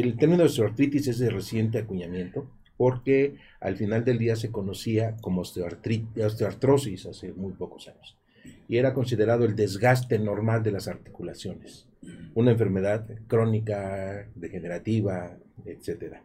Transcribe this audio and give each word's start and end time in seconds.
el 0.00 0.16
término 0.16 0.42
osteoartritis 0.42 1.06
es 1.06 1.18
de 1.20 1.30
reciente 1.30 1.78
acuñamiento 1.78 2.50
porque 2.76 3.36
al 3.60 3.76
final 3.76 4.04
del 4.04 4.18
día 4.18 4.34
se 4.34 4.50
conocía 4.50 5.14
como 5.20 5.42
osteoartrosis 5.42 7.06
hace 7.06 7.32
muy 7.32 7.52
pocos 7.52 7.86
años 7.86 8.16
y 8.68 8.78
era 8.78 8.92
considerado 8.92 9.44
el 9.44 9.54
desgaste 9.54 10.18
normal 10.18 10.64
de 10.64 10.72
las 10.72 10.88
articulaciones, 10.88 11.86
una 12.34 12.50
enfermedad 12.50 13.06
crónica, 13.28 14.28
degenerativa, 14.34 15.36
etc. 15.64 16.16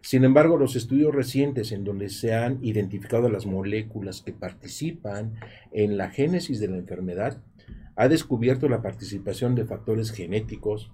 Sin 0.00 0.24
embargo, 0.24 0.56
los 0.56 0.74
estudios 0.74 1.14
recientes 1.14 1.70
en 1.72 1.84
donde 1.84 2.08
se 2.08 2.32
han 2.32 2.64
identificado 2.64 3.28
las 3.28 3.44
moléculas 3.44 4.22
que 4.22 4.32
participan 4.32 5.34
en 5.72 5.98
la 5.98 6.08
génesis 6.08 6.60
de 6.60 6.68
la 6.68 6.78
enfermedad, 6.78 7.42
ha 7.94 8.08
descubierto 8.08 8.70
la 8.70 8.80
participación 8.80 9.54
de 9.54 9.66
factores 9.66 10.12
genéticos, 10.12 10.92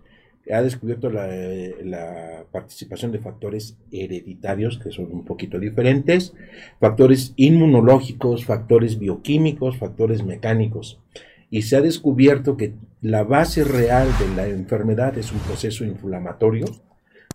ha 0.53 0.63
descubierto 0.63 1.11
la, 1.11 2.45
participación 2.53 3.11
de 3.13 3.19
factores 3.19 3.77
hereditarios, 3.91 4.79
que 4.79 4.93
son 4.93 5.09
un 5.11 5.25
poquito 5.25 5.59
diferentes, 5.59 6.35
factores 6.79 7.33
inmunológicos, 7.37 8.45
factores 8.45 8.99
bioquímicos, 8.99 9.79
factores 9.79 10.23
mecánicos. 10.23 11.01
Y 11.51 11.63
se 11.63 11.77
ha 11.77 11.81
descubierto 11.81 12.57
que 12.57 12.75
la 13.01 13.25
base 13.25 13.65
real 13.65 14.09
de 14.19 14.37
la 14.37 14.49
enfermedad 14.49 15.17
es 15.19 15.33
un 15.33 15.39
proceso 15.41 15.85
inflamatorio, 15.85 16.67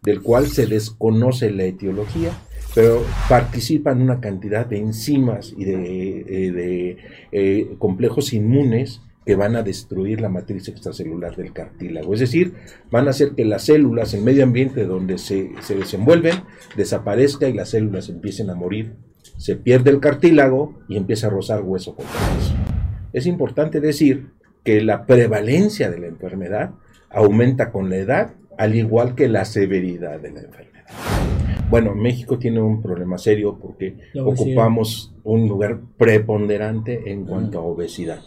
del 0.04 0.22
cual 0.22 0.48
se 0.48 0.66
desconoce 0.66 1.52
la 1.52 1.66
etiología, 1.66 2.32
pero 2.76 3.04
participan 3.28 4.02
una 4.02 4.22
cantidad 4.22 4.66
de 4.66 4.78
enzimas 4.78 5.54
y 5.58 5.66
de, 5.66 6.20
eh, 6.28 6.98
eh, 7.32 7.76
complejos 7.80 8.34
inmunes 8.34 9.02
que 9.26 9.36
van 9.36 9.56
a 9.56 9.64
destruir 9.64 10.22
la 10.22 10.30
matriz 10.30 10.68
extracelular 10.68 11.36
del 11.36 11.54
cartílago. 11.54 12.14
Es 12.14 12.20
decir, 12.20 12.54
van 12.90 13.08
a 13.08 13.12
hacer 13.12 13.32
que 13.36 13.46
las 13.46 13.66
células, 13.66 14.14
el 14.14 14.22
medio 14.22 14.44
ambiente 14.44 14.86
donde 14.86 15.18
se, 15.18 15.52
desenvuelven, 15.70 16.36
desaparezca 16.76 17.48
y 17.48 17.54
las 17.54 17.70
células 17.70 18.10
empiecen 18.10 18.50
a 18.50 18.56
morir. 18.56 18.96
Se 19.38 19.56
pierde 19.56 19.92
el 19.92 20.00
cartílago 20.00 20.80
y 20.88 20.98
empieza 20.98 21.28
a 21.28 21.30
rozar 21.30 21.62
hueso 21.62 21.96
con 21.96 22.06
hueso. 22.06 22.56
Es 23.14 23.26
importante 23.26 23.80
decir 23.80 24.30
que 24.64 24.82
la 24.82 25.06
prevalencia 25.06 25.90
de 25.90 26.00
la 26.00 26.08
enfermedad 26.08 26.72
aumenta 27.10 27.72
con 27.72 27.90
la 27.90 27.98
edad, 27.98 28.34
al 28.58 28.76
igual 28.76 29.16
que 29.16 29.28
la 29.28 29.46
severidad 29.46 30.20
de 30.20 30.32
la 30.32 30.42
enfermedad. 30.42 30.70
Bueno, 31.70 31.94
México 31.94 32.40
tiene 32.40 32.62
un 32.62 32.82
problema 32.82 33.20
serio 33.20 33.60
porque 33.62 33.96
ocupamos 34.24 35.14
un 35.24 35.48
lugar 35.48 35.80
preponderante 35.98 37.12
en 37.12 37.26
cuanto 37.26 37.60
a 37.60 37.62
obesidad. 37.62 38.22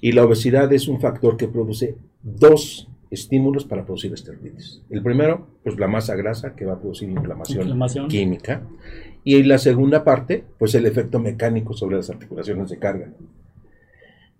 Y 0.00 0.12
la 0.12 0.24
obesidad 0.24 0.72
es 0.72 0.88
un 0.88 1.00
factor 1.00 1.36
que 1.36 1.48
produce 1.48 1.96
dos 2.22 2.88
estímulos 3.10 3.64
para 3.64 3.84
producir 3.84 4.12
esteroides. 4.12 4.82
El 4.90 5.02
primero, 5.02 5.46
pues 5.62 5.78
la 5.78 5.88
masa 5.88 6.16
grasa 6.16 6.54
que 6.54 6.64
va 6.64 6.74
a 6.74 6.80
producir 6.80 7.08
inflamación, 7.08 8.08
química. 8.08 8.62
Y 9.24 9.42
la 9.42 9.58
segunda 9.58 10.04
parte, 10.04 10.44
pues 10.58 10.74
el 10.74 10.86
efecto 10.86 11.18
mecánico 11.18 11.74
sobre 11.74 11.96
las 11.96 12.10
articulaciones 12.10 12.70
de 12.70 12.78
carga. 12.78 13.10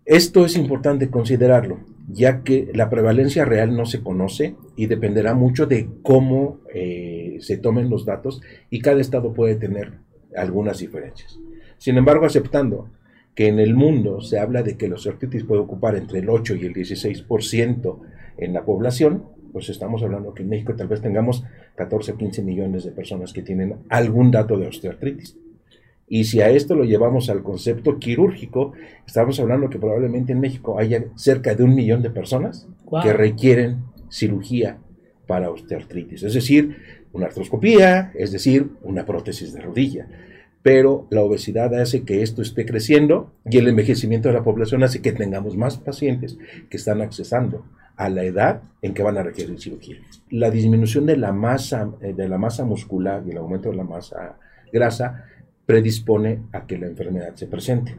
Esto 0.04 0.44
es 0.44 0.56
importante 0.56 1.10
considerarlo, 1.10 1.80
ya 2.08 2.44
que 2.44 2.70
la 2.72 2.88
prevalencia 2.88 3.44
real 3.44 3.76
no 3.76 3.86
se 3.86 4.00
conoce 4.00 4.54
y 4.76 4.86
dependerá 4.86 5.34
mucho 5.34 5.66
de 5.66 5.88
cómo 6.02 6.60
eh, 6.72 7.38
se 7.40 7.56
tomen 7.56 7.90
los 7.90 8.04
datos 8.04 8.40
y 8.70 8.80
cada 8.80 9.00
estado 9.00 9.34
puede 9.34 9.56
tener 9.56 9.94
algunas 10.36 10.78
diferencias. 10.78 11.40
Sin 11.78 11.96
embargo, 11.96 12.24
aceptando 12.24 12.88
que 13.36 13.48
en 13.48 13.60
el 13.60 13.74
mundo 13.74 14.22
se 14.22 14.38
habla 14.38 14.62
de 14.62 14.78
que 14.78 14.88
la 14.88 14.94
osteoartritis 14.94 15.44
puede 15.44 15.60
ocupar 15.60 15.94
entre 15.94 16.20
el 16.20 16.30
8 16.30 16.56
y 16.56 16.64
el 16.64 16.72
16% 16.72 17.98
en 18.38 18.52
la 18.54 18.64
población, 18.64 19.24
pues 19.52 19.68
estamos 19.68 20.02
hablando 20.02 20.32
que 20.32 20.42
en 20.42 20.48
México 20.48 20.74
tal 20.74 20.88
vez 20.88 21.02
tengamos 21.02 21.44
14 21.74 22.12
o 22.12 22.16
15 22.16 22.42
millones 22.42 22.84
de 22.84 22.92
personas 22.92 23.34
que 23.34 23.42
tienen 23.42 23.76
algún 23.90 24.30
dato 24.30 24.58
de 24.58 24.66
osteoartritis. 24.66 25.36
Y 26.08 26.24
si 26.24 26.40
a 26.40 26.48
esto 26.48 26.74
lo 26.74 26.84
llevamos 26.84 27.28
al 27.28 27.42
concepto 27.42 27.98
quirúrgico, 27.98 28.72
estamos 29.06 29.38
hablando 29.38 29.68
que 29.68 29.78
probablemente 29.78 30.32
en 30.32 30.40
México 30.40 30.78
haya 30.78 31.04
cerca 31.16 31.54
de 31.54 31.62
un 31.62 31.74
millón 31.74 32.00
de 32.00 32.10
personas 32.10 32.66
que 33.02 33.12
requieren 33.12 33.84
cirugía 34.08 34.78
para 35.26 35.50
osteoartritis, 35.50 36.22
es 36.22 36.32
decir, 36.32 36.76
una 37.12 37.26
artroscopía, 37.26 38.12
es 38.14 38.32
decir, 38.32 38.70
una 38.82 39.04
prótesis 39.04 39.52
de 39.52 39.60
rodilla 39.60 40.08
pero 40.66 41.06
la 41.10 41.22
obesidad 41.22 41.72
hace 41.80 42.02
que 42.02 42.22
esto 42.22 42.42
esté 42.42 42.66
creciendo 42.66 43.30
y 43.48 43.58
el 43.58 43.68
envejecimiento 43.68 44.28
de 44.28 44.34
la 44.34 44.42
población 44.42 44.82
hace 44.82 45.00
que 45.00 45.12
tengamos 45.12 45.56
más 45.56 45.76
pacientes 45.76 46.38
que 46.68 46.76
están 46.76 47.02
accesando 47.02 47.64
a 47.94 48.08
la 48.08 48.24
edad 48.24 48.62
en 48.82 48.92
que 48.92 49.04
van 49.04 49.16
a 49.16 49.22
requerir 49.22 49.60
cirugía. 49.60 49.98
La 50.28 50.50
disminución 50.50 51.06
de 51.06 51.18
la 51.18 51.32
masa, 51.32 51.88
eh, 52.00 52.14
de 52.14 52.28
la 52.28 52.36
masa 52.36 52.64
muscular 52.64 53.22
y 53.24 53.30
el 53.30 53.36
aumento 53.36 53.70
de 53.70 53.76
la 53.76 53.84
masa 53.84 54.40
grasa 54.72 55.26
predispone 55.66 56.40
a 56.50 56.66
que 56.66 56.78
la 56.78 56.88
enfermedad 56.88 57.36
se 57.36 57.46
presente, 57.46 57.94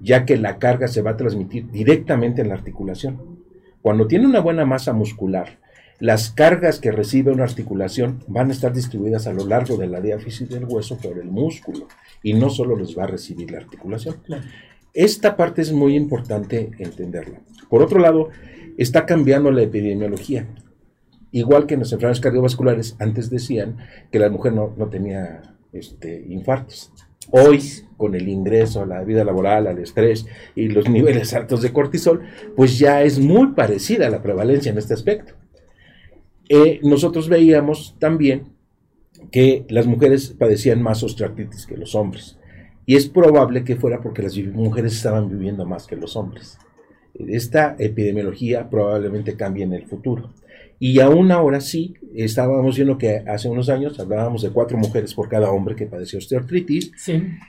ya 0.00 0.24
que 0.24 0.36
la 0.36 0.60
carga 0.60 0.86
se 0.86 1.02
va 1.02 1.10
a 1.10 1.16
transmitir 1.16 1.72
directamente 1.72 2.40
en 2.40 2.50
la 2.50 2.54
articulación. 2.54 3.40
Cuando 3.80 4.06
tiene 4.06 4.26
una 4.28 4.38
buena 4.38 4.64
masa 4.64 4.92
muscular 4.92 5.58
las 5.98 6.30
cargas 6.30 6.80
que 6.80 6.90
recibe 6.90 7.30
una 7.30 7.44
articulación 7.44 8.24
van 8.26 8.50
a 8.50 8.52
estar 8.52 8.72
distribuidas 8.72 9.26
a 9.26 9.32
lo 9.32 9.46
largo 9.46 9.76
de 9.76 9.86
la 9.86 10.00
diáfisis 10.00 10.48
del 10.48 10.64
hueso 10.64 10.98
por 10.98 11.18
el 11.18 11.30
músculo 11.30 11.86
y 12.22 12.34
no 12.34 12.50
solo 12.50 12.76
les 12.76 12.98
va 12.98 13.04
a 13.04 13.08
recibir 13.08 13.50
la 13.50 13.58
articulación. 13.58 14.16
Esta 14.94 15.36
parte 15.36 15.62
es 15.62 15.72
muy 15.72 15.94
importante 15.94 16.70
entenderla. 16.78 17.40
Por 17.70 17.82
otro 17.82 17.98
lado, 17.98 18.28
está 18.76 19.06
cambiando 19.06 19.50
la 19.50 19.62
epidemiología. 19.62 20.46
Igual 21.30 21.66
que 21.66 21.74
en 21.74 21.80
las 21.80 21.92
enfermedades 21.92 22.20
cardiovasculares, 22.20 22.96
antes 22.98 23.30
decían 23.30 23.78
que 24.10 24.18
la 24.18 24.28
mujer 24.28 24.52
no, 24.52 24.74
tenía 24.90 25.56
este, 25.72 26.24
infartos. 26.28 26.92
Hoy, 27.30 27.62
con 27.96 28.14
el 28.14 28.28
ingreso 28.28 28.82
a 28.82 28.86
la 28.86 29.02
vida 29.04 29.24
laboral, 29.24 29.66
al 29.66 29.78
estrés 29.78 30.26
y 30.54 30.68
los 30.68 30.90
niveles 30.90 31.32
altos 31.32 31.62
de 31.62 31.72
cortisol, 31.72 32.22
pues 32.54 32.78
ya 32.78 33.02
es 33.02 33.18
muy 33.18 33.52
parecida 33.52 34.10
la 34.10 34.20
prevalencia 34.20 34.72
en 34.72 34.78
este 34.78 34.92
aspecto. 34.92 35.34
Eh, 36.48 36.80
nosotros 36.82 37.28
veíamos 37.28 37.96
también 37.98 38.52
que 39.30 39.64
las 39.68 39.86
mujeres 39.86 40.34
padecían 40.38 40.82
más 40.82 41.02
osteoartritis 41.02 41.66
que 41.66 41.76
los 41.76 41.94
hombres. 41.94 42.38
Y 42.84 42.96
es 42.96 43.08
probable 43.08 43.64
que 43.64 43.76
fuera 43.76 44.00
porque 44.00 44.22
las 44.22 44.36
mujeres 44.36 44.94
estaban 44.94 45.28
viviendo 45.28 45.64
más 45.64 45.86
que 45.86 45.96
los 45.96 46.16
hombres. 46.16 46.58
Esta 47.14 47.76
epidemiología 47.78 48.68
probablemente 48.68 49.36
cambie 49.36 49.64
en 49.64 49.74
el 49.74 49.86
futuro. 49.86 50.30
Y 50.84 50.98
aún 50.98 51.30
ahora 51.30 51.60
sí, 51.60 51.94
estábamos 52.12 52.74
viendo 52.74 52.98
que 52.98 53.18
hace 53.28 53.48
unos 53.48 53.68
años 53.68 54.00
hablábamos 54.00 54.42
de 54.42 54.50
cuatro 54.50 54.76
mujeres 54.76 55.14
por 55.14 55.28
cada 55.28 55.48
hombre 55.52 55.76
que 55.76 55.86
padecía 55.86 56.18
osteoartritis. 56.18 56.90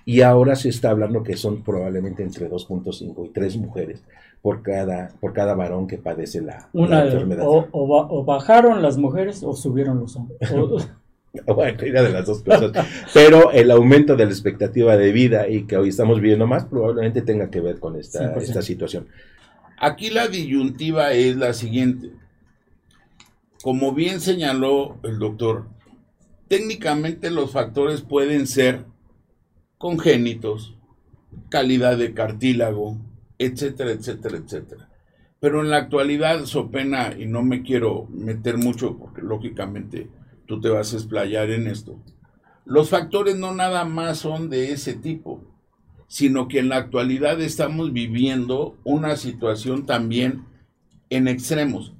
Y 0.06 0.22
ahora 0.22 0.56
se 0.56 0.70
está 0.70 0.92
hablando 0.92 1.24
que 1.24 1.36
son 1.36 1.64
probablemente 1.64 2.22
entre 2.22 2.48
2.5 2.48 3.26
y 3.26 3.30
3 3.30 3.58
mujeres 3.58 4.04
por 4.44 4.62
cada, 4.62 5.08
por 5.20 5.34
cada 5.34 5.56
varón 5.56 5.88
que 5.88 5.98
padece 5.98 6.42
la, 6.42 6.70
enfermedad. 6.76 7.44
O, 7.48 8.24
bajaron 8.24 8.84
las 8.84 9.00
mujeres 9.00 9.42
o 9.42 9.56
subieron 9.56 10.00
los 10.02 10.16
hombres. 10.16 10.38
bueno, 11.48 11.78
de 11.80 12.10
las 12.10 12.28
dos 12.28 12.44
cosas. 12.44 12.72
Pero 13.16 13.52
el 13.52 13.72
aumento 13.72 14.16
de 14.16 14.26
la 14.26 14.32
expectativa 14.32 14.96
de 14.96 15.12
vida 15.12 15.50
y 15.50 15.64
que 15.64 15.76
hoy 15.76 15.90
estamos 15.90 16.22
viviendo 16.22 16.46
más 16.46 16.66
probablemente 16.66 17.24
tenga 17.24 17.50
que 17.50 17.62
ver 17.62 17.80
con 17.80 17.96
esta, 17.96 18.36
esta 18.36 18.62
situación. 18.62 19.08
Aquí 19.80 20.12
la 20.12 20.28
disyuntiva 20.28 21.14
es 21.14 21.36
la 21.36 21.54
siguiente 21.54 22.12
como 23.64 23.94
bien 23.94 24.20
señaló 24.20 25.00
el 25.04 25.20
doctor, 25.20 25.70
técnicamente 26.50 27.32
los 27.32 27.52
factores 27.52 28.02
pueden 28.02 28.46
ser 28.46 28.84
congénitos, 29.78 30.76
calidad 31.48 31.98
de 31.98 32.14
cartílago, 32.14 32.98
etcétera, 33.40 33.92
etcétera, 33.92 34.40
etcétera. 34.40 34.90
Pero 35.40 35.62
en 35.62 35.70
la 35.70 35.78
actualidad, 35.78 36.44
so 36.44 36.72
pena, 36.72 37.16
y 37.18 37.26
no 37.26 37.42
me 37.42 37.64
quiero 37.64 38.06
meter 38.10 38.58
mucho 38.58 38.98
porque 38.98 39.22
lógicamente 39.22 40.10
tú 40.46 40.60
te 40.60 40.68
vas 40.68 40.92
a 40.92 40.98
explayar 40.98 41.50
en 41.50 41.68
esto, 41.68 42.04
los 42.66 42.90
factores 42.90 43.38
no 43.38 43.56
nada 43.56 43.86
más 43.86 44.18
son 44.18 44.50
de 44.50 44.74
ese 44.74 44.94
tipo, 44.94 45.42
sino 46.10 46.50
que 46.50 46.60
en 46.60 46.68
la 46.68 46.76
actualidad 46.76 47.40
estamos 47.40 47.94
viviendo 47.94 48.76
una 48.84 49.16
situación 49.16 49.86
también 49.86 50.44
en 51.10 51.30
extremos 51.30 51.94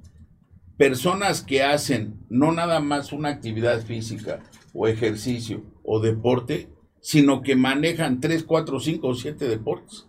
personas 0.76 1.42
que 1.42 1.62
hacen 1.62 2.18
no 2.28 2.52
nada 2.52 2.80
más 2.80 3.12
una 3.12 3.28
actividad 3.28 3.82
física 3.82 4.40
o 4.72 4.88
ejercicio 4.88 5.62
o 5.84 6.00
deporte, 6.00 6.68
sino 7.00 7.42
que 7.42 7.54
manejan 7.54 8.20
3, 8.20 8.44
4, 8.44 8.80
5 8.80 9.06
o 9.06 9.14
7 9.14 9.48
deportes. 9.48 10.06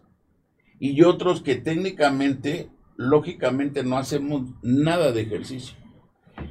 Y 0.80 1.04
otros 1.04 1.42
que 1.42 1.56
técnicamente, 1.56 2.70
lógicamente, 2.96 3.84
no 3.84 3.98
hacemos 3.98 4.50
nada 4.62 5.12
de 5.12 5.22
ejercicio. 5.22 5.76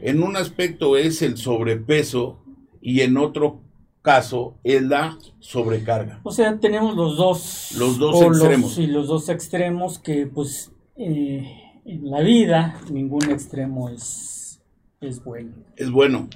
En 0.00 0.22
un 0.22 0.36
aspecto 0.36 0.96
es 0.96 1.20
el 1.22 1.36
sobrepeso 1.36 2.42
y 2.80 3.00
en 3.00 3.16
otro 3.16 3.62
caso 4.02 4.58
es 4.64 4.82
la 4.82 5.18
sobrecarga. 5.40 6.20
O 6.22 6.30
sea, 6.30 6.58
tenemos 6.58 6.94
los 6.94 7.16
dos, 7.16 7.72
los 7.78 7.98
dos 7.98 8.22
extremos. 8.22 8.78
Y 8.78 8.86
los 8.86 9.08
dos 9.08 9.28
extremos 9.28 9.98
que 9.98 10.26
pues... 10.26 10.70
Eh 10.96 11.63
en 11.84 12.10
la 12.10 12.20
vida 12.20 12.80
ningún 12.90 13.30
extremo 13.30 13.88
es, 13.88 14.62
es 15.00 15.22
bueno. 15.22 15.52
Es 15.76 15.90
bueno. 15.90 16.28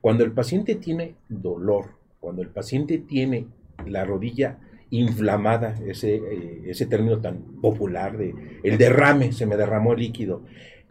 Cuando 0.00 0.24
el 0.24 0.32
paciente 0.32 0.74
tiene 0.76 1.16
dolor, 1.28 1.96
cuando 2.20 2.42
el 2.42 2.48
paciente 2.48 2.98
tiene 2.98 3.46
la 3.86 4.04
rodilla 4.04 4.58
inflamada, 4.90 5.74
ese, 5.86 6.16
eh, 6.16 6.62
ese 6.66 6.86
término 6.86 7.20
tan 7.20 7.38
popular 7.60 8.18
de 8.18 8.34
el 8.62 8.78
derrame, 8.78 9.32
se 9.32 9.46
me 9.46 9.56
derramó 9.56 9.92
el 9.92 10.00
líquido, 10.00 10.42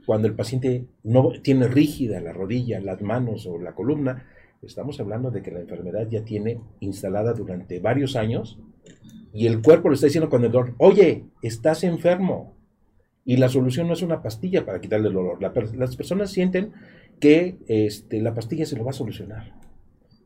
cuando 0.05 0.27
el 0.27 0.33
paciente 0.33 0.85
no 1.03 1.29
tiene 1.43 1.67
rígida 1.67 2.19
la 2.19 2.33
rodilla, 2.33 2.79
las 2.79 3.01
manos 3.01 3.45
o 3.45 3.59
la 3.59 3.73
columna, 3.73 4.25
estamos 4.61 4.99
hablando 4.99 5.29
de 5.29 5.41
que 5.41 5.51
la 5.51 5.59
enfermedad 5.59 6.07
ya 6.09 6.23
tiene 6.23 6.59
instalada 6.79 7.33
durante 7.33 7.79
varios 7.79 8.15
años 8.15 8.59
y 9.33 9.47
el 9.47 9.61
cuerpo 9.61 9.89
le 9.89 9.95
está 9.95 10.07
diciendo 10.07 10.29
con 10.29 10.43
el 10.43 10.51
dolor, 10.51 10.73
oye, 10.77 11.25
estás 11.41 11.83
enfermo. 11.83 12.55
Y 13.31 13.37
la 13.37 13.47
solución 13.47 13.87
no 13.87 13.93
es 13.93 14.01
una 14.01 14.21
pastilla 14.21 14.65
para 14.65 14.81
quitarle 14.81 15.07
el 15.07 15.13
dolor. 15.13 15.39
las 15.41 15.95
personas 15.95 16.31
sienten 16.31 16.73
que 17.17 17.55
este, 17.69 18.21
la 18.21 18.33
pastilla 18.33 18.65
se 18.65 18.75
lo 18.75 18.83
va 18.83 18.89
a 18.89 18.93
solucionar. 18.93 19.53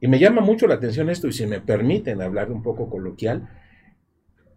Y 0.01 0.07
me 0.07 0.17
llama 0.17 0.41
mucho 0.41 0.65
la 0.65 0.73
atención 0.73 1.11
esto, 1.11 1.27
y 1.27 1.31
si 1.31 1.45
me 1.45 1.61
permiten 1.61 2.19
hablar 2.19 2.51
un 2.51 2.63
poco 2.63 2.89
coloquial, 2.89 3.47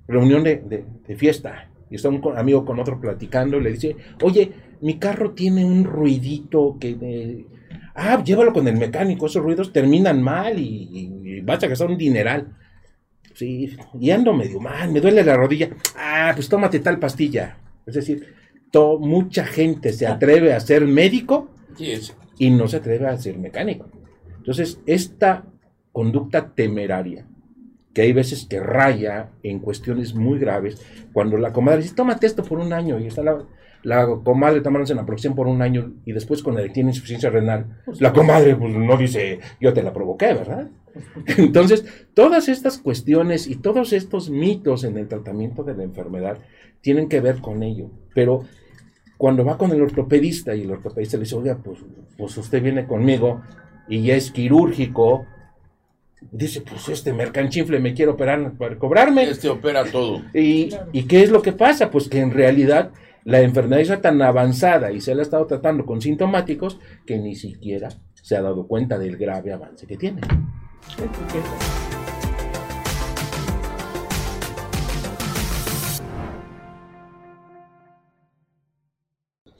reunión 0.07 0.45
de, 0.45 0.87
fiesta, 1.19 1.69
y 1.91 1.97
está 1.97 2.09
un 2.09 2.23
amigo 2.39 2.65
con 2.65 2.81
otro 2.81 2.99
platicando, 2.99 3.59
y 3.59 3.65
le 3.65 3.73
dice, 3.73 3.97
oye, 4.23 4.51
mi 4.81 4.99
carro 4.99 5.33
tiene 5.33 5.63
un 5.67 5.85
ruidito 5.85 6.79
que... 6.81 7.45
ah, 7.97 8.25
llévalo 8.25 8.55
con 8.55 8.67
el 8.67 8.79
mecánico, 8.79 9.27
esos 9.27 9.43
ruidos 9.43 9.75
terminan 9.75 10.23
mal 10.23 10.59
y, 10.59 11.43
vas 11.43 11.63
a 11.63 11.67
gastar 11.67 11.91
un 11.91 11.99
dineral. 11.99 12.57
Sí, 13.35 13.77
y 14.01 14.11
ando 14.11 14.33
medio 14.33 14.59
mal, 14.59 14.91
me 14.91 15.03
duele 15.03 15.23
la 15.23 15.37
rodilla. 15.37 15.69
Ah, 15.99 16.33
pues 16.35 16.49
tómate 16.49 16.81
tal 16.81 16.99
pastilla. 16.99 17.59
Es 17.85 17.95
decir, 17.95 18.38
mucha 18.99 19.45
gente 19.45 19.93
se 19.93 20.07
atreve 20.07 20.53
a 20.53 20.61
ser 20.61 20.87
médico 20.87 21.49
y 22.39 22.51
no 22.51 22.69
se 22.69 22.77
atreve 22.77 23.07
a 23.07 23.17
ser 23.17 23.39
mecánico. 23.39 23.89
Entonces, 24.37 24.81
esta 24.87 25.45
conducta 25.93 26.55
temeraria, 26.55 27.27
que 27.93 28.03
hay 28.03 28.13
veces 28.13 28.47
que 28.49 28.61
raya 28.61 29.31
en 29.43 29.59
cuestiones 29.59 30.15
muy 30.15 30.39
graves, 30.39 30.81
cuando 31.13 31.37
la 31.37 31.53
comadre 31.53 31.83
dice, 31.83 31.95
tómate 31.95 32.27
esto 32.27 32.45
por 32.45 32.59
un 32.59 32.73
año, 32.73 32.99
y 33.01 33.07
está 33.07 33.23
la, 33.23 33.45
la 33.83 34.07
comadre 34.23 34.61
tomándose 34.61 34.95
la 34.95 35.03
aproximación 35.03 35.35
por 35.35 35.49
un 35.49 35.63
año, 35.63 35.93
y 36.05 36.13
después 36.13 36.43
cuando 36.43 36.63
tiene 36.71 36.91
insuficiencia 36.91 37.31
renal, 37.31 37.83
la 37.99 38.13
comadre 38.13 38.55
pues, 38.55 38.75
no 38.75 38.97
dice, 38.97 39.41
yo 39.61 39.73
te 39.73 39.83
la 39.83 39.93
provoqué, 39.93 40.35
¿verdad? 40.35 40.69
Entonces, 41.37 41.85
todas 42.15 42.49
estas 42.49 42.79
cuestiones 42.79 43.47
y 43.47 43.57
todos 43.57 43.93
estos 43.93 44.31
mitos 44.31 44.85
en 44.85 44.97
el 44.99 45.09
tratamiento 45.09 45.63
de 45.63 45.75
la 45.75 45.83
enfermedad 45.83 46.39
tienen 46.81 47.09
que 47.09 47.21
ver 47.21 47.41
con 47.41 47.63
ello, 47.63 47.91
pero 48.15 48.45
cuando 49.19 49.45
va 49.45 49.59
con 49.59 49.73
el 49.73 49.83
ortopedista 49.83 50.55
y 50.55 50.63
el 50.63 50.71
ortopedista 50.71 51.17
le 51.17 51.25
dice, 51.25 51.35
oiga, 51.35 51.59
pues, 51.63 51.81
pues 52.17 52.39
usted 52.39 52.63
viene 52.63 52.87
conmigo 52.87 53.43
y 53.89 54.03
ya 54.03 54.15
es 54.15 54.31
quirúrgico, 54.31 55.27
dice, 56.31 56.63
pues 56.63 56.89
este 56.89 57.13
mercanchinfle 57.13 57.81
me 57.81 57.95
quiere 57.95 58.13
operar 58.13 58.53
para 58.53 58.79
cobrarme. 58.79 59.25
Este 59.25 59.49
opera 59.49 59.85
todo. 59.85 60.23
Y, 60.33 60.71
¿Y 60.93 61.03
qué 61.03 61.23
es 61.23 61.31
lo 61.31 61.43
que 61.43 61.53
pasa? 61.53 61.91
Pues 61.91 62.09
que 62.09 62.21
en 62.21 62.31
realidad 62.31 62.93
la 63.25 63.41
enfermedad 63.41 63.81
está 63.81 64.01
tan 64.01 64.23
avanzada 64.23 64.93
y 64.93 65.01
se 65.01 65.15
la 65.15 65.23
ha 65.23 65.25
estado 65.25 65.47
tratando 65.47 65.85
con 65.85 66.01
sintomáticos 66.01 66.79
que 67.05 67.19
ni 67.19 67.35
siquiera 67.35 67.89
se 68.15 68.37
ha 68.37 68.43
dado 68.43 68.67
cuenta 68.67 68.99
del 68.99 69.17
grave 69.17 69.53
avance 69.53 69.87
que 69.87 69.97
tiene. 69.97 70.21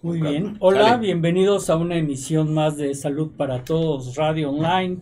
Muy 0.01 0.21
bien. 0.21 0.57
Hola, 0.61 0.97
bienvenidos 0.97 1.71
a 1.71 1.77
una 1.77 1.97
emisión 1.97 2.55
más 2.55 2.77
de 2.77 2.95
Salud 2.95 3.33
para 3.37 3.65
Todos 3.65 4.15
Radio 4.15 4.51
Online. 4.51 4.99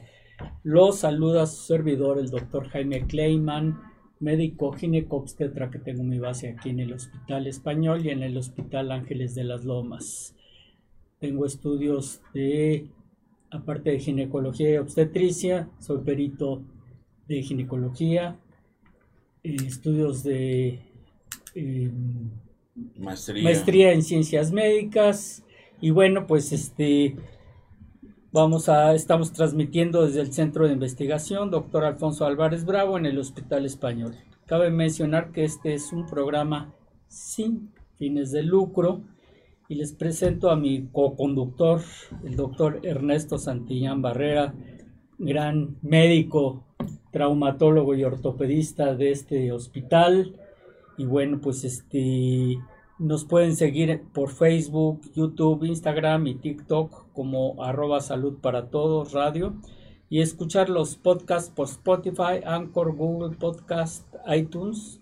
Los 0.63 1.01
saluda 1.01 1.47
su 1.47 1.67
servidor, 1.67 2.19
el 2.19 2.31
doctor 2.31 2.67
Jaime 2.71 3.07
Kleiman, 3.07 3.79
médico 4.21 4.73
ginecobstetra 4.73 5.71
que 5.71 5.79
tengo 5.79 6.03
mi 6.03 6.19
base 6.19 6.49
aquí 6.49 6.71
en 6.71 6.81
el 6.81 6.95
Hospital 6.95 7.47
Español 7.47 8.07
y 8.07 8.09
en 8.09 8.23
el 8.23 8.39
Hospital 8.39 8.91
Ángeles 8.91 9.35
de 9.35 9.45
las 9.45 9.67
Lomas. 9.67 10.35
Tengo 11.19 11.45
estudios 11.45 12.23
de, 12.33 12.87
aparte 13.51 13.91
de 13.91 13.99
ginecología 13.99 14.73
y 14.73 14.77
obstetricia, 14.79 15.69
soy 15.79 15.99
perito 15.99 16.63
de 17.29 17.43
ginecología, 17.43 18.39
eh, 19.43 19.57
estudios 19.67 20.23
de... 20.23 20.81
Em, 21.55 22.31
maestría. 22.97 23.93
en 23.93 24.03
ciencias 24.03 24.53
médicas. 24.53 25.45
Y 25.81 25.91
bueno 25.91 26.27
pues 26.27 26.53
este 26.53 27.17
vamos 28.33 28.69
a 28.69 28.95
estamos 28.95 29.33
transmitiendo 29.33 30.07
desde 30.07 30.21
el 30.21 30.33
centro 30.33 30.67
de 30.67 30.73
investigación 30.73 31.51
doctor 31.51 31.85
Alfonso 31.85 32.25
Álvarez 32.27 32.65
Bravo 32.65 32.99
en 32.99 33.07
el 33.07 33.19
Hospital 33.19 33.67
Español. 33.67 34.15
Cabe 34.47 34.71
mencionar 34.71 35.33
que 35.33 35.45
este 35.45 35.75
es 35.75 35.93
un 35.93 36.07
programa 36.07 36.73
sin 37.09 37.73
fines 37.97 38.31
de 38.31 38.43
lucro. 38.43 39.03
Y 39.69 39.75
les 39.75 39.93
presento 39.93 40.51
a 40.51 40.57
mi 40.57 40.87
co-conductor 40.93 41.83
el 42.25 42.37
doctor 42.37 42.79
Ernesto 42.85 43.37
Santillán 43.37 44.01
Barrera 44.01 44.55
gran 45.19 45.77
médico 45.83 46.65
traumatólogo 47.11 47.95
y 47.95 48.05
ortopedista 48.05 48.95
de 48.95 49.11
este 49.11 49.53
hospital 49.53 50.37
y 50.97 51.05
bueno, 51.05 51.41
pues 51.41 51.65
este 51.65 52.59
nos 52.99 53.25
pueden 53.25 53.57
seguir 53.57 54.03
por 54.15 54.31
Facebook, 54.31 55.03
YouTube, 55.15 55.65
Instagram 55.65 56.27
y 56.29 56.35
TikTok 56.37 57.13
como 57.13 57.63
arroba 57.63 58.01
salud 58.01 58.39
para 58.41 58.71
todos 58.71 59.13
radio 59.13 59.55
y 60.09 60.21
escuchar 60.21 60.71
los 60.71 60.97
podcasts 60.97 61.51
por 61.51 61.67
Spotify, 61.67 62.41
Anchor, 62.45 62.95
Google 62.95 63.37
Podcast, 63.37 64.07
iTunes 64.27 65.01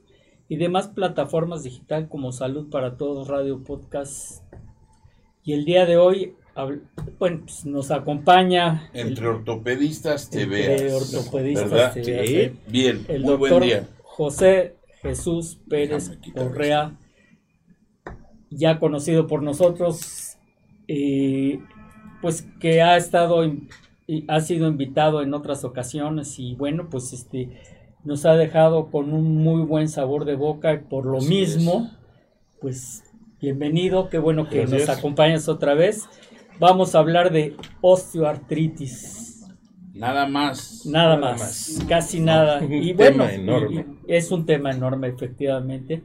y 0.49 0.57
demás 0.57 0.89
plataformas 0.89 1.63
digital 1.63 2.09
como 2.09 2.33
Salud 2.33 2.69
para 2.71 2.97
Todos 2.97 3.29
Radio 3.29 3.63
Podcast. 3.63 4.43
Y 5.43 5.53
el 5.53 5.65
día 5.65 5.85
de 5.87 5.97
hoy, 5.97 6.35
bueno, 7.19 7.43
pues 7.45 7.67
nos 7.67 7.91
acompaña. 7.91 8.91
Entre 8.95 9.27
ortopedistas 9.27 10.31
te 10.31 10.43
entre 10.43 10.93
ortopedistas 10.93 11.95
Bien, 12.67 13.05
el 13.09 13.23
doctor 13.23 13.63
José 14.03 14.77
Jesús 15.05 15.61
Pérez 15.69 16.19
Correa, 16.35 16.99
ya 18.51 18.81
conocido 18.81 19.27
por 19.27 19.43
nosotros, 19.43 20.39
eh, 20.89 21.61
pues 22.23 22.49
que 22.59 22.81
ha 22.81 22.97
estado 22.97 23.45
ha 24.29 24.41
sido 24.41 24.69
invitado 24.69 25.23
en 25.23 25.35
otras 25.35 25.65
ocasiones 25.65 26.39
y 26.39 26.55
bueno, 26.55 26.89
pues 26.91 27.13
este 27.13 27.61
nos 28.03 28.25
ha 28.27 28.35
dejado 28.35 28.91
con 28.91 29.13
un 29.13 29.37
muy 29.37 29.63
buen 29.63 29.89
sabor 29.89 30.25
de 30.25 30.37
boca 30.37 30.73
y 30.75 30.79
por 30.79 31.07
lo 31.07 31.21
mismo, 31.21 31.91
pues 32.61 33.05
bienvenido, 33.41 34.09
qué 34.09 34.19
bueno 34.19 34.49
que 34.49 34.67
nos 34.67 34.89
acompañas 34.89 35.49
otra 35.49 35.75
vez. 35.75 36.05
Vamos 36.59 36.95
a 36.95 37.01
hablar 37.01 37.31
de 37.31 37.57
osteoartritis. 37.83 39.34
Nada 39.95 40.27
más. 40.27 40.85
Nada, 40.87 41.17
más, 41.17 41.79
casi 41.89 42.19
nada. 42.19 42.63
y 42.69 42.93
bueno, 42.93 43.27
es 44.09 44.33
un 44.33 44.45
tema 44.45 44.73
enorme, 44.73 45.09
efectivamente. 45.09 46.03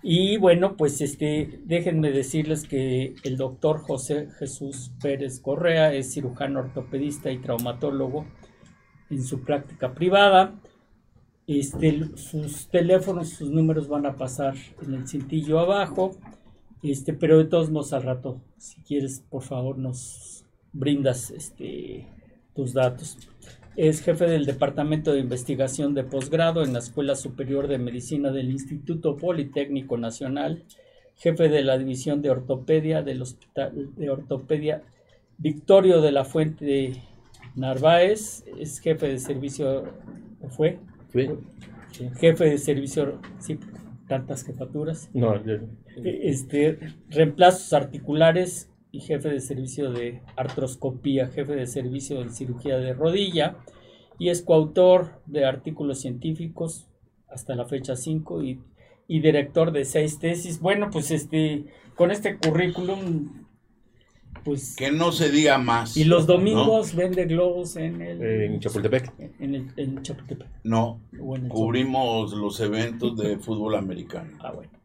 Y 0.00 0.36
bueno, 0.36 0.76
pues 0.76 1.00
este, 1.00 1.60
déjenme 1.64 2.12
decirles 2.12 2.68
que 2.68 3.16
el 3.24 3.36
doctor 3.36 3.80
José 3.80 4.28
Jesús 4.38 4.92
Pérez 5.02 5.40
Correa 5.40 5.92
es 5.92 6.14
cirujano 6.14 6.60
ortopedista 6.60 7.32
y 7.32 7.38
traumatólogo 7.38 8.24
en 9.10 9.24
su 9.24 9.42
práctica 9.42 9.92
privada. 9.94 10.54
Este, 11.48 12.16
sus 12.16 12.68
teléfonos, 12.68 13.30
sus 13.30 13.50
números 13.50 13.88
van 13.88 14.06
a 14.06 14.16
pasar 14.16 14.54
en 14.82 14.94
el 14.94 15.08
cintillo 15.08 15.58
abajo. 15.58 16.12
Este, 16.84 17.12
pero 17.12 17.38
de 17.38 17.46
todos 17.46 17.70
modos 17.70 17.92
al 17.92 18.04
rato, 18.04 18.40
si 18.58 18.80
quieres, 18.82 19.24
por 19.28 19.42
favor, 19.42 19.76
nos 19.76 20.44
brindas 20.72 21.32
este 21.32 22.06
tus 22.56 22.72
datos. 22.72 23.18
Es 23.76 24.00
jefe 24.00 24.24
del 24.24 24.46
Departamento 24.46 25.12
de 25.12 25.20
Investigación 25.20 25.94
de 25.94 26.02
Posgrado 26.02 26.64
en 26.64 26.72
la 26.72 26.78
Escuela 26.78 27.14
Superior 27.14 27.68
de 27.68 27.78
Medicina 27.78 28.32
del 28.32 28.50
Instituto 28.50 29.16
Politécnico 29.16 29.98
Nacional, 29.98 30.64
jefe 31.14 31.50
de 31.50 31.62
la 31.62 31.76
División 31.76 32.22
de 32.22 32.30
Ortopedia 32.30 33.02
del 33.02 33.22
Hospital 33.22 33.90
de 33.94 34.10
Ortopedia 34.10 34.82
Victorio 35.38 36.00
de 36.00 36.12
la 36.12 36.24
Fuente 36.24 37.02
Narváez, 37.54 38.44
es 38.58 38.80
jefe 38.80 39.08
de 39.08 39.18
servicio, 39.18 39.84
¿fue? 40.48 40.78
Jefe 42.18 42.44
de 42.44 42.58
servicio, 42.58 43.20
sí, 43.38 43.58
tantas 44.08 44.44
jefaturas. 44.44 45.10
No, 45.12 45.34
este, 46.02 46.78
reemplazos 47.10 47.74
articulares 47.74 48.70
y 48.96 49.00
jefe 49.00 49.28
de 49.28 49.40
servicio 49.40 49.90
de 49.92 50.22
artroscopía, 50.36 51.28
jefe 51.28 51.54
de 51.54 51.66
servicio 51.66 52.24
de 52.24 52.30
cirugía 52.30 52.78
de 52.78 52.94
rodilla 52.94 53.58
y 54.18 54.30
es 54.30 54.40
coautor 54.40 55.20
de 55.26 55.44
artículos 55.44 56.00
científicos 56.00 56.86
hasta 57.28 57.54
la 57.54 57.66
fecha 57.66 57.94
5 57.94 58.42
y, 58.42 58.60
director 59.08 59.70
de 59.70 59.84
seis 59.84 60.18
tesis. 60.18 60.60
Bueno, 60.60 60.88
pues 60.90 61.10
este 61.10 61.66
con 61.94 62.10
este 62.10 62.38
currículum 62.38 63.46
pues... 64.44 64.76
Que 64.76 64.90
no 64.90 65.12
se 65.12 65.30
diga 65.30 65.58
más. 65.58 65.96
Y 65.96 66.04
los 66.04 66.26
domingos 66.26 66.94
vende 66.94 67.24
globos 67.26 67.76
en 67.76 68.00
el... 68.00 68.22
En 68.22 68.60
Chapultepec. 68.60 69.12
En, 69.40 69.54
el, 69.54 69.66
en 69.76 70.02
Chapultepec. 70.02 70.48
No, 70.62 71.00
cubrimos 71.48 72.32
los 72.32 72.60
eventos 72.60 73.16
de 73.16 73.38
fútbol 73.38 73.74
americano. 73.74 74.38
Ah, 74.40 74.52
bueno. 74.52 74.75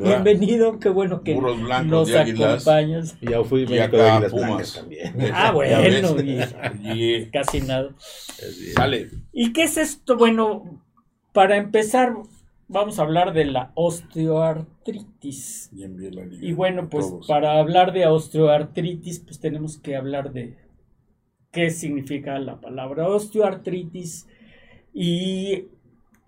Bienvenido, 0.00 0.78
qué 0.78 0.88
bueno 0.88 1.22
que 1.22 1.34
nos 1.34 2.14
acompañas. 2.14 3.16
Y 3.20 3.30
ya 3.30 3.42
fui 3.44 3.66
médico 3.66 3.96
de 3.96 4.10
Águilas 4.10 4.32
Pumas. 4.32 4.74
también. 4.74 5.14
Ah, 5.32 5.52
bueno, 5.52 6.16
y, 6.84 7.26
casi 7.30 7.60
nada. 7.60 7.94
Sale. 8.74 9.10
¿Y 9.32 9.52
qué 9.52 9.62
es 9.64 9.76
esto? 9.76 10.16
Bueno, 10.16 10.82
para 11.32 11.56
empezar, 11.56 12.14
vamos 12.66 12.98
a 12.98 13.02
hablar 13.02 13.32
de 13.32 13.44
la 13.46 13.72
osteoartritis. 13.74 15.70
Y 16.40 16.52
bueno, 16.52 16.88
pues 16.88 17.06
para 17.26 17.58
hablar 17.58 17.92
de 17.92 18.06
osteoartritis, 18.06 19.20
pues 19.20 19.38
tenemos 19.40 19.78
que 19.78 19.96
hablar 19.96 20.32
de 20.32 20.56
qué 21.52 21.70
significa 21.70 22.38
la 22.38 22.60
palabra 22.60 23.08
osteoartritis 23.08 24.26
y 24.92 25.68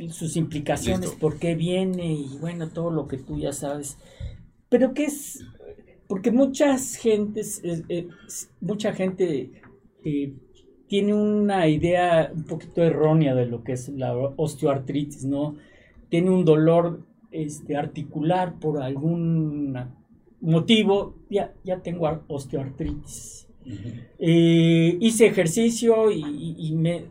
sus 0.09 0.37
implicaciones, 0.37 1.11
por 1.11 1.39
qué 1.39 1.55
viene 1.55 2.13
y 2.13 2.39
bueno, 2.41 2.69
todo 2.69 2.91
lo 2.91 3.07
que 3.07 3.19
tú 3.19 3.39
ya 3.39 3.53
sabes. 3.53 3.99
Pero 4.69 4.95
qué 4.95 5.05
es, 5.05 5.45
porque 6.07 6.31
muchas 6.31 6.97
gentes, 6.97 7.61
eh, 7.65 8.09
mucha 8.61 8.93
gente 8.93 9.53
eh, 10.05 10.33
tiene 10.89 11.15
una 11.15 11.69
idea 11.69 12.33
un 12.35 12.45
poquito 12.45 12.83
errónea 12.83 13.35
de 13.35 13.47
lo 13.47 13.63
que 13.63 13.73
es 13.73 13.89
la 13.91 14.13
osteoartritis, 14.15 15.25
¿no? 15.25 15.57
Tiene 16.09 16.31
un 16.31 16.45
dolor 16.45 17.07
este, 17.31 17.77
articular 17.77 18.59
por 18.59 18.83
algún 18.83 19.77
motivo, 20.41 21.15
ya, 21.29 21.55
ya 21.63 21.81
tengo 21.81 22.09
osteoartritis. 22.27 23.47
Eh, 24.19 24.99
hice 25.01 25.27
ejercicio 25.27 26.11
y, 26.11 26.73
me, 26.75 27.05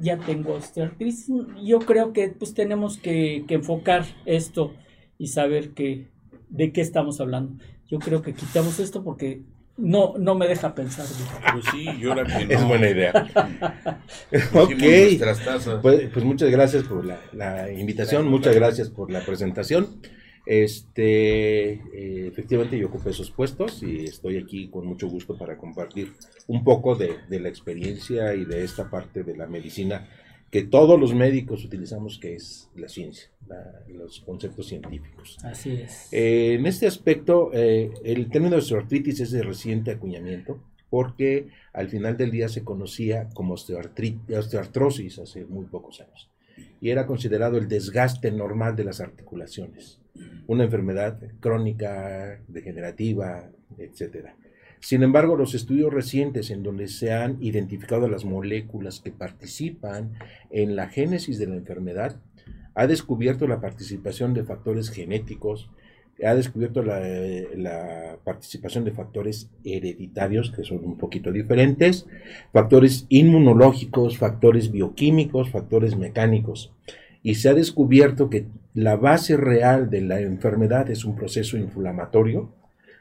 ya 0.00 0.18
tengo 0.18 0.54
osteoartritis. 0.54 1.28
Yo 1.62 1.78
creo 1.80 2.12
que 2.12 2.28
pues 2.28 2.54
tenemos 2.54 2.98
que, 2.98 3.44
enfocar 3.48 4.04
esto 4.24 4.74
y 5.18 5.28
saber 5.28 5.70
que, 5.70 6.08
de 6.48 6.72
qué 6.72 6.80
estamos 6.80 7.20
hablando. 7.20 7.62
Yo 7.88 7.98
creo 7.98 8.22
que 8.22 8.34
quitamos 8.34 8.80
esto 8.80 9.04
porque 9.04 9.42
no, 9.76 10.14
no 10.18 10.34
me 10.34 10.48
deja 10.48 10.74
pensar. 10.74 11.06
Pues 11.52 11.64
sí, 11.70 11.86
yo 11.98 12.14
la 12.14 12.24
que 12.24 12.54
Es 12.54 12.64
buena 12.64 12.88
idea. 12.88 13.12
ok. 14.54 14.72
Pues, 15.82 16.08
pues, 16.12 16.24
muchas 16.24 16.50
gracias 16.50 16.84
por 16.84 17.04
la, 17.04 17.72
invitación, 17.72 18.28
muchas 18.28 18.54
gracias 18.54 18.88
por 18.88 19.10
la 19.10 19.20
presentación. 19.20 20.00
Este, 20.46 21.72
eh, 21.72 22.26
efectivamente 22.26 22.78
yo 22.78 22.88
ocupé 22.88 23.10
esos 23.10 23.30
puestos 23.30 23.82
y 23.82 24.04
estoy 24.04 24.38
aquí 24.38 24.68
con 24.68 24.86
mucho 24.86 25.08
gusto 25.08 25.36
para 25.36 25.56
compartir 25.58 26.12
un 26.46 26.64
poco 26.64 26.96
de, 26.96 27.16
de 27.28 27.40
la 27.40 27.48
experiencia 27.48 28.34
y 28.34 28.44
de 28.44 28.64
esta 28.64 28.90
parte 28.90 29.22
de 29.22 29.36
la 29.36 29.46
medicina 29.46 30.08
que 30.50 30.62
todos 30.62 30.98
los 30.98 31.14
médicos 31.14 31.64
utilizamos, 31.64 32.18
que 32.18 32.34
es 32.34 32.68
la 32.74 32.88
ciencia, 32.88 33.30
los 33.88 34.20
conceptos 34.20 34.66
científicos. 34.66 35.38
Así 35.44 35.72
es. 35.72 36.12
Eh, 36.12 36.54
en 36.54 36.66
este 36.66 36.86
aspecto, 36.86 37.50
eh, 37.52 37.92
el 38.04 38.28
término 38.30 38.56
de 38.56 38.62
osteoartritis 38.62 39.20
es 39.20 39.30
de 39.30 39.42
reciente 39.42 39.92
acuñamiento, 39.92 40.60
porque 40.88 41.48
al 41.72 41.88
final 41.88 42.16
del 42.16 42.32
día 42.32 42.48
se 42.48 42.64
conocía 42.64 43.28
como 43.32 43.54
osteoartrosis 43.54 45.20
hace 45.20 45.44
muy 45.44 45.66
pocos 45.66 46.00
años, 46.00 46.28
y 46.80 46.90
era 46.90 47.06
considerado 47.06 47.56
el 47.56 47.68
desgaste 47.68 48.32
normal 48.32 48.74
de 48.74 48.84
las 48.84 49.00
articulaciones, 49.00 49.99
una 50.46 50.64
enfermedad 50.64 51.20
crónica, 51.40 52.40
degenerativa, 52.48 53.50
etcétera. 53.78 54.36
Sin 54.80 55.02
embargo, 55.02 55.36
los 55.36 55.54
estudios 55.54 55.92
recientes 55.92 56.50
en 56.50 56.62
donde 56.62 56.88
se 56.88 57.12
han 57.12 57.36
identificado 57.42 58.08
las 58.08 58.24
moléculas 58.24 59.00
que 59.00 59.10
participan 59.10 60.12
en 60.50 60.74
la 60.74 60.88
génesis 60.88 61.38
de 61.38 61.46
la 61.46 61.56
enfermedad, 61.56 62.16
ha 62.74 62.86
descubierto 62.86 63.46
la 63.46 63.60
participación 63.60 64.32
de 64.32 64.44
factores 64.44 64.90
genéticos, 64.90 65.68
ha 66.24 66.34
descubierto 66.34 66.82
la, 66.82 68.18
participación 68.24 68.84
de 68.84 68.92
factores 68.92 69.50
hereditarios, 69.64 70.50
que 70.50 70.64
son 70.64 70.84
un 70.84 70.96
poquito 70.96 71.32
diferentes, 71.32 72.06
factores 72.52 73.06
inmunológicos, 73.08 74.18
factores 74.18 74.70
bioquímicos, 74.70 75.50
factores 75.50 75.96
mecánicos. 75.96 76.72
Y 77.22 77.34
se 77.36 77.50
ha 77.50 77.54
descubierto 77.54 78.30
que 78.30 78.46
la 78.74 78.96
base 78.96 79.36
real 79.36 79.90
de 79.90 80.02
la 80.02 80.20
enfermedad 80.20 80.90
es 80.90 81.04
un 81.04 81.16
proceso 81.16 81.56
inflamatorio 81.56 82.52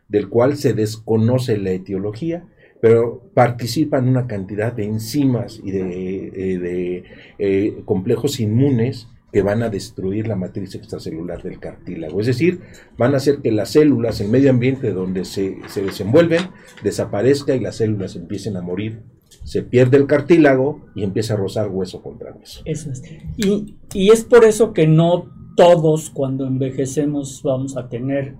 del 0.08 0.28
cual 0.28 0.58
se 0.58 0.74
desconoce 0.74 1.58
la 1.58 1.72
etiología, 1.72 2.48
pero 2.82 3.30
participan 3.34 4.08
una 4.08 4.26
cantidad 4.26 4.74
de 4.74 4.86
enzimas 4.86 5.62
y 5.64 5.72
de, 5.72 6.28
eh, 6.28 7.04
eh, 7.38 7.82
complejos 7.86 8.40
inmunes 8.40 9.08
que 9.32 9.44
van 9.44 9.62
a 9.62 9.70
destruir 9.70 10.28
la 10.28 10.36
matriz 10.36 10.74
extracelular 10.74 11.44
del 11.44 11.60
cartílago. 11.60 12.20
Es 12.20 12.26
decir, 12.26 12.62
van 12.98 13.14
a 13.14 13.18
hacer 13.18 13.40
que 13.44 13.52
las 13.52 13.70
células, 13.70 14.22
el 14.22 14.30
medio 14.30 14.50
ambiente 14.50 14.92
donde 14.92 15.24
se, 15.24 15.58
desenvuelven, 15.76 16.50
desaparezca 16.84 17.56
y 17.56 17.60
las 17.60 17.76
células 17.76 18.16
empiecen 18.16 18.58
a 18.58 18.62
morir. 18.62 19.02
Se 19.44 19.62
pierde 19.62 19.98
el 19.98 20.08
cartílago 20.08 20.88
y 20.96 21.04
empieza 21.04 21.36
a 21.36 21.38
rozar 21.38 21.70
hueso 21.70 22.02
contra 22.02 22.34
hueso. 22.34 22.62
Eso 22.66 22.92
es. 22.92 23.04
Y 23.38 24.10
es 24.10 24.24
por 24.24 24.46
eso 24.46 24.74
que 24.74 24.88
no 24.88 25.39
todos 25.60 26.10
cuando 26.10 26.48
envejecemos 26.48 27.44
vamos 27.44 27.76
a 27.76 27.90
tener 27.90 28.34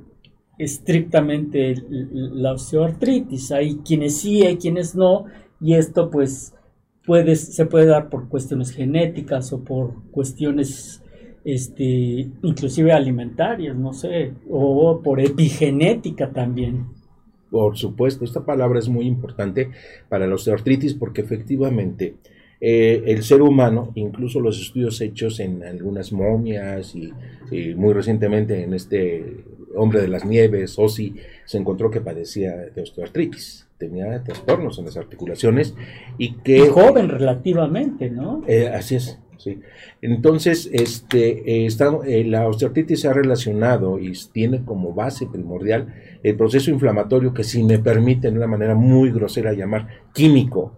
estrictamente 0.58 1.76
la 1.90 2.54
osteoartritis. 2.54 3.52
Hay 3.52 3.80
quienes 3.80 4.22
sí, 4.22 4.44
hay 4.44 4.56
quienes 4.56 4.96
no, 4.96 5.26
y 5.60 5.74
esto 5.74 6.10
pues 6.10 6.56
se 7.36 7.66
puede 7.66 7.88
dar 7.88 8.08
por 8.08 8.30
cuestiones 8.30 8.72
genéticas 8.72 9.52
o 9.52 9.66
por 9.66 9.96
cuestiones 10.12 11.04
este, 11.44 12.30
inclusive 12.42 12.94
alimentarias, 12.94 13.76
no 13.76 13.92
sé, 13.92 14.32
o 14.50 15.02
por 15.04 15.20
epigenética 15.20 16.32
también. 16.32 16.86
Por 17.52 17.78
supuesto, 17.78 18.24
esta 18.24 18.46
palabra 18.46 18.80
es 18.80 18.88
muy 18.88 19.06
importante 19.06 19.72
para 20.08 20.26
la 20.26 20.36
osteoartritis 20.36 20.94
porque 20.94 21.20
efectivamente 21.20 22.16
eh, 22.62 23.04
el 23.06 23.24
ser 23.24 23.42
humano, 23.42 23.92
incluso 23.96 24.42
los 24.42 24.62
estudios 24.62 25.00
hechos 25.00 25.40
en 25.40 25.64
algunas 25.64 26.12
momias 26.12 26.94
y, 26.94 27.14
muy 27.76 27.94
recientemente 27.94 28.62
en 28.64 28.74
este 28.74 29.44
hombre 29.76 30.02
de 30.02 30.08
las 30.08 30.26
nieves, 30.26 30.78
Osi, 30.78 31.16
se 31.46 31.58
encontró 31.58 31.90
que 31.90 32.02
padecía 32.02 32.56
de 32.56 32.82
osteoartritis, 32.82 33.68
tenía 33.78 34.22
trastornos 34.24 34.78
en 34.78 34.86
las 34.86 34.98
articulaciones 34.98 35.74
y 36.18 36.34
que... 36.34 36.68
joven 36.68 37.10
relativamente, 37.10 38.10
¿no? 38.10 38.44
Eh, 38.46 38.68
así 38.68 38.96
es, 38.96 39.18
sí. 39.38 39.60
Entonces, 40.02 40.70
este, 40.72 41.66
eh, 41.66 42.26
la 42.26 42.48
osteoartritis 42.48 43.02
se 43.02 43.08
ha 43.08 43.14
relacionado 43.14 44.00
y 44.00 44.14
tiene 44.32 44.64
como 44.66 44.94
base 44.94 45.28
primordial 45.28 45.94
el 46.24 46.36
proceso 46.36 46.72
inflamatorio 46.72 47.34
que 47.34 47.46
si 47.46 47.64
me 47.64 47.80
permiten 47.80 48.34
de 48.34 48.40
una 48.40 48.48
manera 48.48 48.76
muy 48.76 49.12
grosera 49.12 49.54
llamar 49.54 49.88
químico, 50.14 50.74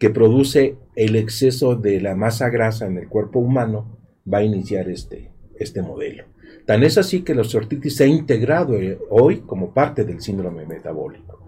que 0.00 0.08
produce 0.08 0.76
el 0.96 1.14
exceso 1.14 1.76
de 1.76 2.00
la 2.00 2.16
masa 2.16 2.48
grasa 2.48 2.86
en 2.86 2.96
el 2.96 3.06
cuerpo 3.06 3.38
humano, 3.38 3.98
va 4.32 4.38
a 4.38 4.42
iniciar 4.42 4.88
este, 4.88 5.30
este 5.58 5.82
modelo. 5.82 6.24
Tan 6.64 6.82
es 6.82 6.96
así 6.96 7.20
que 7.20 7.34
la 7.34 7.42
osteoartritis 7.42 7.96
se 7.96 8.04
ha 8.04 8.06
integrado 8.06 8.76
eh, 8.76 8.98
hoy 9.10 9.40
como 9.40 9.74
parte 9.74 10.04
del 10.04 10.22
síndrome 10.22 10.64
metabólico. 10.64 11.38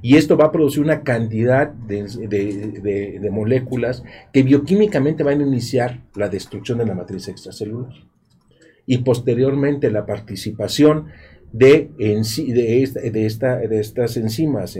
Y 0.00 0.16
esto 0.16 0.38
va 0.38 0.46
a 0.46 0.52
producir 0.52 0.82
una 0.82 1.02
cantidad 1.02 1.68
de, 1.68 3.28
moléculas 3.30 4.02
que 4.32 4.42
bioquímicamente 4.42 5.22
van 5.22 5.40
a 5.40 5.46
iniciar 5.46 6.00
la 6.14 6.30
destrucción 6.30 6.78
de 6.78 6.86
la 6.86 6.94
matriz 6.94 7.28
extracelular. 7.28 7.92
Y 8.86 8.98
posteriormente 8.98 9.90
la 9.90 10.06
participación 10.06 11.08
de, 11.52 11.90
de, 11.98 12.82
esta, 12.82 13.56
de 13.56 13.80
estas 13.80 14.16
enzimas 14.16 14.78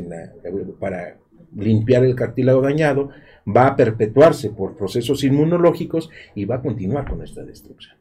para 0.79 1.19
limpiar 1.57 2.05
el 2.05 2.15
cartílago 2.15 2.63
dañado, 2.63 3.11
va 3.49 3.69
a 3.69 3.77
perpetuarse 3.77 4.51
por 4.51 4.77
procesos 4.77 5.25
inmunológicos 5.25 6.11
y 6.35 6.45
va 6.45 6.57
a 6.57 6.63
continuar 6.63 7.09
con 7.09 7.23
esta 7.23 7.43
destrucción. 7.43 7.97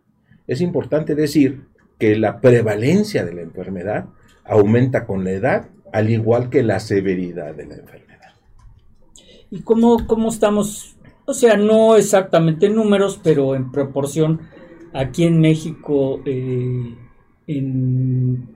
Es 0.46 0.62
importante 0.62 1.16
decir 1.16 1.66
que 1.98 2.16
la 2.16 2.40
prevalencia 2.42 3.26
de 3.26 3.34
la 3.34 3.42
enfermedad 3.42 4.06
aumenta 4.44 5.06
con 5.06 5.24
la 5.24 5.32
edad, 5.32 5.70
al 5.92 6.10
igual 6.10 6.50
que 6.50 6.64
la 6.64 6.80
severidad 6.80 7.56
de 7.56 7.66
la 7.66 7.76
enfermedad. 7.76 8.34
¿Y 9.50 9.62
cómo, 9.62 10.06
cómo 10.06 10.30
estamos? 10.30 10.96
O 11.26 11.34
sea, 11.34 11.58
no 11.58 11.96
exactamente 11.96 12.68
en 12.68 12.76
números, 12.76 13.20
pero 13.24 13.56
en 13.56 13.72
proporción 13.72 14.42
aquí 14.94 15.24
en 15.24 15.40
México 15.40 16.22
eh, 16.26 16.96
en, 17.48 18.56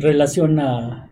relación 0.00 0.60
a 0.60 1.08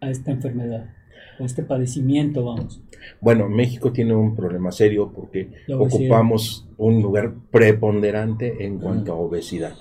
esta 0.00 0.32
enfermedad 0.32 0.95
este 1.44 1.62
padecimiento, 1.62 2.44
vamos? 2.44 2.80
Bueno, 3.20 3.48
México 3.48 3.92
tiene 3.92 4.14
un 4.14 4.34
problema 4.34 4.72
serio 4.72 5.12
porque 5.14 5.50
ocupamos 5.72 6.66
un 6.76 7.02
lugar 7.02 7.34
preponderante 7.50 8.64
en 8.64 8.78
cuanto 8.78 9.12
a 9.12 9.16
obesidad. 9.16 9.74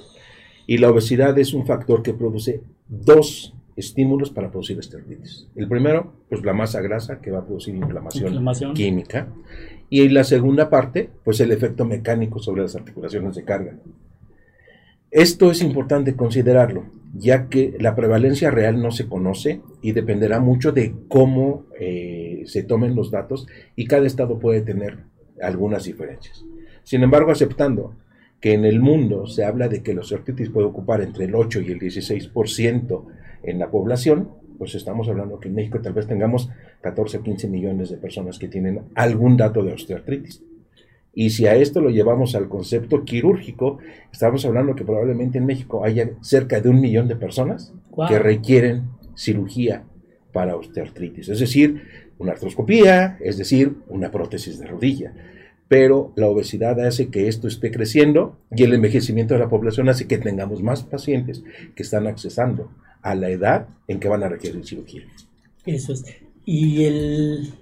Y 0.67 0.77
la 0.77 0.89
obesidad 0.89 1.37
es 1.37 1.53
un 1.53 1.65
factor 1.65 2.01
que 2.01 2.13
produce 2.13 2.61
dos 2.87 3.53
estímulos 3.75 4.29
para 4.29 4.49
producir 4.49 4.79
osteoartritis. 4.79 5.47
El 5.55 5.67
primero, 5.67 6.13
pues 6.29 6.43
la 6.43 6.53
masa 6.53 6.81
grasa 6.81 7.19
que 7.19 7.31
va 7.31 7.39
a 7.39 7.45
producir 7.45 7.75
inflamación, 7.75 8.73
química. 8.73 9.27
Y 9.89 10.09
la 10.09 10.23
segunda 10.23 10.69
parte, 10.69 11.09
pues 11.23 11.39
el 11.39 11.51
efecto 11.51 11.85
mecánico 11.85 12.39
sobre 12.39 12.63
las 12.63 12.75
articulaciones 12.75 13.35
de 13.35 13.43
carga. 13.43 13.75
Esto 15.11 15.51
es 15.51 15.61
importante 15.61 16.15
considerarlo, 16.15 16.85
ya 17.17 17.47
que 17.47 17.75
la 17.79 17.95
prevalencia 17.95 18.51
real 18.51 18.81
no 18.81 18.91
se 18.91 19.07
conoce 19.07 19.61
y 19.81 19.93
dependerá 19.93 20.39
mucho 20.39 20.71
de 20.71 20.93
cómo 21.07 21.65
eh, 21.79 22.43
se 22.45 22.63
tomen 22.63 22.95
los 22.95 23.09
datos 23.09 23.47
y 23.75 23.85
cada 23.85 24.05
estado 24.05 24.37
puede 24.37 24.61
tener 24.61 24.97
algunas 25.41 25.85
diferencias. 25.85 26.43
Sin 26.83 27.03
embargo, 27.03 27.31
aceptando 27.31 27.95
que 28.41 28.53
en 28.53 28.65
el 28.65 28.79
mundo 28.79 29.27
se 29.27 29.45
habla 29.45 29.69
de 29.69 29.81
que 29.81 29.93
la 29.93 30.01
osteoartritis 30.01 30.49
puede 30.49 30.67
ocupar 30.67 31.01
entre 31.01 31.25
el 31.25 31.35
8 31.35 31.61
y 31.61 31.71
el 31.71 31.79
16% 31.79 33.05
en 33.43 33.59
la 33.59 33.71
población, 33.71 34.29
pues 34.57 34.75
estamos 34.75 35.07
hablando 35.07 35.39
que 35.39 35.47
en 35.47 35.55
México 35.55 35.79
tal 35.81 35.93
vez 35.93 36.07
tengamos 36.07 36.49
14 36.81 37.17
o 37.17 37.23
15 37.23 37.47
millones 37.47 37.89
de 37.89 37.97
personas 37.97 38.39
que 38.39 38.47
tienen 38.47 38.81
algún 38.93 39.37
dato 39.37 39.63
de 39.63 39.73
osteoartritis. 39.73 40.43
Y 41.15 41.29
si 41.29 41.47
a 41.47 41.55
esto 41.55 41.79
lo 41.79 41.89
llevamos 41.89 42.35
al 42.35 42.49
concepto 42.49 43.05
quirúrgico, 43.05 43.79
estamos 44.11 44.45
hablando 44.45 44.75
que 44.75 44.83
probablemente 44.83 45.37
en 45.37 45.45
México 45.45 45.85
haya 45.85 46.11
cerca 46.21 46.59
de 46.59 46.67
un 46.67 46.81
millón 46.81 47.07
de 47.07 47.15
personas 47.15 47.73
que 48.09 48.19
requieren 48.19 48.89
cirugía 49.15 49.83
para 50.33 50.57
osteoartritis, 50.57 51.29
es 51.29 51.39
decir, 51.39 51.81
una 52.17 52.33
artroscopía, 52.33 53.17
es 53.21 53.37
decir, 53.37 53.77
una 53.87 54.11
prótesis 54.11 54.59
de 54.59 54.67
rodilla. 54.67 55.13
Pero 55.69 56.11
la 56.17 56.27
obesidad 56.27 56.79
hace 56.85 57.07
que 57.07 57.29
esto 57.29 57.47
esté 57.47 57.71
creciendo 57.71 58.37
y 58.53 58.63
el 58.63 58.73
envejecimiento 58.73 59.33
de 59.33 59.39
la 59.39 59.49
población 59.49 59.87
hace 59.87 60.07
que 60.07 60.17
tengamos 60.17 60.61
más 60.61 60.83
pacientes 60.83 61.43
que 61.73 61.83
están 61.83 62.07
accesando 62.07 62.69
a 63.01 63.15
la 63.15 63.29
edad 63.29 63.67
en 63.87 63.99
que 63.99 64.09
van 64.09 64.23
a 64.23 64.29
requerir 64.29 64.65
cirugía. 64.65 65.03
Eso 65.65 65.93
es. 65.93 66.05
Y 66.43 66.83
el, 66.83 67.53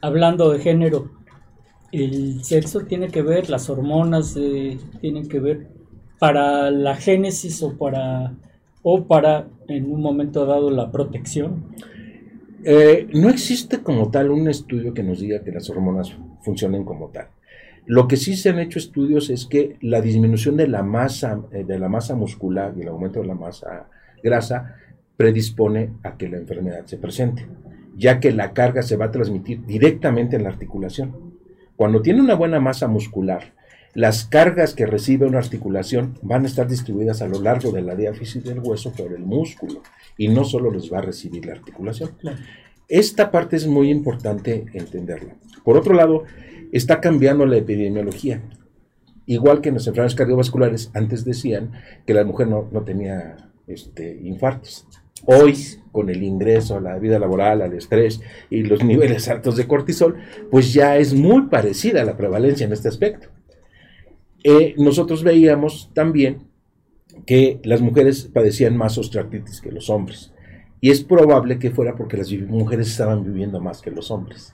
hablando 0.00 0.52
de 0.52 0.60
género, 0.60 1.10
el 1.92 2.44
sexo 2.44 2.80
tiene 2.82 3.08
que 3.08 3.22
ver, 3.22 3.50
las 3.50 3.68
hormonas 3.68 4.36
eh, 4.36 4.78
tienen 5.00 5.28
que 5.28 5.40
ver 5.40 5.68
para 6.18 6.70
la 6.70 6.96
génesis 6.96 7.62
o 7.62 7.76
para, 7.76 8.34
o 8.82 9.04
para 9.04 9.48
en 9.68 9.90
un 9.90 10.00
momento 10.00 10.46
dado 10.46 10.70
la 10.70 10.92
protección. 10.92 11.64
Eh, 12.62 13.08
no 13.14 13.30
existe 13.30 13.82
como 13.82 14.10
tal 14.10 14.30
un 14.30 14.48
estudio 14.48 14.92
que 14.92 15.02
nos 15.02 15.20
diga 15.20 15.42
que 15.42 15.50
las 15.50 15.70
hormonas 15.70 16.14
funcionen 16.42 16.84
como 16.84 17.08
tal. 17.08 17.28
Lo 17.86 18.06
que 18.06 18.16
sí 18.16 18.36
se 18.36 18.50
han 18.50 18.58
hecho 18.58 18.78
estudios 18.78 19.30
es 19.30 19.46
que 19.46 19.76
la 19.80 20.00
disminución 20.00 20.56
de 20.56 20.68
la 20.68 20.82
masa, 20.82 21.40
eh, 21.52 21.64
de 21.64 21.78
la 21.78 21.88
masa 21.88 22.14
muscular 22.14 22.74
y 22.76 22.82
el 22.82 22.88
aumento 22.88 23.20
de 23.20 23.26
la 23.26 23.34
masa 23.34 23.88
grasa 24.22 24.76
predispone 25.16 25.90
a 26.02 26.16
que 26.16 26.28
la 26.28 26.36
enfermedad 26.36 26.84
se 26.84 26.98
presente, 26.98 27.46
ya 27.96 28.20
que 28.20 28.32
la 28.32 28.52
carga 28.52 28.82
se 28.82 28.96
va 28.96 29.06
a 29.06 29.10
transmitir 29.10 29.64
directamente 29.64 30.36
en 30.36 30.44
la 30.44 30.50
articulación. 30.50 31.29
Cuando 31.80 32.02
tiene 32.02 32.20
una 32.20 32.34
buena 32.34 32.60
masa 32.60 32.88
muscular, 32.88 33.54
las 33.94 34.26
cargas 34.26 34.74
que 34.74 34.84
recibe 34.84 35.24
una 35.24 35.38
articulación 35.38 36.18
van 36.20 36.44
a 36.44 36.46
estar 36.46 36.68
distribuidas 36.68 37.22
a 37.22 37.26
lo 37.26 37.40
largo 37.40 37.72
de 37.72 37.80
la 37.80 37.94
diáfisis 37.94 38.44
del 38.44 38.58
hueso 38.58 38.92
por 38.92 39.14
el 39.14 39.22
músculo 39.24 39.80
y 40.18 40.28
no 40.28 40.44
solo 40.44 40.70
les 40.70 40.92
va 40.92 40.98
a 40.98 41.00
recibir 41.00 41.46
la 41.46 41.54
articulación. 41.54 42.10
Esta 42.86 43.30
parte 43.30 43.56
es 43.56 43.66
muy 43.66 43.88
importante 43.88 44.66
entenderla. 44.74 45.36
Por 45.64 45.78
otro 45.78 45.94
lado, 45.94 46.24
está 46.70 47.00
cambiando 47.00 47.46
la 47.46 47.56
epidemiología. 47.56 48.42
Igual 49.24 49.62
que 49.62 49.70
en 49.70 49.76
las 49.76 49.86
enfermedades 49.86 50.16
cardiovasculares, 50.16 50.90
antes 50.92 51.24
decían 51.24 51.72
que 52.04 52.12
la 52.12 52.24
mujer 52.24 52.48
no, 52.48 52.68
no 52.70 52.82
tenía 52.82 53.50
este, 53.66 54.20
infartos. 54.22 54.86
Hoy, 55.26 55.56
con 55.92 56.08
el 56.08 56.22
ingreso 56.22 56.76
a 56.76 56.80
la 56.80 56.98
vida 56.98 57.18
laboral, 57.18 57.62
al 57.62 57.74
estrés 57.74 58.20
y 58.48 58.62
los 58.62 58.84
niveles 58.84 59.28
altos 59.28 59.56
de 59.56 59.66
cortisol, 59.66 60.16
pues 60.50 60.72
ya 60.72 60.96
es 60.96 61.14
muy 61.14 61.48
parecida 61.48 62.04
la 62.04 62.16
prevalencia 62.16 62.66
en 62.66 62.72
este 62.72 62.88
aspecto. 62.88 63.28
Eh, 64.42 64.74
nosotros 64.78 65.22
veíamos 65.22 65.90
también 65.94 66.48
que 67.26 67.60
las 67.64 67.80
mujeres 67.80 68.30
padecían 68.32 68.76
más 68.76 68.96
osteoartritis 68.96 69.60
que 69.60 69.72
los 69.72 69.90
hombres. 69.90 70.32
Y 70.80 70.90
es 70.90 71.02
probable 71.04 71.58
que 71.58 71.70
fuera 71.70 71.94
porque 71.94 72.16
las 72.16 72.32
mujeres 72.32 72.88
estaban 72.88 73.22
viviendo 73.22 73.60
más 73.60 73.82
que 73.82 73.90
los 73.90 74.10
hombres. 74.10 74.52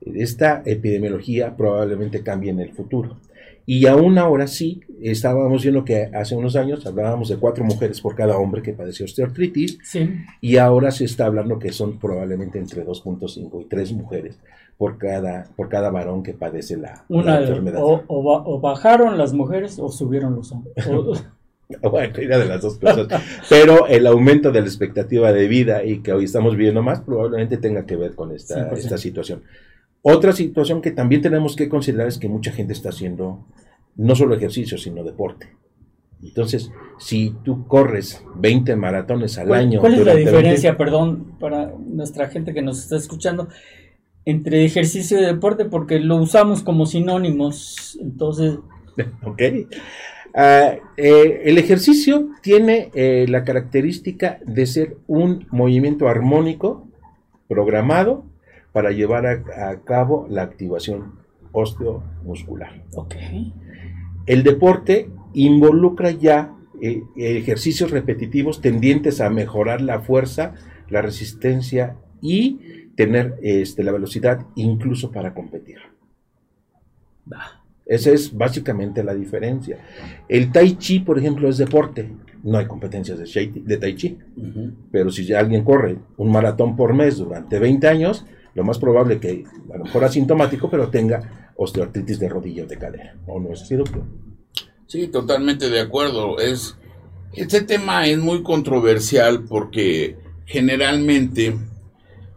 Esta 0.00 0.62
epidemiología 0.66 1.56
probablemente 1.56 2.22
cambie 2.22 2.50
en 2.50 2.60
el 2.60 2.72
futuro. 2.72 3.18
Y 3.64 3.86
aún 3.86 4.18
ahora 4.18 4.46
sí, 4.46 4.80
estábamos 5.00 5.62
viendo 5.62 5.84
que 5.84 6.10
hace 6.14 6.34
unos 6.34 6.56
años 6.56 6.84
hablábamos 6.86 7.28
de 7.28 7.36
cuatro 7.36 7.64
mujeres 7.64 8.00
por 8.00 8.14
cada 8.14 8.36
hombre 8.36 8.62
que 8.62 8.72
padeció 8.72 9.04
osteoartritis. 9.04 9.78
Y 10.40 10.56
ahora 10.56 10.90
se 10.90 11.04
está 11.04 11.26
hablando 11.26 11.58
que 11.58 11.72
son 11.72 11.98
probablemente 11.98 12.58
entre 12.58 12.84
2.5 12.84 13.62
y 13.62 13.64
3 13.66 13.92
mujeres 13.92 14.38
por 14.76 14.98
cada, 14.98 15.44
por 15.56 15.68
cada 15.68 15.90
varón 15.90 16.22
que 16.22 16.34
padece 16.34 16.76
la, 16.76 17.04
enfermedad. 17.08 17.80
O, 17.82 18.60
bajaron 18.60 19.16
las 19.16 19.32
mujeres 19.32 19.78
o 19.78 19.88
subieron 19.88 20.34
los 20.34 20.50
hombres. 20.50 20.74
bueno, 21.82 22.12
de 22.14 22.44
las 22.46 22.62
dos 22.62 22.78
cosas. 22.78 23.06
Pero 23.48 23.86
el 23.86 24.06
aumento 24.06 24.50
de 24.50 24.60
la 24.60 24.66
expectativa 24.66 25.32
de 25.32 25.46
vida 25.46 25.84
y 25.84 25.98
que 26.00 26.12
hoy 26.12 26.24
estamos 26.24 26.56
viviendo 26.56 26.82
más 26.82 27.00
probablemente 27.00 27.58
tenga 27.58 27.86
que 27.86 27.96
ver 27.96 28.14
con 28.14 28.32
esta, 28.32 28.70
esta 28.72 28.98
situación. 28.98 29.42
Otra 30.02 30.32
situación 30.32 30.82
que 30.82 30.90
también 30.90 31.22
tenemos 31.22 31.54
que 31.54 31.68
considerar 31.68 32.08
es 32.08 32.18
que 32.18 32.28
mucha 32.28 32.52
gente 32.52 32.72
está 32.72 32.88
haciendo 32.88 33.46
no 33.96 34.14
solo 34.16 34.34
ejercicio, 34.34 34.76
sino 34.76 35.04
deporte. 35.04 35.50
Entonces, 36.22 36.70
si 36.98 37.34
tú 37.44 37.66
corres 37.66 38.24
20 38.36 38.76
maratones 38.76 39.38
al 39.38 39.52
año. 39.52 39.80
¿Cuál 39.80 39.94
es 39.94 40.06
la 40.06 40.14
diferencia, 40.14 40.76
perdón, 40.76 41.36
para 41.40 41.72
nuestra 41.78 42.28
gente 42.28 42.54
que 42.54 42.62
nos 42.62 42.80
está 42.80 42.96
escuchando, 42.96 43.48
entre 44.24 44.64
ejercicio 44.64 45.20
y 45.20 45.24
deporte? 45.24 45.64
Porque 45.64 45.98
lo 45.98 46.16
usamos 46.16 46.62
como 46.62 46.86
sinónimos. 46.86 47.98
Entonces. 48.00 48.58
ok. 49.24 49.42
Ah, 50.34 50.76
eh, 50.96 51.42
el 51.44 51.58
ejercicio 51.58 52.30
tiene 52.40 52.90
eh, 52.94 53.26
la 53.28 53.44
característica 53.44 54.38
de 54.46 54.66
ser 54.66 54.96
un 55.06 55.46
movimiento 55.50 56.08
armónico, 56.08 56.88
programado, 57.48 58.24
para 58.72 58.90
llevar 58.90 59.26
a, 59.26 59.80
cabo 59.84 60.26
la 60.28 60.42
activación 60.42 61.20
osteomuscular. 61.52 62.82
Okay. 62.94 63.52
El 64.26 64.42
deporte 64.42 65.10
involucra 65.34 66.10
ya 66.10 66.54
eh, 66.80 67.02
ejercicios 67.16 67.90
repetitivos 67.90 68.60
tendientes 68.60 69.20
a 69.20 69.30
mejorar 69.30 69.80
la 69.80 70.00
fuerza, 70.00 70.54
la 70.88 71.02
resistencia 71.02 71.96
y 72.20 72.88
tener 72.96 73.38
este, 73.42 73.82
la 73.82 73.92
velocidad 73.92 74.46
incluso 74.54 75.10
para 75.10 75.34
competir. 75.34 75.78
Esa 77.86 78.10
es 78.10 78.36
básicamente 78.36 79.02
la 79.02 79.14
diferencia. 79.14 79.78
El 80.28 80.52
tai 80.52 80.76
chi, 80.76 81.00
por 81.00 81.18
ejemplo, 81.18 81.48
es 81.48 81.58
deporte. 81.58 82.08
No 82.42 82.58
hay 82.58 82.66
competencias 82.66 83.18
de, 83.18 83.76
tai 83.76 83.94
chi. 83.94 84.18
Pero 84.90 85.10
si 85.10 85.32
alguien 85.32 85.64
corre 85.64 85.98
un 86.16 86.30
maratón 86.30 86.76
por 86.76 86.94
mes 86.94 87.18
durante 87.18 87.58
20 87.58 87.88
años, 87.88 88.24
lo 88.54 88.64
más 88.64 88.78
probable 88.78 89.18
que 89.18 89.44
a 89.72 89.78
lo 89.78 89.84
mejor 89.84 90.04
asintomático, 90.04 90.68
pero 90.70 90.88
tenga 90.88 91.52
osteoartritis 91.56 92.18
de 92.18 92.28
rodilla 92.28 92.64
o 92.64 92.66
de 92.66 92.78
cadera. 92.78 93.16
¿O 93.26 93.40
no 93.40 93.52
es 93.52 93.62
así, 93.62 93.76
doctor? 93.76 94.02
Sí, 94.86 95.08
totalmente 95.08 95.70
de 95.70 95.80
acuerdo. 95.80 96.38
Es, 96.38 96.76
este 97.32 97.62
tema 97.62 98.06
es 98.06 98.18
muy 98.18 98.42
controversial 98.42 99.44
porque 99.44 100.16
generalmente 100.44 101.56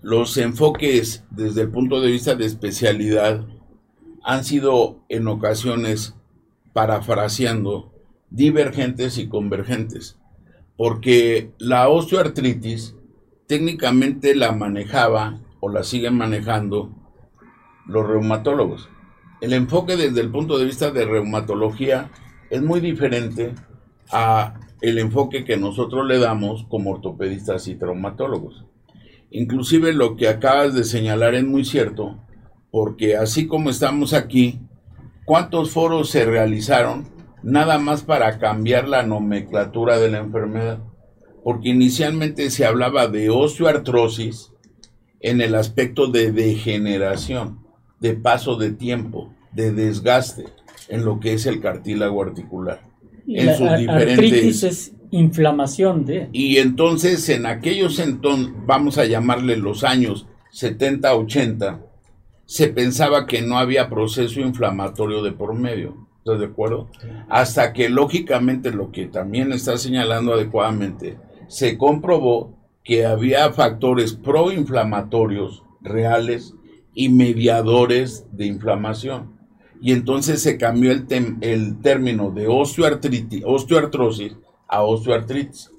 los 0.02 0.38
enfoques 0.38 1.24
desde 1.32 1.64
el 1.64 1.70
punto 1.70 2.00
de 2.00 2.12
vista 2.12 2.36
de 2.36 2.46
especialidad 2.46 3.46
han 4.24 4.44
sido 4.44 5.04
en 5.10 5.28
ocasiones, 5.28 6.16
parafraseando, 6.74 7.92
divergentes 8.30 9.18
y 9.18 9.28
convergentes. 9.28 10.18
Porque 10.78 11.52
la 11.58 11.90
osteoartritis 11.90 12.96
técnicamente 13.48 14.36
la 14.36 14.52
manejaba 14.52 15.40
la 15.70 15.84
siguen 15.84 16.16
manejando 16.16 16.92
los 17.88 18.08
reumatólogos. 18.08 18.90
El 19.42 19.54
enfoque 19.54 19.96
desde 19.96 20.22
el 20.22 20.32
punto 20.32 20.58
de 20.58 20.66
vista 20.66 20.92
de 20.92 21.06
reumatología 21.06 22.10
es 22.50 22.62
muy 22.62 22.80
diferente 22.80 23.54
a 24.12 24.60
el 24.82 24.98
enfoque 25.00 25.46
que 25.46 25.58
nosotros 25.58 26.06
le 26.06 26.20
damos 26.20 26.66
como 26.70 26.92
ortopedistas 26.92 27.68
y 27.68 27.76
traumatólogos. 27.76 28.66
Inclusive 29.32 29.94
lo 29.94 30.16
que 30.16 30.28
acabas 30.28 30.74
de 30.74 30.84
señalar 30.84 31.36
es 31.36 31.44
muy 31.44 31.66
cierto, 31.66 32.20
porque 32.72 33.18
así 33.18 33.48
como 33.48 33.70
estamos 33.70 34.14
aquí, 34.14 34.60
¿cuántos 35.26 35.72
foros 35.72 36.10
se 36.10 36.26
realizaron 36.26 37.08
nada 37.44 37.80
más 37.80 38.04
para 38.04 38.38
cambiar 38.40 38.88
la 38.88 39.04
nomenclatura 39.04 39.98
de 39.98 40.12
la 40.12 40.20
enfermedad? 40.20 40.80
Porque 41.44 41.70
inicialmente 41.70 42.50
se 42.50 42.66
hablaba 42.66 43.08
de 43.08 43.30
osteoartrosis, 43.30 44.52
en 45.26 45.42
el 45.42 45.56
aspecto 45.56 46.06
de 46.08 46.32
degeneración, 46.32 47.60
de 48.00 48.14
paso 48.14 48.58
de 48.58 48.72
tiempo, 48.72 49.34
de 49.54 49.72
desgaste 49.72 50.46
en 50.88 51.04
lo 51.04 51.20
que 51.20 51.34
es 51.34 51.48
el 51.48 51.60
cartílago 51.62 52.22
articular. 52.22 52.82
en 53.28 53.58
sus 53.58 53.76
diferentes 53.76 54.92
inflamación 55.10 56.06
de... 56.06 56.30
Y 56.32 56.58
entonces 56.58 57.28
en 57.30 57.48
aquellos 57.48 57.98
entonces, 57.98 58.54
vamos 58.68 59.00
a 59.00 59.06
llamarle 59.06 59.58
los 59.58 59.84
años 59.84 60.28
70, 60.52 61.16
80, 61.16 61.82
se 62.46 62.68
pensaba 62.68 63.26
que 63.26 63.42
no 63.42 63.58
había 63.58 63.90
proceso 63.90 64.42
inflamatorio 64.42 65.24
de 65.24 65.32
por 65.32 65.56
medio. 65.56 66.08
¿Estás 66.20 66.40
de 66.40 66.46
acuerdo? 66.46 66.90
Hasta 67.30 67.74
que 67.74 67.90
lógicamente 67.90 68.72
lo 68.72 68.92
que 68.92 69.08
también 69.08 69.52
está 69.54 69.78
señalando 69.78 70.34
adecuadamente, 70.34 71.18
se 71.48 71.78
comprobó 71.80 72.56
que 72.86 73.06
había 73.06 73.52
factores 73.52 74.14
proinflamatorios 74.14 75.64
reales 75.82 76.54
y 76.94 77.10
mediadores 77.10 78.28
de 78.32 78.46
inflamación. 78.46 79.36
Y 79.82 79.92
entonces 79.92 80.42
se 80.42 80.58
cambió 80.58 80.92
el, 80.92 81.06
el 81.42 81.82
término 81.82 82.32
de 82.32 82.48
osteoartrosis 82.48 84.38
a 84.68 84.84
osteoartritis. 84.84 85.72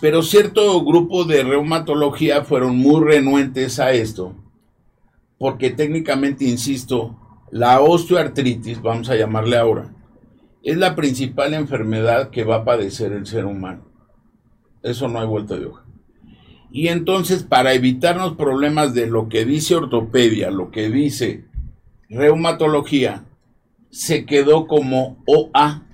Pero 0.00 0.22
cierto 0.22 0.84
grupo 0.84 1.24
de 1.24 1.42
reumatología 1.42 2.44
fueron 2.44 2.76
muy 2.76 3.02
renuentes 3.02 3.80
a 3.80 3.92
esto, 3.92 4.34
porque 5.38 5.70
técnicamente, 5.70 6.44
insisto, 6.44 7.18
la 7.50 7.80
osteoartritis, 7.80 8.82
vamos 8.82 9.08
a 9.08 9.16
llamarle 9.16 9.56
ahora, 9.56 9.94
es 10.62 10.76
la 10.76 10.94
principal 10.94 11.54
enfermedad 11.54 12.30
que 12.30 12.44
va 12.44 12.56
a 12.56 12.64
padecer 12.64 13.12
el 13.12 13.26
ser 13.26 13.46
humano. 13.46 13.86
Eso 14.82 15.08
no 15.08 15.20
hay 15.20 15.26
vuelta 15.26 15.56
de 15.56 15.66
hoja. 15.66 15.83
Y 16.74 16.88
entonces, 16.88 17.44
para 17.44 17.72
evitarnos 17.72 18.34
problemas 18.34 18.94
de 18.94 19.06
lo 19.06 19.28
que 19.28 19.44
dice 19.44 19.76
ortopedia, 19.76 20.50
lo 20.50 20.72
que 20.72 20.90
dice 20.90 21.44
reumatología, 22.10 23.22
se 23.90 24.26
quedó 24.26 24.66
como 24.66 25.22
OA 25.24 25.84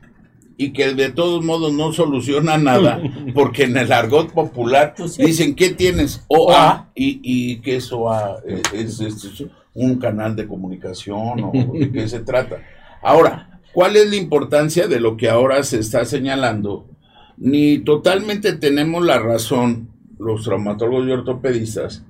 y 0.56 0.72
que 0.72 0.94
de 0.94 1.10
todos 1.10 1.44
modos 1.44 1.74
no 1.74 1.92
soluciona 1.92 2.56
nada, 2.56 2.98
porque 3.34 3.64
en 3.64 3.76
el 3.76 3.92
argot 3.92 4.32
popular 4.32 4.94
pues 4.96 5.18
dicen, 5.18 5.54
¿qué 5.54 5.68
tienes? 5.68 6.24
OA, 6.28 6.88
y, 6.94 7.20
y 7.22 7.56
que 7.60 7.76
es 7.76 7.92
OA, 7.92 8.38
es, 8.72 9.00
es, 9.00 9.44
un 9.74 9.98
canal 9.98 10.34
de 10.34 10.48
comunicación 10.48 11.44
o 11.44 11.52
de 11.74 11.92
qué 11.92 12.08
se 12.08 12.20
trata. 12.20 12.56
Ahora, 13.02 13.60
¿cuál 13.74 13.96
es 13.96 14.08
la 14.08 14.16
importancia 14.16 14.88
de 14.88 14.98
lo 14.98 15.18
que 15.18 15.28
ahora 15.28 15.62
se 15.62 15.78
está 15.78 16.06
señalando? 16.06 16.86
Ni 17.36 17.80
totalmente 17.80 18.54
tenemos 18.54 19.04
la 19.04 19.18
razón 19.18 19.89
los 20.20 20.44
traumatólogos 20.44 21.08
y 21.08 21.12
ortopedistas, 21.12 22.04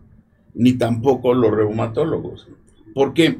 ni 0.54 0.74
tampoco 0.74 1.32
los 1.32 1.52
reumatólogos. 1.52 2.48
¿Por 2.92 3.14
qué? 3.14 3.38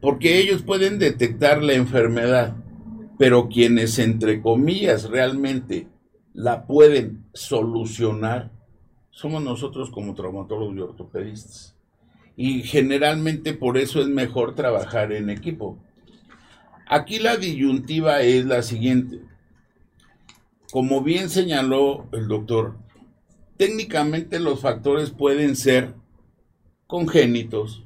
Porque 0.00 0.38
ellos 0.38 0.62
pueden 0.62 0.98
detectar 0.98 1.62
la 1.62 1.72
enfermedad, 1.72 2.54
pero 3.18 3.48
quienes, 3.48 3.98
entre 3.98 4.42
comillas, 4.42 5.08
realmente 5.08 5.88
la 6.34 6.66
pueden 6.66 7.24
solucionar, 7.32 8.50
somos 9.10 9.42
nosotros 9.42 9.90
como 9.90 10.14
traumatólogos 10.14 10.76
y 10.76 10.80
ortopedistas. 10.80 11.74
Y 12.36 12.62
generalmente 12.62 13.54
por 13.54 13.78
eso 13.78 14.00
es 14.00 14.08
mejor 14.08 14.54
trabajar 14.54 15.12
en 15.12 15.30
equipo. 15.30 15.78
Aquí 16.86 17.18
la 17.18 17.36
disyuntiva 17.36 18.20
es 18.20 18.44
la 18.44 18.62
siguiente. 18.62 19.20
Como 20.70 21.02
bien 21.02 21.28
señaló 21.28 22.06
el 22.12 22.28
doctor, 22.28 22.76
técnicamente 23.56 24.40
los 24.40 24.60
factores 24.60 25.10
pueden 25.10 25.56
ser 25.56 25.94
congénitos, 26.86 27.84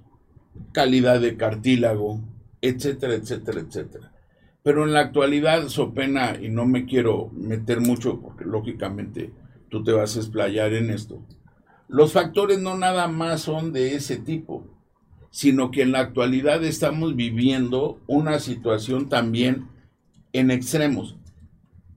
calidad 0.72 1.20
de 1.20 1.36
cartílago, 1.36 2.20
etcétera, 2.60 3.14
etcétera, 3.14 3.60
etcétera. 3.60 4.12
Pero 4.62 4.84
en 4.84 4.92
la 4.92 5.00
actualidad, 5.00 5.68
so 5.68 5.94
pena, 5.94 6.36
y 6.40 6.48
no 6.48 6.66
me 6.66 6.86
quiero 6.86 7.30
meter 7.32 7.80
mucho 7.80 8.20
porque 8.20 8.44
lógicamente 8.44 9.32
tú 9.68 9.84
te 9.84 9.92
vas 9.92 10.16
a 10.16 10.20
explayar 10.20 10.72
en 10.72 10.90
esto, 10.90 11.22
los 11.88 12.12
factores 12.12 12.58
no 12.58 12.76
nada 12.76 13.06
más 13.06 13.42
son 13.42 13.72
de 13.72 13.94
ese 13.94 14.16
tipo, 14.16 14.66
sino 15.30 15.70
que 15.70 15.82
en 15.82 15.92
la 15.92 16.00
actualidad 16.00 16.64
estamos 16.64 17.14
viviendo 17.14 18.00
una 18.06 18.40
situación 18.40 19.08
también 19.08 19.68
en 20.32 20.50
extremos 20.50 21.15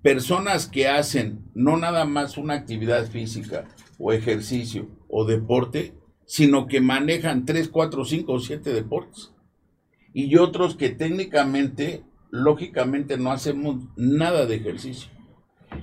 personas 0.02 0.68
que 0.68 0.88
hacen 0.88 1.44
no 1.54 1.78
nada 1.78 2.06
más 2.06 2.38
una 2.38 2.54
actividad 2.54 3.08
física 3.08 3.66
o 3.98 4.14
ejercicio 4.14 4.88
o 5.10 5.26
deporte, 5.26 5.94
sino 6.26 6.68
que 6.68 6.80
manejan 6.80 7.46
3, 7.46 7.70
4, 7.70 8.06
5 8.06 8.32
o 8.32 8.40
7 8.40 8.74
deportes. 8.74 9.32
Y 10.14 10.38
otros 10.38 10.76
que 10.76 10.90
técnicamente, 10.90 12.04
lógicamente, 12.30 13.18
no 13.18 13.32
hacemos 13.32 13.84
nada 13.96 14.46
de 14.46 14.56
ejercicio. 14.56 15.10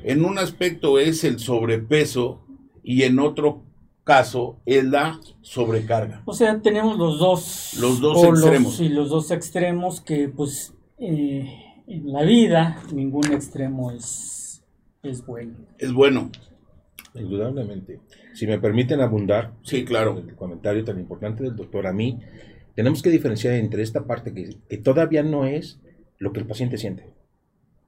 En 0.03 0.25
un 0.25 0.39
aspecto 0.39 0.99
es 0.99 1.23
el 1.25 1.39
sobrepeso 1.39 2.45
y 2.83 3.03
en 3.03 3.19
otro 3.19 3.65
caso 4.05 4.61
es 4.67 4.85
la 4.85 5.21
sobrecarga. 5.43 6.23
O 6.25 6.33
sea, 6.33 6.61
tenemos 6.61 6.97
los 6.97 7.19
dos, 7.19 7.75
los 7.81 8.01
dos 8.01 8.25
extremos. 8.25 8.81
Y 8.81 8.89
los 8.89 9.11
dos 9.11 9.31
extremos 9.31 10.01
que 10.01 10.29
pues... 10.29 10.73
Eh 10.99 11.66
en 11.87 12.13
la 12.13 12.23
vida 12.23 12.83
ningún 12.93 13.33
extremo 13.33 13.91
es, 13.91 14.65
es 15.03 15.25
bueno. 15.25 15.55
Es 15.79 15.93
bueno. 15.93 16.31
Indudablemente. 17.15 18.01
Si 18.35 18.47
me 18.47 18.59
permiten 18.59 19.01
abundar, 19.01 19.53
sí, 19.63 19.85
claro. 19.85 20.19
el 20.19 20.35
comentario 20.35 20.85
tan 20.85 20.99
importante 20.99 21.45
del 21.45 21.57
doctor, 21.57 21.87
a 21.87 21.93
mí, 21.93 22.21
tenemos 22.75 23.03
que 23.03 23.11
diferenciar 23.11 23.55
entre 23.55 23.83
esta 23.83 24.05
parte 24.05 24.35
que, 24.35 24.57
que 24.69 24.79
todavía 24.79 25.23
no 25.23 25.47
es 25.47 25.81
lo 26.19 26.33
que 26.33 26.41
el 26.41 26.47
paciente 26.47 26.77
siente. 26.77 27.15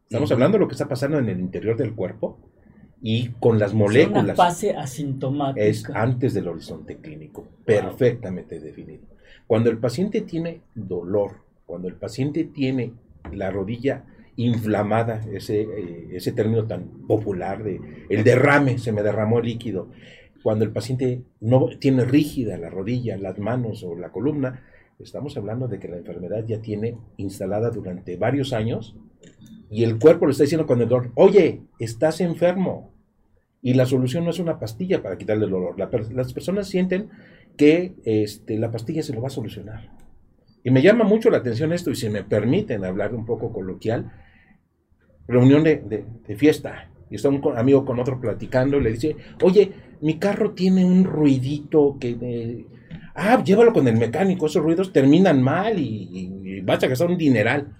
Estamos 0.04 0.32
hablando 0.32 0.56
de 0.56 0.60
lo 0.60 0.68
que 0.68 0.72
está 0.72 0.88
pasando 0.88 1.18
en 1.18 1.28
el 1.28 1.38
interior 1.38 1.76
del 1.76 1.94
cuerpo 1.94 2.38
y 3.02 3.28
con 3.40 3.58
las 3.58 3.74
moléculas. 3.74 4.22
Es 4.22 4.24
una 4.24 4.34
fase 4.34 4.74
asintomática. 4.74 5.66
Es 5.66 5.84
antes 5.90 6.32
del 6.32 6.48
horizonte 6.48 6.96
clínico, 6.96 7.46
perfectamente 7.64 8.58
definido. 8.60 9.04
Cuando 9.46 9.68
el 9.70 9.78
paciente 9.78 10.22
tiene 10.22 10.62
dolor, 10.74 11.42
cuando 11.66 11.88
el 11.88 11.94
paciente 11.94 12.44
tiene 12.44 12.94
la 13.32 13.50
rodilla 13.50 14.04
inflamada, 14.36 15.20
ese, 15.32 15.62
eh, 15.62 16.08
ese 16.12 16.32
término 16.32 16.66
tan 16.66 17.06
popular 17.06 17.64
de 17.64 17.80
el 18.08 18.24
derrame, 18.24 18.78
se 18.78 18.92
me 18.92 19.02
derramó 19.02 19.40
líquido. 19.40 19.90
Cuando 20.42 20.64
el 20.64 20.70
paciente 20.70 21.22
no 21.40 21.68
tiene 21.80 22.04
rígida 22.04 22.56
la 22.56 22.70
rodilla, 22.70 23.16
las 23.16 23.38
manos 23.38 23.82
o 23.82 23.96
la 23.96 24.10
columna, 24.10 24.62
estamos 25.00 25.36
hablando 25.36 25.66
de 25.66 25.78
que 25.80 25.88
la 25.88 25.96
enfermedad 25.96 26.44
ya 26.46 26.60
tiene 26.60 26.96
instalada 27.16 27.70
durante 27.70 28.16
varios 28.16 28.52
años 28.52 28.96
y 29.70 29.84
el 29.84 29.98
cuerpo 29.98 30.26
le 30.26 30.32
está 30.32 30.44
diciendo 30.44 30.66
con 30.66 30.80
el 30.80 30.88
dolor, 30.88 31.12
oye, 31.14 31.62
estás 31.78 32.20
enfermo. 32.20 32.92
Y 33.60 33.74
la 33.74 33.86
solución 33.86 34.24
no 34.24 34.30
es 34.30 34.38
una 34.38 34.60
pastilla 34.60 35.02
para 35.02 35.18
quitarle 35.18 35.46
el 35.46 35.50
dolor. 35.50 35.76
las 35.78 36.32
personas 36.32 36.68
sienten 36.68 37.10
que 37.56 37.94
este, 38.04 38.56
la 38.56 38.70
pastilla 38.70 39.02
se 39.02 39.12
lo 39.12 39.20
va 39.20 39.26
a 39.26 39.30
solucionar. 39.30 39.90
Y 40.64 40.70
me 40.70 40.82
llama 40.82 41.04
mucho 41.04 41.30
la 41.30 41.38
atención 41.38 41.72
esto, 41.72 41.90
y 41.90 41.96
si 41.96 42.08
me 42.08 42.24
permiten 42.24 42.84
hablar 42.84 43.14
un 43.14 43.24
poco 43.24 43.52
coloquial, 43.52 44.10
reunión 45.26 45.62
de, 45.62 46.04
fiesta, 46.36 46.90
y 47.10 47.16
está 47.16 47.28
un 47.28 47.42
amigo 47.56 47.84
con 47.84 47.98
otro 47.98 48.20
platicando, 48.20 48.80
le 48.80 48.92
dice, 48.92 49.16
oye, 49.42 49.72
mi 50.00 50.18
carro 50.18 50.52
tiene 50.52 50.84
un 50.84 51.04
ruidito 51.04 51.96
que... 52.00 52.66
ah, 53.14 53.42
llévalo 53.42 53.72
con 53.72 53.88
el 53.88 53.96
mecánico, 53.96 54.46
esos 54.46 54.62
ruidos 54.62 54.92
terminan 54.92 55.42
mal 55.42 55.78
y, 55.78 56.60
vas 56.62 56.82
a 56.82 56.88
gastar 56.88 57.08
un 57.08 57.18
dineral. 57.18 57.74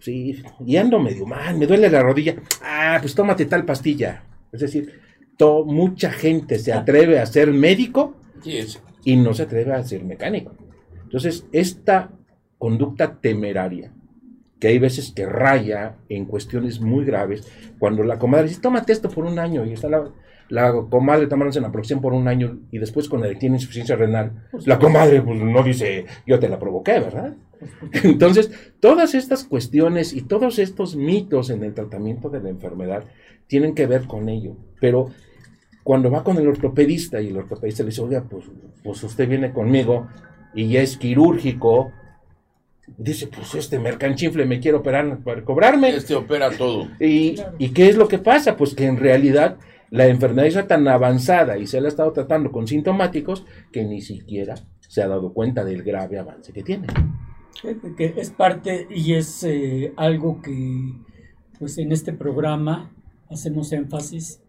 Sí, 0.00 0.42
y 0.66 0.76
ando 0.76 1.00
medio 1.00 1.26
mal, 1.26 1.56
me 1.56 1.66
duele 1.66 1.88
la 1.88 2.02
rodilla. 2.02 2.36
Ah, 2.62 2.98
pues 3.00 3.14
tómate 3.14 3.46
tal 3.46 3.64
pastilla. 3.64 4.22
Es 4.52 4.60
decir, 4.60 5.00
mucha 5.66 6.10
gente 6.10 6.58
se 6.58 6.72
atreve 6.72 7.18
a 7.18 7.26
ser 7.26 7.52
médico 7.52 8.16
y 9.04 9.16
no 9.16 9.34
se 9.34 9.42
atreve 9.42 9.72
a 9.72 9.82
ser 9.82 10.04
mecánico. 10.04 10.54
Entonces, 11.14 11.46
esta 11.52 12.10
conducta 12.58 13.20
temeraria, 13.20 13.92
que 14.58 14.66
hay 14.66 14.80
veces 14.80 15.12
que 15.14 15.24
raya 15.26 15.94
en 16.08 16.24
cuestiones 16.24 16.80
muy 16.80 17.04
graves, 17.04 17.46
cuando 17.78 18.02
la 18.02 18.18
comadre 18.18 18.48
dice, 18.48 18.60
tómate 18.60 18.92
esto 18.92 19.08
por 19.08 19.24
un 19.24 19.38
año, 19.38 19.64
y 19.64 19.74
está 19.74 19.88
la, 19.88 20.10
la 20.48 20.72
comadre 20.90 21.28
tomándose 21.28 21.60
la 21.60 21.68
aproximación 21.68 22.02
por 22.02 22.14
un 22.14 22.26
año, 22.26 22.58
y 22.72 22.78
después 22.78 23.08
cuando 23.08 23.28
tiene 23.38 23.58
insuficiencia 23.58 23.94
renal, 23.94 24.48
la 24.66 24.80
comadre 24.80 25.22
pues, 25.22 25.40
no 25.40 25.62
dice, 25.62 26.04
yo 26.26 26.40
te 26.40 26.48
la 26.48 26.58
provoqué, 26.58 26.98
¿verdad? 26.98 27.36
Entonces, 28.02 28.50
todas 28.80 29.14
estas 29.14 29.44
cuestiones 29.44 30.14
y 30.14 30.22
todos 30.22 30.58
estos 30.58 30.96
mitos 30.96 31.48
en 31.50 31.62
el 31.62 31.74
tratamiento 31.74 32.28
de 32.28 32.40
la 32.40 32.48
enfermedad 32.48 33.04
tienen 33.46 33.76
que 33.76 33.86
ver 33.86 34.08
con 34.08 34.28
ello, 34.28 34.56
pero 34.80 35.10
cuando 35.84 36.10
va 36.10 36.24
con 36.24 36.38
el 36.38 36.48
ortopedista 36.48 37.20
y 37.20 37.28
el 37.28 37.36
ortopedista 37.36 37.84
le 37.84 37.90
dice, 37.90 38.02
oiga, 38.02 38.24
pues, 38.28 38.46
pues 38.82 39.04
usted 39.04 39.28
viene 39.28 39.52
conmigo 39.52 40.08
y 40.54 40.76
es 40.76 40.96
quirúrgico, 40.96 41.92
dice, 42.98 43.26
pues 43.28 43.54
este 43.54 43.78
mercanchinfle 43.78 44.46
me 44.46 44.60
quiere 44.60 44.78
operar 44.78 45.18
para 45.22 45.44
cobrarme. 45.44 45.90
Este 45.90 46.14
opera 46.14 46.50
todo. 46.50 46.88
Y, 47.00 47.36
¿Y 47.58 47.70
qué 47.70 47.88
es 47.88 47.96
lo 47.96 48.08
que 48.08 48.18
pasa? 48.18 48.56
Pues 48.56 48.74
que 48.74 48.86
en 48.86 48.96
realidad 48.96 49.58
la 49.90 50.06
enfermedad 50.06 50.46
está 50.46 50.66
tan 50.66 50.86
avanzada 50.88 51.58
y 51.58 51.66
se 51.66 51.80
la 51.80 51.86
ha 51.86 51.88
estado 51.88 52.12
tratando 52.12 52.50
con 52.50 52.66
sintomáticos 52.66 53.44
que 53.72 53.84
ni 53.84 54.00
siquiera 54.00 54.54
se 54.80 55.02
ha 55.02 55.08
dado 55.08 55.32
cuenta 55.32 55.64
del 55.64 55.82
grave 55.82 56.18
avance 56.18 56.52
que 56.52 56.62
tiene. 56.62 56.86
Que 57.96 58.14
es 58.16 58.30
parte 58.30 58.86
y 58.90 59.14
es 59.14 59.44
eh, 59.44 59.92
algo 59.96 60.42
que 60.42 60.94
pues 61.58 61.78
en 61.78 61.92
este 61.92 62.12
programa 62.12 62.92
hacemos 63.30 63.72
énfasis, 63.72 64.40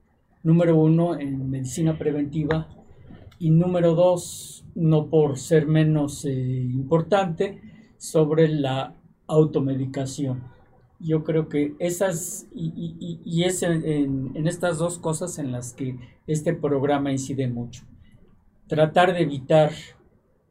número 0.44 0.76
uno, 0.76 1.20
en 1.20 1.50
medicina 1.50 1.98
preventiva 1.98 2.68
y 3.40 3.52
número 3.52 3.96
dos, 3.96 4.55
no 4.76 5.10
por 5.10 5.38
ser 5.40 5.66
menos 5.66 6.26
eh, 6.26 6.32
importante, 6.32 7.62
sobre 7.98 8.48
la 8.48 8.94
automedicación. 9.28 10.44
Yo 11.00 11.24
creo 11.24 11.50
que 11.50 11.76
esas, 11.80 12.48
y, 12.54 13.44
es 13.44 13.64
en, 13.64 14.32
en, 14.36 14.48
estas 14.48 14.78
dos 14.78 15.00
cosas 15.00 15.40
en 15.40 15.52
las 15.52 15.74
que 15.74 15.98
este 16.28 16.54
programa 16.54 17.12
incide 17.12 17.48
mucho. 17.48 17.84
Tratar 18.68 19.14
de 19.14 19.22
evitar 19.22 19.72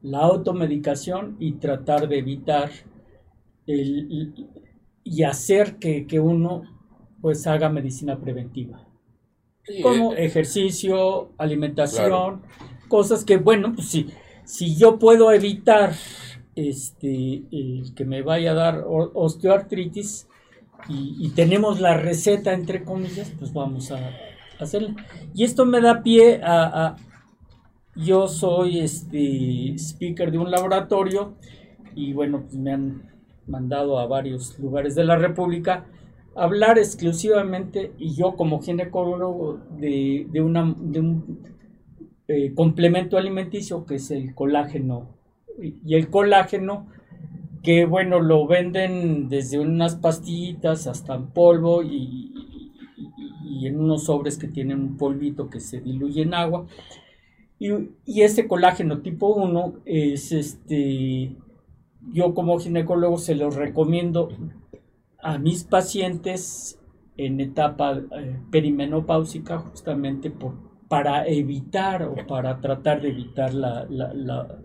la 0.03 0.21
automedicación 0.21 1.37
y 1.41 1.53
tratar 1.53 2.09
de 2.09 2.19
evitar 2.19 2.71
el, 3.67 4.35
y 5.03 5.23
hacer 5.23 5.77
que, 5.77 6.21
uno 6.21 6.63
pues 7.21 7.47
haga 7.47 7.69
medicina 7.69 8.19
preventiva. 8.19 8.87
como 9.83 10.13
eh, 10.13 10.27
ejercicio, 10.27 11.33
alimentación, 11.39 12.43
cosas 12.95 13.25
que, 13.25 13.39
bueno, 13.39 13.73
pues 13.75 13.89
si, 14.45 14.77
yo 14.77 15.01
puedo 15.01 15.33
evitar 15.33 15.95
este, 16.55 17.43
que 17.97 18.05
me 18.05 18.23
vaya 18.23 18.53
a 18.53 18.55
dar 18.55 18.85
osteoartritis 18.87 20.29
y, 20.89 21.29
tenemos 21.31 21.81
la 21.81 21.97
receta, 21.97 22.53
entre 22.53 22.85
comillas, 22.85 23.33
pues 23.37 23.53
vamos 23.53 23.91
a 23.91 23.99
hacerla. 24.61 24.95
Y 25.35 25.43
esto 25.43 25.67
me 25.67 25.81
da 25.81 26.05
pie 26.05 26.41
a, 26.45 26.95
yo 27.97 28.29
soy 28.29 28.79
este 28.79 29.75
speaker 29.77 30.31
de 30.31 30.39
un 30.39 30.53
laboratorio 30.53 31.35
y 31.97 32.13
bueno, 32.13 32.43
pues 32.43 32.55
me 32.55 32.75
han 32.75 33.11
mandado 33.49 33.99
a 33.99 34.07
varios 34.07 34.57
lugares 34.61 34.95
de 34.95 35.03
la 35.03 35.17
República 35.17 35.85
hablar 36.37 36.79
exclusivamente 36.79 37.93
y 37.99 38.15
yo 38.15 38.37
como 38.37 38.63
ginecólogo 38.63 39.59
de, 39.81 40.29
de, 40.31 40.41
una, 40.41 40.73
de 40.79 41.01
un 41.01 41.55
eh, 42.29 42.55
complemento 42.55 43.17
alimenticio 43.17 43.85
que 43.85 43.97
es 43.97 44.11
el 44.11 44.35
colágeno. 44.35 45.09
Y 45.61 45.95
el 45.95 46.11
colágeno 46.11 46.87
que 47.63 47.87
bueno 47.87 48.21
lo 48.21 48.47
venden 48.47 49.29
desde 49.29 49.59
unas 49.59 49.97
pastillitas 49.97 50.87
hasta 50.87 51.15
en 51.15 51.29
polvo 51.29 51.83
y, 51.83 52.33
en 53.67 53.81
unos 53.81 54.05
sobres 54.05 54.37
que 54.37 54.49
tienen 54.49 54.81
un 54.81 54.97
polvito 54.99 55.49
que 55.49 55.61
se 55.61 55.81
diluye 55.81 56.23
en 56.23 56.35
agua. 56.35 56.67
Y, 57.59 57.71
y 58.05 58.23
este 58.23 58.47
colágeno 58.47 59.01
tipo 59.01 59.35
1 59.35 59.81
es 59.87 60.33
este, 60.33 61.37
yo 62.13 62.35
como 62.35 62.59
ginecólogo 62.59 63.17
se 63.17 63.35
lo 63.35 63.51
recomiendo 63.51 64.29
a 65.23 65.39
mis 65.39 65.65
pacientes 65.65 66.79
en 67.17 67.41
etapa 67.41 68.03
eh, 68.19 68.39
perimenopáusica 68.51 69.59
justamente 69.59 70.31
por, 70.31 70.55
para 70.95 71.27
evitar 71.27 72.05
o 72.05 72.15
para 72.25 72.61
tratar 72.61 73.03
de 73.03 73.09
evitar 73.09 73.53
la, 73.53 73.85
la, 73.91 74.61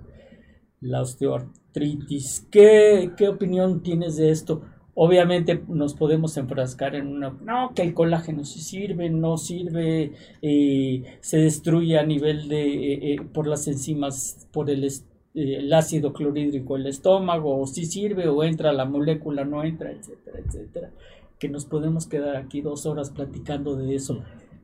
la, 0.79 1.01
osteoartritis. 1.01 2.45
¿Qué, 2.51 3.13
¿Qué 3.17 3.27
opinión 3.27 3.81
tienes 3.81 4.17
de 4.17 4.29
esto? 4.29 4.61
Obviamente 4.93 5.63
nos 5.67 5.95
podemos 5.95 6.37
enfrascar 6.37 6.93
en 6.93 7.07
una, 7.07 7.31
no, 7.31 7.73
que 7.73 7.81
el 7.81 7.95
colágeno 7.95 8.45
sí 8.45 8.59
sirve, 8.59 9.09
no 9.09 9.37
sirve, 9.37 10.11
eh, 10.43 11.01
se 11.19 11.37
destruye 11.37 11.97
a 11.97 12.05
nivel 12.05 12.47
de, 12.47 12.73
eh, 12.73 13.13
eh, 13.13 13.21
por 13.33 13.47
las 13.47 13.67
enzimas, 13.67 14.47
por 14.53 14.69
el, 14.69 14.87
el, 15.33 15.73
ácido 15.73 16.13
clorhídrico 16.13 16.75
el 16.75 16.85
estómago, 16.85 17.59
o 17.59 17.65
sí 17.65 17.87
sirve, 17.87 18.27
o 18.27 18.43
entra 18.43 18.71
la 18.71 18.85
molécula, 18.85 19.45
no 19.45 19.63
entra, 19.63 19.91
etcétera, 19.91 20.41
etcétera. 20.45 20.91
Que 21.39 21.49
nos 21.49 21.65
podemos 21.65 22.05
quedar 22.05 22.35
aquí 22.35 22.61
dos 22.61 22.85
horas 22.85 23.09
platicando 23.09 23.75
de 23.75 23.95
eso. 23.95 24.21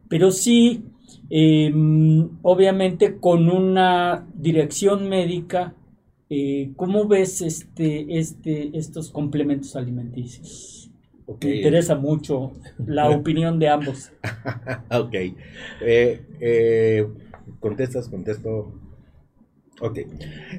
Pero 0.10 0.32
sí, 0.32 0.84
em, 1.30 2.30
obviamente 2.41 3.18
con 3.20 3.50
una 3.50 4.28
dirección 4.36 5.10
médica, 5.10 5.76
eh, 6.30 6.72
¿Cómo 6.76 7.08
ves 7.08 7.41
este, 7.41 8.18
este, 8.18 8.76
estos 8.78 9.12
complementos 9.12 9.76
alimenticios? 9.76 10.89
Me 11.41 11.58
interesa 11.58 11.96
mucho 11.96 12.54
la 12.86 13.10
opinión 13.15 13.60
de 13.60 13.70
ambos. 13.70 14.12
ok. 14.91 15.13
Eh, 15.13 16.26
eh, 16.39 17.08
¿Contestas? 17.60 18.10
Contesto. 18.10 18.74
Ok. 19.82 20.00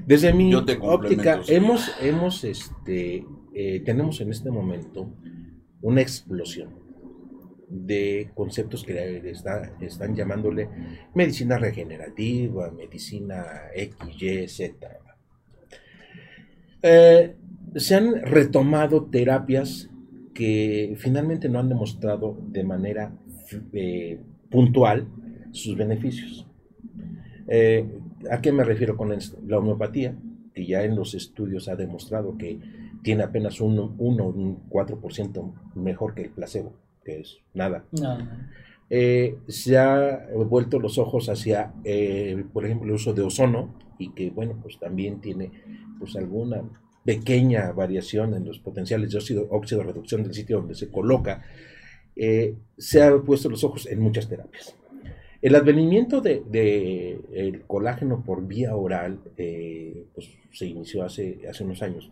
Desde 0.06 0.32
mi 0.32 0.54
óptica, 0.54 1.40
hemos, 1.48 1.90
hemos, 2.00 2.44
este, 2.44 3.24
tenemos 3.84 4.20
en 4.20 4.30
este 4.30 4.50
momento 4.50 5.10
una 5.80 6.00
explosión 6.00 6.75
de 7.68 8.30
conceptos 8.34 8.84
que 8.84 9.32
están 9.80 10.14
llamándole 10.14 10.68
medicina 11.14 11.58
regenerativa, 11.58 12.70
medicina 12.70 13.44
X, 13.74 14.22
Y, 14.22 14.48
Z 14.48 15.00
eh, 16.82 17.34
se 17.74 17.94
han 17.96 18.22
retomado 18.22 19.06
terapias 19.06 19.90
que 20.34 20.94
finalmente 20.98 21.48
no 21.48 21.58
han 21.58 21.68
demostrado 21.68 22.38
de 22.48 22.62
manera 22.62 23.12
eh, 23.72 24.20
puntual 24.50 25.08
sus 25.50 25.76
beneficios. 25.76 26.46
Eh, 27.48 27.86
¿A 28.30 28.40
qué 28.40 28.52
me 28.52 28.64
refiero 28.64 28.96
con? 28.96 29.12
La 29.46 29.58
homeopatía, 29.58 30.16
que 30.54 30.66
ya 30.66 30.84
en 30.84 30.94
los 30.94 31.14
estudios 31.14 31.68
ha 31.68 31.76
demostrado 31.76 32.36
que 32.38 32.60
tiene 33.02 33.22
apenas 33.24 33.60
un 33.60 33.94
1 33.98 34.24
o 34.24 34.28
un 34.28 34.68
4% 34.68 35.52
mejor 35.74 36.14
que 36.14 36.22
el 36.22 36.30
placebo, 36.30 36.74
que 37.06 37.20
es 37.20 37.38
nada. 37.54 37.84
se 39.48 39.78
ha 39.78 40.26
vuelto 40.34 40.78
los 40.80 40.98
ojos 40.98 41.28
hacia, 41.28 41.72
por 42.52 42.66
ejemplo, 42.66 42.88
el 42.88 42.94
uso 42.94 43.14
de 43.14 43.22
ozono 43.22 43.74
y 43.98 44.10
que, 44.10 44.30
bueno, 44.30 44.58
pues 44.60 44.78
también 44.78 45.20
tiene 45.20 45.50
pues 45.98 46.16
alguna 46.16 46.62
pequeña 47.06 47.72
variación 47.72 48.34
en 48.34 48.44
los 48.44 48.58
potenciales 48.58 49.12
de 49.12 49.18
óxido, 49.18 49.46
óxido 49.50 49.82
reducción 49.82 50.24
del 50.24 50.34
sitio 50.34 50.58
donde 50.58 50.74
se 50.74 50.90
coloca, 50.90 51.44
eh, 52.16 52.54
se 52.76 53.02
ha 53.02 53.16
puesto 53.18 53.48
los 53.48 53.62
ojos 53.62 53.86
en 53.86 54.00
muchas 54.00 54.28
terapias. 54.28 54.74
El 55.40 55.54
advenimiento 55.54 56.20
del 56.20 56.50
de, 56.50 57.20
el 57.32 57.62
colágeno 57.62 58.24
por 58.24 58.46
vía 58.46 58.74
oral 58.74 59.20
eh, 59.36 60.06
pues, 60.14 60.30
se 60.52 60.66
inició 60.66 61.04
hace, 61.04 61.40
hace 61.48 61.62
unos 61.62 61.82
años 61.82 62.10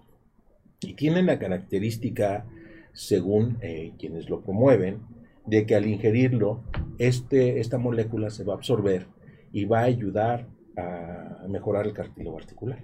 y 0.80 0.94
tiene 0.94 1.22
la 1.22 1.38
característica, 1.38 2.46
según 2.94 3.59
eh, 3.61 3.92
quienes 3.98 4.30
lo 4.30 4.40
promueven, 4.40 5.00
de 5.46 5.66
que 5.66 5.74
al 5.74 5.87
ingerirlo, 5.87 6.62
este, 6.98 7.61
esta 7.61 7.76
molécula 7.76 8.30
se 8.30 8.44
va 8.44 8.54
a 8.54 8.57
absorber 8.57 9.09
y 9.52 9.66
va 9.66 9.80
a 9.80 9.85
ayudar 9.85 10.46
a 10.76 11.44
mejorar 11.48 11.87
el 11.87 11.92
cartílago 11.92 12.38
articular. 12.38 12.83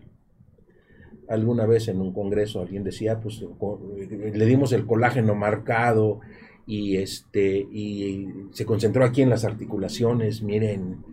Alguna 1.28 1.64
vez 1.64 1.88
en 1.88 2.00
un 2.00 2.12
congreso 2.12 2.60
alguien 2.60 2.84
decía, 2.84 3.20
pues 3.20 3.40
le 3.40 4.46
dimos 4.46 4.72
el 4.72 4.84
colágeno 4.84 5.34
marcado 5.34 6.20
y 6.66 6.96
este 6.96 7.56
y 7.58 8.28
se 8.52 8.66
concentró 8.66 9.04
aquí 9.04 9.22
en 9.22 9.30
las 9.30 9.44
articulaciones, 9.44 10.42
miren, 10.42 11.04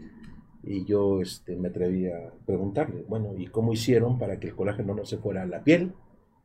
y 0.64 0.86
yo 0.86 1.22
este, 1.22 1.56
me 1.56 1.70
atreví 1.70 2.08
a 2.08 2.32
preguntarle, 2.46 3.06
bueno, 3.08 3.36
¿y 3.38 3.48
cómo 3.48 3.74
hicieron 3.74 4.18
para 4.18 4.40
que 4.40 4.48
el 4.48 4.56
colágeno 4.56 4.94
no 4.94 5.06
se 5.06 5.18
fuera 5.18 5.44
a 5.44 5.48
la 5.48 5.64
piel 5.64 5.94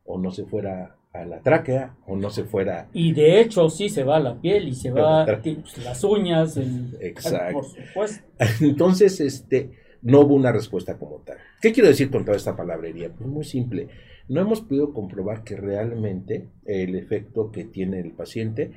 o 0.05 0.17
no 0.17 0.31
se 0.31 0.45
fuera 0.45 0.95
a 1.13 1.25
la 1.25 1.39
tráquea 1.41 1.95
o 2.07 2.15
no 2.15 2.29
se 2.29 2.43
fuera 2.43 2.89
y 2.91 3.13
de 3.13 3.39
hecho 3.39 3.69
sí 3.69 3.87
se 3.89 4.03
va 4.03 4.19
la 4.19 4.41
piel 4.41 4.67
y 4.67 4.75
se 4.75 4.89
va 4.91 5.25
pues, 5.25 5.77
las 5.83 6.03
uñas 6.03 6.57
el... 6.57 6.97
exacto 6.99 7.53
por 7.53 7.65
supuesto 7.65 8.25
entonces 8.61 9.19
este 9.21 9.83
no 10.03 10.19
hubo 10.19 10.35
una 10.35 10.51
respuesta 10.51 10.97
como 10.97 11.17
tal. 11.19 11.37
¿Qué 11.61 11.71
quiero 11.71 11.89
decir 11.89 12.11
con 12.11 12.25
toda 12.25 12.37
esta 12.37 12.55
palabrería? 12.55 13.09
Pues 13.11 13.27
muy 13.27 13.45
simple. 13.45 13.87
No 14.27 14.41
hemos 14.41 14.61
podido 14.61 14.93
comprobar 14.93 15.43
que 15.43 15.55
realmente 15.55 16.49
el 16.65 16.95
efecto 16.95 17.51
que 17.51 17.63
tiene 17.63 17.99
el 17.99 18.11
paciente, 18.11 18.71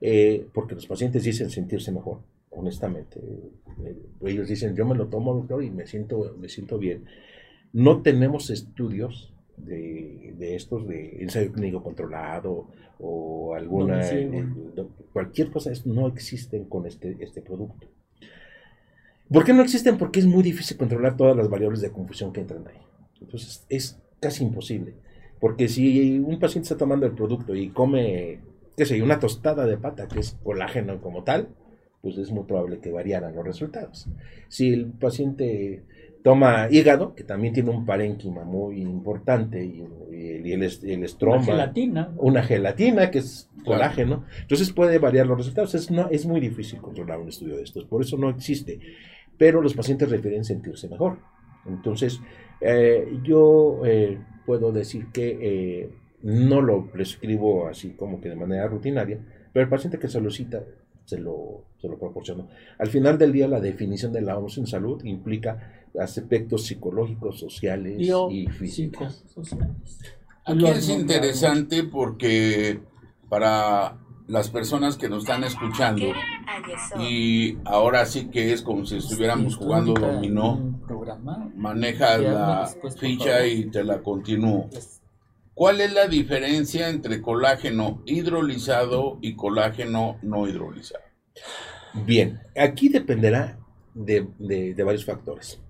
eh, 0.00 0.46
porque 0.52 0.74
los 0.74 0.86
pacientes 0.86 1.22
dicen 1.22 1.50
sentirse 1.50 1.92
mejor, 1.92 2.22
honestamente. 2.50 3.20
Eh, 3.84 3.96
ellos 4.22 4.48
dicen, 4.48 4.74
yo 4.74 4.84
me 4.84 4.96
lo 4.96 5.06
tomo, 5.06 5.34
doctor, 5.34 5.62
y 5.62 5.70
me 5.70 5.86
siento, 5.86 6.36
me 6.38 6.48
siento 6.48 6.78
bien. 6.78 7.04
No 7.72 8.02
tenemos 8.02 8.50
estudios 8.50 9.31
de, 9.56 10.54
estos, 10.54 10.86
de 10.86 11.22
ensayo 11.22 11.52
clínico 11.52 11.82
controlado 11.82 12.68
o 12.98 13.54
alguna, 13.54 14.00
eh, 14.10 14.46
cualquier 15.12 15.50
cosa, 15.50 15.70
no 15.84 16.06
existen 16.08 16.64
con 16.64 16.86
este, 16.86 17.16
este 17.20 17.42
producto. 17.42 17.88
¿Por 19.32 19.44
qué 19.44 19.52
no 19.52 19.62
existen? 19.62 19.98
Porque 19.98 20.20
es 20.20 20.26
muy 20.26 20.42
difícil 20.42 20.76
controlar 20.76 21.16
todas 21.16 21.36
las 21.36 21.48
variables 21.48 21.80
de 21.80 21.90
confusión 21.90 22.32
que 22.32 22.40
entran 22.40 22.66
ahí. 22.68 22.80
Entonces 23.20 23.64
es 23.68 23.98
casi 24.20 24.44
imposible. 24.44 24.94
Porque 25.40 25.68
si 25.68 26.18
un 26.18 26.38
paciente 26.38 26.66
está 26.66 26.76
tomando 26.76 27.06
el 27.06 27.12
producto 27.12 27.54
y 27.56 27.70
come, 27.70 28.40
qué 28.76 28.84
sé, 28.84 29.02
una 29.02 29.18
tostada 29.18 29.66
de 29.66 29.78
pata, 29.78 30.06
que 30.06 30.20
es 30.20 30.36
colágeno 30.44 31.00
como 31.00 31.24
tal, 31.24 31.48
pues 32.02 32.18
es 32.18 32.30
muy 32.30 32.44
probable 32.44 32.78
que 32.80 32.92
variaran 32.92 33.34
los 33.34 33.44
resultados. 33.44 34.06
Si 34.48 34.72
el 34.72 34.86
paciente 34.86 35.82
toma 36.22 36.68
hígado, 36.70 37.14
que 37.14 37.24
también 37.24 37.52
tiene 37.52 37.70
un 37.70 37.84
parénquima 37.84 38.44
muy 38.44 38.80
importante, 38.80 39.64
y, 39.64 39.84
el, 40.52 41.04
estroma. 41.04 41.36
Una 41.36 41.44
gelatina. 41.44 42.12
Una 42.16 42.42
gelatina, 42.42 43.10
que 43.10 43.18
es 43.18 43.48
colágeno. 43.64 44.24
Entonces 44.40 44.72
puede 44.72 44.98
variar 44.98 45.26
los 45.26 45.38
resultados. 45.38 45.74
Es, 45.74 45.90
no, 45.90 46.08
es 46.10 46.26
muy 46.26 46.40
difícil 46.40 46.80
controlar 46.80 47.18
un 47.18 47.28
estudio 47.28 47.56
de 47.56 47.62
estos, 47.62 47.84
por 47.84 48.02
eso 48.02 48.16
no 48.16 48.30
existe. 48.30 48.78
Pero 49.36 49.60
los 49.60 49.74
pacientes 49.74 50.10
refieren 50.10 50.44
sentirse 50.44 50.88
mejor. 50.88 51.18
Entonces, 51.66 52.20
eh, 52.60 53.18
yo 53.22 53.80
eh, 53.84 54.18
puedo 54.46 54.72
decir 54.72 55.06
que 55.12 55.38
eh, 55.40 55.90
no 56.22 56.60
lo 56.60 56.86
prescribo 56.90 57.66
así 57.68 57.90
como 57.90 58.20
que 58.20 58.28
de 58.28 58.36
manera 58.36 58.66
rutinaria, 58.68 59.18
pero 59.52 59.64
el 59.64 59.70
paciente 59.70 59.98
que 59.98 60.08
se 60.08 60.20
lo 60.20 60.30
cita 60.30 60.62
se 61.04 61.18
lo, 61.18 61.64
se 61.78 61.88
lo 61.88 61.98
proporciono. 61.98 62.48
Al 62.78 62.88
final 62.88 63.18
del 63.18 63.32
día, 63.32 63.48
la 63.48 63.60
definición 63.60 64.12
de 64.12 64.22
la 64.22 64.38
OMS 64.38 64.58
en 64.58 64.66
salud 64.66 65.04
implica 65.04 65.81
aspectos 66.00 66.66
psicológicos, 66.66 67.38
sociales 67.38 68.00
y 68.30 68.46
físicos. 68.48 69.24
Aquí 70.44 70.66
es 70.66 70.88
interesante 70.88 71.84
porque 71.84 72.80
para 73.28 73.98
las 74.26 74.50
personas 74.50 74.96
que 74.96 75.08
nos 75.08 75.24
están 75.24 75.44
escuchando 75.44 76.06
y 76.98 77.58
ahora 77.64 78.06
sí 78.06 78.26
que 78.28 78.52
es 78.52 78.62
como 78.62 78.84
si 78.86 78.96
estuviéramos 78.96 79.56
jugando 79.56 79.94
dominó, 79.94 80.80
maneja 81.56 82.18
la 82.18 82.70
ficha 82.98 83.46
y 83.46 83.66
te 83.66 83.84
la 83.84 84.02
continúo. 84.02 84.68
¿Cuál 85.54 85.80
es 85.80 85.92
la 85.92 86.08
diferencia 86.08 86.88
entre 86.88 87.20
colágeno 87.20 88.02
hidrolizado 88.06 89.18
y 89.20 89.34
colágeno 89.34 90.18
no 90.22 90.48
hidrolizado? 90.48 91.04
Bien, 92.06 92.40
aquí 92.56 92.88
dependerá 92.88 93.58
de, 93.94 94.26
de 94.38 94.82
varios 94.82 95.04
factores. 95.04 95.61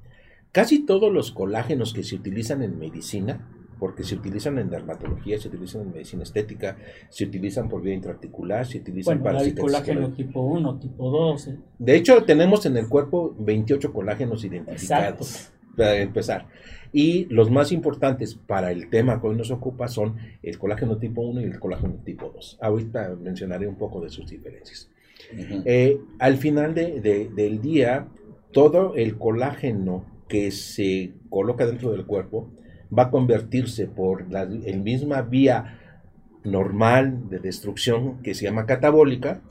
Casi 0.52 0.84
todos 0.84 1.10
los 1.10 1.32
colágenos 1.32 1.94
que 1.94 2.02
se 2.02 2.14
utilizan 2.14 2.62
en 2.62 2.78
medicina, 2.78 3.48
porque 3.78 4.04
se 4.04 4.14
utilizan 4.14 4.58
en 4.58 4.68
dermatología, 4.68 5.40
se 5.40 5.48
utilizan 5.48 5.82
en 5.82 5.92
medicina 5.92 6.22
estética, 6.22 6.76
se 7.08 7.24
utilizan 7.24 7.70
por 7.70 7.80
vía 7.82 7.94
intraarticular, 7.94 8.66
se 8.66 8.78
utilizan 8.78 9.22
para 9.22 9.40
hay 9.40 9.54
colágeno 9.54 10.12
tipo 10.12 10.42
1, 10.42 10.78
tipo 10.78 11.10
2. 11.10 11.48
¿eh? 11.48 11.56
De 11.78 11.96
hecho, 11.96 12.22
tenemos 12.24 12.66
en 12.66 12.76
el 12.76 12.88
cuerpo 12.88 13.34
28 13.38 13.92
colágenos 13.92 14.44
identificados. 14.44 15.50
Para 15.74 15.96
empezar. 15.96 16.46
Y 16.92 17.24
los 17.24 17.50
más 17.50 17.72
importantes 17.72 18.34
para 18.34 18.70
el 18.70 18.90
tema 18.90 19.20
que 19.22 19.26
hoy 19.26 19.36
nos 19.36 19.50
ocupa 19.50 19.88
son 19.88 20.16
el 20.42 20.58
colágeno 20.58 20.98
tipo 20.98 21.22
1 21.22 21.40
y 21.40 21.44
el 21.44 21.58
colágeno 21.58 21.94
tipo 22.04 22.30
2. 22.32 22.58
Ahorita 22.60 23.16
mencionaré 23.18 23.66
un 23.66 23.76
poco 23.76 24.02
de 24.02 24.10
sus 24.10 24.28
diferencias. 24.28 24.90
Eh, 25.64 25.98
al 26.18 26.36
final 26.36 26.74
del 26.74 27.62
día, 27.62 28.06
todo 28.52 28.94
el 28.94 29.16
colágeno 29.16 30.11
que 30.32 30.50
se 30.50 31.12
coloca 31.28 31.66
dentro 31.66 31.92
del 31.92 32.06
cuerpo 32.06 32.48
va 32.96 33.02
a 33.02 33.10
convertirse 33.10 33.86
por 33.86 34.32
la 34.32 34.46
misma 34.46 35.20
vía 35.20 35.78
normal 36.42 37.28
de 37.28 37.38
destrucción 37.38 38.22
que 38.22 38.34
se 38.34 38.44
llama 38.46 38.64
catabólica 38.64 39.42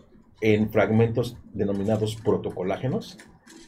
en 0.41 0.72
fragmentos 0.72 1.38
denominados 1.54 2.15
protocolágenos 2.15 3.20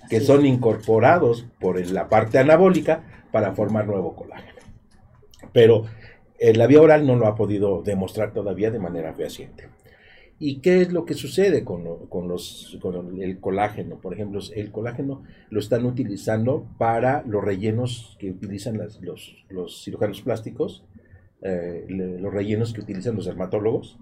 que 0.10 0.22
son 0.22 0.48
incorporados 0.48 1.46
por 1.60 1.80
la 1.92 2.10
parte 2.10 2.40
anabólica 2.40 3.04
para 3.32 3.54
formar 3.54 3.86
nuevo 3.86 4.16
colágeno. 4.16 4.60
Pero 5.52 5.86
eh, 6.40 6.56
la 6.56 6.66
vía 6.66 6.82
oral 6.82 7.06
no 7.06 7.16
lo 7.16 7.28
ha 7.28 7.36
podido 7.36 7.84
demostrar 7.84 8.34
todavía 8.34 8.72
de 8.72 8.80
manera 8.80 9.14
fehaciente. 9.14 9.70
¿Y 10.46 10.56
qué 10.58 10.82
es 10.82 10.92
lo 10.92 11.06
que 11.06 11.14
sucede 11.14 11.64
con, 11.64 11.86
los, 12.28 12.78
el 13.22 13.40
colágeno? 13.40 14.02
Por 14.02 14.14
ejemplo, 14.14 14.42
el 14.54 14.72
colágeno 14.72 15.24
lo 15.50 15.58
están 15.62 15.86
utilizando 15.86 16.68
para 16.78 17.24
los 17.26 17.42
rellenos 17.42 18.18
que 18.20 18.32
utilizan 18.32 18.78
los, 18.78 19.82
cirujanos 19.82 20.20
plásticos, 20.20 20.84
eh, 21.44 21.86
los 21.88 22.34
rellenos 22.34 22.74
que 22.74 22.82
utilizan 22.82 23.16
los 23.16 23.24
dermatólogos, 23.24 23.98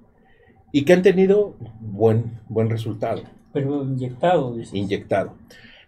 y 0.71 0.83
que 0.83 0.93
han 0.93 1.03
tenido 1.03 1.57
buen, 1.79 2.39
buen 2.49 2.71
resultado. 2.71 3.21
Pero 3.53 3.83
inyectado, 3.83 4.57
Inyectado. 4.73 5.35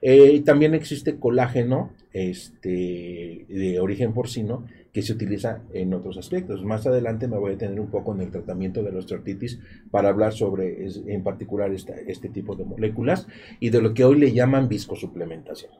Eh, 0.04 0.39
también 0.46 0.76
existe 0.76 1.18
colágeno 1.18 1.89
este, 2.12 3.48
de 3.50 3.80
origen 3.80 4.13
porcino 4.13 4.68
que 4.94 5.02
se 5.02 5.12
utiliza 5.12 5.64
en 5.74 5.94
otros 5.94 6.18
aspectos. 6.18 6.64
Más 6.64 6.86
adelante 6.86 7.28
me 7.28 7.38
voy 7.38 7.50
a 7.50 7.54
detener 7.54 7.80
un 7.80 7.88
poco 7.88 8.14
en 8.14 8.22
el 8.22 8.32
tratamiento 8.32 8.84
de 8.84 8.92
la 8.92 9.00
osteoartritis 9.00 9.60
para 9.90 10.10
hablar 10.10 10.34
sobre, 10.34 10.88
en 11.08 11.24
particular, 11.24 11.72
este 11.74 12.30
tipo 12.30 12.56
de 12.56 12.64
moléculas 12.64 13.28
y 13.60 13.72
de 13.72 13.82
lo 13.82 13.94
que 13.96 14.06
hoy 14.06 14.20
le 14.20 14.32
llaman 14.32 14.70
viscosuplementación. 14.70 15.72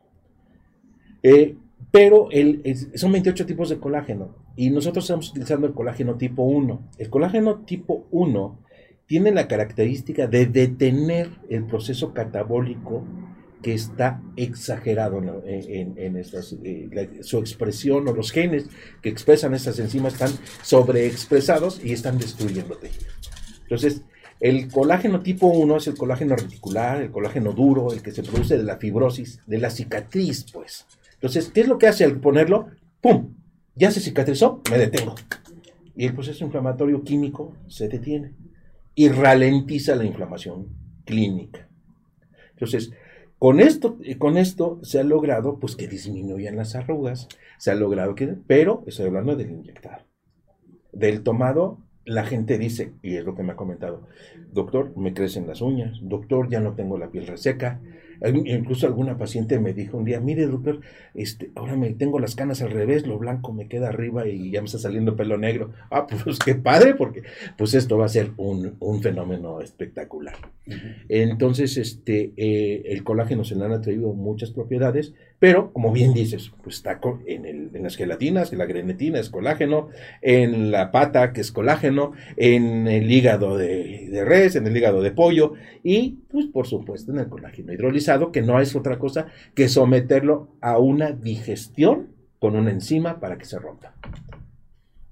Eh, 1.22 1.56
pero 1.92 2.30
el, 2.32 2.64
son 2.96 3.12
28 3.12 3.46
tipos 3.46 3.70
de 3.70 3.78
colágeno 3.78 4.36
y 4.56 4.72
nosotros 4.72 5.06
estamos 5.06 5.30
utilizando 5.30 5.68
el 5.68 5.74
colágeno 5.74 6.16
tipo 6.16 6.44
1. 6.44 6.90
El 6.98 7.10
colágeno 7.10 7.60
tipo 7.60 8.08
1 8.10 8.60
tiene 9.06 9.32
la 9.32 9.48
característica 9.48 10.26
de 10.26 10.48
detener 10.48 11.30
el 11.50 11.66
proceso 11.66 12.14
catabólico 12.14 13.04
que 13.64 13.74
está 13.74 14.22
exagerado 14.36 15.20
en, 15.46 15.98
eh, 15.98 17.20
su 17.22 17.40
expresión 17.40 18.08
o 18.08 18.14
los 18.14 18.32
genes 18.32 18.66
que 19.02 19.10
expresan 19.10 19.56
estas 19.56 19.80
enzimas 19.80 20.14
están 20.14 20.32
sobreexpresados 20.62 21.84
y 21.84 21.94
están 21.94 22.20
destruyendo 22.20 22.76
tejido. 22.76 23.10
Entonces, 23.64 24.04
el 24.40 24.70
colágeno 24.70 25.22
tipo 25.22 25.48
1 25.48 25.78
es 25.78 25.88
el 25.88 25.96
colágeno 25.96 26.36
reticular, 26.36 27.02
el 27.02 27.12
colágeno 27.12 27.54
duro, 27.54 27.94
el 27.94 28.04
que 28.04 28.12
se 28.12 28.22
produce 28.22 28.58
de 28.58 28.64
la 28.64 28.78
fibrosis, 28.78 29.40
de 29.48 29.58
la 29.58 29.70
cicatriz, 29.70 30.46
pues. 30.52 30.86
Entonces, 31.14 31.50
¿qué 31.54 31.62
es 31.62 31.68
lo 31.68 31.78
que 31.78 31.88
hace 31.88 32.04
al 32.04 32.20
ponerlo? 32.20 32.68
¡Pum! 33.00 33.34
Ya 33.76 33.90
se 33.90 34.02
cicatrizó, 34.02 34.62
me 34.70 34.78
detengo. 34.78 35.16
Y 35.96 36.06
el 36.06 36.14
proceso 36.14 36.44
inflamatorio 36.44 37.04
químico 37.04 37.56
se 37.68 37.88
detiene 37.88 38.34
y 38.94 39.08
ralentiza 39.08 39.96
la 39.96 40.04
inflamación 40.04 40.68
clínica. 41.06 41.70
Entonces, 42.52 42.92
con 43.44 43.60
esto, 43.60 43.98
con 44.20 44.38
esto 44.38 44.80
se 44.84 45.02
ha 45.02 45.04
logrado 45.04 45.60
pues 45.60 45.76
que 45.76 45.90
disminuyan 45.90 46.56
las 46.56 46.76
arrugas, 46.76 47.28
se 47.58 47.72
ha 47.72 47.76
logrado 47.76 48.16
que, 48.16 48.38
pero 48.48 48.86
estoy 48.88 49.08
hablando 49.08 49.36
del 49.36 49.52
inyectar. 49.52 50.06
Del 50.94 51.24
tomado, 51.24 51.80
la 52.06 52.24
gente 52.24 52.58
dice, 52.58 52.94
y 53.02 53.18
es 53.18 53.26
lo 53.26 53.36
que 53.36 53.44
me 53.44 53.52
ha 53.52 53.58
comentado, 53.58 54.08
doctor, 54.54 54.96
me 54.96 55.14
crecen 55.14 55.46
las 55.46 55.60
uñas, 55.60 56.00
doctor, 56.04 56.48
ya 56.50 56.62
no 56.62 56.76
tengo 56.76 56.98
la 56.98 57.12
piel 57.12 57.28
reseca, 57.28 57.82
Incluso 58.24 58.88
alguna 58.88 59.18
paciente 59.18 59.60
me 59.60 59.74
dijo 59.74 59.98
un 59.98 60.06
día, 60.06 60.20
mire 60.20 60.46
doctor, 60.48 60.80
este, 61.14 61.52
ahora 61.56 61.76
me 61.76 61.92
tengo 61.92 62.20
las 62.20 62.36
canas 62.36 62.62
al 62.62 62.72
revés, 62.72 63.06
lo 63.06 63.18
blanco 63.18 63.52
me 63.52 63.68
queda 63.68 63.90
arriba 63.90 64.28
y 64.28 64.52
ya 64.52 64.62
me 64.62 64.68
está 64.68 64.78
saliendo 64.80 65.16
pelo 65.16 65.38
negro. 65.38 65.72
Ah, 65.92 66.08
pues 66.24 66.40
qué 66.40 66.56
padre, 66.56 66.96
porque 66.96 67.24
pues 67.58 67.74
esto 67.74 67.98
va 67.98 68.06
a 68.06 68.10
ser 68.10 68.32
un, 68.38 68.78
fenómeno 69.02 69.60
espectacular. 69.60 70.36
Entonces, 71.10 71.78
este, 71.78 72.32
eh, 72.38 72.84
el 72.86 73.04
colágeno 73.04 73.44
se 73.44 73.56
le 73.56 73.66
han 73.66 73.74
atribuido 73.74 74.14
muchas 74.14 74.52
propiedades, 74.52 75.14
pero 75.44 75.74
como 75.74 75.92
bien 75.92 76.14
dices, 76.14 76.54
pues 76.64 76.78
está 76.78 77.02
en, 77.26 77.70
las 77.84 77.98
gelatinas, 77.98 78.54
en 78.54 78.60
la 78.60 78.66
grenetina 78.66 79.20
es 79.20 79.30
colágeno, 79.30 79.90
en 80.22 80.72
la 80.72 80.90
pata 80.90 81.34
que 81.34 81.42
es 81.42 81.52
colágeno, 81.52 82.14
en 82.38 82.88
el 82.88 83.12
hígado 83.12 83.58
de, 83.58 84.08
de 84.10 84.24
res, 84.24 84.56
en 84.56 84.68
el 84.68 84.78
hígado 84.78 85.02
de 85.02 85.12
pollo 85.12 85.52
y 85.84 86.12
pues 86.32 86.46
por 86.46 86.66
supuesto 86.66 87.12
en 87.12 87.20
el 87.20 87.28
colágeno 87.28 87.74
hidrolizado 87.74 88.32
que 88.32 88.42
no 88.42 88.62
es 88.62 88.74
otra 88.74 88.98
cosa 88.98 89.28
que 89.54 89.68
someterlo 89.68 90.48
a 90.62 90.78
una 90.78 91.12
digestión 91.12 92.16
con 92.40 92.56
una 92.56 92.72
enzima 92.72 93.20
para 93.20 93.38
que 93.38 93.44
se 93.44 93.60
rompa. 93.60 93.98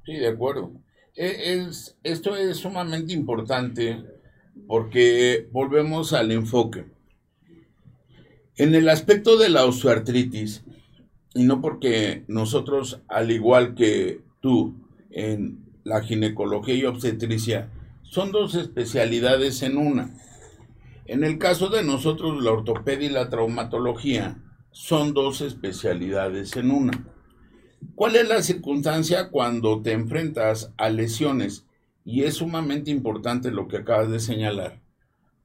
Sí, 0.06 0.14
de 0.14 0.30
acuerdo. 0.30 0.72
E, 1.14 1.68
esto 2.04 2.38
es 2.38 2.56
sumamente 2.56 3.12
importante 3.12 3.98
porque 4.66 5.50
volvemos 5.52 6.14
al 6.14 6.32
enfoque. 6.32 6.86
En 8.62 8.76
el 8.76 8.90
aspecto 8.90 9.38
de 9.38 9.50
la 9.50 9.66
osteoartritis, 9.66 10.64
y 11.34 11.46
no 11.46 11.62
porque 11.62 12.26
nosotros, 12.28 13.02
al 13.08 13.32
igual 13.32 13.74
que 13.74 14.22
tú, 14.40 14.76
en 15.10 15.66
la 15.84 16.04
ginecología 16.04 16.76
y 16.76 16.86
obstetricia, 16.86 17.72
son 18.04 18.32
dos 18.32 18.54
especialidades 18.54 19.64
en 19.64 19.78
una. 19.78 20.16
En 21.08 21.24
el 21.24 21.40
caso 21.40 21.70
de 21.70 21.82
nosotros, 21.84 22.44
la 22.44 22.52
ortopedia 22.52 23.08
y 23.08 23.12
la 23.12 23.30
traumatología 23.30 24.38
son 24.70 25.16
dos 25.16 25.42
especialidades 25.42 26.56
en 26.56 26.70
una. 26.70 27.12
¿Cuál 27.96 28.16
es 28.16 28.30
la 28.30 28.44
circunstancia 28.44 29.30
cuando 29.32 29.82
te 29.82 29.94
enfrentas 29.94 30.72
a 30.78 30.92
lesiones? 30.92 31.66
Y 32.06 32.26
es 32.26 32.36
sumamente 32.36 32.92
importante 32.92 33.50
lo 33.50 33.68
que 33.68 33.78
acabas 33.78 34.12
de 34.12 34.20
señalar, 34.20 34.80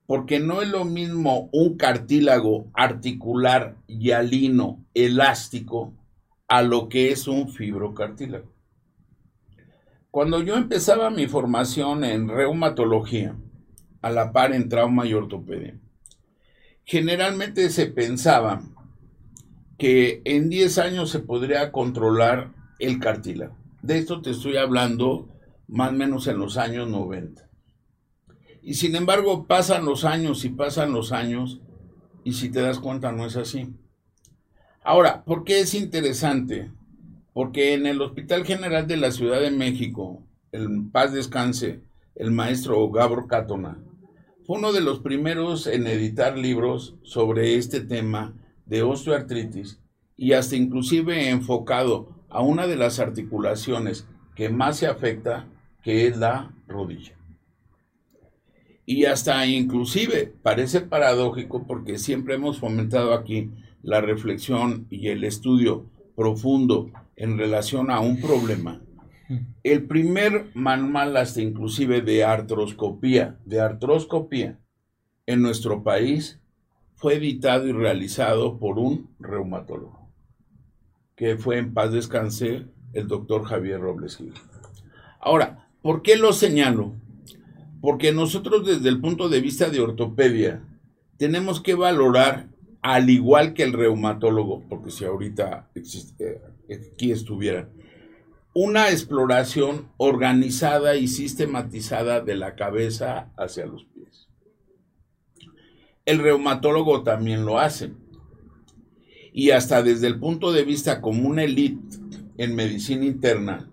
porque 0.07 0.41
no 0.41 0.63
es 0.63 0.69
lo 0.69 0.85
mismo 0.85 1.49
un 1.53 1.77
cartílago 1.77 2.71
articular 2.75 3.77
hialino 3.87 4.85
elástico 4.95 5.95
a 6.49 6.63
lo 6.63 6.89
que 6.89 7.11
es 7.11 7.27
un 7.27 7.49
fibrocartílago. 7.49 8.53
Cuando 10.11 10.43
yo 10.43 10.57
empezaba 10.57 11.11
mi 11.11 11.27
formación 11.27 12.05
en 12.05 12.29
reumatología, 12.29 13.37
a 14.07 14.11
la 14.11 14.33
par 14.33 14.53
en 14.53 14.69
trauma 14.69 15.05
y 15.05 15.15
ortopedia. 15.15 15.79
Generalmente 16.85 17.69
se 17.71 17.87
pensaba 17.87 18.63
que 19.79 20.23
en 20.25 20.49
10 20.49 20.79
años 20.79 21.11
se 21.11 21.19
podría 21.19 21.73
controlar 21.73 22.53
el 22.79 23.01
cartílago. 23.01 23.57
De 23.83 23.99
esto 23.99 24.23
te 24.23 24.31
estoy 24.31 24.59
hablando 24.59 25.29
más 25.67 25.91
o 25.91 25.95
menos 25.95 26.29
en 26.29 26.39
los 26.39 26.57
años 26.57 26.89
90. 26.89 27.46
Y 28.67 28.75
sin 28.75 28.97
embargo 28.97 29.47
pasan 29.47 29.85
los 29.85 30.05
años 30.05 30.45
y 30.45 30.49
pasan 30.49 30.91
los 30.91 31.13
años 31.13 31.61
y 32.25 32.33
si 32.33 32.51
te 32.51 32.61
das 32.61 32.81
cuenta 32.81 33.13
no 33.13 33.25
es 33.25 33.37
así. 33.37 33.73
Ahora, 34.83 35.23
¿por 35.23 35.45
qué 35.45 35.61
es 35.61 35.73
interesante? 35.73 36.73
Porque 37.33 37.75
en 37.75 37.87
el 37.87 38.03
Hospital 38.03 38.45
General 38.45 38.89
de 38.89 38.97
la 38.97 39.13
Ciudad 39.13 39.41
de 39.41 39.53
México, 39.53 40.27
el 40.51 40.91
paz 40.91 41.13
descanse, 41.13 41.85
el 42.17 42.33
maestro 42.33 42.91
Gabor 42.91 43.29
Cátona, 43.29 43.79
fue 44.45 44.59
uno 44.59 44.73
de 44.73 44.81
los 44.81 44.99
primeros 44.99 45.69
en 45.69 45.87
editar 45.87 46.37
libros 46.37 46.97
sobre 47.05 47.55
este 47.55 47.83
tema 47.83 48.35
de 48.65 48.83
osteoartritis 48.83 49.79
y 50.17 50.33
hasta 50.33 50.57
inclusive 50.57 51.31
enfocado 51.31 52.25
a 52.29 52.43
una 52.43 52.67
de 52.67 52.75
las 52.75 52.99
articulaciones 52.99 54.09
que 54.35 54.49
más 54.49 54.79
se 54.79 54.89
afecta, 54.89 55.47
que 55.85 56.09
es 56.09 56.17
la 56.17 56.53
rodilla. 56.67 57.17
Y 58.87 59.05
hasta 59.07 59.45
inclusive 59.47 60.33
parece 60.43 60.81
paradójico 60.81 61.67
porque 61.67 61.99
siempre 61.99 62.37
hemos 62.37 62.61
fomentado 62.61 63.13
aquí 63.13 63.51
la 63.83 64.01
reflexión 64.01 64.87
y 64.91 65.09
el 65.09 65.25
estudio 65.25 65.91
profundo 66.15 66.91
en 67.17 67.37
relación 67.37 67.91
a 67.91 67.99
un 67.99 68.21
problema. 68.21 68.81
El 69.65 69.87
primer 69.87 70.51
manual 70.55 71.17
hasta 71.17 71.43
inclusive 71.43 72.01
de 72.01 72.23
artroscopía, 72.25 73.39
de 73.45 73.61
artroscopía 73.61 74.61
en 75.27 75.43
nuestro 75.43 75.83
país 75.83 76.41
fue 76.95 77.17
editado 77.17 77.67
y 77.67 77.73
realizado 77.73 78.59
por 78.59 78.79
un 78.79 79.11
reumatólogo, 79.19 80.09
que 81.17 81.37
fue 81.37 81.59
en 81.59 81.75
paz 81.75 81.93
descanse 81.93 82.67
el 82.93 83.09
doctor 83.09 83.45
Javier 83.45 83.81
Robles 83.81 84.17
Gil. 84.17 84.33
Ahora, 85.21 85.69
¿por 85.83 86.03
qué 86.03 86.17
lo 86.17 86.33
señalo? 86.33 86.95
Porque 87.81 88.13
nosotros 88.13 88.67
desde 88.67 88.89
el 88.89 89.01
punto 89.01 89.29
de 89.29 89.41
vista 89.41 89.69
de 89.69 89.81
ortopedia 89.81 90.63
tenemos 91.19 91.61
que 91.61 91.75
valorar, 91.75 92.49
al 92.83 93.11
igual 93.11 93.55
que 93.55 93.63
el 93.63 93.73
reumatólogo, 93.73 94.63
porque 94.69 94.91
si 94.91 95.05
ahorita 95.05 95.69
eh, 95.75 96.41
aquí 96.95 97.11
estuviera, 97.11 97.69
una 98.55 98.91
exploración 98.91 99.89
organizada 99.99 100.97
y 100.97 101.09
sistematizada 101.09 102.21
de 102.21 102.37
la 102.37 102.55
cabeza 102.55 103.31
hacia 103.37 103.67
los 103.67 103.85
pies. 103.85 104.29
El 106.07 106.21
reumatólogo 106.21 107.03
también 107.03 107.45
lo 107.45 107.59
hace. 107.59 107.93
Y 109.33 109.51
hasta 109.51 109.83
desde 109.83 110.07
el 110.07 110.19
punto 110.19 110.53
de 110.53 110.65
vista 110.65 111.03
como 111.03 111.29
una 111.29 111.45
elite 111.45 111.99
en 112.39 112.55
medicina 112.55 113.05
interna, 113.05 113.71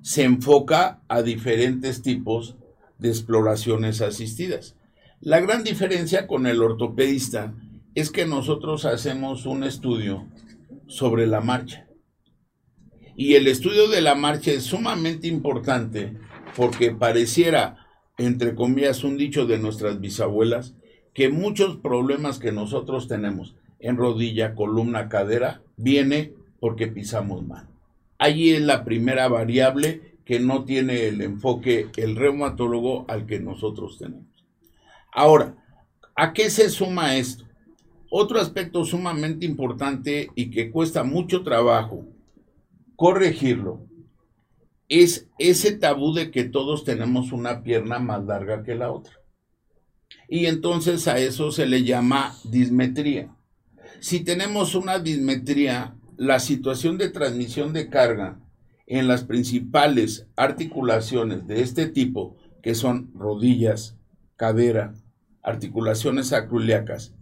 se 0.00 0.24
enfoca 0.24 1.02
a 1.08 1.20
diferentes 1.20 2.00
tipos 2.00 2.56
de 2.98 3.08
exploraciones 3.08 4.00
asistidas. 4.00 4.76
La 5.20 5.40
gran 5.40 5.64
diferencia 5.64 6.26
con 6.26 6.46
el 6.46 6.62
ortopedista 6.62 7.54
es 7.94 8.10
que 8.10 8.26
nosotros 8.26 8.84
hacemos 8.84 9.46
un 9.46 9.64
estudio 9.64 10.26
sobre 10.86 11.26
la 11.26 11.40
marcha. 11.40 11.86
Y 13.16 13.34
el 13.34 13.46
estudio 13.46 13.88
de 13.88 14.02
la 14.02 14.14
marcha 14.14 14.50
es 14.50 14.64
sumamente 14.64 15.26
importante 15.26 16.18
porque 16.54 16.90
pareciera, 16.92 17.86
entre 18.18 18.54
comillas, 18.54 19.04
un 19.04 19.16
dicho 19.16 19.46
de 19.46 19.58
nuestras 19.58 20.00
bisabuelas, 20.00 20.74
que 21.14 21.30
muchos 21.30 21.78
problemas 21.78 22.38
que 22.38 22.52
nosotros 22.52 23.08
tenemos 23.08 23.56
en 23.80 23.96
rodilla, 23.96 24.54
columna, 24.54 25.08
cadera, 25.08 25.62
viene 25.78 26.34
porque 26.60 26.88
pisamos 26.88 27.46
mal. 27.46 27.68
Allí 28.18 28.50
es 28.50 28.62
la 28.62 28.84
primera 28.84 29.28
variable 29.28 30.15
que 30.26 30.40
no 30.40 30.64
tiene 30.64 31.06
el 31.06 31.22
enfoque 31.22 31.88
el 31.96 32.16
reumatólogo 32.16 33.06
al 33.08 33.26
que 33.26 33.38
nosotros 33.38 33.96
tenemos. 33.96 34.26
Ahora, 35.12 35.56
¿a 36.16 36.32
qué 36.32 36.50
se 36.50 36.68
suma 36.68 37.16
esto? 37.16 37.44
Otro 38.10 38.40
aspecto 38.40 38.84
sumamente 38.84 39.46
importante 39.46 40.28
y 40.34 40.50
que 40.50 40.70
cuesta 40.70 41.04
mucho 41.04 41.42
trabajo 41.44 42.08
corregirlo 42.96 43.86
es 44.88 45.28
ese 45.38 45.72
tabú 45.72 46.12
de 46.12 46.30
que 46.30 46.44
todos 46.44 46.84
tenemos 46.84 47.30
una 47.30 47.62
pierna 47.62 47.98
más 48.00 48.24
larga 48.24 48.64
que 48.64 48.74
la 48.74 48.90
otra. 48.90 49.14
Y 50.28 50.46
entonces 50.46 51.06
a 51.06 51.18
eso 51.18 51.52
se 51.52 51.66
le 51.66 51.84
llama 51.84 52.34
dismetría. 52.44 53.32
Si 54.00 54.20
tenemos 54.20 54.74
una 54.74 54.98
dismetría, 54.98 55.94
la 56.16 56.40
situación 56.40 56.98
de 56.98 57.10
transmisión 57.10 57.72
de 57.72 57.90
carga 57.90 58.40
en 58.86 59.08
las 59.08 59.24
principales 59.24 60.26
articulaciones 60.36 61.46
de 61.46 61.62
este 61.62 61.86
tipo, 61.86 62.36
que 62.62 62.74
son 62.74 63.10
rodillas, 63.14 63.96
cadera, 64.36 64.94
articulaciones 65.42 66.32
acroiliacas 66.32 67.14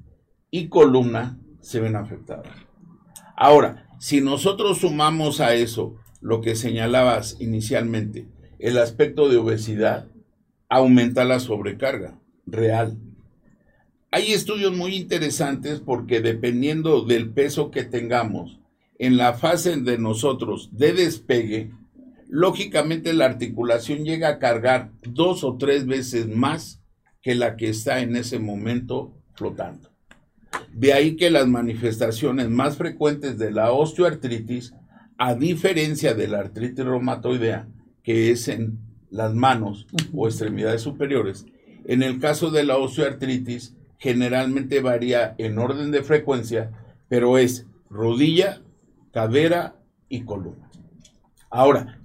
y 0.50 0.68
columna, 0.68 1.38
se 1.60 1.80
ven 1.80 1.96
afectadas. 1.96 2.52
Ahora, 3.36 3.88
si 3.98 4.20
nosotros 4.20 4.78
sumamos 4.78 5.40
a 5.40 5.54
eso 5.54 5.96
lo 6.20 6.40
que 6.40 6.54
señalabas 6.54 7.36
inicialmente, 7.40 8.28
el 8.58 8.78
aspecto 8.78 9.28
de 9.28 9.36
obesidad, 9.36 10.08
aumenta 10.68 11.24
la 11.24 11.40
sobrecarga 11.40 12.18
real. 12.46 12.98
Hay 14.10 14.32
estudios 14.32 14.76
muy 14.76 14.94
interesantes 14.96 15.80
porque 15.80 16.20
dependiendo 16.20 17.04
del 17.04 17.30
peso 17.30 17.70
que 17.70 17.84
tengamos, 17.84 18.60
en 18.98 19.16
la 19.16 19.34
fase 19.34 19.76
de 19.76 19.98
nosotros 19.98 20.70
de 20.72 20.92
despegue, 20.92 21.72
lógicamente 22.28 23.12
la 23.12 23.26
articulación 23.26 24.04
llega 24.04 24.28
a 24.28 24.38
cargar 24.38 24.90
dos 25.02 25.44
o 25.44 25.56
tres 25.56 25.86
veces 25.86 26.28
más 26.28 26.80
que 27.22 27.34
la 27.34 27.56
que 27.56 27.68
está 27.68 28.00
en 28.00 28.16
ese 28.16 28.38
momento 28.38 29.14
flotando. 29.34 29.90
De 30.72 30.92
ahí 30.92 31.16
que 31.16 31.30
las 31.30 31.46
manifestaciones 31.46 32.48
más 32.48 32.76
frecuentes 32.76 33.38
de 33.38 33.50
la 33.50 33.72
osteoartritis, 33.72 34.74
a 35.18 35.34
diferencia 35.34 36.14
de 36.14 36.28
la 36.28 36.40
artritis 36.40 36.84
reumatoidea, 36.84 37.68
que 38.02 38.30
es 38.30 38.48
en 38.48 38.78
las 39.10 39.34
manos 39.34 39.86
o 40.12 40.26
extremidades 40.26 40.82
superiores, 40.82 41.46
en 41.86 42.02
el 42.02 42.18
caso 42.18 42.50
de 42.50 42.64
la 42.64 42.76
osteoartritis 42.76 43.74
generalmente 43.98 44.80
varía 44.80 45.34
en 45.38 45.58
orden 45.58 45.90
de 45.90 46.02
frecuencia, 46.02 46.72
pero 47.08 47.38
es 47.38 47.66
rodilla, 47.88 48.60
cadera 49.14 49.76
y 50.08 50.24
columna. 50.24 50.68
Ahora, 51.48 52.00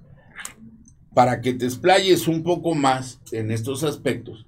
para 1.12 1.40
que 1.40 1.52
te 1.52 1.64
explayes 1.64 2.28
un 2.28 2.44
poco 2.44 2.76
más 2.76 3.20
en 3.32 3.50
estos 3.50 3.82
aspectos, 3.82 4.46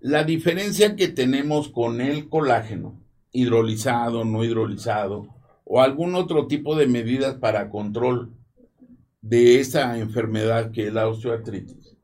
la 0.00 0.22
diferencia 0.22 0.94
que 0.94 1.08
tenemos 1.08 1.68
con 1.68 2.00
el 2.00 2.28
colágeno, 2.28 2.94
hidrolizado, 3.32 4.24
no 4.24 4.44
hidrolizado, 4.44 5.26
o 5.64 5.80
algún 5.80 6.14
otro 6.14 6.46
tipo 6.46 6.76
de 6.76 6.86
medidas 6.86 7.34
para 7.34 7.68
control 7.68 8.30
de 9.20 9.58
esta 9.58 9.98
enfermedad 9.98 10.70
que 10.70 10.86
es 10.86 10.92
la 10.92 11.08
osteoartritis, 11.08 11.96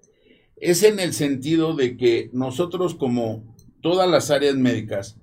es 0.56 0.82
en 0.82 0.98
el 0.98 1.12
sentido 1.12 1.76
de 1.76 1.96
que 1.96 2.30
nosotros 2.32 2.96
como 2.96 3.44
todas 3.80 4.10
las 4.10 4.32
áreas 4.32 4.56
médicas 4.56 5.18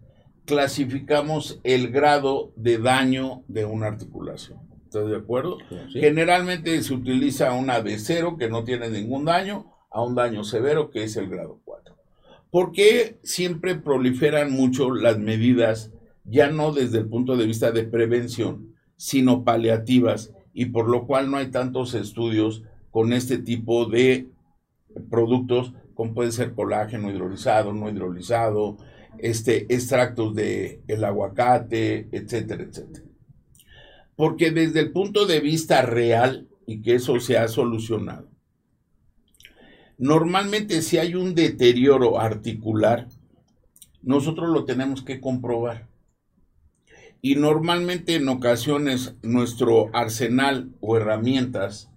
clasificamos 0.50 1.60
el 1.64 1.92
grado 1.92 2.52
de 2.56 2.80
daño 2.80 3.44
de 3.48 3.66
una 3.66 3.86
articulación. 3.86 4.60
¿Estás 4.84 5.08
de 5.08 5.18
acuerdo? 5.18 5.60
Generalmente 5.92 6.82
se 6.82 6.92
utiliza 6.96 7.54
una 7.54 7.82
de 7.82 8.00
cero 8.00 8.36
que 8.36 8.50
no 8.50 8.64
tiene 8.64 8.90
ningún 8.90 9.26
daño 9.26 9.72
a 9.92 10.02
un 10.02 10.16
daño 10.16 10.44
severo 10.44 10.90
que 10.90 11.04
es 11.04 11.16
el 11.18 11.30
grado 11.30 11.62
4. 11.66 11.96
¿Por 12.50 12.72
qué 12.72 13.20
siempre 13.22 13.76
proliferan 13.76 14.52
mucho 14.52 14.92
las 14.92 15.20
medidas, 15.20 15.92
ya 16.24 16.50
no 16.50 16.72
desde 16.72 16.98
el 16.98 17.08
punto 17.08 17.38
de 17.38 17.46
vista 17.46 17.72
de 17.72 17.84
prevención, 17.84 18.74
sino 18.96 19.44
paliativas, 19.44 20.34
y 20.52 20.66
por 20.66 20.90
lo 20.90 21.06
cual 21.06 21.30
no 21.30 21.38
hay 21.38 21.52
tantos 21.52 21.94
estudios 21.94 22.64
con 22.90 23.14
este 23.14 23.38
tipo 23.38 23.86
de 23.86 24.28
productos, 25.12 25.74
como 25.94 26.16
puede 26.16 26.32
ser 26.32 26.56
colágeno 26.56 27.12
hidrolizado, 27.12 27.72
no 27.72 27.88
hidrolizado, 27.88 28.78
este, 29.18 29.74
extractos 29.74 30.36
de 30.36 30.82
el 30.88 31.04
aguacate, 31.04 32.08
etcétera, 32.12 32.64
etcétera. 32.64 33.06
Porque 34.16 34.52
desde 34.52 34.82
el 34.82 34.92
punto 34.92 35.26
de 35.26 35.40
vista 35.40 35.82
real, 35.82 36.48
y 36.66 36.82
que 36.82 36.96
eso 36.96 37.20
se 37.20 37.38
ha 37.38 37.48
solucionado, 37.48 38.30
normalmente 39.98 40.82
si 40.82 40.98
hay 40.98 41.16
un 41.16 41.34
deterioro 41.34 42.20
articular, 42.20 43.08
nosotros 44.02 44.50
lo 44.50 44.66
tenemos 44.66 45.02
que 45.02 45.20
comprobar. 45.20 45.88
Y 47.22 47.36
normalmente 47.36 48.16
en 48.16 48.30
ocasiones 48.30 49.16
nuestro 49.24 49.90
arsenal 49.94 50.72
o 50.80 50.96
herramientas 50.96 51.90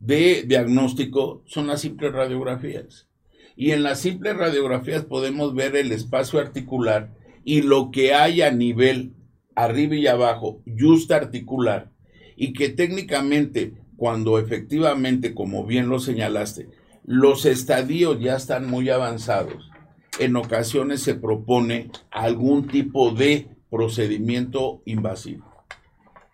de 0.00 0.42
diagnóstico 0.42 1.44
son 1.46 1.68
las 1.68 1.82
simples 1.82 2.12
radiografías. 2.12 3.09
Y 3.56 3.72
en 3.72 3.82
las 3.82 4.00
simples 4.00 4.36
radiografías 4.36 5.04
podemos 5.04 5.54
ver 5.54 5.76
el 5.76 5.92
espacio 5.92 6.38
articular 6.38 7.10
y 7.44 7.62
lo 7.62 7.90
que 7.90 8.14
hay 8.14 8.42
a 8.42 8.50
nivel 8.50 9.12
arriba 9.54 9.94
y 9.96 10.06
abajo, 10.06 10.62
justa 10.78 11.16
articular, 11.16 11.90
y 12.36 12.52
que 12.52 12.68
técnicamente, 12.68 13.74
cuando 13.96 14.38
efectivamente, 14.38 15.34
como 15.34 15.66
bien 15.66 15.88
lo 15.88 16.00
señalaste, 16.00 16.68
los 17.04 17.44
estadios 17.44 18.20
ya 18.20 18.36
están 18.36 18.66
muy 18.68 18.88
avanzados, 18.88 19.70
en 20.18 20.36
ocasiones 20.36 21.02
se 21.02 21.14
propone 21.14 21.90
algún 22.10 22.66
tipo 22.68 23.10
de 23.10 23.48
procedimiento 23.70 24.82
invasivo. 24.84 25.46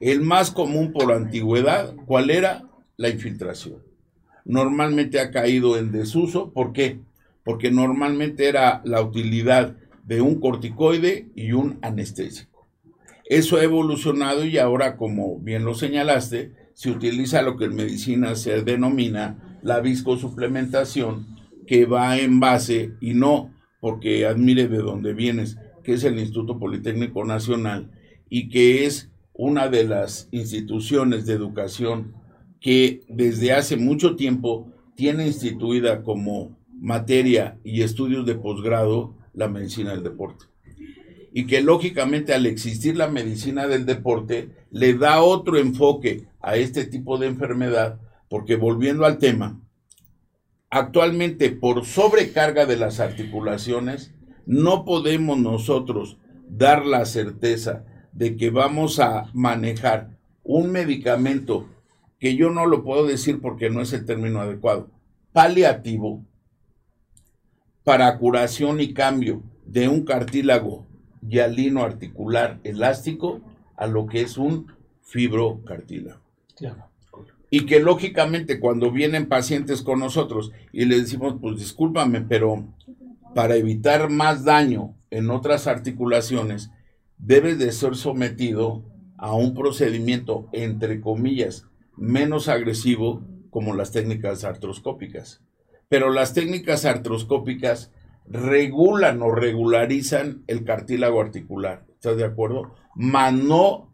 El 0.01 0.21
más 0.21 0.51
común 0.51 0.93
por 0.93 1.13
antigüedad, 1.13 1.95
¿cuál 2.07 2.31
era? 2.31 2.65
La 2.97 3.09
infiltración. 3.09 3.86
Normalmente 4.47 5.21
ha 5.21 5.31
caído 5.31 5.77
en 5.77 5.93
desuso, 5.93 6.53
¿por 6.53 6.73
qué? 6.73 7.01
Porque 7.45 7.71
normalmente 7.71 8.49
era 8.49 8.81
la 8.85 9.03
utilidad 9.03 9.77
de 10.05 10.21
un 10.21 10.41
corticoide 10.41 11.27
y 11.35 11.53
un 11.53 11.79
anestésico. 11.83 12.67
Eso 13.29 13.57
ha 13.57 13.65
evolucionado 13.65 14.45
y 14.45 14.59
ahora, 14.59 14.97
como 14.97 15.39
bien 15.41 15.65
lo 15.65 15.75
señalaste, 15.75 16.53
se 16.75 16.91
utiliza 16.91 17.43
lo 17.43 17.57
que 17.57 17.65
en 17.65 17.75
medicina 17.75 18.37
se 18.37 18.63
denomina 18.63 19.59
la 19.63 19.81
viscosuplementación, 19.81 21.27
que 21.67 21.85
va 21.85 22.17
en 22.19 22.39
base 22.39 22.93
y 23.01 23.15
no 23.15 23.51
porque 23.81 24.27
admire 24.27 24.69
de 24.69 24.79
dónde 24.79 25.13
vienes, 25.13 25.59
que 25.83 25.95
es 25.95 26.05
el 26.05 26.19
Instituto 26.19 26.59
Politécnico 26.59 27.25
Nacional 27.25 27.91
y 28.29 28.49
que 28.49 28.87
es 28.87 29.11
una 29.33 29.69
de 29.69 29.85
las 29.85 30.29
instituciones 30.31 31.27
de 31.27 31.35
educación 31.35 32.15
que 32.61 33.03
desde 33.09 33.53
hace 33.53 33.77
mucho 33.77 34.17
tiempo 34.17 34.73
tiene 34.95 35.27
instituida 35.27 36.03
como 36.03 36.57
materia 36.73 37.59
y 37.65 37.83
estudios 37.83 38.27
de 38.27 38.35
posgrado 38.35 39.15
la 39.33 39.49
medicina 39.49 39.91
del 39.93 40.03
deporte. 40.03 40.47
Y 41.33 41.47
que 41.47 41.61
lógicamente 41.61 42.33
al 42.33 42.47
existir 42.47 42.97
la 42.97 43.09
medicina 43.09 43.67
del 43.67 43.85
deporte 43.85 44.51
le 44.71 44.95
da 44.95 45.23
otro 45.23 45.59
enfoque 45.59 46.29
a 46.41 46.57
este 46.57 46.85
tipo 46.85 47.19
de 47.19 47.27
enfermedad, 47.27 48.01
porque 48.29 48.57
volviendo 48.57 49.05
al 49.05 49.19
tema, 49.19 49.61
actualmente 50.71 51.51
por 51.51 51.85
sobrecarga 51.85 52.67
de 52.67 52.77
las 52.77 53.01
articulaciones, 53.01 54.15
no 54.47 54.85
podemos 54.85 55.39
nosotros 55.39 56.19
dar 56.49 56.87
la 56.87 57.05
certeza 57.05 57.85
de 58.13 58.37
que 58.37 58.51
vamos 58.51 58.99
a 58.99 59.31
manejar 59.35 60.17
un 60.43 60.71
medicamento 60.71 61.69
que 62.19 62.37
yo 62.37 62.51
no 62.51 62.67
lo 62.67 62.83
puedo 62.83 63.07
decir 63.07 63.41
porque 63.41 63.71
no 63.71 63.81
es 63.81 63.93
el 63.93 64.05
término 64.07 64.41
adecuado, 64.41 64.91
paliativo, 65.33 66.25
para 67.85 68.19
curación 68.19 68.81
y 68.81 68.93
cambio 68.93 69.43
de 69.65 69.89
un 69.89 70.05
cartílago 70.05 70.87
hialino 71.29 71.85
articular 71.85 72.59
elástico 72.65 73.41
a 73.77 73.87
lo 73.87 74.07
que 74.07 74.23
es 74.23 74.39
un 74.39 74.67
fibrocartílago. 75.03 76.21
Y 77.49 77.65
que 77.67 77.79
lógicamente 77.79 78.59
cuando 78.59 78.91
vienen 78.91 79.29
pacientes 79.29 79.83
con 79.83 80.01
nosotros 80.01 80.51
y 80.73 80.85
les 80.85 81.03
decimos, 81.03 81.37
pues 81.41 81.59
discúlpame, 81.59 82.23
pero 82.23 82.67
para 83.35 83.55
evitar 83.55 84.11
más 84.11 84.45
daño 84.45 84.95
en 85.11 85.31
otras 85.31 85.67
articulaciones, 85.67 86.71
debes 87.19 87.59
de 87.59 87.71
ser 87.71 87.95
sometido 87.95 88.83
a 89.17 89.33
un 89.35 89.55
procedimiento, 89.55 90.49
entre 90.53 91.01
comillas, 91.01 91.67
menos 91.97 92.49
agresivo 92.49 93.23
como 93.51 93.75
las 93.75 93.93
técnicas 93.93 94.45
artroscópicas 94.45 95.43
pero 95.89 96.11
las 96.11 96.35
técnicas 96.35 96.85
artroscópicas 96.85 97.93
regulan 98.29 99.23
o 99.23 99.31
regularizan 99.31 100.43
el 100.49 100.65
cartílago 100.65 101.21
articular. 101.21 101.85
¿Estás 101.95 102.17
de 102.17 102.25
acuerdo? 102.25 102.75
Mas 102.95 103.33
no 103.33 103.93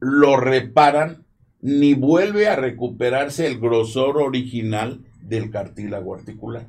lo 0.00 0.36
reparan 0.36 1.26
ni 1.60 1.94
vuelve 1.94 2.48
a 2.48 2.56
recuperarse 2.56 3.46
el 3.46 3.58
grosor 3.58 4.18
original 4.18 5.04
del 5.20 5.50
cartílago 5.50 6.14
articular. 6.14 6.66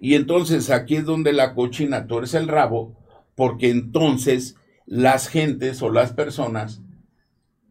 Y 0.00 0.14
entonces 0.14 0.70
aquí 0.70 0.96
es 0.96 1.04
donde 1.04 1.32
la 1.32 1.54
cochina 1.54 2.06
torce 2.06 2.38
el 2.38 2.48
rabo, 2.48 2.96
porque 3.34 3.70
entonces 3.70 4.56
las 4.86 5.28
gentes 5.28 5.82
o 5.82 5.90
las 5.90 6.12
personas 6.12 6.82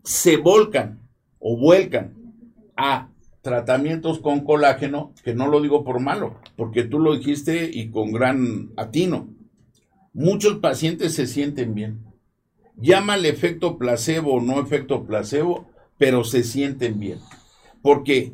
se 0.03 0.37
volcan 0.37 1.05
o 1.47 1.55
vuelcan 1.55 2.15
a 2.75 3.09
tratamientos 3.43 4.17
con 4.17 4.39
colágeno, 4.39 5.13
que 5.23 5.35
no 5.35 5.47
lo 5.47 5.61
digo 5.61 5.83
por 5.83 5.99
malo, 5.99 6.39
porque 6.55 6.83
tú 6.83 6.97
lo 6.97 7.15
dijiste 7.15 7.69
y 7.71 7.91
con 7.91 8.11
gran 8.11 8.71
atino. 8.77 9.27
Muchos 10.11 10.57
pacientes 10.57 11.13
se 11.13 11.27
sienten 11.27 11.75
bien. 11.75 11.99
Llámale 12.77 13.29
efecto 13.29 13.77
placebo 13.77 14.33
o 14.33 14.41
no 14.41 14.59
efecto 14.59 15.05
placebo, 15.05 15.67
pero 15.99 16.23
se 16.23 16.43
sienten 16.43 16.99
bien. 16.99 17.19
Porque 17.83 18.33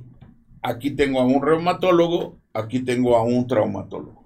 aquí 0.62 0.92
tengo 0.92 1.20
a 1.20 1.26
un 1.26 1.42
reumatólogo, 1.42 2.38
aquí 2.54 2.80
tengo 2.80 3.18
a 3.18 3.24
un 3.24 3.46
traumatólogo. 3.46 4.24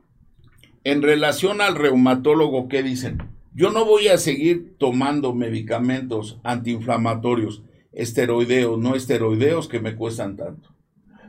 En 0.83 1.01
relación 1.01 1.59
al 1.59 1.73
reumatólogo, 1.73 2.67
¿qué 2.67 2.83
dicen? 2.83 3.17
Yo 3.55 3.71
no 3.71 3.83
voy 3.83 4.09
a 4.09 4.19
seguir 4.19 4.75
tomando 4.77 5.33
medicamentos 5.33 6.39
antiinflamatorios, 6.43 7.63
esteroideos, 7.96 8.78
no 8.78 8.96
esteroideos, 8.96 9.68
que 9.68 9.80
me 9.80 9.96
cuestan 9.96 10.38
tanto 10.38 10.76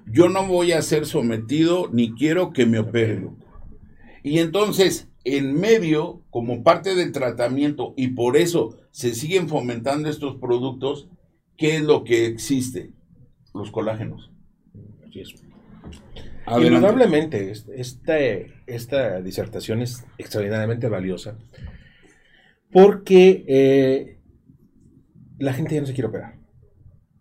yo 0.06 0.28
no 0.28 0.46
voy 0.46 0.72
a 0.72 0.82
ser 0.82 1.04
sometido 1.04 1.88
ni 1.92 2.14
quiero 2.14 2.52
que 2.52 2.64
me 2.64 2.78
operen. 2.78 3.36
Y 4.22 4.38
entonces, 4.38 5.08
en 5.24 5.54
medio, 5.54 6.22
como 6.30 6.62
parte 6.62 6.94
del 6.94 7.12
tratamiento, 7.12 7.92
y 7.96 8.08
por 8.08 8.36
eso 8.36 8.78
se 8.90 9.14
siguen 9.14 9.48
fomentando 9.48 10.08
estos 10.08 10.36
productos, 10.36 11.08
¿qué 11.56 11.76
es 11.76 11.82
lo 11.82 12.04
que 12.04 12.26
existe? 12.26 12.92
Los 13.52 13.70
colágenos. 13.70 14.30
Así 15.06 15.20
es. 15.20 15.34
Indudablemente, 16.48 17.52
este, 17.74 18.52
esta 18.66 19.20
disertación 19.20 19.82
es 19.82 20.06
extraordinariamente 20.16 20.88
valiosa 20.88 21.36
porque 22.70 23.44
eh, 23.48 24.18
la 25.38 25.52
gente 25.52 25.74
ya 25.74 25.80
no 25.80 25.86
se 25.88 25.94
quiere 25.94 26.08
operar. 26.08 26.35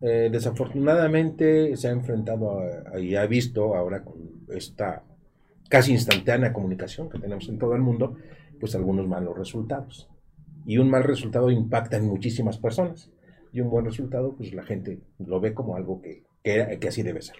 Eh, 0.01 0.29
desafortunadamente 0.31 1.75
se 1.77 1.87
ha 1.87 1.91
enfrentado 1.91 2.59
y 2.99 3.15
ha 3.15 3.25
visto 3.25 3.75
ahora 3.75 4.03
con 4.03 4.15
esta 4.49 5.03
casi 5.69 5.93
instantánea 5.93 6.53
comunicación 6.53 7.09
que 7.09 7.19
tenemos 7.19 7.47
en 7.49 7.57
todo 7.57 7.75
el 7.75 7.81
mundo, 7.81 8.17
pues 8.59 8.75
algunos 8.75 9.07
malos 9.07 9.37
resultados. 9.37 10.09
Y 10.65 10.77
un 10.77 10.89
mal 10.89 11.03
resultado 11.03 11.51
impacta 11.51 11.97
en 11.97 12.05
muchísimas 12.05 12.57
personas. 12.57 13.11
Y 13.53 13.61
un 13.61 13.69
buen 13.69 13.85
resultado, 13.85 14.35
pues 14.35 14.53
la 14.53 14.63
gente 14.63 14.99
lo 15.19 15.39
ve 15.39 15.53
como 15.53 15.77
algo 15.77 16.01
que, 16.01 16.23
que, 16.43 16.77
que 16.79 16.87
así 16.87 17.03
debe 17.03 17.21
ser. 17.21 17.37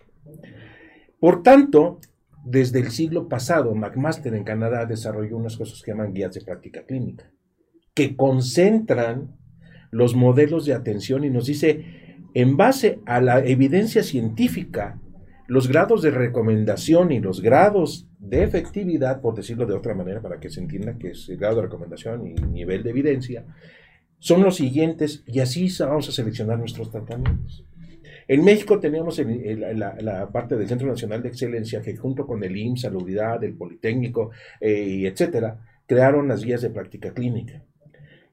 Por 1.20 1.44
tanto, 1.44 2.00
desde 2.46 2.80
el 2.80 2.92
siglo 2.92 3.28
pasado, 3.28 3.74
McMaster 3.74 4.34
en 4.34 4.44
Canadá 4.44 4.86
desarrolló 4.86 5.36
unas 5.36 5.58
cosas 5.58 5.82
que 5.82 5.92
llaman 5.92 6.14
guías 6.14 6.34
de 6.34 6.42
práctica 6.42 6.86
clínica, 6.86 7.32
que 7.94 8.16
concentran 8.16 9.36
los 9.92 10.16
modelos 10.16 10.66
de 10.66 10.74
atención 10.74 11.24
y 11.24 11.30
nos 11.30 11.48
dice 11.48 12.05
en 12.36 12.58
base 12.58 13.00
a 13.06 13.22
la 13.22 13.40
evidencia 13.40 14.04
científica, 14.04 15.00
los 15.48 15.70
grados 15.70 16.02
de 16.02 16.12
recomendación 16.12 17.14
y 17.14 17.22
los 17.22 17.42
grados 17.42 18.08
de 18.20 18.44
efectividad, 18.44 19.22
por 19.22 19.36
decirlo 19.36 19.66
de 19.66 19.74
otra 19.74 19.96
manera, 19.96 20.22
para 20.22 20.40
que 20.40 20.50
se 20.50 20.60
entienda 20.60 20.98
que 20.98 21.12
es 21.12 21.30
el 21.30 21.38
grado 21.38 21.56
de 21.56 21.62
recomendación 21.64 22.28
y 22.28 22.34
nivel 22.34 22.84
de 22.84 22.90
evidencia, 22.90 23.46
son 24.20 24.44
los 24.44 24.58
siguientes 24.58 25.24
y 25.26 25.40
así 25.40 25.70
vamos 25.80 26.10
a 26.10 26.12
seleccionar 26.12 26.60
nuestros 26.60 26.92
tratamientos. 26.92 27.66
En 28.28 28.44
México 28.44 28.80
teníamos 28.80 29.18
la, 29.20 30.30
parte 30.34 30.58
del 30.58 30.68
Centro 30.68 30.88
Nacional 30.88 31.22
de 31.24 31.30
Excelencia 31.30 31.82
que 31.82 31.96
junto 31.96 32.28
con 32.28 32.44
el 32.44 32.58
IMSS, 32.58 32.82
Salubridad, 32.82 33.42
el 33.46 33.54
Politécnico, 33.54 34.32
eh, 34.60 35.04
etcétera, 35.06 35.62
crearon 35.86 36.28
las 36.28 36.44
guías 36.44 36.62
de 36.62 36.70
práctica 36.70 37.14
clínica. 37.14 37.64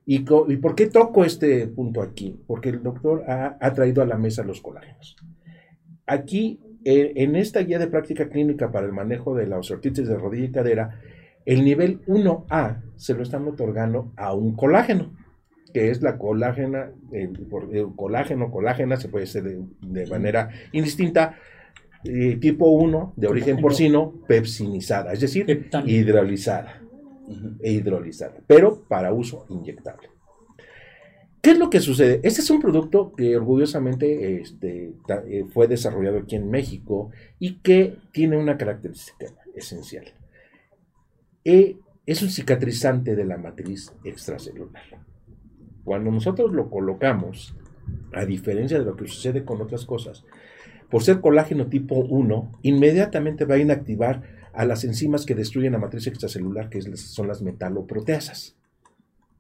¿Y, 0.05 0.20
por 0.20 0.74
qué 0.74 0.86
toco 0.86 1.24
este 1.24 1.66
punto 1.68 2.03
aquí? 2.03 2.36
Porque 2.46 2.70
el 2.70 2.82
doctor 2.82 3.24
ha, 3.28 3.72
traído 3.72 4.03
a 4.03 4.07
la 4.07 4.18
mesa 4.18 4.42
los 4.42 4.61
colágenos. 4.61 5.16
Aquí, 6.07 6.61
eh, 6.84 7.12
en 7.16 7.36
esta 7.36 7.61
guía 7.61 7.78
de 7.78 7.86
práctica 7.86 8.28
clínica 8.28 8.72
para 8.72 8.86
el 8.86 8.92
manejo 8.92 9.34
de 9.36 9.46
la 9.46 9.59
osteoartritis 9.59 10.09
de 10.09 10.16
rodilla 10.16 10.44
y 10.46 10.50
cadera, 10.50 11.00
el 11.46 11.64
nivel 11.64 12.05
1A 12.07 12.82
se 12.96 13.14
lo 13.14 13.22
están 13.22 13.46
otorgando 13.46 14.12
a 14.16 14.34
un 14.34 14.57
colágeno, 14.57 15.12
que 15.72 15.90
es 15.90 16.03
la 16.03 16.18
colágena, 16.18 16.90
el, 17.12 17.48
colágeno, 17.94 18.50
colágena, 18.50 18.96
se 18.96 19.09
puede 19.09 19.24
hacer 19.24 19.44
de, 19.80 20.07
manera 20.07 20.50
indistinta, 20.72 21.36
eh, 22.05 22.36
tipo 22.40 22.66
1, 22.70 23.14
de 23.16 23.28
origen 23.28 23.61
porcino, 23.61 24.12
pepsinizada, 24.26 25.12
es 25.12 25.20
decir, 25.20 25.68
hidrolizada 25.86 26.82
e 27.61 27.72
hidrolizada, 27.72 28.41
pero 28.47 28.83
para 28.89 29.12
uso 29.12 29.47
inyectable. 29.49 30.09
¿Qué 31.43 31.51
es 31.51 31.59
lo 31.59 31.70
que 31.70 31.80
sucede? 31.80 32.20
Este 32.22 32.41
es 32.41 32.51
un 32.51 32.61
producto 32.61 33.12
que 33.16 33.37
orgullosamente 33.37 34.41
este, 34.41 34.95
eh, 35.26 35.45
fue 35.53 35.66
desarrollado 35.66 36.18
aquí 36.18 36.37
en 36.37 36.49
México 36.49 37.11
y 37.41 37.55
que 37.57 37.97
tiene 38.12 38.37
una 38.37 38.57
característica 38.57 39.26
esencial. 39.57 40.05
E, 41.45 41.78
es 42.07 42.22
un 42.22 42.30
cicatrizante 42.30 43.16
de 43.16 43.24
la 43.24 43.39
matriz 43.39 43.93
extracelular. 44.05 44.85
Cuando 45.83 46.12
nosotros 46.12 46.53
lo 46.53 46.70
colocamos, 46.70 47.57
a 48.12 48.24
diferencia 48.24 48.78
de 48.78 48.85
lo 48.85 48.95
que 48.95 49.09
sucede 49.09 49.45
con 49.45 49.61
otras 49.61 49.85
cosas, 49.85 50.24
por 50.91 51.03
ser 51.03 51.20
colágeno 51.20 51.66
tipo 51.66 51.97
1, 51.97 52.53
inmediatamente 52.62 53.47
va 53.47 53.57
a 53.57 53.59
inactivar 53.59 54.22
a 54.55 54.64
las 54.64 54.84
enzimas 54.84 55.26
que 55.26 55.34
destruyen 55.34 55.72
la 55.72 55.78
matriz 55.78 56.07
extracelular, 56.07 56.68
que 56.68 56.80
son 56.96 57.28
las 57.28 57.42
metaloproteasas. 57.42 58.57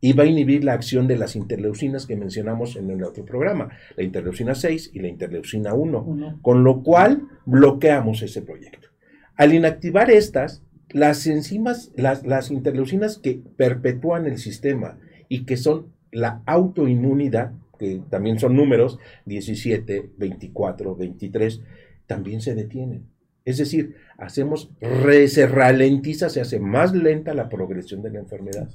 Y 0.00 0.14
va 0.14 0.24
a 0.24 0.26
inhibir 0.26 0.64
la 0.64 0.72
acción 0.72 1.06
de 1.06 1.16
las 1.16 1.36
interleucinas 1.36 2.06
que 2.06 2.16
mencionamos 2.16 2.76
en 2.76 2.90
el 2.90 3.04
otro 3.04 3.24
programa, 3.24 3.70
la 3.96 4.02
interleucina 4.02 4.54
6 4.54 4.90
y 4.94 5.00
la 5.00 5.08
interleucina 5.08 5.74
1, 5.74 6.40
con 6.42 6.64
lo 6.64 6.82
cual 6.82 7.28
bloqueamos 7.46 8.22
ese 8.22 8.42
proyecto. 8.42 8.88
Al 9.36 9.54
inactivar 9.54 10.10
estas, 10.10 10.62
las 10.90 11.26
enzimas, 11.26 11.92
las, 11.94 12.26
las 12.26 12.50
interleucinas 12.50 13.18
que 13.18 13.40
perpetúan 13.56 14.26
el 14.26 14.38
sistema 14.38 14.98
y 15.28 15.44
que 15.44 15.56
son 15.56 15.92
la 16.10 16.42
autoinmunidad, 16.46 17.52
que 17.78 18.02
también 18.10 18.38
son 18.38 18.56
números, 18.56 18.98
17, 19.26 20.10
24, 20.18 20.96
23, 20.96 21.62
también 22.06 22.40
se 22.40 22.54
detienen. 22.54 23.06
Es 23.44 23.58
decir, 23.58 23.96
hacemos, 24.18 24.70
se 25.26 25.46
ralentiza, 25.46 26.28
se 26.28 26.40
hace 26.40 26.60
más 26.60 26.94
lenta 26.94 27.34
la 27.34 27.48
progresión 27.48 28.02
de 28.02 28.10
la 28.10 28.20
enfermedad, 28.20 28.68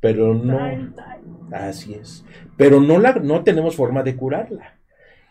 pero 0.00 0.34
no, 0.34 0.58
así 1.52 1.94
es, 1.94 2.24
pero 2.56 2.80
no, 2.80 2.98
la, 2.98 3.14
no 3.14 3.44
tenemos 3.44 3.76
forma 3.76 4.02
de 4.02 4.16
curarla. 4.16 4.78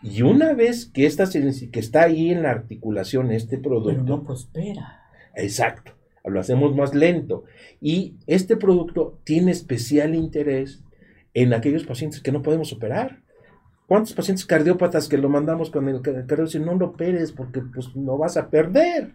Y 0.02 0.22
una 0.22 0.52
vez 0.52 0.86
que, 0.86 1.06
esta, 1.06 1.24
que 1.28 1.80
está 1.80 2.02
ahí 2.02 2.30
en 2.30 2.42
la 2.42 2.50
articulación 2.50 3.32
este 3.32 3.56
producto... 3.56 4.02
no 4.02 4.22
prospera. 4.22 5.00
Exacto, 5.34 5.92
lo 6.24 6.38
hacemos 6.38 6.76
más 6.76 6.94
lento. 6.94 7.44
Y 7.80 8.14
este 8.26 8.56
producto 8.56 9.18
tiene 9.24 9.50
especial 9.50 10.14
interés 10.14 10.84
en 11.32 11.52
aquellos 11.54 11.84
pacientes 11.84 12.20
que 12.20 12.32
no 12.32 12.42
podemos 12.42 12.72
operar. 12.72 13.23
¿Cuántos 13.86 14.14
pacientes 14.14 14.46
cardiópatas 14.46 15.08
que 15.08 15.18
lo 15.18 15.28
mandamos 15.28 15.70
con 15.70 15.88
el 15.88 16.00
cardio 16.00 16.44
dicen 16.44 16.64
no 16.64 16.74
lo 16.74 16.86
operes 16.86 17.32
porque 17.32 17.60
pues 17.60 17.94
no 17.94 18.16
vas 18.16 18.36
a 18.36 18.48
perder? 18.48 19.14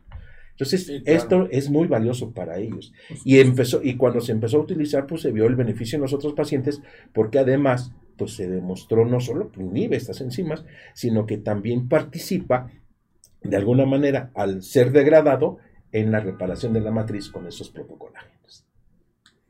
Entonces, 0.60 0.92
esto 1.06 1.48
es 1.52 1.70
muy 1.70 1.88
valioso 1.88 2.32
para 2.32 2.58
ellos. 2.58 2.92
Y 3.24 3.40
empezó, 3.40 3.80
y 3.82 3.96
cuando 3.96 4.20
se 4.20 4.34
empezó 4.34 4.58
a 4.58 4.62
utilizar, 4.62 5.08
pues 5.08 5.22
se 5.22 5.32
vio 5.32 5.48
el 5.48 5.56
beneficio 5.56 5.96
en 5.96 6.02
los 6.02 6.14
otros 6.14 6.34
pacientes, 6.34 6.82
porque 7.14 7.40
además, 7.40 7.94
pues 8.18 8.36
se 8.36 8.50
demostró 8.50 9.06
no 9.06 9.22
solo 9.22 9.54
que 9.54 9.62
inhibe 9.62 9.96
estas 9.96 10.20
enzimas, 10.20 10.66
sino 10.94 11.26
que 11.26 11.38
también 11.38 11.88
participa 11.88 12.70
de 13.42 13.56
alguna 13.56 13.86
manera 13.86 14.32
al 14.36 14.62
ser 14.62 14.92
degradado 14.92 15.60
en 15.94 16.12
la 16.12 16.20
reparación 16.20 16.74
de 16.74 16.82
la 16.82 16.92
matriz 16.92 17.30
con 17.30 17.48
esos 17.48 17.70
protocolágenos. 17.70 18.66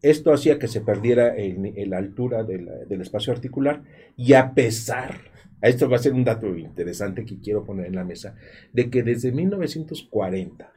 Esto 0.00 0.32
hacía 0.32 0.58
que 0.58 0.66
se 0.66 0.80
perdiera 0.80 1.34
la 1.36 1.98
altura 1.98 2.42
del 2.42 3.00
espacio 3.00 3.32
articular 3.32 3.82
y 4.16 4.32
a 4.32 4.52
pesar, 4.52 5.20
esto 5.60 5.88
va 5.88 5.96
a 5.96 6.00
ser 6.00 6.12
un 6.12 6.24
dato 6.24 6.56
interesante 6.56 7.24
que 7.24 7.38
quiero 7.38 7.64
poner 7.64 7.86
en 7.86 7.94
la 7.94 8.04
mesa, 8.04 8.34
de 8.72 8.90
que 8.90 9.04
desde 9.04 9.30
1940, 9.30 10.72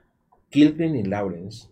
Kilgren 0.49 0.95
y 0.95 1.03
Lawrence 1.03 1.69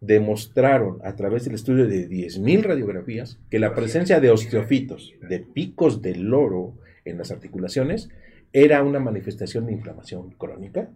demostraron 0.00 0.98
a 1.04 1.16
través 1.16 1.44
del 1.44 1.54
estudio 1.54 1.86
de 1.86 2.08
10.000 2.08 2.62
radiografías 2.62 3.38
que 3.50 3.58
la 3.58 3.74
presencia 3.74 4.20
de 4.20 4.30
osteofitos, 4.30 5.12
de 5.28 5.40
picos 5.40 6.00
de 6.00 6.14
loro 6.14 6.78
en 7.04 7.18
las 7.18 7.30
articulaciones, 7.30 8.08
era 8.52 8.82
una 8.82 9.00
manifestación 9.00 9.66
de 9.66 9.72
inflamación 9.72 10.30
crónica. 10.32 10.90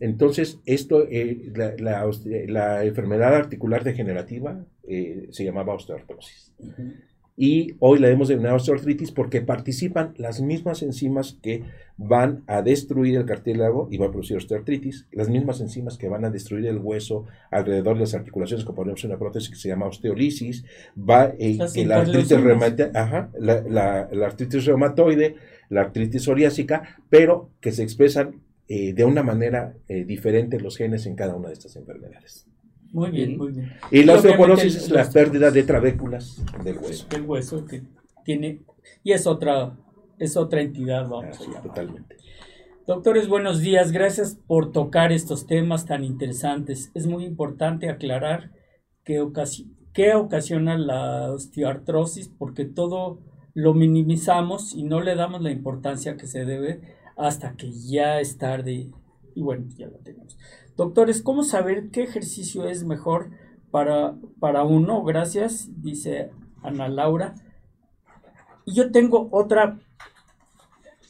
Entonces, 0.00 0.60
esto, 0.64 1.06
eh, 1.08 1.52
la, 1.78 2.84
enfermedad 2.84 3.34
articular 3.34 3.84
degenerativa 3.84 4.64
eh, 4.86 5.28
se 5.30 5.44
llamaba 5.44 5.74
osteoartrosis. 5.74 6.52
Y 7.40 7.76
hoy 7.78 8.00
la 8.00 8.08
hemos 8.08 8.26
denominado 8.26 8.56
osteoartritis 8.56 9.12
porque 9.12 9.42
participan 9.42 10.12
las 10.16 10.40
mismas 10.40 10.82
enzimas 10.82 11.38
que 11.40 11.62
van 11.96 12.42
a 12.48 12.62
destruir 12.62 13.16
el 13.16 13.26
cartílago 13.26 13.86
y 13.92 13.96
va 13.96 14.06
a 14.06 14.10
producir 14.10 14.38
osteoartritis, 14.38 15.06
las 15.12 15.28
mismas 15.28 15.60
enzimas 15.60 15.98
que 15.98 16.08
van 16.08 16.24
a 16.24 16.30
destruir 16.30 16.66
el 16.66 16.78
hueso 16.78 17.26
alrededor 17.52 17.94
de 17.94 18.00
las 18.00 18.14
articulaciones, 18.14 18.64
como 18.64 18.76
ponemos 18.76 19.04
una 19.04 19.18
prótesis 19.18 19.50
que 19.50 19.56
se 19.56 19.68
llama 19.68 19.86
osteolisis, 19.86 20.64
va 20.98 21.32
eh, 21.38 21.56
la, 21.86 21.98
artritis 21.98 22.30
la, 23.38 24.08
la 24.10 24.26
artritis 24.26 24.64
reumatoide, 24.64 25.36
la 25.68 25.82
artritis 25.82 26.24
psoriásica, 26.24 26.96
pero 27.08 27.50
que 27.60 27.72
se 27.72 27.82
expresan 27.82 28.42
eh, 28.68 28.92
de 28.92 29.04
una 29.04 29.22
manera 29.22 29.74
eh, 29.88 30.04
diferente 30.04 30.60
los 30.60 30.76
genes 30.76 31.06
en 31.06 31.16
cada 31.16 31.34
una 31.34 31.48
de 31.48 31.54
estas 31.54 31.76
enfermedades. 31.76 32.46
Muy 32.92 33.10
bien, 33.10 33.36
muy 33.36 33.52
bien. 33.52 33.72
Y 33.90 34.02
la 34.02 34.14
osteoporosis 34.14 34.76
es 34.76 34.90
la 34.90 35.08
pérdida 35.10 35.50
de 35.50 35.62
trabéculas 35.62 36.42
del 36.64 36.78
hueso. 36.78 37.06
Del 37.08 37.22
hueso 37.22 37.64
que 37.66 37.82
tiene, 38.24 38.60
y 39.02 39.12
es 39.12 39.26
otra, 39.26 39.76
es 40.18 40.36
otra 40.36 40.62
entidad, 40.62 41.08
vamos 41.08 41.38
a 41.56 41.62
Totalmente. 41.62 42.16
Doctores, 42.86 43.28
buenos 43.28 43.60
días. 43.60 43.92
Gracias 43.92 44.38
por 44.46 44.72
tocar 44.72 45.12
estos 45.12 45.46
temas 45.46 45.84
tan 45.84 46.04
interesantes. 46.04 46.90
Es 46.94 47.06
muy 47.06 47.26
importante 47.26 47.90
aclarar 47.90 48.50
qué, 49.04 49.22
qué 49.92 50.14
ocasiona 50.14 50.78
la 50.78 51.32
osteoartrosis, 51.32 52.28
porque 52.28 52.64
todo 52.64 53.20
lo 53.58 53.74
minimizamos 53.74 54.72
y 54.72 54.84
no 54.84 55.00
le 55.00 55.16
damos 55.16 55.42
la 55.42 55.50
importancia 55.50 56.16
que 56.16 56.28
se 56.28 56.44
debe 56.44 56.80
hasta 57.16 57.56
que 57.56 57.72
ya 57.72 58.20
es 58.20 58.38
tarde 58.38 58.92
y 59.34 59.42
bueno, 59.42 59.66
ya 59.76 59.88
lo 59.88 59.98
tenemos. 59.98 60.38
Doctores, 60.76 61.22
¿cómo 61.22 61.42
saber 61.42 61.90
qué 61.90 62.04
ejercicio 62.04 62.68
es 62.68 62.84
mejor 62.84 63.30
para, 63.72 64.14
para 64.38 64.62
uno? 64.62 65.02
Gracias, 65.02 65.70
dice 65.82 66.30
Ana 66.62 66.88
Laura. 66.88 67.34
Y 68.64 68.74
yo 68.74 68.92
tengo 68.92 69.28
otra 69.32 69.80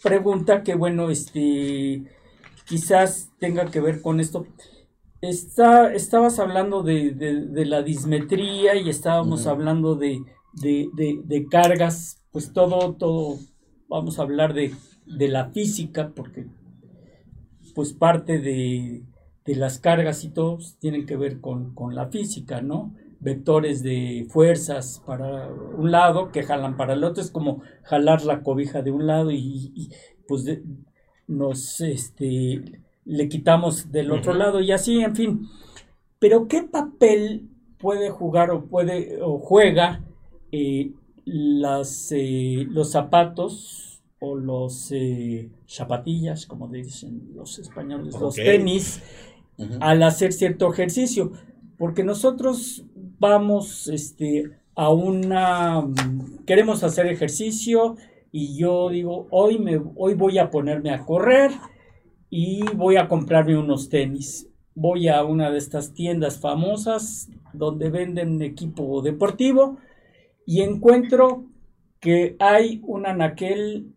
pregunta 0.03 0.63
que 0.63 0.75
bueno, 0.75 1.11
este 1.11 2.05
quizás 2.65 3.31
tenga 3.39 3.67
que 3.67 3.83
ver 3.83 4.01
con 4.01 4.21
esto. 4.21 4.47
Está, 5.21 5.93
estabas 5.93 6.39
hablando 6.39 6.83
de, 6.83 7.15
la 7.67 7.83
dismetría 7.83 8.75
y 8.77 8.89
estábamos 8.89 9.47
hablando 9.47 9.97
de, 9.97 10.23
de, 10.55 11.47
cargas 11.51 12.19
pues 12.39 12.53
todo, 12.53 12.95
todo, 12.95 13.37
vamos 13.89 14.21
a 14.21 14.23
hablar 14.23 14.55
de, 14.55 14.71
la 15.09 15.47
física, 15.47 16.13
porque 16.15 16.47
pues 17.75 17.93
parte 17.93 18.39
de, 18.39 19.03
las 19.45 19.81
cargas 19.81 20.23
y 20.23 20.29
todo 20.29 20.59
pues, 20.59 20.77
tienen 20.79 21.05
que 21.05 21.17
ver 21.17 21.41
con, 21.41 21.75
la 21.97 22.07
física, 22.07 22.61
¿no? 22.61 22.95
Vectores 23.19 23.83
de 23.83 24.25
fuerzas 24.31 25.03
para 25.05 25.49
un 25.49 25.91
lado 25.91 26.31
que 26.31 26.45
jalan 26.45 26.77
para 26.77 26.93
el 26.93 27.03
otro, 27.03 27.25
es 27.25 27.33
como 27.33 27.61
jalar 27.83 28.25
la 28.25 28.45
cobija 28.45 28.83
de 28.83 28.93
un 28.93 29.09
lado 29.09 29.33
y, 29.33 29.91
pues 30.29 30.45
nos 31.27 31.81
este, 31.81 32.63
le 33.05 33.29
quitamos 33.29 33.91
del 33.91 34.13
otro 34.13 34.33
lado 34.33 34.61
y 34.61 34.71
así, 34.71 35.01
en 35.01 35.17
fin. 35.17 35.49
Pero 36.21 36.47
¿qué 36.47 36.63
papel 36.63 37.49
puede 37.79 38.11
jugar 38.11 38.53
o 38.53 38.67
puede 38.67 39.21
o 39.23 39.41
juega 39.41 40.05
eh, 40.53 40.93
las, 41.29 42.13
eh, 42.13 42.67
los 42.71 42.91
zapatos 42.91 44.01
o 44.21 44.35
los 44.35 44.91
eh, 44.93 45.51
zapatillas, 45.67 46.47
como 46.47 46.69
dicen 46.69 47.31
los 47.35 47.59
españoles, 47.59 48.19
los 48.19 48.35
tenis, 48.35 49.03
al 49.81 50.03
hacer 50.03 50.33
cierto 50.33 50.73
ejercicio, 50.73 51.33
porque 51.77 52.03
nosotros 52.03 52.85
vamos 53.19 53.89
este, 53.89 54.51
a 54.75 54.91
una, 54.91 55.87
queremos 56.47 56.83
hacer 56.83 57.07
ejercicio 57.07 57.97
y 58.33 58.57
yo 58.57 58.89
digo, 58.91 59.27
hoy, 59.31 59.59
me, 59.59 59.81
hoy 59.97 60.15
voy 60.15 60.39
a 60.39 60.51
ponerme 60.51 60.91
a 60.91 61.05
correr 61.05 61.51
y 62.31 62.63
voy 62.75 62.97
a 62.97 63.09
comprarme 63.09 63.57
unos 63.57 63.89
tenis. 63.89 64.49
Voy 64.75 65.09
a 65.09 65.25
una 65.25 65.51
de 65.51 65.59
estas 65.59 65.93
tiendas 65.93 66.39
famosas 66.39 67.29
donde 67.53 67.91
venden 67.91 68.41
equipo 68.43 69.03
deportivo 69.03 69.79
y 70.49 70.63
encuentro 70.63 71.45
que 72.01 72.35
hay 72.39 72.81
un 72.87 73.05
anaquel 73.05 73.93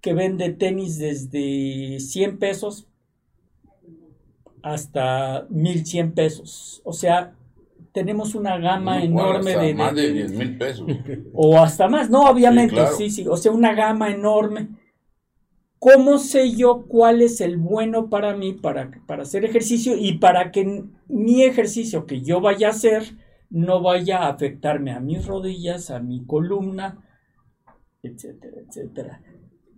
que 0.00 0.14
vende 0.14 0.48
tenis 0.48 0.96
desde 0.96 2.00
100 2.00 2.38
pesos 2.38 2.88
hasta 4.62 5.46
1100 5.50 6.12
pesos. 6.12 6.80
O 6.82 6.94
sea, 6.94 7.34
tenemos 7.92 8.34
una 8.34 8.56
gama 8.56 9.04
enorme 9.04 9.54
de, 9.54 9.74
Más 9.74 9.94
de 9.94 10.10
10 10.10 10.32
mil 10.32 10.56
pesos. 10.56 10.88
O 11.34 11.58
hasta 11.58 11.88
más, 11.88 12.08
no, 12.08 12.30
obviamente, 12.30 12.80
sí, 12.96 13.10
sí, 13.10 13.28
o 13.28 13.36
sea, 13.36 13.52
una 13.52 13.74
gama 13.74 14.10
enorme. 14.10 14.68
¿Cómo 15.78 16.16
sé 16.16 16.52
yo 16.52 16.86
cuál 16.88 17.20
es 17.20 17.42
el 17.42 17.58
bueno 17.58 18.08
para 18.08 18.34
mí 18.34 18.54
para, 18.54 18.90
para 19.06 19.24
hacer 19.24 19.44
ejercicio 19.44 19.94
y 19.94 20.14
para 20.14 20.52
que 20.52 20.84
mi 21.06 21.42
ejercicio 21.42 22.06
que 22.06 22.22
yo 22.22 22.40
vaya 22.40 22.68
a 22.68 22.70
hacer 22.70 23.14
no 23.50 23.82
vaya 23.82 24.18
a 24.18 24.30
afectarme 24.30 24.92
a 24.92 25.00
mis 25.00 25.26
rodillas, 25.26 25.90
a 25.90 25.98
mi 26.00 26.24
columna, 26.24 26.98
etcétera, 28.02 28.62
etcétera? 28.66 29.22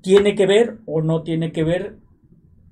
¿Tiene 0.02 0.34
que 0.34 0.46
ver 0.46 0.78
o 0.86 1.02
no 1.02 1.22
tiene 1.22 1.52
que 1.52 1.64
ver? 1.64 1.96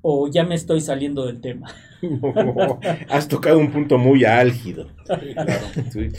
¿O 0.03 0.28
ya 0.28 0.44
me 0.44 0.55
estoy 0.55 0.80
saliendo 0.80 1.26
del 1.26 1.40
tema? 1.40 1.68
has 3.09 3.28
tocado 3.28 3.59
un 3.59 3.72
punto 3.72 3.98
muy 3.98 4.24
álgido. 4.24 4.88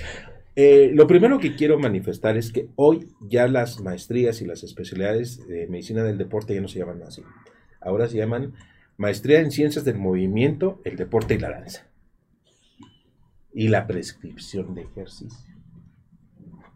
Eh, 0.57 0.91
lo 0.93 1.07
primero 1.07 1.39
que 1.39 1.55
quiero 1.55 1.79
manifestar 1.79 2.36
es 2.36 2.51
que 2.51 2.67
hoy 2.75 3.07
ya 3.21 3.47
las 3.47 3.79
maestrías 3.79 4.41
y 4.41 4.45
las 4.45 4.63
especialidades 4.63 5.47
de 5.47 5.65
medicina 5.67 6.03
del 6.03 6.17
deporte 6.17 6.53
ya 6.53 6.59
no 6.59 6.67
se 6.67 6.79
llaman 6.79 7.01
así. 7.03 7.23
Ahora 7.79 8.09
se 8.09 8.17
llaman 8.17 8.53
maestría 8.97 9.39
en 9.39 9.51
ciencias 9.51 9.86
del 9.86 9.97
movimiento, 9.97 10.82
el 10.84 10.97
deporte 10.97 11.36
y 11.36 11.39
la 11.39 11.51
danza. 11.51 11.88
Y 13.54 13.68
la 13.68 13.86
prescripción 13.88 14.74
de 14.74 14.84
ejercicio. 14.84 15.56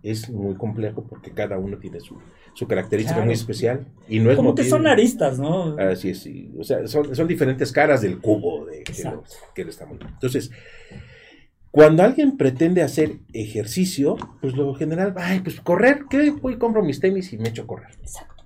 Es 0.04 0.30
muy 0.30 0.56
complejo 0.56 1.06
porque 1.08 1.32
cada 1.32 1.58
uno 1.58 1.78
tiene 1.78 2.00
su, 2.00 2.18
su 2.56 2.68
característica 2.68 3.22
muy 3.22 3.34
especial 3.34 3.86
y 4.08 4.20
no 4.20 4.32
es 4.32 4.38
como 4.38 4.56
que 4.56 4.64
son 4.64 4.88
aristas, 4.88 5.38
¿no? 5.40 5.78
Así 5.78 6.12
es, 6.12 6.20
sí. 6.20 6.54
o 6.58 6.64
sea, 6.64 6.88
son, 6.88 7.28
diferentes 7.28 7.72
caras 7.72 8.02
del 8.02 8.20
cubo 8.20 8.66
de 8.66 8.84
que, 8.84 9.64
le 9.64 9.70
está 9.70 9.86
muy 9.86 9.98
Entonces, 10.02 10.52
cuando 11.70 12.04
alguien 12.04 12.38
pretende 12.38 12.82
hacer 12.82 13.18
ejercicio, 13.34 14.16
pues 14.40 14.56
lo 14.56 14.74
general, 14.74 15.14
ay, 15.18 15.42
pues 15.42 15.60
correr, 15.60 16.06
¿qué? 16.10 16.32
Voy, 16.32 16.58
compro 16.58 16.82
mis 16.82 17.02
tenis 17.02 17.34
y 17.34 17.38
me 17.38 17.50
echo 17.50 17.64
a 17.64 17.68
correr. 17.68 17.92
Exacto. 18.02 18.46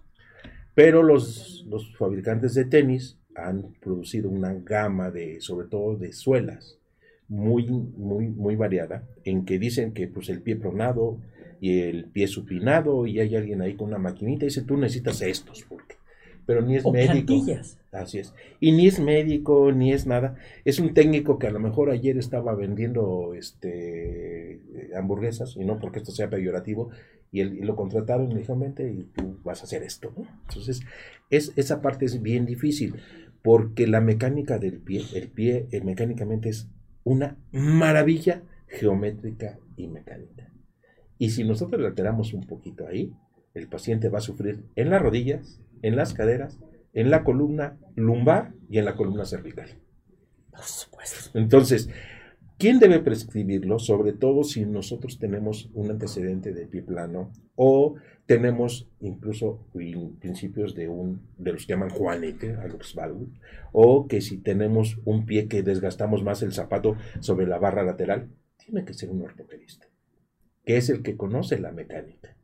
Pero 0.74 1.04
los, 1.04 1.64
los 1.70 1.96
fabricantes 1.96 2.56
de 2.56 2.66
tenis 2.66 3.20
han 3.36 3.74
producido 3.80 4.30
una 4.30 4.54
gama 4.54 5.12
de, 5.12 5.40
sobre 5.42 5.68
todo 5.68 5.96
de 5.96 6.14
suelas, 6.14 6.79
muy, 7.30 7.66
muy, 7.68 8.28
muy 8.28 8.56
variada, 8.56 9.08
en 9.24 9.46
que 9.46 9.58
dicen 9.60 9.94
que 9.94 10.08
pues 10.08 10.30
el 10.30 10.42
pie 10.42 10.56
pronado, 10.56 11.20
y 11.62 11.82
el 11.82 12.06
pie 12.06 12.28
supinado 12.28 13.06
y 13.06 13.20
hay 13.20 13.36
alguien 13.36 13.62
ahí 13.62 13.76
con 13.76 13.90
una 13.90 13.98
maquinita 13.98 14.46
y 14.46 14.48
dice, 14.48 14.64
tú 14.64 14.78
necesitas 14.78 15.22
estos, 15.22 15.66
porque... 15.68 15.96
Pero 16.46 16.64
ni 16.64 16.78
es 16.78 16.86
médico. 16.92 17.46
Así 17.92 18.18
es. 18.18 18.34
Y 18.60 18.72
ni 18.72 18.88
es 18.88 19.00
médico, 19.00 19.72
ni 19.72 19.94
es 19.94 20.08
nada. 20.08 20.36
Es 20.66 20.80
un 20.80 20.96
técnico 20.96 21.38
que 21.38 21.46
a 21.46 21.52
lo 21.52 21.60
mejor 21.60 21.92
ayer 21.92 22.18
estaba 22.18 22.56
vendiendo 22.56 23.36
este 23.36 24.60
hamburguesas, 24.98 25.56
y 25.58 25.64
no 25.64 25.78
porque 25.78 26.00
esto 26.00 26.12
sea 26.12 26.28
peyorativo, 26.28 26.90
y, 27.32 27.42
él, 27.42 27.60
lo 27.62 27.76
contrataron 27.76 28.32
y 28.32 28.42
y 28.42 29.04
tú 29.16 29.38
vas 29.44 29.62
a 29.62 29.66
hacer 29.66 29.84
esto. 29.84 30.12
Entonces, 30.48 30.82
es, 31.30 31.54
esa 31.56 31.84
parte 31.84 32.06
es 32.06 32.20
bien 32.20 32.48
difícil, 32.48 32.96
porque 33.44 33.86
la 33.86 34.02
mecánica 34.02 34.58
del 34.58 34.80
pie, 34.80 35.04
el 35.14 35.28
pie 35.28 35.68
eh, 35.72 35.82
mecánicamente 35.82 36.50
es 36.50 36.68
una 37.10 37.38
maravilla 37.52 38.44
geométrica 38.68 39.58
y 39.76 39.88
mecánica. 39.88 40.54
Y 41.18 41.32
si 41.32 41.44
nosotros 41.44 41.82
le 41.82 41.88
alteramos 41.88 42.34
un 42.34 42.46
poquito 42.46 42.88
ahí, 42.88 43.12
el 43.56 43.68
paciente 43.68 44.10
va 44.10 44.20
a 44.20 44.22
sufrir 44.22 44.64
en 44.76 44.92
las 44.92 45.02
rodillas, 45.02 45.60
en 45.82 45.96
las 45.96 46.14
caderas, 46.14 46.60
en 46.94 47.10
la 47.10 47.24
columna 47.24 47.80
lumbar 47.96 48.54
y 48.70 48.78
en 48.78 48.86
la 48.86 48.96
columna 48.96 49.26
cervical. 49.26 49.70
Por 50.52 50.62
supuesto. 50.62 51.38
Entonces, 51.38 51.90
¿quién 52.60 52.78
debe 52.78 53.00
prescribirlo? 53.00 53.80
Sobre 53.80 54.14
todo 54.14 54.44
si 54.44 54.66
nosotros 54.66 55.18
tenemos 55.18 55.72
un 55.74 55.90
antecedente 55.90 56.54
de 56.54 56.68
pie 56.68 56.84
plano 56.84 57.32
o 57.56 57.96
tenemos 58.30 58.88
incluso 59.00 59.66
principios 60.20 60.76
de 60.76 60.88
un 60.88 61.20
de 61.40 61.52
los 61.52 61.66
que 61.66 61.74
llaman 61.74 61.90
juanete, 61.90 62.54
Alux 62.58 62.96
o 63.72 64.08
que 64.08 64.22
si 64.22 64.38
tenemos 64.38 65.00
un 65.04 65.26
pie 65.26 65.48
que 65.48 65.64
desgastamos 65.64 66.24
más 66.24 66.44
el 66.44 66.54
zapato 66.54 66.96
sobre 67.22 67.48
la 67.48 67.58
barra 67.58 67.82
lateral, 67.82 68.30
tiene 68.64 68.86
que 68.86 68.94
ser 68.94 69.10
un 69.10 69.24
ortopedista 69.24 69.88
que 70.64 70.78
es 70.78 70.92
el 70.92 71.02
que 71.02 71.18
conoce 71.18 71.58
la 71.58 71.72
mecánica, 71.72 72.36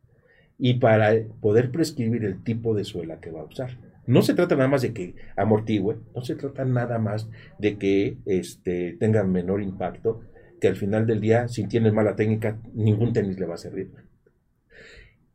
y 0.58 0.80
para 0.80 1.14
poder 1.40 1.70
prescribir 1.70 2.26
el 2.26 2.44
tipo 2.44 2.74
de 2.74 2.84
suela 2.84 3.20
que 3.20 3.30
va 3.30 3.42
a 3.42 3.46
usar. 3.46 3.78
No 4.08 4.24
se 4.24 4.34
trata 4.34 4.56
nada 4.56 4.70
más 4.70 4.82
de 4.82 4.92
que 4.92 5.14
amortigüe, 5.38 5.98
no 6.16 6.22
se 6.24 6.34
trata 6.34 6.66
nada 6.66 6.98
más 6.98 7.30
de 7.60 7.78
que 7.78 8.18
este, 8.26 8.94
tenga 9.00 9.24
menor 9.24 9.62
impacto, 9.62 10.22
que 10.60 10.68
al 10.68 10.78
final 10.78 11.06
del 11.06 11.22
día, 11.22 11.48
si 11.48 11.68
tienes 11.68 11.94
mala 11.94 12.16
técnica, 12.16 12.60
ningún 12.74 13.14
tenis 13.14 13.40
le 13.40 13.46
va 13.46 13.54
a 13.54 13.60
servir. 13.60 13.92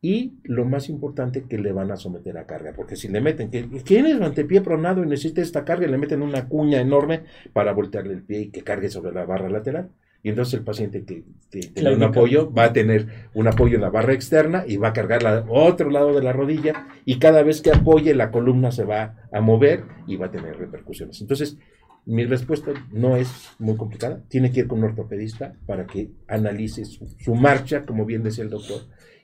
Y 0.03 0.33
lo 0.43 0.65
más 0.65 0.89
importante, 0.89 1.43
que 1.43 1.59
le 1.59 1.71
van 1.71 1.91
a 1.91 1.95
someter 1.95 2.35
a 2.39 2.47
carga, 2.47 2.73
porque 2.75 2.95
si 2.95 3.07
le 3.07 3.21
meten, 3.21 3.51
que 3.51 3.63
tienes 3.83 4.19
antepié 4.19 4.61
pronado 4.61 5.03
y 5.03 5.07
necesita 5.07 5.41
esta 5.41 5.63
carga, 5.63 5.85
le 5.85 5.97
meten 5.99 6.23
una 6.23 6.47
cuña 6.47 6.81
enorme 6.81 7.21
para 7.53 7.71
voltearle 7.71 8.13
el 8.13 8.23
pie 8.23 8.41
y 8.41 8.49
que 8.49 8.63
cargue 8.63 8.89
sobre 8.89 9.13
la 9.13 9.25
barra 9.25 9.49
lateral. 9.49 9.91
Y 10.23 10.29
entonces 10.29 10.55
el 10.55 10.63
paciente 10.63 11.03
que, 11.03 11.23
tiene 11.49 11.95
un 11.95 12.03
apoyo 12.03 12.51
va 12.51 12.65
a 12.65 12.73
tener 12.73 13.07
un 13.33 13.47
apoyo 13.47 13.75
en 13.75 13.81
la 13.81 13.89
barra 13.89 14.13
externa 14.13 14.63
y 14.67 14.77
va 14.77 14.89
a 14.89 14.93
cargar 14.93 15.23
la 15.23 15.45
otro 15.49 15.89
lado 15.89 16.13
de 16.13 16.21
la 16.21 16.31
rodilla 16.31 16.87
y 17.05 17.17
cada 17.17 17.41
vez 17.41 17.61
que 17.61 17.71
apoye 17.71 18.13
la 18.13 18.29
columna 18.29 18.71
se 18.71 18.83
va 18.83 19.15
a 19.31 19.41
mover 19.41 19.83
y 20.07 20.17
va 20.17 20.27
a 20.27 20.31
tener 20.31 20.57
repercusiones. 20.57 21.21
Entonces, 21.21 21.57
mi 22.05 22.25
respuesta 22.25 22.71
no 22.91 23.15
es 23.15 23.29
muy 23.57 23.77
complicada, 23.77 24.21
tiene 24.27 24.51
que 24.51 24.61
ir 24.61 24.67
con 24.67 24.79
un 24.79 24.85
ortopedista 24.85 25.53
para 25.65 25.85
que 25.85 26.11
analice 26.27 26.85
su 26.85 27.35
marcha, 27.35 27.83
como 27.83 28.05
bien 28.05 28.23
decía 28.23 28.43
el 28.43 28.49
doctor, 28.49 28.81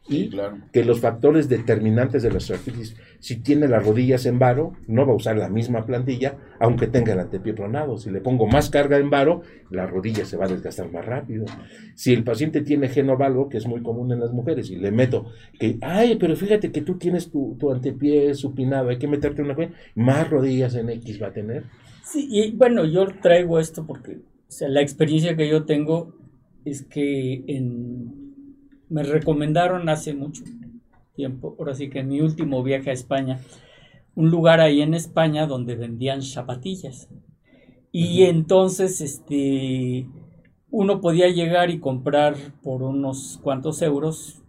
y 0.10 0.30
que 0.72 0.86
los 0.86 1.00
factores 1.00 1.50
determinantes 1.50 2.24
de 2.24 2.30
la 2.30 2.38
osteoartritis, 2.38 2.96
si 3.20 3.38
tiene 3.38 3.68
las 3.68 3.86
rodillas 3.86 4.26
en 4.26 4.40
varo, 4.40 4.74
no 4.88 5.06
va 5.06 5.14
a 5.14 5.16
usar 5.16 5.38
la 5.38 5.50
misma 5.50 5.86
plantilla, 5.86 6.38
aunque 6.60 6.88
tenga 6.88 7.14
el 7.14 7.20
antepié 7.20 7.54
pronado. 7.54 7.98
Si 7.98 8.10
le 8.10 8.22
pongo 8.22 8.48
más 8.48 8.70
carga 8.70 8.98
en 8.98 9.10
varo, 9.10 9.42
la 9.70 9.86
rodilla 9.86 10.26
se 10.26 10.38
va 10.38 10.46
a 10.46 10.50
desgastar 10.50 10.92
más 10.92 11.06
rápido. 11.06 11.46
Si 11.96 12.14
el 12.14 12.24
paciente 12.24 12.62
tiene 12.62 12.88
genovalgo, 12.88 13.50
que 13.50 13.58
es 13.58 13.68
muy 13.68 13.82
común 13.82 14.12
en 14.12 14.20
las 14.20 14.32
mujeres, 14.32 14.70
y 14.70 14.78
le 14.78 14.92
meto 14.92 15.32
que, 15.60 15.78
ay, 15.82 16.18
pero 16.20 16.36
fíjate 16.36 16.72
que 16.72 16.82
tú 16.82 16.98
tienes 16.98 17.30
tu, 17.30 17.56
tu 17.60 17.72
antepié 17.72 18.34
supinado, 18.36 18.90
hay 18.90 18.98
que 18.98 19.08
meterte 19.08 19.42
una 19.42 19.56
más 19.96 20.30
rodillas 20.30 20.76
en 20.76 20.90
X 20.90 21.22
va 21.22 21.28
a 21.28 21.34
tener. 21.34 21.64
Sí, 22.04 22.28
y 22.30 22.52
bueno, 22.52 22.86
yo 22.86 23.08
traigo 23.22 23.60
esto 23.60 23.86
porque 23.86 24.20
sea, 24.48 24.70
la 24.70 24.82
experiencia 24.82 25.36
que 25.36 25.50
yo 25.50 25.66
tengo 25.66 26.14
es 26.66 26.84
que 26.84 27.44
en 27.48 28.27
me 28.90 29.04
recomendaron 29.04 29.90
hace 29.90 30.14
mucho 30.14 30.44
tiempo, 31.16 31.56
ahora 31.60 31.74
sí 31.74 31.90
que 31.90 32.00
en 32.00 32.10
mi 32.10 32.22
último 32.22 32.64
viaje 32.64 32.90
a 32.90 32.94
España, 32.94 33.40
un 34.16 34.30
lugar 34.30 34.60
ahí 34.62 34.82
en 34.82 34.94
España 34.94 35.46
donde 35.46 35.76
vendían 35.76 36.22
zapatillas. 36.22 37.10
Y 37.92 38.24
entonces, 38.24 39.02
este, 39.02 40.08
uno 40.70 41.02
podía 41.02 41.30
llegar 41.30 41.70
y 41.70 41.80
comprar 41.80 42.36
por 42.62 42.84
unos 42.84 43.40
cuantos 43.42 43.82
euros, 43.82 44.42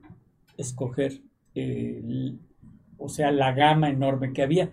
escoger, 0.56 1.20
o 2.98 3.08
sea, 3.08 3.30
la 3.30 3.52
gama 3.52 3.90
enorme 3.90 4.32
que 4.32 4.42
había. 4.42 4.70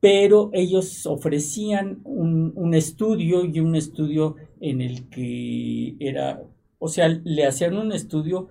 Pero 0.00 0.50
ellos 0.52 1.06
ofrecían 1.06 2.00
un, 2.04 2.52
un 2.54 2.74
estudio 2.74 3.44
y 3.44 3.60
un 3.60 3.74
estudio 3.74 4.36
en 4.60 4.80
el 4.80 5.08
que 5.08 5.96
era, 6.00 6.42
o 6.78 6.88
sea, 6.88 7.08
le 7.08 7.46
hacían 7.46 7.76
un 7.76 7.92
estudio 7.92 8.48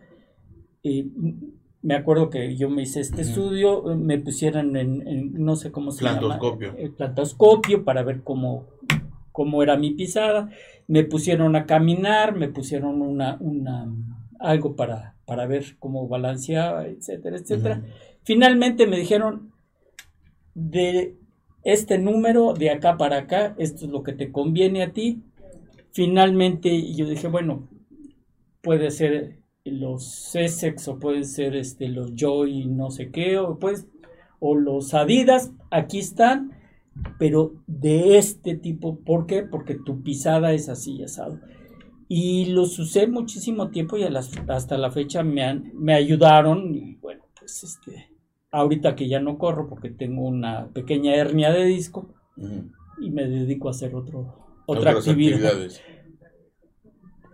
me 1.81 1.95
acuerdo 1.95 2.29
que 2.29 2.55
yo 2.55 2.69
me 2.69 2.83
hice 2.83 2.99
este 2.99 3.21
estudio, 3.21 3.83
me 3.95 4.17
pusieron 4.19 4.75
en, 4.75 5.33
no 5.33 5.55
sé 5.55 5.71
cómo 5.71 5.91
se 5.91 6.03
llama, 6.03 6.39
el 6.77 6.91
plantoscopio 6.91 7.83
para 7.83 8.03
ver 8.03 8.21
cómo, 8.23 8.67
cómo 9.31 9.63
era 9.63 9.77
mi 9.77 9.91
pisada, 9.91 10.49
me 10.87 11.03
pusieron 11.03 11.55
a 11.55 11.65
caminar, 11.65 12.35
me 12.35 12.49
pusieron 12.49 13.01
una, 13.01 13.37
una 13.39 13.87
algo 14.39 14.75
para, 14.75 15.15
para 15.25 15.45
ver 15.47 15.77
cómo 15.79 16.07
balanceaba, 16.07 16.87
etcétera, 16.87 17.37
etcétera. 17.37 17.83
Finalmente 18.23 18.85
me 18.85 18.97
dijeron, 18.97 19.51
de 20.53 21.15
este 21.63 21.97
número 21.97 22.53
de 22.53 22.71
acá 22.71 22.97
para 22.97 23.17
acá, 23.19 23.55
esto 23.57 23.85
es 23.85 23.91
lo 23.91 24.03
que 24.03 24.13
te 24.13 24.31
conviene 24.31 24.83
a 24.83 24.91
ti. 24.91 25.23
Finalmente 25.91 26.93
yo 26.93 27.07
dije, 27.07 27.27
bueno, 27.27 27.67
puede 28.61 28.91
ser 28.91 29.39
los 29.72 30.36
Essex 30.36 30.88
o 30.88 30.99
puede 30.99 31.24
ser 31.24 31.55
este, 31.55 31.88
los 31.88 32.13
Joy 32.15 32.65
no 32.65 32.91
sé 32.91 33.11
qué, 33.11 33.38
o, 33.38 33.57
pues, 33.59 33.88
o 34.39 34.55
los 34.55 34.93
Adidas, 34.93 35.51
aquí 35.72 35.99
están, 35.99 36.51
pero 37.17 37.53
de 37.67 38.17
este 38.17 38.55
tipo, 38.55 38.99
¿por 38.99 39.26
qué? 39.26 39.43
Porque 39.43 39.76
tu 39.76 40.01
pisada 40.03 40.53
es 40.53 40.70
así, 40.70 41.01
asado. 41.03 41.39
Y 42.07 42.47
los 42.47 42.80
usé 42.80 43.07
muchísimo 43.07 43.70
tiempo 43.70 43.97
y 43.97 44.03
hasta 44.03 44.78
la 44.78 44.91
fecha 44.91 45.24
me, 45.24 45.43
han, 45.43 45.72
me 45.76 45.93
ayudaron 45.93 46.74
y 46.74 46.95
bueno, 46.95 47.24
pues 47.38 47.63
este, 47.63 48.09
ahorita 48.51 48.95
que 48.95 49.07
ya 49.07 49.20
no 49.20 49.38
corro 49.38 49.70
porque 49.70 49.89
tengo 49.89 50.24
una 50.24 50.70
pequeña 50.70 51.15
hernia 51.15 51.51
de 51.51 51.65
disco 51.65 52.09
y 52.99 53.11
me 53.11 53.28
dedico 53.28 53.67
a 53.67 53.72
hacer 53.72 53.93
otro, 53.95 54.36
otra 54.65 54.91
actividad. 54.91 55.53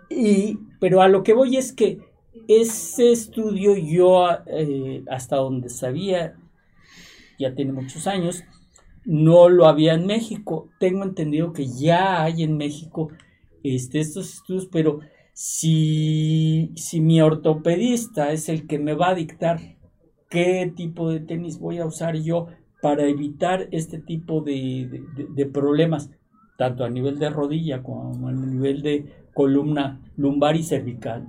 Y, 0.09 0.57
pero 0.79 1.01
a 1.01 1.07
lo 1.07 1.23
que 1.23 1.33
voy 1.33 1.57
es 1.57 1.73
que 1.73 1.99
ese 2.47 3.11
estudio 3.11 3.75
yo 3.75 4.27
eh, 4.47 5.03
hasta 5.09 5.37
donde 5.37 5.69
sabía, 5.69 6.35
ya 7.39 7.53
tiene 7.53 7.71
muchos 7.71 8.07
años, 8.07 8.43
no 9.05 9.49
lo 9.49 9.67
había 9.67 9.93
en 9.93 10.05
México. 10.05 10.69
Tengo 10.79 11.03
entendido 11.03 11.53
que 11.53 11.67
ya 11.67 12.23
hay 12.23 12.43
en 12.43 12.57
México 12.57 13.09
este, 13.63 13.99
estos 13.99 14.33
estudios, 14.33 14.67
pero 14.71 14.99
si, 15.33 16.71
si 16.75 17.01
mi 17.01 17.21
ortopedista 17.21 18.31
es 18.31 18.49
el 18.49 18.67
que 18.67 18.79
me 18.79 18.93
va 18.93 19.09
a 19.09 19.15
dictar 19.15 19.59
qué 20.29 20.71
tipo 20.75 21.09
de 21.09 21.19
tenis 21.19 21.59
voy 21.59 21.79
a 21.79 21.85
usar 21.85 22.15
yo 22.15 22.47
para 22.81 23.05
evitar 23.05 23.67
este 23.71 23.99
tipo 23.99 24.41
de, 24.41 25.49
problemas, 25.51 26.11
tanto 26.57 26.83
a 26.83 26.89
nivel 26.89 27.17
de 27.17 27.29
rodilla 27.29 27.81
como 27.81 28.27
a 28.27 28.31
nivel 28.31 28.81
de 28.81 29.11
columna 29.33 29.99
lumbar 30.17 30.55
y 30.55 30.63
cervical, 30.63 31.27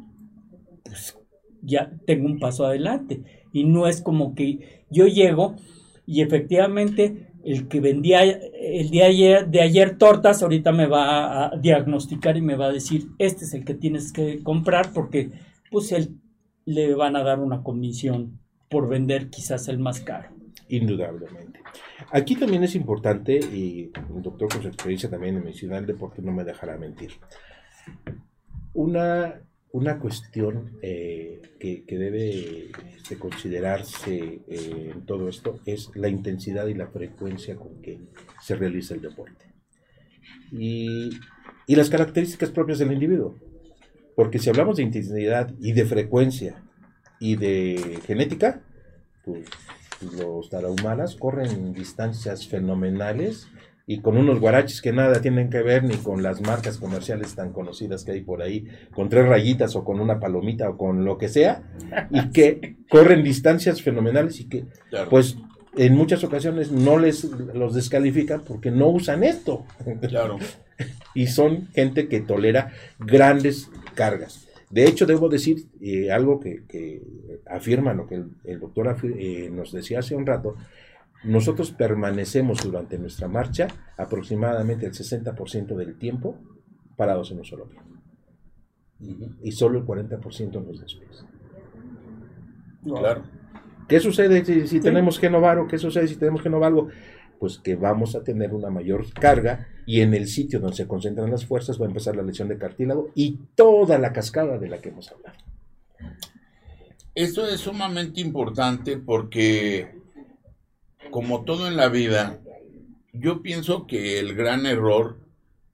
pues 0.87 1.19
ya 1.63 1.93
tengo 2.07 2.27
un 2.27 2.39
paso 2.39 2.65
adelante. 2.65 3.23
Y 3.53 3.65
no 3.65 3.87
es 3.87 4.01
como 4.01 4.35
que 4.35 4.85
yo 4.91 5.07
llego 5.07 5.57
y 6.07 6.23
efectivamente 6.23 7.29
el 7.45 7.69
que 7.69 7.81
vendía 7.81 8.23
el 8.23 8.91
día 8.91 9.45
de 9.45 9.61
ayer 9.61 9.99
tortas, 9.99 10.43
ahorita 10.43 10.73
me 10.73 10.87
va 10.87 11.47
a 11.47 11.57
diagnosticar 11.57 12.37
y 12.37 12.43
me 12.43 12.57
va 12.57 12.67
a 12.67 12.73
decir, 12.73 13.09
este 13.19 13.45
es 13.45 13.55
el 13.55 13.65
que 13.65 13.75
tienes 13.75 14.13
que 14.13 14.43
comprar 14.43 14.93
porque 14.93 15.31
pues 15.71 15.93
él 15.93 16.17
le 16.65 16.95
van 16.95 17.15
a 17.17 17.23
dar 17.23 17.39
una 17.39 17.63
comisión 17.63 18.41
por 18.69 18.89
vender 18.89 19.31
quizás 19.31 19.69
el 19.69 19.79
más 19.79 20.01
caro. 20.01 20.31
Indudablemente. 20.69 21.61
Aquí 22.11 22.35
también 22.35 22.65
es 22.65 22.75
importante, 22.75 23.39
y 23.39 23.93
el 24.15 24.23
doctor 24.23 24.49
con 24.49 24.63
su 24.63 24.69
experiencia 24.69 25.09
también 25.09 25.37
en 25.37 25.45
medicina 25.45 25.77
del 25.77 25.87
deporte 25.87 26.23
no 26.23 26.33
me 26.33 26.45
dejará 26.45 26.77
mentir, 26.77 27.13
una, 28.75 29.41
una 29.77 29.99
cuestión 29.99 30.79
eh, 30.81 31.43
que, 31.61 31.85
debe 31.87 32.71
este, 32.97 33.19
considerarse 33.19 34.41
eh, 34.49 34.93
en 34.95 35.05
todo 35.05 35.29
esto 35.29 35.61
es 35.67 35.91
la 35.95 36.09
intensidad 36.09 36.67
y 36.67 36.73
la 36.73 36.87
frecuencia 36.87 37.57
con 37.57 37.83
que 37.83 38.01
se 38.41 38.57
realiza 38.57 38.95
el 38.95 39.03
deporte. 39.03 39.45
Y, 40.51 41.11
las 41.67 41.91
características 41.91 42.51
propias 42.51 42.79
del 42.79 42.93
individuo. 42.93 43.37
Porque 44.15 44.39
si 44.39 44.49
hablamos 44.49 44.79
de 44.79 44.85
intensidad 44.85 45.53
y 45.61 45.73
de 45.73 45.85
frecuencia 45.85 46.63
y 47.21 47.37
de 47.37 48.01
genética, 48.07 48.63
pues 49.27 49.47
los 50.19 50.49
tarahumaras 50.49 51.17
corren 51.17 51.75
distancias 51.75 52.49
fenomenales 52.49 53.49
y 53.87 54.01
con 54.01 54.17
unos 54.17 54.41
guaraches 54.41 54.83
que 54.83 54.93
nada 54.93 55.21
tienen 55.21 55.49
que 55.49 55.63
ver 55.63 55.85
ni 55.85 55.95
con 55.97 56.23
las 56.23 56.41
marcas 56.41 56.79
comerciales 56.79 57.35
tan 57.37 57.53
conocidas 57.53 58.05
que 58.05 58.13
hay 58.13 58.21
por 58.21 58.43
ahí, 58.43 58.67
con 58.93 59.09
tres 59.09 59.27
rayitas 59.27 59.77
o 59.77 59.85
con 59.85 60.01
una 60.01 60.19
palomita 60.19 60.69
o 60.69 60.77
con 60.77 61.05
lo 61.05 61.19
que 61.19 61.29
sea, 61.29 61.63
y 62.11 62.31
que 62.33 62.77
corren 62.91 63.23
distancias 63.23 63.83
fenomenales 63.83 64.41
y 64.41 64.49
que 64.49 64.65
pues 65.09 65.37
en 65.77 65.95
muchas 65.95 66.25
ocasiones 66.25 66.73
no 66.73 66.99
les 66.99 67.25
los 67.25 67.75
descalifican 67.75 68.43
porque 68.43 68.71
no 68.71 68.89
usan 68.89 69.23
esto. 69.23 69.65
Claro. 70.09 70.39
y 71.15 71.29
son 71.29 71.69
gente 71.69 72.09
que 72.09 72.21
tolera 72.21 72.73
grandes 72.99 73.71
cargas. 73.95 74.47
De 74.71 74.85
hecho, 74.85 75.07
debo 75.07 75.29
decir 75.29 75.67
eh, 75.81 76.11
algo 76.11 76.41
que, 76.41 77.03
afirma 77.47 77.95
lo 77.95 78.09
que 78.09 78.23
el, 78.45 78.59
doctor 78.59 78.97
eh, 79.17 79.49
nos 79.53 79.73
decía 79.73 80.01
hace 80.01 80.17
un 80.17 80.27
rato. 80.27 80.57
Nosotros 81.25 81.73
permanecemos 81.73 82.63
durante 82.63 82.99
nuestra 82.99 83.29
marcha 83.29 83.69
aproximadamente 83.97 84.87
el 84.87 84.93
60% 84.93 85.75
del 85.75 85.99
tiempo 85.99 86.39
parados 86.97 87.31
en 87.31 87.39
un 87.39 87.45
solo 87.45 87.69
pie. 87.69 87.81
Y 89.43 89.53
solo 89.53 89.79
el 89.79 89.85
40% 89.85 90.57
en 90.57 90.67
los 90.67 90.81
dos 90.81 90.95
pies. 90.95 91.27
Claro. 92.83 93.25
¿Qué 93.89 94.01
sucede 94.01 94.45
si, 94.45 94.67
si 94.67 94.81
tenemos 94.81 95.19
que 95.19 95.27
innovar 95.27 95.59
o 95.59 95.67
qué 95.67 95.79
sucede 95.79 96.09
si 96.09 96.17
tenemos 96.17 96.43
que 96.43 96.49
innovar 96.49 96.69
algo? 96.69 96.89
pues 97.39 97.59
que 97.59 97.77
vamos 97.77 98.15
a 98.15 98.23
tener 98.23 98.53
una 98.55 98.71
mayor 98.71 99.13
carga 99.13 99.69
y 99.87 100.01
en 100.01 100.15
el 100.15 100.27
sitio 100.27 100.61
donde 100.61 100.77
se 100.77 100.89
concentran 100.89 101.31
las 101.31 101.47
fuerzas 101.47 101.81
va 101.81 101.85
a 101.85 101.89
empezar 101.89 102.17
la 102.17 102.23
lesión 102.23 102.49
de 102.49 102.59
cartílago 102.59 103.11
y 103.15 103.39
toda 103.55 103.99
la 103.99 104.13
cascada 104.13 104.59
de 104.59 104.69
la 104.69 104.79
que 104.79 104.89
hemos 104.89 105.11
hablado. 105.13 105.39
Esto 107.15 107.47
es 107.47 107.61
sumamente 107.61 108.21
importante 108.21 108.99
porque, 108.99 109.95
como 111.11 111.45
todo 111.45 111.69
en 111.69 111.77
la 111.77 111.89
vida, 111.89 112.41
yo 113.13 113.43
pienso 113.43 113.87
que 113.87 114.19
el 114.19 114.35
gran 114.35 114.67
error 114.67 115.19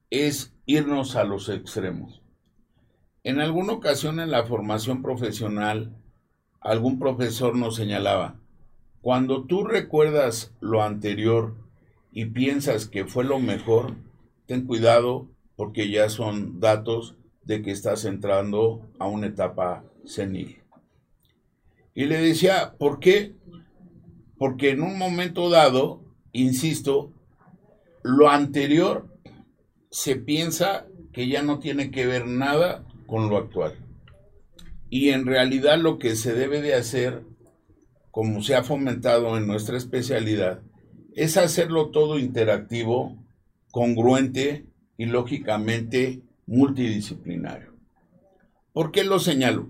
es 0.09 0.53
irnos 0.65 1.15
a 1.15 1.23
los 1.23 1.49
extremos. 1.49 2.21
En 3.23 3.39
alguna 3.39 3.73
ocasión 3.73 4.19
en 4.19 4.31
la 4.31 4.45
formación 4.45 5.01
profesional, 5.01 5.95
algún 6.59 6.99
profesor 6.99 7.55
nos 7.55 7.75
señalaba, 7.75 8.39
cuando 9.01 9.43
tú 9.45 9.65
recuerdas 9.65 10.53
lo 10.61 10.81
anterior 10.81 11.55
y 12.11 12.25
piensas 12.25 12.85
que 12.85 13.05
fue 13.05 13.23
lo 13.23 13.39
mejor, 13.39 13.95
ten 14.45 14.65
cuidado 14.65 15.27
porque 15.55 15.89
ya 15.89 16.09
son 16.09 16.59
datos 16.59 17.15
de 17.43 17.61
que 17.61 17.71
estás 17.71 18.05
entrando 18.05 18.87
a 18.99 19.07
una 19.07 19.27
etapa 19.27 19.83
senil. 20.05 20.61
Y 21.93 22.05
le 22.05 22.17
decía, 22.17 22.75
¿por 22.77 22.99
qué? 22.99 23.33
Porque 24.43 24.71
en 24.71 24.81
un 24.81 24.97
momento 24.97 25.49
dado, 25.49 26.01
insisto, 26.33 27.13
lo 28.03 28.27
anterior 28.27 29.07
se 29.89 30.17
piensa 30.17 30.85
que 31.13 31.29
ya 31.29 31.43
no 31.43 31.59
tiene 31.59 31.91
que 31.91 32.05
ver 32.05 32.27
nada 32.27 32.83
con 33.07 33.29
lo 33.29 33.37
actual. 33.37 33.73
Y 34.89 35.11
en 35.11 35.25
realidad 35.25 35.77
lo 35.77 35.97
que 35.97 36.17
se 36.17 36.33
debe 36.33 36.61
de 36.61 36.75
hacer 36.75 37.23
como 38.11 38.43
se 38.43 38.55
ha 38.55 38.65
fomentado 38.65 39.37
en 39.37 39.47
nuestra 39.47 39.77
especialidad, 39.77 40.59
es 41.15 41.37
hacerlo 41.37 41.91
todo 41.91 42.19
interactivo, 42.19 43.15
congruente 43.71 44.65
y 44.97 45.05
lógicamente 45.05 46.21
multidisciplinario. 46.47 47.77
¿Por 48.73 48.91
qué 48.91 49.05
lo 49.05 49.19
señalo? 49.19 49.69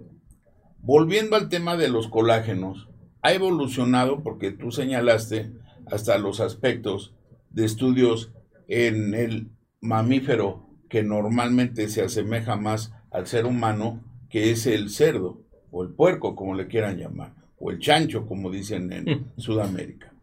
Volviendo 0.80 1.36
al 1.36 1.50
tema 1.50 1.78
de 1.78 1.90
los 1.90 2.08
colágenos, 2.08 2.90
ha 3.24 3.34
evolucionado 3.34 4.22
porque 4.22 4.52
tú 4.52 4.72
señalaste 4.72 5.52
hasta 5.90 6.18
los 6.18 6.42
aspectos 6.42 7.16
de 7.50 7.66
estudios 7.66 8.32
en 8.68 9.14
el 9.14 9.50
mamífero 9.80 10.68
que 10.90 11.04
normalmente 11.04 11.88
se 11.88 12.04
asemeja 12.04 12.58
más 12.58 12.94
al 13.12 13.26
ser 13.26 13.46
humano, 13.46 14.04
que 14.30 14.52
es 14.52 14.68
el 14.68 14.90
cerdo 14.90 15.42
o 15.72 15.84
el 15.84 15.90
puerco, 15.90 16.36
como 16.36 16.54
le 16.54 16.68
quieran 16.68 16.98
llamar 16.98 17.34
o 17.58 17.72
el 17.72 17.80
chancho, 17.80 18.26
como 18.28 18.52
dicen 18.52 18.92
en 18.92 19.06
mm. 19.06 19.40
Sudamérica. 19.40 20.14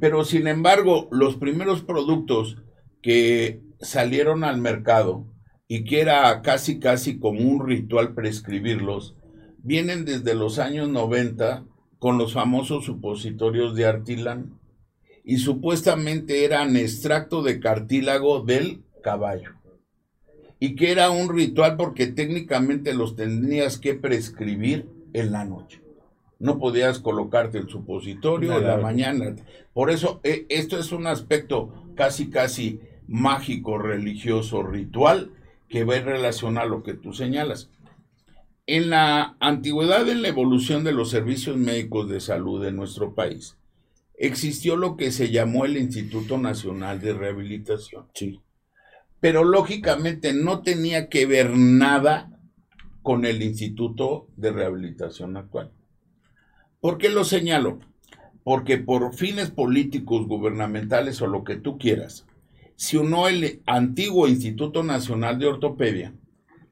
Pero 0.00 0.24
sin 0.24 0.46
embargo, 0.46 1.08
los 1.12 1.36
primeros 1.36 1.82
productos 1.82 2.56
que 3.02 3.60
salieron 3.78 4.42
al 4.42 4.58
mercado 4.58 5.26
y 5.68 5.84
que 5.84 6.00
era 6.00 6.40
casi 6.40 6.78
casi 6.78 7.18
como 7.18 7.40
un 7.40 7.66
ritual 7.66 8.14
prescribirlos, 8.14 9.16
vienen 9.58 10.06
desde 10.06 10.34
los 10.34 10.58
años 10.58 10.88
90 10.88 11.66
con 12.02 12.18
los 12.18 12.32
famosos 12.32 12.84
supositorios 12.84 13.76
de 13.76 13.86
Artilan 13.86 14.58
y 15.22 15.36
supuestamente 15.36 16.44
eran 16.44 16.74
extracto 16.74 17.44
de 17.44 17.60
cartílago 17.60 18.40
del 18.40 18.82
caballo 19.04 19.52
y 20.58 20.74
que 20.74 20.90
era 20.90 21.10
un 21.10 21.32
ritual 21.32 21.76
porque 21.76 22.08
técnicamente 22.08 22.92
los 22.92 23.14
tendrías 23.14 23.78
que 23.78 23.94
prescribir 23.94 24.88
en 25.12 25.30
la 25.30 25.44
noche 25.44 25.80
no 26.40 26.58
podías 26.58 26.98
colocarte 26.98 27.58
el 27.58 27.68
supositorio 27.68 28.58
en 28.58 28.66
la 28.66 28.78
mañana. 28.78 29.36
Por 29.72 29.88
eso, 29.88 30.18
eh, 30.24 30.44
esto 30.48 30.80
es 30.80 30.90
un 30.90 31.06
aspecto 31.06 31.72
casi, 31.94 32.30
casi 32.30 32.80
mágico, 33.06 33.78
religioso, 33.78 34.64
ritual, 34.64 35.30
que 35.68 35.84
va 35.84 35.98
en 35.98 36.06
relación 36.06 36.58
a 36.58 36.64
lo 36.64 36.82
que 36.82 36.94
tú 36.94 37.12
señalas. 37.12 37.70
En 38.72 38.88
la 38.88 39.36
antigüedad, 39.38 40.08
en 40.08 40.22
la 40.22 40.28
evolución 40.28 40.82
de 40.82 40.92
los 40.92 41.10
servicios 41.10 41.58
médicos 41.58 42.08
de 42.08 42.20
salud 42.20 42.64
en 42.64 42.74
nuestro 42.74 43.14
país, 43.14 43.58
existió 44.14 44.76
lo 44.76 44.96
que 44.96 45.12
se 45.12 45.30
llamó 45.30 45.66
el 45.66 45.76
Instituto 45.76 46.38
Nacional 46.38 46.98
de 46.98 47.12
Rehabilitación. 47.12 48.06
Sí. 48.14 48.40
Pero 49.20 49.44
lógicamente 49.44 50.32
no 50.32 50.62
tenía 50.62 51.10
que 51.10 51.26
ver 51.26 51.50
nada 51.50 52.30
con 53.02 53.26
el 53.26 53.42
Instituto 53.42 54.28
de 54.38 54.52
Rehabilitación 54.52 55.36
actual. 55.36 55.70
¿Por 56.80 56.96
qué 56.96 57.10
lo 57.10 57.24
señalo? 57.24 57.78
Porque 58.42 58.78
por 58.78 59.14
fines 59.14 59.50
políticos, 59.50 60.26
gubernamentales 60.26 61.20
o 61.20 61.26
lo 61.26 61.44
que 61.44 61.56
tú 61.56 61.76
quieras, 61.76 62.24
se 62.76 62.96
unió 62.96 63.28
el 63.28 63.60
antiguo 63.66 64.28
Instituto 64.28 64.82
Nacional 64.82 65.38
de 65.38 65.48
Ortopedia 65.48 66.14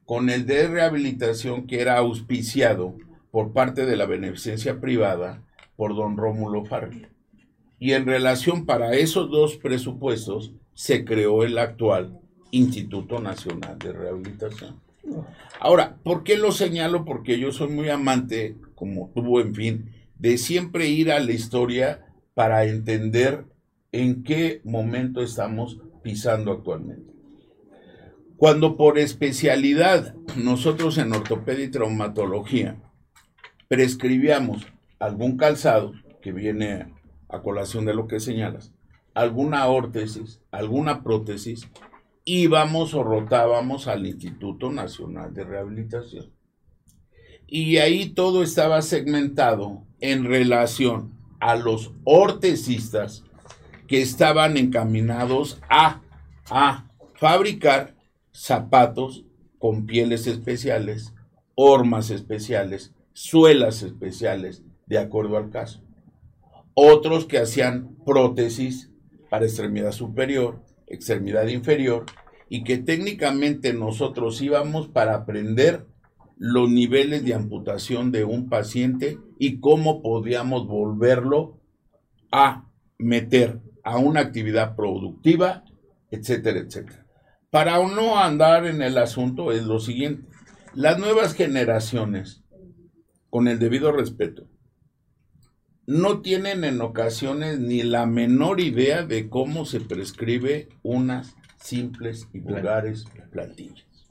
con 0.05 0.29
el 0.29 0.45
de 0.45 0.67
rehabilitación 0.67 1.67
que 1.67 1.81
era 1.81 1.97
auspiciado 1.97 2.95
por 3.31 3.53
parte 3.53 3.85
de 3.85 3.95
la 3.95 4.05
beneficencia 4.05 4.79
privada 4.79 5.43
por 5.75 5.95
don 5.95 6.17
Rómulo 6.17 6.65
Farrell 6.65 7.11
y 7.81 7.93
en 7.93 8.05
relación 8.05 8.67
para 8.67 8.93
esos 8.93 9.31
dos 9.31 9.57
presupuestos 9.57 10.53
se 10.75 11.03
creó 11.03 11.43
el 11.43 11.57
actual 11.57 12.19
Instituto 12.51 13.19
Nacional 13.19 13.79
de 13.79 13.91
Rehabilitación. 13.91 14.79
Ahora, 15.59 15.97
¿por 16.03 16.23
qué 16.23 16.37
lo 16.37 16.51
señalo? 16.51 17.05
Porque 17.05 17.39
yo 17.39 17.51
soy 17.51 17.69
muy 17.69 17.89
amante, 17.89 18.55
como 18.75 19.09
tuvo 19.15 19.41
en 19.41 19.55
fin, 19.55 19.89
de 20.19 20.37
siempre 20.37 20.89
ir 20.89 21.11
a 21.11 21.19
la 21.19 21.31
historia 21.31 22.05
para 22.35 22.65
entender 22.65 23.45
en 23.91 24.21
qué 24.21 24.61
momento 24.63 25.23
estamos 25.23 25.79
pisando 26.03 26.51
actualmente. 26.51 27.10
Cuando 28.41 28.75
por 28.75 28.97
especialidad 28.97 30.15
nosotros 30.35 30.97
en 30.97 31.13
ortopedia 31.13 31.65
y 31.65 31.69
traumatología 31.69 32.75
prescribíamos 33.67 34.65
algún 34.97 35.37
calzado 35.37 35.93
que 36.23 36.31
viene 36.31 36.91
a 37.29 37.43
colación 37.43 37.85
de 37.85 37.93
lo 37.93 38.07
que 38.07 38.19
señalas, 38.19 38.73
alguna 39.13 39.67
órtesis, 39.67 40.41
alguna 40.49 41.03
prótesis, 41.03 41.69
íbamos 42.25 42.95
o 42.95 43.03
rotábamos 43.03 43.87
al 43.87 44.07
Instituto 44.07 44.71
Nacional 44.71 45.35
de 45.35 45.43
Rehabilitación. 45.43 46.31
Y 47.45 47.77
ahí 47.77 48.09
todo 48.09 48.41
estaba 48.41 48.81
segmentado 48.81 49.83
en 49.99 50.25
relación 50.25 51.11
a 51.39 51.57
los 51.57 51.91
ortesistas 52.05 53.23
que 53.87 54.01
estaban 54.01 54.57
encaminados 54.57 55.61
a, 55.69 56.01
a 56.49 56.87
fabricar 57.13 58.00
zapatos 58.41 59.25
con 59.59 59.85
pieles 59.85 60.27
especiales, 60.27 61.13
hormas 61.55 62.09
especiales, 62.09 62.93
suelas 63.13 63.83
especiales, 63.83 64.63
de 64.87 64.97
acuerdo 64.97 65.37
al 65.37 65.49
caso 65.49 65.81
otros 66.73 67.25
que 67.25 67.37
hacían 67.37 67.95
prótesis 68.05 68.91
para 69.29 69.45
extremidad 69.45 69.91
superior, 69.91 70.63
extremidad 70.87 71.47
inferior, 71.47 72.05
y 72.49 72.63
que 72.63 72.77
técnicamente 72.77 73.73
nosotros 73.73 74.41
íbamos 74.41 74.87
para 74.87 75.15
aprender 75.15 75.85
los 76.37 76.69
niveles 76.69 77.23
de 77.23 77.33
amputación 77.33 78.11
de 78.11 78.25
un 78.25 78.49
paciente 78.49 79.19
y 79.37 79.59
cómo 79.59 80.01
podíamos 80.01 80.67
volverlo 80.67 81.59
a 82.31 82.67
meter 82.97 83.59
a 83.83 83.97
una 83.97 84.21
actividad 84.21 84.75
productiva, 84.75 85.63
etcétera, 86.09 86.59
etcétera. 86.59 87.05
Para 87.51 87.77
no 87.85 88.17
andar 88.17 88.65
en 88.65 88.81
el 88.81 88.97
asunto 88.97 89.51
es 89.51 89.65
lo 89.65 89.79
siguiente, 89.79 90.25
las 90.73 90.97
nuevas 90.97 91.33
generaciones, 91.33 92.45
con 93.29 93.49
el 93.49 93.59
debido 93.59 93.91
respeto, 93.91 94.47
no 95.85 96.21
tienen 96.21 96.63
en 96.63 96.79
ocasiones 96.79 97.59
ni 97.59 97.83
la 97.83 98.05
menor 98.05 98.61
idea 98.61 99.03
de 99.05 99.27
cómo 99.27 99.65
se 99.65 99.81
prescribe 99.81 100.69
unas 100.81 101.35
simples 101.57 102.29
y 102.31 102.39
vulgares 102.39 103.03
plantillas. 103.33 104.09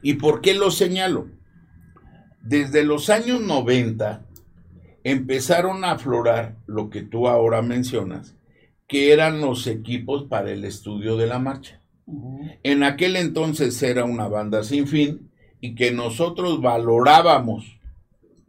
¿Y 0.00 0.14
por 0.14 0.40
qué 0.40 0.54
lo 0.54 0.70
señalo? 0.70 1.28
Desde 2.40 2.84
los 2.84 3.10
años 3.10 3.40
90 3.40 4.28
empezaron 5.02 5.84
a 5.84 5.90
aflorar 5.90 6.56
lo 6.66 6.88
que 6.88 7.02
tú 7.02 7.26
ahora 7.26 7.62
mencionas, 7.62 8.36
que 8.86 9.12
eran 9.12 9.40
los 9.40 9.66
equipos 9.66 10.28
para 10.28 10.52
el 10.52 10.64
estudio 10.64 11.16
de 11.16 11.26
la 11.26 11.40
marcha. 11.40 11.77
En 12.62 12.82
aquel 12.82 13.16
entonces 13.16 13.82
era 13.82 14.04
una 14.04 14.28
banda 14.28 14.64
sin 14.64 14.86
fin 14.86 15.30
y 15.60 15.74
que 15.74 15.90
nosotros 15.90 16.60
valorábamos 16.60 17.78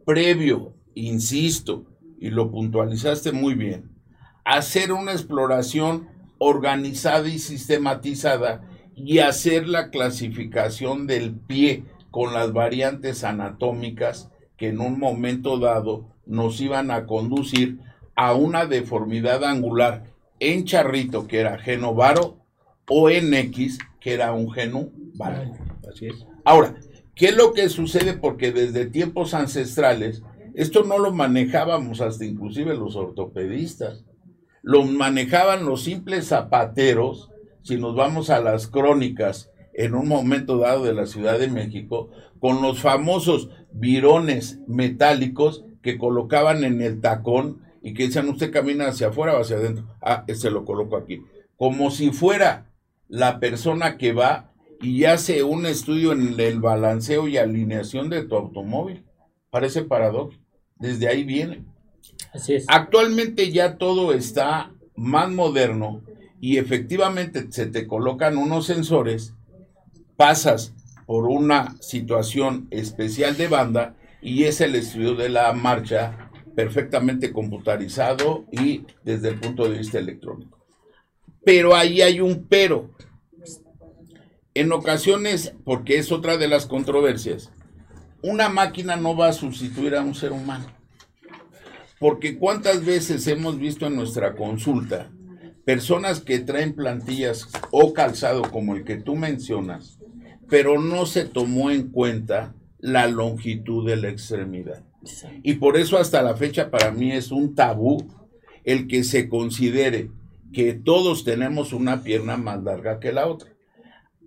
previo, 0.04 0.74
insisto, 0.94 1.84
y 2.18 2.30
lo 2.30 2.50
puntualizaste 2.50 3.32
muy 3.32 3.54
bien, 3.54 3.90
hacer 4.44 4.92
una 4.92 5.12
exploración 5.12 6.08
organizada 6.38 7.28
y 7.28 7.38
sistematizada 7.38 8.62
y 8.94 9.18
hacer 9.18 9.68
la 9.68 9.90
clasificación 9.90 11.06
del 11.06 11.34
pie 11.34 11.84
con 12.10 12.32
las 12.32 12.52
variantes 12.52 13.24
anatómicas 13.24 14.30
que 14.56 14.68
en 14.68 14.80
un 14.80 14.98
momento 14.98 15.58
dado 15.58 16.08
nos 16.26 16.60
iban 16.60 16.90
a 16.90 17.06
conducir 17.06 17.78
a 18.16 18.34
una 18.34 18.66
deformidad 18.66 19.44
angular 19.44 20.04
en 20.38 20.64
charrito 20.64 21.26
que 21.26 21.38
era 21.38 21.58
genovaro 21.58 22.39
o 22.88 23.10
en 23.10 23.32
X 23.34 23.78
que 24.00 24.14
era 24.14 24.32
un 24.32 24.50
genovaro. 24.50 25.52
Así 25.90 26.06
es. 26.06 26.26
Ahora, 26.44 26.74
¿qué 27.14 27.26
es 27.26 27.36
lo 27.36 27.52
que 27.52 27.68
sucede? 27.68 28.14
Porque 28.14 28.52
desde 28.52 28.86
tiempos 28.86 29.34
ancestrales 29.34 30.22
esto 30.54 30.84
no 30.84 30.98
lo 30.98 31.12
manejábamos 31.12 32.00
hasta 32.00 32.24
inclusive 32.24 32.74
los 32.74 32.96
ortopedistas. 32.96 34.04
Lo 34.62 34.84
manejaban 34.84 35.64
los 35.64 35.84
simples 35.84 36.28
zapateros, 36.28 37.30
si 37.62 37.76
nos 37.76 37.94
vamos 37.94 38.30
a 38.30 38.40
las 38.40 38.66
crónicas 38.66 39.50
en 39.74 39.94
un 39.94 40.08
momento 40.08 40.58
dado 40.58 40.84
de 40.84 40.92
la 40.92 41.06
Ciudad 41.06 41.38
de 41.38 41.48
México, 41.48 42.10
con 42.40 42.60
los 42.62 42.80
famosos 42.80 43.48
virones 43.72 44.58
metálicos 44.66 45.64
que 45.82 45.98
colocaban 45.98 46.64
en 46.64 46.82
el 46.82 47.00
tacón 47.00 47.62
y 47.82 47.94
que 47.94 48.04
decían 48.04 48.28
usted 48.28 48.52
camina 48.52 48.88
hacia 48.88 49.08
afuera 49.08 49.36
o 49.36 49.40
hacia 49.40 49.56
adentro. 49.56 49.84
Ah, 50.02 50.24
ese 50.26 50.50
lo 50.50 50.64
coloco 50.64 50.96
aquí. 50.96 51.22
Como 51.56 51.90
si 51.90 52.10
fuera 52.10 52.66
la 53.10 53.40
persona 53.40 53.98
que 53.98 54.12
va 54.12 54.52
y 54.80 55.04
hace 55.04 55.42
un 55.42 55.66
estudio 55.66 56.12
en 56.12 56.38
el 56.40 56.60
balanceo 56.60 57.28
y 57.28 57.36
alineación 57.36 58.08
de 58.08 58.24
tu 58.24 58.36
automóvil. 58.36 59.04
Parece 59.50 59.82
paradójico. 59.82 60.42
Desde 60.76 61.08
ahí 61.08 61.24
viene. 61.24 61.64
Así 62.32 62.54
es. 62.54 62.64
Actualmente 62.68 63.50
ya 63.50 63.76
todo 63.76 64.14
está 64.14 64.72
más 64.94 65.30
moderno 65.30 66.02
y 66.40 66.56
efectivamente 66.56 67.50
se 67.50 67.66
te 67.66 67.86
colocan 67.86 68.38
unos 68.38 68.66
sensores, 68.66 69.34
pasas 70.16 70.72
por 71.04 71.26
una 71.26 71.76
situación 71.80 72.68
especial 72.70 73.36
de 73.36 73.48
banda 73.48 73.96
y 74.22 74.44
es 74.44 74.60
el 74.60 74.74
estudio 74.76 75.14
de 75.14 75.28
la 75.28 75.52
marcha 75.52 76.30
perfectamente 76.54 77.32
computarizado 77.32 78.44
y 78.52 78.86
desde 79.04 79.28
el 79.28 79.40
punto 79.40 79.68
de 79.68 79.78
vista 79.78 79.98
electrónico. 79.98 80.59
Pero 81.44 81.74
ahí 81.74 82.02
hay 82.02 82.20
un 82.20 82.46
pero. 82.48 82.90
En 84.54 84.72
ocasiones, 84.72 85.54
porque 85.64 85.98
es 85.98 86.12
otra 86.12 86.36
de 86.36 86.48
las 86.48 86.66
controversias, 86.66 87.52
una 88.22 88.48
máquina 88.48 88.96
no 88.96 89.16
va 89.16 89.28
a 89.28 89.32
sustituir 89.32 89.94
a 89.94 90.02
un 90.02 90.14
ser 90.14 90.32
humano. 90.32 90.66
Porque 91.98 92.38
cuántas 92.38 92.84
veces 92.84 93.26
hemos 93.26 93.58
visto 93.58 93.86
en 93.86 93.96
nuestra 93.96 94.34
consulta 94.34 95.10
personas 95.64 96.20
que 96.20 96.38
traen 96.38 96.74
plantillas 96.74 97.48
o 97.70 97.92
calzado 97.92 98.42
como 98.42 98.74
el 98.74 98.84
que 98.84 98.96
tú 98.96 99.14
mencionas, 99.14 99.98
pero 100.48 100.80
no 100.80 101.06
se 101.06 101.24
tomó 101.24 101.70
en 101.70 101.90
cuenta 101.90 102.54
la 102.78 103.06
longitud 103.06 103.86
de 103.86 103.96
la 103.96 104.08
extremidad. 104.08 104.82
Y 105.42 105.54
por 105.54 105.76
eso 105.76 105.98
hasta 105.98 106.22
la 106.22 106.36
fecha 106.36 106.70
para 106.70 106.90
mí 106.90 107.12
es 107.12 107.30
un 107.30 107.54
tabú 107.54 107.98
el 108.64 108.88
que 108.88 109.04
se 109.04 109.28
considere 109.28 110.10
que 110.52 110.74
todos 110.74 111.24
tenemos 111.24 111.72
una 111.72 112.02
pierna 112.02 112.36
más 112.36 112.62
larga 112.62 113.00
que 113.00 113.12
la 113.12 113.26
otra. 113.26 113.50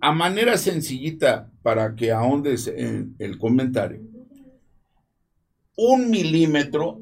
A 0.00 0.12
manera 0.12 0.56
sencillita, 0.58 1.50
para 1.62 1.94
que 1.94 2.12
ahondes 2.12 2.66
en 2.66 3.14
el 3.18 3.38
comentario, 3.38 4.00
un 5.76 6.10
milímetro 6.10 7.00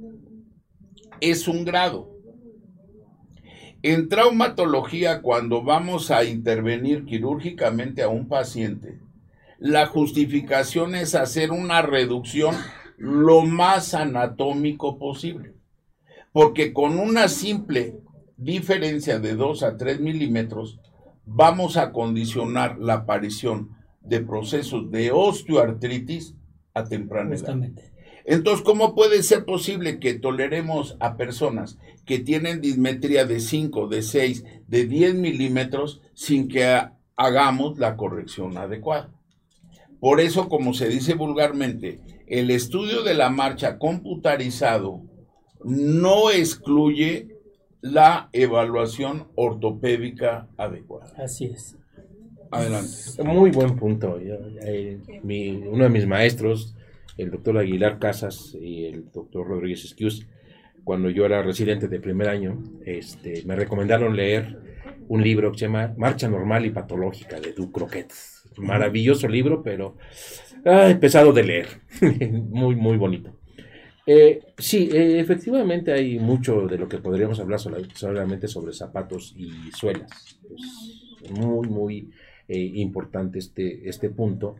es 1.21 1.49
un 1.49 1.65
grado. 1.65 2.11
En 3.83 4.09
traumatología, 4.09 5.23
cuando 5.23 5.63
vamos 5.63 6.11
a 6.13 6.25
intervenir 6.25 7.05
quirúrgicamente 7.05 8.03
a 8.03 8.09
un 8.09 8.29
paciente, 8.29 9.01
la 9.59 9.87
justificación 9.87 10.95
es 10.95 11.15
hacer 11.15 11.51
una 11.51 11.83
reducción 11.83 12.55
lo 12.97 13.43
más 13.43 13.95
anatómico 13.95 14.99
posible. 14.99 15.55
Porque 16.33 16.73
con 16.73 16.99
una 16.99 17.29
simple 17.29 17.99
diferencia 18.43 19.19
de 19.19 19.35
2 19.35 19.63
a 19.63 19.77
3 19.77 20.01
milímetros, 20.01 20.81
vamos 21.25 21.77
a 21.77 21.93
condicionar 21.93 22.79
la 22.79 22.95
aparición 22.95 23.71
de 24.01 24.21
procesos 24.21 24.91
de 24.91 25.13
osteoartritis 25.13 26.35
a 26.75 26.85
temprana 26.85 27.37
edad. 27.37 27.57
Entonces, 28.25 28.65
¿cómo 28.65 28.95
puede 28.95 29.23
ser 29.23 29.45
posible 29.45 29.99
que 29.99 30.15
toleremos 30.15 30.97
a 31.01 31.17
personas 31.17 31.79
que 32.07 32.19
tienen 32.19 32.61
dismetría 32.61 33.25
de 33.25 33.41
5, 33.41 33.89
de 33.89 34.03
6, 34.03 34.45
de 34.69 34.87
10 34.87 35.15
milímetros 35.17 36.01
sin 36.15 36.49
que 36.49 36.81
hagamos 37.17 37.79
la 37.79 37.97
corrección 37.97 38.57
adecuada? 38.59 39.11
Por 40.01 40.21
eso, 40.21 40.49
como 40.49 40.75
se 40.75 40.89
dice 40.89 41.15
vulgarmente, 41.15 42.01
el 42.27 42.51
estudio 42.51 43.03
de 43.03 43.15
la 43.15 43.31
marcha 43.31 43.79
computarizado 43.79 45.03
no 45.65 46.31
excluye 46.31 47.32
la 47.83 48.29
evaluación 48.33 49.29
ortopédica 49.35 50.49
adecuada. 50.57 51.13
Así 51.19 51.47
es. 51.47 51.77
Adelante. 52.51 53.23
Muy 53.25 53.51
buen 53.51 53.77
punto. 53.77 54.19
Eh, 54.21 54.99
uno 55.71 55.85
de 55.85 55.91
mis 55.91 56.07
maestros, 56.07 56.77
el 57.19 57.31
doctor 57.31 57.59
Aguilar 57.59 57.99
Casas 57.99 58.57
y 58.59 58.87
el 58.87 59.11
doctor 59.11 59.49
Rodríguez 59.49 59.85
Esquius, 59.85 60.27
cuando 60.85 61.11
yo 61.11 61.27
era 61.27 61.43
residente 61.43 61.89
de 61.89 62.01
primer 62.01 62.29
año, 62.29 62.63
este, 62.85 63.43
me 63.47 63.57
recomendaron 63.57 64.17
leer 64.17 64.59
un 65.09 65.23
libro 65.23 65.53
que 65.53 65.59
se 65.59 65.67
llama 65.67 65.95
Marcha 65.97 66.29
Normal 66.29 66.67
y 66.67 66.71
Patológica 66.71 67.41
de 67.41 67.53
Du 67.53 67.73
Croquet. 67.73 68.13
Maravilloso 68.59 69.29
libro, 69.29 69.63
pero 69.63 69.97
pesado 71.01 71.33
de 71.33 71.45
leer. 71.45 71.69
muy, 72.51 72.77
muy 72.77 72.97
bonito. 72.97 73.33
Eh, 74.07 74.41
sí, 74.59 74.89
eh, 74.93 75.21
efectivamente 75.21 75.93
hay 75.93 76.19
mucho 76.19 76.67
de 76.67 76.77
lo 76.77 76.89
que 76.89 76.99
podríamos 76.99 77.39
hablar 77.39 77.61
solamente 77.61 78.49
sobre 78.49 78.73
zapatos 78.73 79.35
y 79.37 79.71
suelas. 79.73 80.11
Es 81.23 81.31
muy, 81.31 81.69
muy 81.69 82.11
eh, 82.49 82.59
importante 82.59 83.39
este, 83.39 83.89
este 83.89 84.11
punto, 84.11 84.57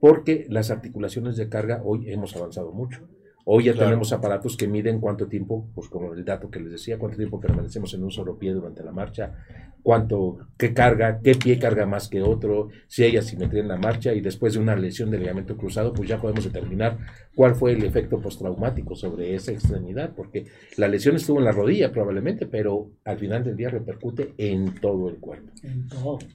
porque 0.00 0.46
las 0.48 0.70
articulaciones 0.70 1.36
de 1.36 1.48
carga 1.48 1.82
hoy 1.84 2.10
hemos 2.10 2.36
avanzado 2.36 2.72
mucho. 2.72 3.00
Hoy 3.46 3.64
ya 3.64 3.74
tenemos 3.74 4.10
aparatos 4.12 4.56
que 4.56 4.66
miden 4.66 5.00
cuánto 5.00 5.26
tiempo, 5.26 5.68
pues 5.74 5.88
como 5.88 6.14
el 6.14 6.24
dato 6.24 6.50
que 6.50 6.60
les 6.60 6.72
decía, 6.72 6.98
cuánto 6.98 7.18
tiempo 7.18 7.38
permanecemos 7.38 7.92
en 7.92 8.02
un 8.02 8.10
solo 8.10 8.38
pie 8.38 8.52
durante 8.52 8.82
la 8.82 8.90
marcha, 8.90 9.34
cuánto, 9.82 10.38
qué 10.56 10.72
carga, 10.72 11.20
qué 11.22 11.34
pie 11.34 11.58
carga 11.58 11.84
más 11.84 12.08
que 12.08 12.22
otro, 12.22 12.70
si 12.88 13.04
hay 13.04 13.18
asimetría 13.18 13.60
en 13.60 13.68
la 13.68 13.76
marcha 13.76 14.14
y 14.14 14.22
después 14.22 14.54
de 14.54 14.60
una 14.60 14.74
lesión 14.76 15.10
del 15.10 15.20
ligamento 15.20 15.58
cruzado, 15.58 15.92
pues 15.92 16.08
ya 16.08 16.22
podemos 16.22 16.44
determinar 16.44 16.96
cuál 17.34 17.54
fue 17.54 17.72
el 17.72 17.84
efecto 17.84 18.18
postraumático 18.18 18.94
sobre 18.94 19.34
esa 19.34 19.52
extremidad, 19.52 20.12
porque 20.16 20.46
la 20.78 20.88
lesión 20.88 21.16
estuvo 21.16 21.38
en 21.38 21.44
la 21.44 21.52
rodilla 21.52 21.92
probablemente, 21.92 22.46
pero 22.46 22.92
al 23.04 23.18
final 23.18 23.44
del 23.44 23.56
día 23.56 23.68
repercute 23.68 24.32
en 24.38 24.74
todo 24.76 25.10
el 25.10 25.16
cuerpo. 25.16 25.50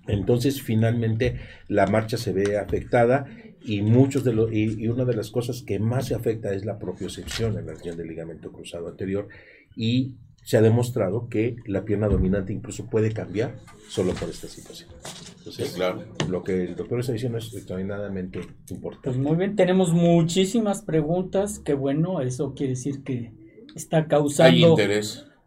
Entonces, 0.08 0.62
finalmente, 0.62 1.40
la 1.70 1.88
marcha 1.88 2.18
se 2.18 2.34
ve 2.34 2.60
afectada 2.60 3.26
y 3.64 3.82
muchos 3.82 4.24
de 4.24 4.34
los 4.34 4.52
y, 4.52 4.88
una 4.88 5.06
de 5.06 5.16
las 5.16 5.32
cosas 5.32 5.62
que 5.62 5.80
más 5.80 6.08
se 6.08 6.16
afecta 6.16 6.54
es 6.54 6.66
la 6.66 6.80
propiocepción 6.80 7.58
en 7.58 7.66
la 7.66 7.74
región 7.74 7.98
del 7.98 8.08
ligamento 8.08 8.52
cruzado 8.52 8.88
anterior 8.88 9.28
y 9.76 10.14
se 10.44 10.58
ha 10.58 10.62
demostrado 10.62 11.30
que 11.30 11.58
la 11.66 11.84
pierna 11.84 12.08
dominante 12.08 12.54
incluso 12.54 12.86
puede 12.88 13.12
cambiar 13.12 13.58
solo 13.88 14.14
por 14.14 14.30
esta 14.30 14.48
situación. 14.48 14.90
Entonces, 15.38 15.74
claro. 15.74 16.04
lo 16.30 16.44
que 16.44 16.64
el 16.64 16.76
doctor 16.76 17.00
está 17.00 17.14
diciendo 17.14 17.38
es 17.38 17.54
extraordinariamente 17.54 18.42
importante. 18.70 19.10
Pues 19.10 19.18
muy 19.18 19.38
bien, 19.38 19.56
tenemos 19.56 19.94
muchísimas 19.94 20.82
preguntas, 20.82 21.60
que 21.60 21.74
bueno, 21.74 22.22
eso 22.22 22.54
quiere 22.56 22.72
decir 22.72 23.04
que 23.04 23.32
está 23.76 24.08
causando 24.08 24.76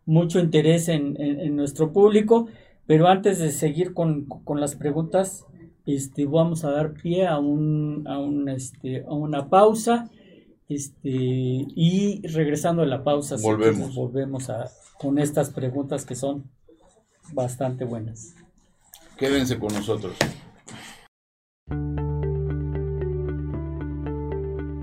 mucho 0.05 0.41
interés 0.41 0.89
en, 0.89 1.21
en, 1.21 1.57
nuestro 1.57 1.93
público, 1.93 2.49
pero 2.87 3.09
antes 3.09 3.39
de 3.39 3.51
seguir 3.51 3.95
con, 3.95 4.27
con 4.27 4.61
las 4.61 4.75
preguntas, 4.77 5.47
este, 5.87 6.27
vamos 6.27 6.65
a 6.65 6.71
dar 6.71 6.95
pie 6.95 7.27
a, 7.27 7.39
un, 7.39 8.05
a, 8.07 8.19
un, 8.19 8.49
este, 8.49 9.05
a 9.05 9.13
una 9.13 9.49
pausa. 9.49 10.11
Este, 10.69 11.09
y 11.11 12.27
regresando 12.27 12.83
a 12.83 12.87
la 12.87 13.05
pausa, 13.05 13.37
volvemos, 13.43 13.95
volvemos 13.95 14.49
a, 14.49 14.71
con 14.99 15.19
estas 15.19 15.51
preguntas 15.51 16.07
que 16.07 16.15
son 16.15 16.51
bastante 17.33 17.85
buenas. 17.85 18.35
Quédense 19.17 19.59
con 19.59 19.75
nosotros. 19.75 20.15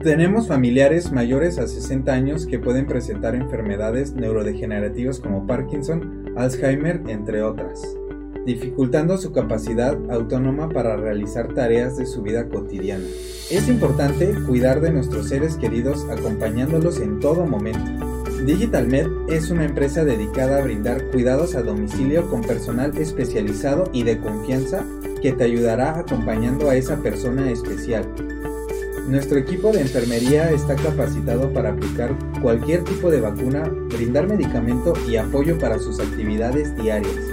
Tenemos 0.04 0.48
familiares 0.48 1.12
mayores 1.12 1.58
a 1.60 1.68
60 1.68 2.12
años 2.14 2.46
que 2.46 2.58
pueden 2.58 2.88
presentar 2.88 3.36
enfermedades 3.36 4.14
neurodegenerativas 4.14 5.20
como 5.20 5.46
Parkinson, 5.46 6.34
Alzheimer, 6.38 7.04
entre 7.08 7.44
otras 7.44 7.82
dificultando 8.50 9.16
su 9.20 9.32
capacidad 9.32 9.96
autónoma 10.10 10.70
para 10.70 10.98
realizar 10.98 11.54
tareas 11.54 11.98
de 11.98 12.08
su 12.08 12.24
vida 12.24 12.50
cotidiana. 12.50 13.06
Es 13.52 13.68
importante 13.68 14.34
cuidar 14.48 14.82
de 14.82 14.92
nuestros 14.92 15.30
seres 15.30 15.56
queridos 15.56 16.04
acompañándolos 16.10 17.00
en 17.00 17.20
todo 17.20 17.46
momento. 17.46 18.08
DigitalMed 18.44 19.08
es 19.30 19.52
una 19.52 19.66
empresa 19.66 20.04
dedicada 20.04 20.58
a 20.58 20.64
brindar 20.64 21.12
cuidados 21.12 21.54
a 21.54 21.62
domicilio 21.62 22.28
con 22.28 22.42
personal 22.42 22.98
especializado 22.98 23.84
y 23.94 24.02
de 24.02 24.18
confianza 24.18 24.84
que 25.22 25.32
te 25.32 25.44
ayudará 25.44 26.00
acompañando 26.00 26.72
a 26.72 26.76
esa 26.76 26.98
persona 27.04 27.52
especial. 27.52 28.04
Nuestro 29.08 29.38
equipo 29.38 29.72
de 29.72 29.82
enfermería 29.82 30.50
está 30.50 30.76
capacitado 30.76 31.54
para 31.54 31.70
aplicar 31.70 32.16
cualquier 32.42 32.84
tipo 32.84 33.12
de 33.12 33.22
vacuna, 33.22 33.72
brindar 33.90 34.28
medicamento 34.28 34.94
y 35.08 35.18
apoyo 35.18 35.60
para 35.60 35.78
sus 35.78 36.00
actividades 36.00 36.76
diarias. 36.78 37.29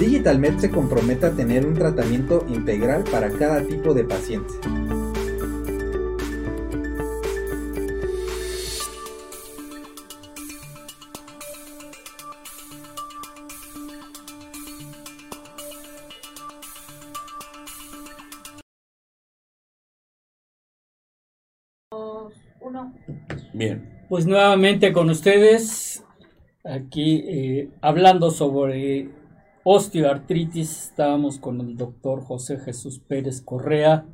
DigitalMed 0.00 0.58
se 0.58 0.70
compromete 0.70 1.26
a 1.26 1.32
tener 1.32 1.64
un 1.64 1.74
tratamiento 1.74 2.44
integral 2.48 3.04
para 3.04 3.30
cada 3.30 3.62
tipo 3.62 3.94
de 3.94 4.04
paciente. 4.04 4.52
Bien. 23.52 24.04
Pues 24.08 24.26
nuevamente 24.26 24.92
con 24.92 25.08
ustedes, 25.10 26.04
aquí 26.64 27.24
eh, 27.26 27.70
hablando 27.80 28.30
sobre 28.30 29.08
osteoartritis, 29.64 30.88
estábamos 30.90 31.38
con 31.38 31.60
el 31.60 31.76
doctor 31.76 32.22
José 32.22 32.58
Jesús 32.58 33.00
Pérez 33.00 33.40
Correa 33.40 34.06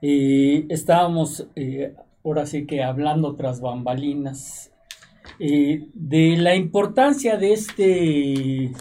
y 0.00 0.72
estábamos 0.72 1.46
eh, 1.54 1.94
ahora 2.24 2.46
sí 2.46 2.66
que 2.66 2.82
hablando 2.82 3.36
tras 3.36 3.60
bambalinas 3.60 4.72
eh, 5.38 5.86
de 5.94 6.36
la 6.38 6.56
importancia 6.56 7.36
de 7.36 7.52
este, 7.52 8.72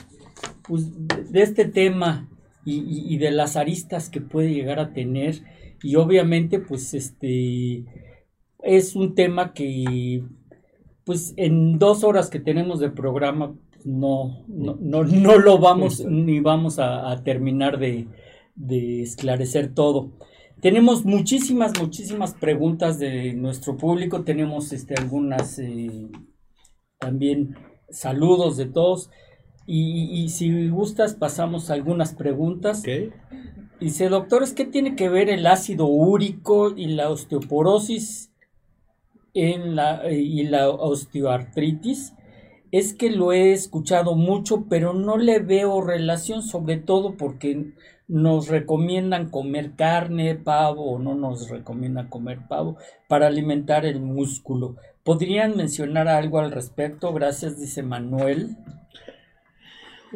pues, 0.67 0.87
de 1.29 1.41
este 1.41 1.65
tema 1.65 2.27
y, 2.63 3.17
de 3.17 3.31
las 3.31 3.57
aristas 3.57 4.09
que 4.09 4.21
puede 4.21 4.53
llegar 4.53 4.79
a 4.79 4.93
tener 4.93 5.41
y 5.81 5.95
obviamente 5.95 6.59
pues 6.59 6.93
este 6.93 7.83
es 8.59 8.95
un 8.95 9.15
tema 9.15 9.53
que 9.53 10.23
pues 11.03 11.33
en 11.37 11.79
dos 11.79 12.03
horas 12.03 12.29
que 12.29 12.39
tenemos 12.39 12.79
de 12.79 12.91
programa 12.91 13.55
no, 13.85 14.43
no, 14.47 14.75
no, 15.03 15.37
lo 15.37 15.57
vamos 15.59 16.05
ni 16.05 16.39
vamos 16.39 16.79
a, 16.79 17.21
terminar 17.23 17.79
de, 17.79 18.07
esclarecer 19.01 19.73
todo. 19.73 20.11
Tenemos 20.61 21.05
muchísimas, 21.05 21.79
muchísimas 21.79 22.33
preguntas 22.33 22.99
de 22.99 23.33
nuestro 23.33 23.77
público. 23.77 24.23
Tenemos 24.23 24.71
este, 24.73 24.93
algunas 24.95 25.57
eh, 25.57 26.09
también 26.99 27.55
saludos 27.89 28.57
de 28.57 28.65
todos. 28.65 29.09
Y, 29.65 30.27
si 30.29 30.67
gustas, 30.69 31.15
pasamos 31.15 31.69
algunas 31.69 32.13
preguntas. 32.13 32.83
Dice, 33.79 34.09
doctores, 34.09 34.53
¿qué 34.53 34.65
tiene 34.65 34.95
que 34.95 35.07
ver 35.07 35.29
el 35.29 35.47
ácido 35.47 35.85
úrico 35.85 36.75
y 36.75 36.87
la 36.87 37.09
osteoporosis 37.09 38.31
en 39.33 39.75
la, 39.75 40.11
y 40.11 40.43
la 40.43 40.69
osteoartritis? 40.69 42.13
Es 42.71 42.93
que 42.93 43.09
lo 43.09 43.33
he 43.33 43.51
escuchado 43.51 44.15
mucho, 44.15 44.65
pero 44.69 44.93
no 44.93 45.17
le 45.17 45.39
veo 45.39 45.81
relación, 45.81 46.41
sobre 46.41 46.77
todo 46.77 47.15
porque 47.17 47.73
nos 48.07 48.47
recomiendan 48.47 49.29
comer 49.29 49.71
carne, 49.75 50.35
pavo, 50.35 50.91
o 50.91 50.99
no 50.99 51.15
nos 51.15 51.49
recomiendan 51.49 52.07
comer 52.07 52.39
pavo 52.47 52.77
para 53.07 53.27
alimentar 53.27 53.85
el 53.85 53.99
músculo. 53.99 54.75
¿Podrían 55.03 55.57
mencionar 55.57 56.07
algo 56.07 56.39
al 56.39 56.51
respecto? 56.51 57.13
Gracias, 57.13 57.59
dice 57.59 57.83
Manuel. 57.83 58.57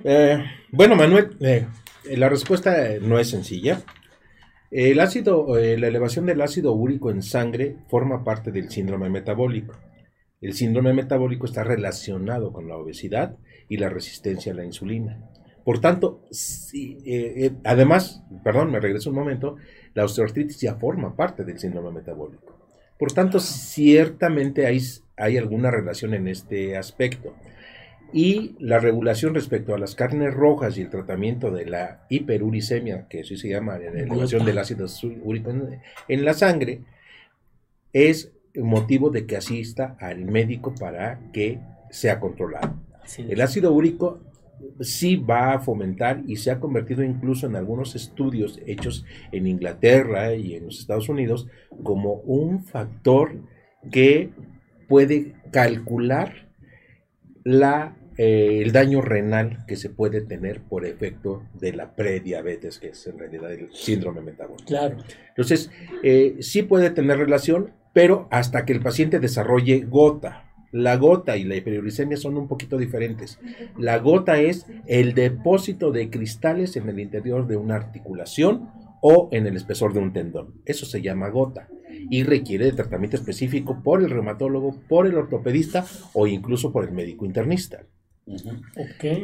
Eh, 0.03 0.43
bueno, 0.71 0.95
Manuel, 0.95 1.37
eh, 1.39 1.65
la 2.15 2.29
respuesta 2.29 2.75
no 3.01 3.17
es 3.17 3.29
sencilla. 3.29 3.81
El 4.71 4.99
ácido, 4.99 5.57
eh, 5.57 5.77
la 5.77 5.87
elevación 5.87 6.25
del 6.25 6.41
ácido 6.41 6.73
úrico 6.73 7.09
en 7.09 7.21
sangre 7.21 7.77
forma 7.87 8.23
parte 8.23 8.51
del 8.51 8.69
síndrome 8.69 9.09
metabólico. 9.09 9.73
El 10.45 10.53
síndrome 10.53 10.93
metabólico 10.93 11.47
está 11.47 11.63
relacionado 11.63 12.53
con 12.53 12.67
la 12.67 12.77
obesidad 12.77 13.35
y 13.67 13.77
la 13.77 13.89
resistencia 13.89 14.51
a 14.51 14.55
la 14.55 14.63
insulina. 14.63 15.17
Por 15.63 15.79
tanto, 15.79 16.21
eh, 16.71 17.03
eh, 17.03 17.51
además, 17.63 18.21
perdón, 18.43 18.69
me 18.69 18.79
regreso 18.79 19.09
un 19.09 19.15
momento, 19.15 19.55
la 19.95 20.05
osteoartritis 20.05 20.61
ya 20.61 20.75
forma 20.75 21.15
parte 21.15 21.45
del 21.45 21.57
síndrome 21.57 21.89
metabólico. 21.89 22.59
Por 22.99 23.11
tanto, 23.11 23.39
ciertamente 23.39 24.67
hay, 24.67 24.79
hay 25.17 25.37
alguna 25.37 25.71
relación 25.71 26.13
en 26.13 26.27
este 26.27 26.77
aspecto. 26.77 27.33
Y 28.13 28.55
la 28.59 28.77
regulación 28.77 29.33
respecto 29.33 29.73
a 29.73 29.79
las 29.79 29.95
carnes 29.95 30.31
rojas 30.31 30.77
y 30.77 30.81
el 30.81 30.91
tratamiento 30.91 31.49
de 31.49 31.65
la 31.65 32.05
hiperuricemia, 32.07 33.07
que 33.07 33.21
así 33.21 33.35
se 33.35 33.49
llama, 33.49 33.79
la 33.79 33.87
elevación 33.87 34.45
del 34.45 34.59
ácido 34.59 34.85
úrico 35.23 35.51
en 36.07 36.23
la 36.23 36.35
sangre, 36.35 36.81
es 37.93 38.34
motivo 38.57 39.09
de 39.09 39.25
que 39.25 39.37
asista 39.37 39.97
al 39.99 40.25
médico 40.25 40.73
para 40.79 41.19
que 41.31 41.59
sea 41.89 42.19
controlado. 42.19 42.75
El 43.17 43.41
ácido 43.41 43.71
úrico 43.71 44.21
sí 44.79 45.15
va 45.15 45.53
a 45.53 45.59
fomentar 45.59 46.23
y 46.27 46.37
se 46.37 46.51
ha 46.51 46.59
convertido 46.59 47.03
incluso 47.03 47.47
en 47.47 47.55
algunos 47.55 47.95
estudios 47.95 48.59
hechos 48.65 49.05
en 49.31 49.47
Inglaterra 49.47 50.33
y 50.35 50.55
en 50.55 50.65
los 50.65 50.79
Estados 50.79 51.09
Unidos 51.09 51.47
como 51.83 52.13
un 52.13 52.63
factor 52.63 53.35
que 53.91 54.31
puede 54.87 55.33
calcular 55.51 56.47
la, 57.43 57.95
eh, 58.17 58.61
el 58.61 58.71
daño 58.71 59.01
renal 59.01 59.65
que 59.67 59.75
se 59.75 59.89
puede 59.89 60.21
tener 60.21 60.61
por 60.61 60.85
efecto 60.85 61.43
de 61.53 61.73
la 61.73 61.95
prediabetes, 61.95 62.79
que 62.79 62.89
es 62.89 63.07
en 63.07 63.19
realidad 63.19 63.51
el 63.53 63.71
síndrome 63.73 64.21
metabólico. 64.21 64.67
Claro. 64.67 64.97
Entonces, 65.29 65.69
eh, 66.03 66.37
sí 66.39 66.63
puede 66.63 66.89
tener 66.89 67.17
relación, 67.17 67.71
pero 67.95 68.27
hasta 68.29 68.65
que 68.65 68.73
el 68.73 68.81
paciente 68.81 69.21
desarrolle 69.21 69.85
gota. 69.89 70.51
La 70.73 70.97
gota 70.97 71.37
y 71.37 71.45
la 71.45 71.55
hiperuricemia 71.55 72.17
son 72.17 72.35
un 72.35 72.49
poquito 72.49 72.77
diferentes. 72.77 73.39
La 73.77 73.99
gota 73.99 74.37
es 74.37 74.65
el 74.85 75.13
depósito 75.13 75.93
de 75.93 76.09
cristales 76.09 76.75
en 76.75 76.89
el 76.89 76.99
interior 76.99 77.47
de 77.47 77.55
una 77.55 77.75
articulación 77.75 78.69
o 79.01 79.29
en 79.31 79.47
el 79.47 79.55
espesor 79.55 79.93
de 79.93 80.01
un 80.01 80.11
tendón. 80.11 80.55
Eso 80.65 80.85
se 80.85 81.01
llama 81.01 81.29
gota 81.29 81.69
y 82.09 82.23
requiere 82.23 82.65
de 82.65 82.73
tratamiento 82.73 83.15
específico 83.15 83.81
por 83.81 84.03
el 84.03 84.09
reumatólogo, 84.09 84.75
por 84.89 85.07
el 85.07 85.15
ortopedista 85.15 85.85
o 86.11 86.27
incluso 86.27 86.73
por 86.73 86.83
el 86.83 86.91
médico 86.91 87.25
internista. 87.25 87.85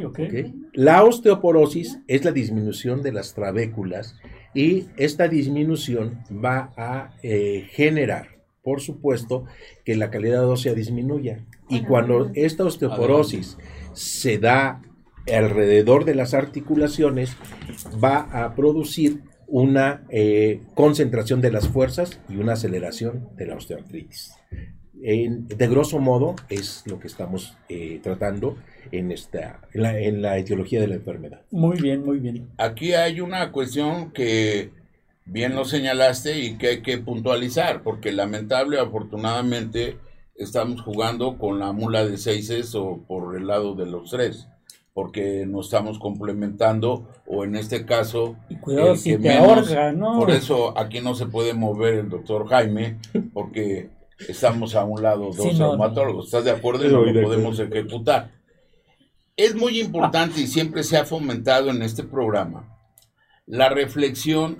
okay. 0.02 0.54
La 0.72 1.04
osteoporosis 1.04 1.98
es 2.08 2.24
la 2.24 2.32
disminución 2.32 3.02
de 3.02 3.12
las 3.12 3.34
trabéculas 3.34 4.16
y 4.54 4.86
esta 4.96 5.28
disminución 5.28 6.20
va 6.42 6.72
a 6.78 7.18
eh, 7.22 7.66
generar 7.72 8.41
por 8.62 8.80
supuesto, 8.80 9.44
que 9.84 9.96
la 9.96 10.10
calidad 10.10 10.48
ósea 10.48 10.74
disminuya. 10.74 11.44
Y 11.68 11.82
cuando 11.82 12.30
esta 12.34 12.64
osteoporosis 12.64 13.58
se 13.92 14.38
da 14.38 14.82
alrededor 15.32 16.04
de 16.04 16.14
las 16.14 16.34
articulaciones, 16.34 17.36
va 18.02 18.20
a 18.32 18.54
producir 18.54 19.20
una 19.46 20.04
eh, 20.08 20.60
concentración 20.74 21.40
de 21.40 21.52
las 21.52 21.68
fuerzas 21.68 22.20
y 22.28 22.36
una 22.36 22.54
aceleración 22.54 23.28
de 23.36 23.46
la 23.46 23.56
osteoartritis. 23.56 24.32
de 24.94 25.68
grosso 25.68 25.98
modo 25.98 26.36
es 26.48 26.84
lo 26.86 26.98
que 26.98 27.08
estamos 27.08 27.56
eh, 27.68 28.00
tratando 28.02 28.56
en, 28.92 29.12
esta, 29.12 29.60
en 29.74 30.22
la 30.22 30.38
etiología 30.38 30.80
de 30.80 30.86
la 30.86 30.94
enfermedad. 30.94 31.42
Muy 31.50 31.80
bien, 31.80 32.04
muy 32.04 32.18
bien. 32.18 32.48
Aquí 32.56 32.94
hay 32.94 33.20
una 33.20 33.52
cuestión 33.52 34.12
que 34.12 34.70
bien 35.24 35.54
lo 35.54 35.64
señalaste 35.64 36.38
y 36.38 36.58
que 36.58 36.68
hay 36.68 36.82
que 36.82 36.98
puntualizar, 36.98 37.82
porque 37.82 38.12
lamentable, 38.12 38.78
afortunadamente, 38.78 39.98
estamos 40.34 40.82
jugando 40.82 41.38
con 41.38 41.58
la 41.58 41.72
mula 41.72 42.04
de 42.04 42.18
seises 42.18 42.74
o 42.74 43.04
por 43.06 43.36
el 43.36 43.46
lado 43.46 43.74
de 43.74 43.86
los 43.86 44.10
tres, 44.10 44.48
porque 44.94 45.46
nos 45.46 45.66
estamos 45.66 45.98
complementando, 45.98 47.08
o 47.26 47.44
en 47.44 47.56
este 47.56 47.86
caso, 47.86 48.36
y 48.48 48.56
cuidado 48.56 48.96
si 48.96 49.16
te 49.16 49.32
ahorca, 49.32 49.92
¿no? 49.92 50.18
Por 50.18 50.30
eso 50.30 50.76
aquí 50.78 51.00
no 51.00 51.14
se 51.14 51.26
puede 51.26 51.54
mover 51.54 51.94
el 51.94 52.08
doctor 52.08 52.48
Jaime, 52.48 52.98
porque 53.32 53.90
estamos 54.28 54.74
a 54.74 54.84
un 54.84 55.02
lado 55.02 55.30
dos 55.32 55.56
traumatólogos. 55.56 56.26
¿Estás 56.26 56.44
de 56.44 56.50
acuerdo? 56.50 56.86
Y 56.86 56.92
no 56.92 57.04
lo 57.04 57.22
podemos 57.22 57.58
ejecutar. 57.58 58.30
Es 59.36 59.54
muy 59.54 59.80
importante 59.80 60.40
y 60.42 60.46
siempre 60.46 60.82
se 60.82 60.98
ha 60.98 61.04
fomentado 61.04 61.70
en 61.70 61.82
este 61.82 62.02
programa 62.02 62.68
la 63.46 63.70
reflexión 63.70 64.58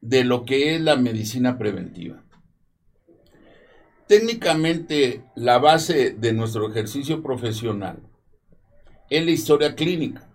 de 0.00 0.24
lo 0.24 0.44
que 0.44 0.74
es 0.74 0.80
la 0.80 0.96
medicina 0.96 1.58
preventiva. 1.58 2.22
Técnicamente, 4.06 5.24
la 5.34 5.58
base 5.58 6.10
de 6.10 6.32
nuestro 6.32 6.70
ejercicio 6.70 7.22
profesional 7.22 7.98
es 9.10 9.24
la 9.24 9.30
historia 9.32 9.74
clínica. 9.74 10.28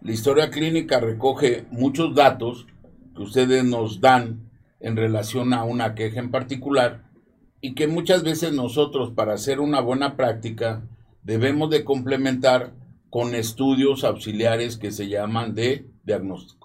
La 0.00 0.12
historia 0.12 0.50
clínica 0.50 1.00
recoge 1.00 1.66
muchos 1.70 2.14
datos 2.14 2.66
que 3.14 3.22
ustedes 3.22 3.64
nos 3.64 4.00
dan 4.00 4.48
en 4.80 4.96
relación 4.96 5.52
a 5.52 5.64
una 5.64 5.94
queja 5.94 6.20
en 6.20 6.30
particular 6.30 7.04
y 7.60 7.74
que 7.74 7.88
muchas 7.88 8.22
veces 8.22 8.52
nosotros 8.52 9.12
para 9.12 9.34
hacer 9.34 9.60
una 9.60 9.80
buena 9.80 10.16
práctica 10.16 10.82
debemos 11.22 11.70
de 11.70 11.84
complementar 11.84 12.72
con 13.10 13.34
estudios 13.34 14.04
auxiliares 14.04 14.76
que 14.76 14.92
se 14.92 15.08
llaman 15.08 15.54
de 15.54 15.86
diagnóstico. 16.04 16.57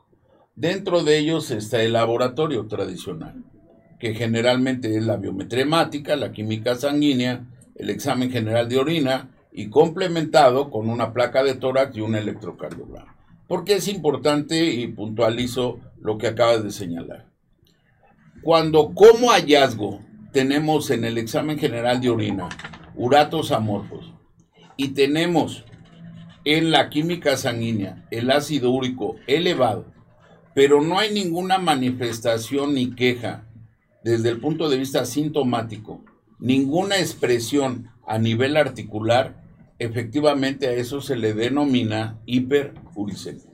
Dentro 0.56 1.04
de 1.04 1.18
ellos 1.18 1.50
está 1.50 1.82
el 1.82 1.94
laboratorio 1.94 2.68
tradicional, 2.68 3.44
que 4.00 4.14
generalmente 4.14 4.96
es 4.96 5.04
la 5.04 5.18
biometremática, 5.18 6.16
la 6.16 6.32
química 6.32 6.76
sanguínea, 6.76 7.48
el 7.76 7.90
examen 7.90 8.30
general 8.30 8.70
de 8.70 8.78
orina 8.78 9.32
y 9.52 9.70
complementado 9.72 10.70
con 10.70 10.90
una 10.90 11.12
placa 11.12 11.44
de 11.44 11.56
tórax 11.56 11.98
y 11.98 12.02
un 12.02 12.14
electrocardiograma. 12.14 13.16
Porque 13.48 13.74
es 13.74 13.88
importante 13.88 14.64
y 14.64 14.88
puntualizo 14.88 15.80
lo 16.00 16.20
que 16.20 16.28
acabas 16.28 16.64
de 16.64 16.72
señalar. 16.72 17.26
Cuando 18.44 18.94
como 18.94 19.32
hallazgo 19.32 20.02
tenemos 20.32 20.92
en 20.92 21.04
el 21.04 21.18
examen 21.18 21.58
general 21.58 22.00
de 22.00 22.12
orina 22.12 22.50
uratos 22.94 23.52
amorfos 23.52 24.14
y 24.78 24.90
tenemos 24.90 25.66
en 26.46 26.70
la 26.70 26.92
química 26.92 27.38
sanguínea 27.38 28.06
el 28.12 28.30
ácido 28.30 28.70
úrico 28.70 29.16
elevado 29.26 29.93
pero 30.54 30.82
no 30.82 31.00
hay 31.00 31.14
ninguna 31.14 31.58
manifestación 31.58 32.76
ni 32.76 32.96
queja 32.96 33.46
desde 34.04 34.30
el 34.30 34.40
punto 34.40 34.70
de 34.70 34.78
vista 34.78 35.06
sintomático, 35.06 36.04
ninguna 36.40 36.98
expresión 36.98 37.90
a 38.06 38.20
nivel 38.20 38.58
articular, 38.58 39.42
efectivamente 39.80 40.68
a 40.68 40.74
eso 40.74 41.02
se 41.02 41.16
le 41.16 41.34
denomina 41.34 42.20
hiperuricemia. 42.26 43.54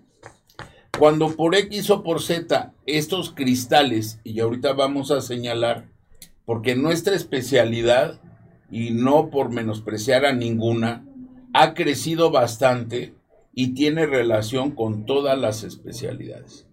Cuando 0.98 1.36
por 1.36 1.56
X 1.56 1.90
o 1.92 2.04
por 2.04 2.22
Z 2.22 2.74
estos 2.86 3.32
cristales, 3.32 4.20
y 4.24 4.40
ahorita 4.40 4.74
vamos 4.74 5.12
a 5.12 5.22
señalar, 5.22 5.88
porque 6.46 6.76
nuestra 6.76 7.16
especialidad, 7.16 8.20
y 8.72 8.92
no 8.92 9.30
por 9.30 9.52
menospreciar 9.52 10.26
a 10.26 10.34
ninguna, 10.34 11.06
ha 11.54 11.74
crecido 11.74 12.32
bastante 12.32 13.14
y 13.54 13.74
tiene 13.74 14.06
relación 14.06 14.72
con 14.72 15.06
todas 15.06 15.40
las 15.40 15.64
especialidades. 15.64 16.69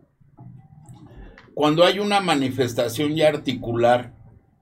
Cuando 1.56 1.84
hay 1.86 2.00
una 2.00 2.20
manifestación 2.20 3.16
ya 3.16 3.28
articular 3.28 4.12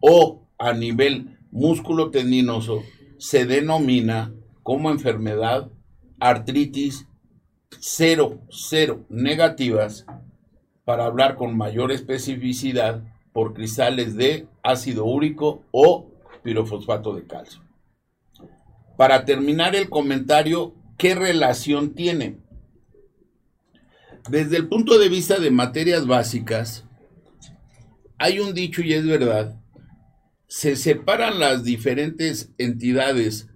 o 0.00 0.46
a 0.60 0.72
nivel 0.74 1.40
músculo 1.50 2.12
tendinoso, 2.12 2.84
se 3.18 3.46
denomina 3.46 4.32
como 4.62 4.92
enfermedad 4.92 5.72
artritis 6.20 7.08
0, 7.80 8.42
0 8.48 9.06
negativas 9.08 10.06
para 10.84 11.06
hablar 11.06 11.34
con 11.34 11.56
mayor 11.56 11.90
especificidad 11.90 13.02
por 13.32 13.54
cristales 13.54 14.14
de 14.14 14.46
ácido 14.62 15.04
úrico 15.04 15.64
o 15.72 16.12
pirofosfato 16.44 17.12
de 17.16 17.26
calcio. 17.26 17.60
Para 18.96 19.24
terminar 19.24 19.74
el 19.74 19.90
comentario, 19.90 20.76
¿qué 20.96 21.16
relación 21.16 21.96
tiene? 21.96 22.38
Desde 24.30 24.56
el 24.56 24.68
punto 24.68 24.98
de 24.98 25.10
vista 25.10 25.38
de 25.38 25.50
materias 25.50 26.06
básicas, 26.06 26.86
hay 28.16 28.40
un 28.40 28.54
dicho 28.54 28.80
y 28.80 28.94
es 28.94 29.06
verdad, 29.06 29.60
se 30.46 30.76
separan 30.76 31.38
las 31.38 31.62
diferentes 31.62 32.50
entidades 32.56 33.50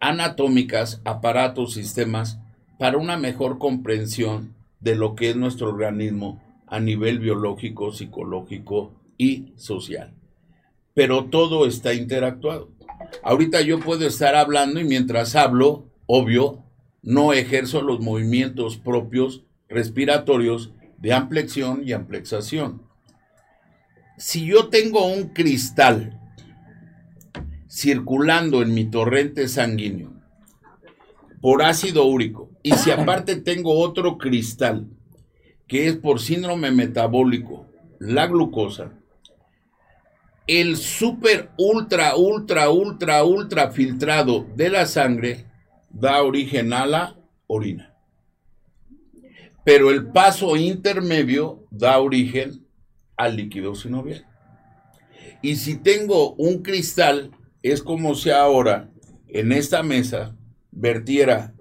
anatómicas, 0.00 1.00
aparatos, 1.04 1.74
sistemas, 1.74 2.40
para 2.80 2.98
una 2.98 3.16
mejor 3.16 3.58
comprensión 3.58 4.56
de 4.80 4.96
lo 4.96 5.14
que 5.14 5.30
es 5.30 5.36
nuestro 5.36 5.68
organismo 5.68 6.42
a 6.66 6.80
nivel 6.80 7.20
biológico, 7.20 7.92
psicológico 7.92 8.92
y 9.18 9.52
social. 9.56 10.14
Pero 10.94 11.26
todo 11.26 11.64
está 11.64 11.94
interactuado. 11.94 12.72
Ahorita 13.22 13.60
yo 13.60 13.78
puedo 13.78 14.04
estar 14.04 14.34
hablando 14.34 14.80
y 14.80 14.84
mientras 14.84 15.36
hablo, 15.36 15.84
obvio, 16.06 16.64
no 17.02 17.32
ejerzo 17.32 17.82
los 17.82 18.00
movimientos 18.00 18.78
propios 18.78 19.44
respiratorios 19.68 20.72
de 20.98 21.12
amplexión 21.12 21.82
y 21.84 21.92
amplexación. 21.92 22.82
Si 24.16 24.46
yo 24.46 24.68
tengo 24.68 25.06
un 25.06 25.28
cristal 25.28 26.20
circulando 27.68 28.62
en 28.62 28.74
mi 28.74 28.86
torrente 28.86 29.46
sanguíneo 29.46 30.12
por 31.40 31.62
ácido 31.62 32.04
úrico 32.04 32.50
y 32.62 32.72
si 32.72 32.90
aparte 32.90 33.36
tengo 33.36 33.78
otro 33.78 34.18
cristal 34.18 34.88
que 35.68 35.86
es 35.86 35.96
por 35.96 36.18
síndrome 36.18 36.70
metabólico, 36.70 37.66
la 38.00 38.26
glucosa, 38.26 38.92
el 40.46 40.78
super 40.78 41.50
ultra, 41.58 42.16
ultra, 42.16 42.70
ultra, 42.70 43.22
ultra 43.22 43.70
filtrado 43.70 44.46
de 44.56 44.70
la 44.70 44.86
sangre 44.86 45.44
da 45.90 46.22
origen 46.22 46.72
a 46.72 46.86
la 46.86 47.16
orina. 47.46 47.97
Pero 49.68 49.90
el 49.90 50.06
paso 50.06 50.56
intermedio 50.56 51.66
da 51.70 51.98
origen 51.98 52.66
al 53.18 53.36
líquido 53.36 53.74
sinovial. 53.74 54.26
Y 55.42 55.56
si 55.56 55.76
tengo 55.76 56.32
un 56.36 56.62
cristal, 56.62 57.32
es 57.62 57.82
como 57.82 58.14
si 58.14 58.30
ahora 58.30 58.88
en 59.26 59.52
esta 59.52 59.82
mesa 59.82 60.34
vertiera 60.70 61.52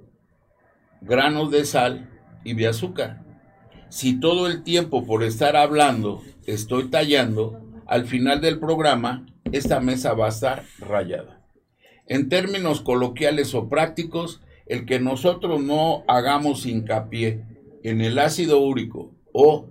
granos 1.02 1.52
de 1.52 1.66
sal 1.66 2.10
y 2.46 2.54
de 2.54 2.68
azúcar. 2.68 3.26
Si 3.90 4.18
todo 4.18 4.48
el 4.48 4.64
tiempo 4.64 5.06
por 5.06 5.22
estar 5.22 5.58
hablando 5.58 6.24
estoy 6.46 6.90
tallando, 6.90 7.62
al 7.88 8.06
final 8.06 8.40
del 8.40 8.58
programa 8.58 9.26
esta 9.52 9.82
mesa 9.82 10.14
va 10.14 10.28
a 10.28 10.30
estar 10.30 10.64
rayada. 10.80 11.42
En 12.06 12.30
términos 12.30 12.80
coloquiales 12.80 13.54
o 13.54 13.68
prácticos, 13.68 14.40
el 14.66 14.86
que 14.86 15.02
nosotros 15.02 15.62
no 15.62 16.06
hagamos 16.08 16.66
hincapié 16.66 17.57
en 17.88 18.02
el 18.02 18.20
ácido 18.20 18.60
úrico 18.60 19.14
o 19.32 19.70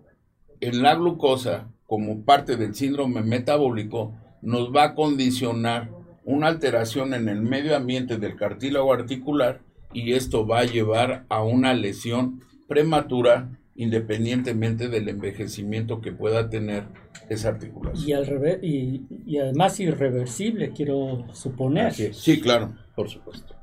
en 0.60 0.82
la 0.82 0.94
glucosa 0.94 1.68
como 1.86 2.24
parte 2.24 2.56
del 2.56 2.74
síndrome 2.74 3.20
metabólico 3.20 4.14
nos 4.40 4.74
va 4.74 4.84
a 4.84 4.94
condicionar 4.94 5.90
una 6.24 6.46
alteración 6.46 7.12
en 7.12 7.28
el 7.28 7.42
medio 7.42 7.76
ambiente 7.76 8.16
del 8.16 8.36
cartílago 8.36 8.90
articular 8.90 9.60
y 9.92 10.14
esto 10.14 10.46
va 10.46 10.60
a 10.60 10.64
llevar 10.64 11.26
a 11.28 11.42
una 11.42 11.74
lesión 11.74 12.42
prematura 12.66 13.50
independientemente 13.74 14.88
del 14.88 15.10
envejecimiento 15.10 16.00
que 16.00 16.12
pueda 16.12 16.48
tener 16.48 16.84
esa 17.28 17.50
articulación. 17.50 18.08
Y, 18.08 18.12
al 18.14 18.26
revés, 18.26 18.58
y, 18.62 19.36
además 19.36 19.78
irreversible, 19.78 20.70
quiero 20.70 21.26
suponer. 21.34 21.92
Sí, 21.92 22.40
claro, 22.40 22.74
por 22.94 23.10
supuesto. 23.10 23.54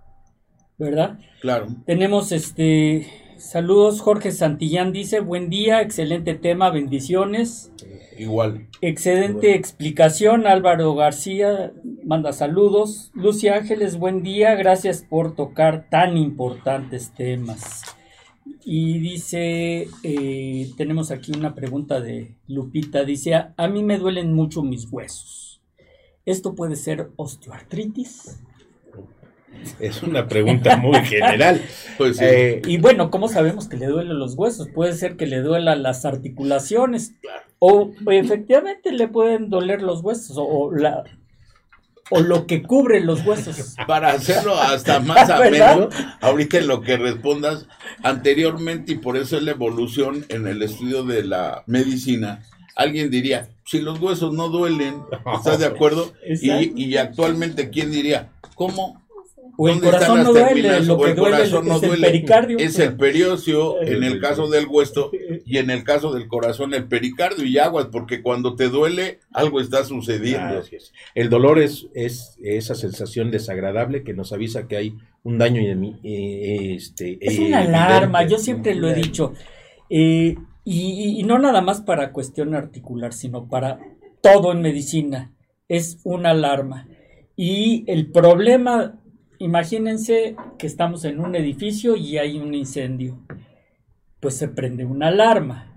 ¿Verdad? 0.78 1.18
Claro. 1.42 1.68
Tenemos 1.88 2.32
este 2.32 3.23
saludos, 3.38 4.02
Jorge 4.02 4.32
Santillán 4.32 4.92
dice, 4.92 5.20
buen 5.20 5.50
día, 5.50 5.82
excelente 5.82 6.36
tema, 6.36 6.70
bendiciones. 6.70 7.72
Igual. 8.18 8.68
Excelente 8.82 9.56
explicación, 9.56 10.48
Álvaro 10.48 10.94
García 10.96 11.72
manda 12.04 12.34
saludos. 12.34 13.12
Lucia 13.14 13.56
Ángeles, 13.56 13.98
buen 13.98 14.24
día, 14.24 14.56
gracias 14.56 15.06
por 15.08 15.36
tocar 15.36 15.88
tan 15.90 16.18
importantes 16.18 17.12
temas. 17.14 17.84
Y 18.66 19.00
dice, 19.00 19.88
eh, 20.04 20.72
tenemos 20.78 21.12
aquí 21.12 21.32
una 21.36 21.56
pregunta 21.56 22.00
de 22.02 22.36
Lupita, 22.48 23.04
dice, 23.04 23.34
a, 23.36 23.68
mí 23.68 23.84
me 23.84 23.98
duelen 23.98 24.34
mucho 24.34 24.64
mis 24.64 24.92
huesos. 24.92 25.62
¿Esto 26.26 26.56
puede 26.56 26.76
ser 26.76 27.10
osteoartritis? 27.18 28.42
Es 29.80 30.04
una 30.04 30.28
pregunta 30.28 30.78
muy 30.78 31.00
general. 31.06 31.62
Pues 31.96 32.20
eh, 32.22 32.60
y 32.66 32.78
bueno, 32.78 33.12
¿cómo 33.12 33.28
sabemos 33.28 33.70
que 33.70 33.78
le 33.78 33.86
duelen 33.86 34.18
los 34.18 34.34
huesos? 34.34 34.68
Puede 34.74 34.94
ser 34.94 35.16
que 35.16 35.28
le 35.28 35.42
duelan 35.42 35.84
las 35.84 36.06
articulaciones. 36.06 37.14
O 37.60 37.92
efectivamente 38.10 38.92
le 38.92 39.08
pueden 39.08 39.52
doler 39.52 39.84
los 39.84 40.02
huesos. 40.02 40.36
O, 40.40 40.72
la, 40.74 41.04
o 42.10 42.20
lo 42.22 42.46
que 42.46 42.64
cubre 42.64 43.00
los 43.00 43.26
huesos. 43.26 43.76
Para 43.88 44.10
hacerlo 44.10 44.56
hasta 44.56 45.00
más 45.02 45.30
ameno, 45.30 45.90
ahorita 46.22 46.58
en 46.58 46.68
lo 46.68 46.82
que 46.82 46.98
respondas, 46.98 47.68
anteriormente, 48.04 48.94
y 48.94 48.98
por 48.98 49.18
eso 49.18 49.38
es 49.38 49.44
la 49.44 49.52
evolución 49.52 50.26
en 50.30 50.48
el 50.48 50.62
estudio 50.62 51.04
de 51.04 51.24
la 51.24 51.64
medicina, 51.66 52.44
alguien 52.76 53.10
diría, 53.10 53.50
si 53.66 53.80
los 53.80 54.00
huesos 54.00 54.34
no 54.34 54.50
duelen, 54.50 55.02
¿estás 55.36 55.60
de 55.60 55.66
acuerdo? 55.66 56.14
Y, 56.28 56.84
y, 56.84 56.98
actualmente, 56.98 57.70
¿quién 57.70 57.92
diría, 57.92 58.30
cómo 58.56 59.02
o 59.56 59.70
el 59.70 59.82
corazón 59.82 60.24
no 60.24 60.34
duele, 60.34 60.80
lo 60.82 61.00
que 61.00 61.14
duele 61.14 61.44
es, 61.44 61.54
el 61.54 62.02
pericardio. 62.02 62.58
Es 62.58 62.80
el 62.80 62.96
periocio 62.96 63.82
en 63.82 64.04
el 64.04 64.20
caso 64.20 64.50
del 64.50 64.66
hueso 64.68 65.12
y 65.46 65.58
en 65.58 65.70
el 65.70 65.84
caso 65.84 66.12
del 66.14 66.28
corazón 66.28 66.74
el 66.74 66.88
pericardio 66.88 67.46
y 67.46 67.60
aguas, 67.60 67.88
porque 67.92 68.22
cuando 68.24 68.56
te 68.56 68.70
duele 68.70 69.20
algo 69.32 69.60
está 69.60 69.84
sucediendo. 69.86 70.62
El 71.14 71.30
dolor 71.30 71.60
es, 71.60 71.88
es 71.94 72.38
esa 72.42 72.74
sensación 72.74 73.30
desagradable 73.30 74.04
que 74.04 74.14
nos 74.14 74.34
avisa 74.34 74.68
que 74.68 74.78
hay 74.78 74.96
un 75.24 75.38
daño. 75.38 75.62
Eh, 76.04 76.76
este, 76.76 77.20
es 77.22 77.38
una 77.38 77.60
alarma, 77.60 78.26
yo 78.26 78.40
siempre 78.40 78.74
lo 78.74 78.90
he 78.90 78.96
dicho. 78.96 79.34
Eh, 79.90 80.36
y, 80.66 81.20
y 81.20 81.24
no 81.24 81.38
nada 81.38 81.62
más 81.62 81.82
para 81.82 82.12
cuestión 82.12 82.56
articular, 82.56 83.14
sino 83.14 83.48
para 83.48 83.80
todo 84.22 84.52
en 84.52 84.62
medicina. 84.62 85.32
Es 85.68 86.00
una 86.04 86.32
alarma. 86.32 86.88
Y 87.36 87.84
el 87.88 88.12
problema 88.12 89.00
Imagínense 89.44 90.38
que 90.58 90.68
estamos 90.68 91.04
en 91.04 91.20
un 91.20 91.36
edificio 91.36 91.98
y 91.98 92.18
hay 92.18 92.40
un 92.40 92.54
incendio. 92.54 93.20
Pues 94.22 94.38
se 94.38 94.48
prende 94.48 94.86
una 94.86 95.10
alarma. 95.10 95.70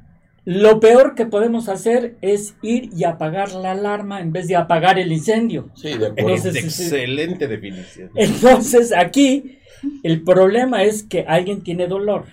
Lo 0.45 0.79
peor 0.79 1.17
que 1.17 1.27
podemos 1.27 1.69
hacer 1.69 2.17
es 2.23 2.55
ir 2.63 2.91
y 2.97 3.03
apagar 3.03 3.51
la 3.55 3.73
alarma 3.73 4.21
en 4.21 4.31
vez 4.31 4.47
de 4.47 4.55
apagar 4.55 5.01
el 5.01 5.11
incendio. 5.11 5.71
Sí, 5.75 5.99
de 5.99 6.07
acuerdo. 6.07 6.49
excelente 6.49 7.49
definición. 7.49 8.13
Entonces, 8.15 8.93
aquí 8.97 9.59
el 10.05 10.23
problema 10.23 10.85
es 10.85 11.03
que 11.03 11.25
alguien 11.27 11.65
tiene 11.65 11.89
dolor. 11.89 12.27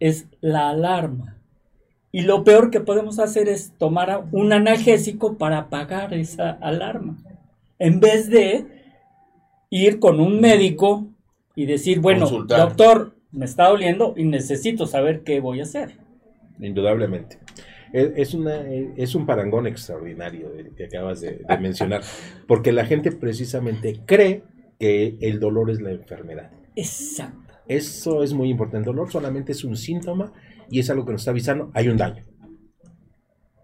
Es 0.00 0.26
la 0.40 0.70
alarma. 0.70 1.36
Y 2.10 2.22
lo 2.22 2.42
peor 2.42 2.72
que 2.72 2.80
podemos 2.80 3.20
hacer 3.20 3.48
es 3.48 3.74
tomar 3.78 4.24
un 4.32 4.52
analgésico 4.52 5.38
para 5.38 5.58
apagar 5.58 6.12
esa 6.14 6.50
alarma. 6.50 7.16
En 7.78 8.00
vez 8.00 8.28
de 8.28 8.66
ir 9.72 9.98
con 9.98 10.20
un 10.20 10.38
médico 10.38 11.08
y 11.56 11.64
decir, 11.64 12.00
bueno, 12.00 12.28
doctor, 12.28 13.16
me 13.32 13.46
está 13.46 13.68
doliendo 13.68 14.12
y 14.16 14.24
necesito 14.24 14.86
saber 14.86 15.22
qué 15.22 15.40
voy 15.40 15.60
a 15.60 15.62
hacer. 15.62 15.96
Indudablemente. 16.60 17.38
Es, 17.92 18.34
una, 18.34 18.62
es 18.96 19.14
un 19.14 19.26
parangón 19.26 19.66
extraordinario 19.66 20.52
el 20.56 20.74
que 20.74 20.84
acabas 20.84 21.22
de, 21.22 21.40
mencionar, 21.58 22.02
porque 22.46 22.70
la 22.72 22.84
gente 22.84 23.12
precisamente 23.12 24.00
cree 24.04 24.42
que 24.78 25.16
el 25.20 25.40
dolor 25.40 25.70
es 25.70 25.80
la 25.80 25.90
enfermedad. 25.90 26.50
Exacto. 26.76 27.54
Eso 27.66 28.22
es 28.22 28.34
muy 28.34 28.50
importante. 28.50 28.90
El 28.90 28.94
dolor 28.94 29.10
solamente 29.10 29.52
es 29.52 29.64
un 29.64 29.76
síntoma 29.76 30.32
y 30.70 30.80
es 30.80 30.90
algo 30.90 31.06
que 31.06 31.12
nos 31.12 31.22
está 31.22 31.30
avisando, 31.30 31.70
hay 31.72 31.88
un 31.88 31.96
daño. 31.96 32.24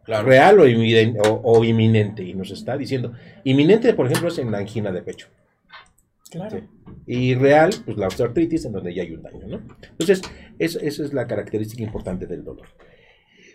Real 0.07 0.59
o, 0.59 0.63
o, 1.43 1.65
inminente. 1.65 2.23
Y 2.23 2.33
nos 2.33 2.51
está 2.51 2.79
diciendo, 2.79 3.13
inminente, 3.45 3.93
por 3.93 4.07
ejemplo, 4.07 4.29
es 4.29 4.39
en 4.39 4.51
la 4.51 4.59
angina 4.59 4.91
de 4.91 5.03
pecho. 5.03 5.29
Claro. 6.31 6.61
Y 7.07 7.35
real, 7.35 7.71
pues 7.85 7.97
la 7.97 8.09
osteoartritis, 8.09 8.65
en 8.67 8.73
donde 8.73 8.95
ya 8.95 9.03
hay 9.03 9.13
un 9.13 9.23
daño, 9.23 9.47
¿no? 9.47 9.63
Entonces, 9.91 10.23
esa 10.59 10.81
es 10.85 11.13
la 11.13 11.27
característica 11.27 11.83
importante 11.83 12.27
del 12.27 12.45
dolor. 12.45 12.67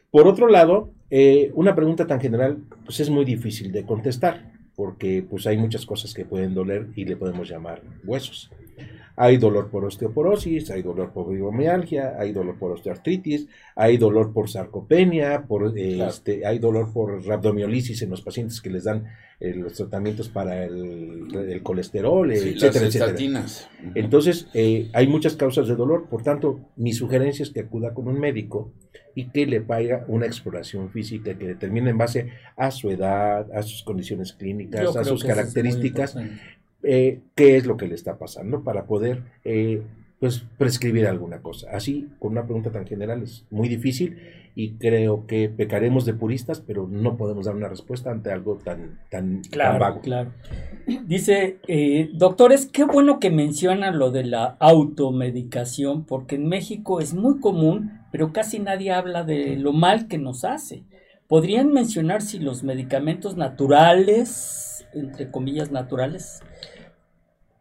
Por 0.10 0.28
otro 0.28 0.48
lado, 0.48 0.92
eh, 1.10 1.52
una 1.56 1.76
pregunta 1.76 2.06
tan 2.06 2.22
general, 2.22 2.60
pues 2.86 3.00
es 3.00 3.10
muy 3.10 3.26
difícil 3.26 3.72
de 3.72 3.86
contestar, 3.86 4.52
porque 4.76 5.26
pues 5.28 5.48
hay 5.48 5.58
muchas 5.58 5.86
cosas 5.86 6.14
que 6.14 6.26
pueden 6.26 6.54
doler 6.54 6.88
y 6.96 7.06
le 7.06 7.16
podemos 7.16 7.50
llamar 7.50 7.82
huesos. 8.04 8.52
Hay 9.16 9.38
dolor 9.38 9.70
por 9.70 9.86
osteoporosis, 9.86 10.72
hay 10.72 10.82
dolor 10.82 11.12
por 11.12 11.30
fibromialgia, 11.30 12.16
hay 12.18 12.32
dolor 12.32 12.58
por 12.58 12.72
osteoartritis, 12.72 13.48
hay 13.76 13.98
dolor 13.98 14.34
por 14.34 14.50
sarcopenia, 14.50 15.44
por, 15.44 15.78
este, 15.78 16.46
hay 16.46 16.58
dolor 16.58 16.92
por 16.92 17.24
rabdomiolisis 17.24 18.02
en 18.02 18.10
los 18.10 18.22
pacientes 18.22 18.60
que 18.60 18.72
les 18.72 18.86
dan 18.86 19.06
eh, 19.40 19.54
los 19.54 19.74
tratamientos 19.74 20.30
para 20.30 20.64
el, 20.66 21.62
colesterol, 21.62 22.32
etcétera, 22.32 22.88
etcétera. 22.88 23.46
Entonces, 23.94 24.48
eh, 24.54 24.90
hay 24.94 25.08
muchas 25.08 25.36
causas 25.36 25.68
de 25.68 25.76
dolor, 25.76 26.08
por 26.10 26.24
tanto, 26.24 26.62
mi 26.76 26.94
sugerencia 26.94 27.44
es 27.44 27.52
que 27.52 27.62
acuda 27.62 27.94
con 27.94 28.08
un 28.08 28.20
médico 28.20 28.72
y 29.16 29.30
que 29.30 29.46
le 29.46 29.62
pague 29.62 30.00
una 30.08 30.26
exploración 30.26 30.90
física 30.90 31.38
que 31.38 31.48
determine 31.48 31.92
en 31.92 31.98
base 31.98 32.30
a 32.58 32.72
su 32.72 32.90
edad, 32.90 33.52
a 33.54 33.62
sus 33.62 33.84
condiciones 33.84 34.34
clínicas, 34.34 34.96
a 34.96 35.04
sus 35.04 35.24
características, 35.24 36.18
eh, 36.84 37.22
qué 37.36 37.58
es 37.58 37.66
lo 37.66 37.78
que 37.78 37.88
le 37.88 37.96
está 37.96 38.18
pasando 38.18 38.64
para 38.64 38.86
poder 38.86 39.24
eh, 39.44 39.82
pues 40.20 40.46
prescribir 40.58 41.08
alguna 41.08 41.42
cosa. 41.42 41.70
Así, 41.72 42.10
con 42.20 42.32
una 42.32 42.46
pregunta 42.46 42.72
tan 42.72 42.86
general 42.86 43.24
es 43.24 43.46
muy 43.50 43.68
difícil 43.68 44.18
y 44.56 44.74
creo 44.74 45.26
que 45.26 45.50
pecaremos 45.50 46.06
de 46.06 46.14
puristas, 46.14 46.62
pero 46.62 46.88
no 46.88 47.18
podemos 47.18 47.46
dar 47.46 47.56
una 47.56 47.68
respuesta 47.68 48.12
ante 48.12 48.32
algo 48.32 48.60
tan, 48.64 49.00
tan, 49.10 49.42
claro, 49.50 49.80
vago. 49.80 50.02
Claro. 50.02 50.32
Dice, 51.06 51.58
eh, 51.68 52.10
doctores, 52.14 52.68
qué 52.68 52.84
bueno 52.84 53.20
que 53.20 53.32
mencionan 53.32 53.98
lo 53.98 54.12
de 54.12 54.26
la 54.26 54.56
automedicación, 54.60 56.06
porque 56.06 56.36
en 56.36 56.48
México 56.48 57.02
es 57.02 57.14
muy 57.14 57.40
común, 57.40 58.00
pero 58.12 58.32
casi 58.32 58.60
nadie 58.60 58.92
habla 58.92 59.24
de 59.24 59.56
lo 59.56 59.74
mal 59.74 60.08
que 60.08 60.20
nos 60.20 60.46
hace. 60.46 60.84
¿Podrían 61.28 61.74
mencionar 61.74 62.22
si 62.22 62.38
los 62.38 62.64
medicamentos 62.64 63.36
naturales, 63.38 64.86
entre 64.94 65.32
comillas 65.32 65.72
naturales, 65.72 66.42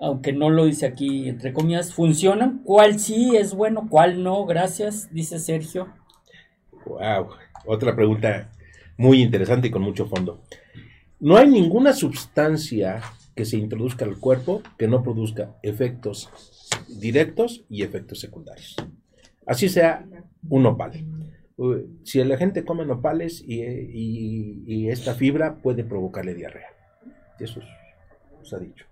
aunque 0.02 0.32
no 0.32 0.50
lo 0.50 0.64
dice 0.64 0.84
aquí 0.84 1.28
entre 1.28 1.52
comillas, 1.52 1.94
funcionan, 1.94 2.58
cuál 2.64 2.98
sí 2.98 3.36
es 3.36 3.54
bueno, 3.54 3.86
cuál 3.88 4.22
no, 4.22 4.44
gracias, 4.44 5.08
dice 5.12 5.38
Sergio. 5.38 5.88
Wow, 6.84 7.28
otra 7.66 7.94
pregunta 7.94 8.50
muy 8.96 9.22
interesante 9.22 9.68
y 9.68 9.70
con 9.70 9.82
mucho 9.82 10.06
fondo. 10.06 10.42
No 11.20 11.36
hay 11.36 11.48
ninguna 11.48 11.92
sustancia 11.92 13.00
que 13.36 13.44
se 13.44 13.56
introduzca 13.56 14.04
al 14.04 14.18
cuerpo 14.18 14.62
que 14.76 14.88
no 14.88 15.04
produzca 15.04 15.56
efectos 15.62 16.28
directos 16.88 17.64
y 17.68 17.84
efectos 17.84 18.18
secundarios. 18.18 18.74
Así 19.46 19.68
sea 19.68 20.04
un 20.48 20.64
nopal. 20.64 20.92
Si 22.02 22.22
la 22.24 22.36
gente 22.36 22.64
come 22.64 22.84
nopales 22.84 23.42
y, 23.46 24.88
esta 24.88 25.14
fibra 25.14 25.62
puede 25.62 25.84
provocarle 25.84 26.34
diarrea. 26.34 26.70
Eso 27.38 27.60
se 28.42 28.56
ha 28.56 28.58
dicho. 28.58 28.91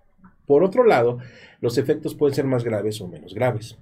Por 0.51 0.65
otro 0.65 0.83
lado, 0.83 1.19
los 1.61 1.77
efectos 1.77 2.13
pueden 2.13 2.35
ser 2.35 2.43
más 2.43 2.65
graves 2.65 2.99
o 2.99 3.07
menos 3.07 3.33
graves. 3.33 3.77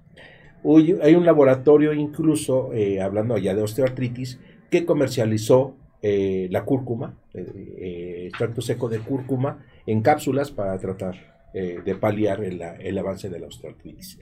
hay 1.02 1.16
un 1.16 1.26
laboratorio 1.26 1.94
incluso, 1.94 2.72
eh, 2.74 3.02
hablando 3.02 3.34
allá 3.34 3.56
de 3.56 3.64
osteoartritis, 3.64 4.40
que 4.70 4.86
comercializó 4.86 5.76
eh, 6.04 6.48
la 6.52 6.66
cúrcuma, 6.66 7.18
eh, 7.34 8.26
extracto 8.28 8.62
seco 8.62 8.88
de 8.88 9.00
cúrcuma, 9.00 9.66
en 9.88 10.04
cápsulas 10.04 10.52
para 10.52 10.78
tratar 10.78 11.40
de 11.52 11.96
paliar 11.96 12.44
el, 12.44 12.98
avance 13.00 13.28
de 13.28 13.40
la 13.40 13.48
osteoartritis. 13.48 14.20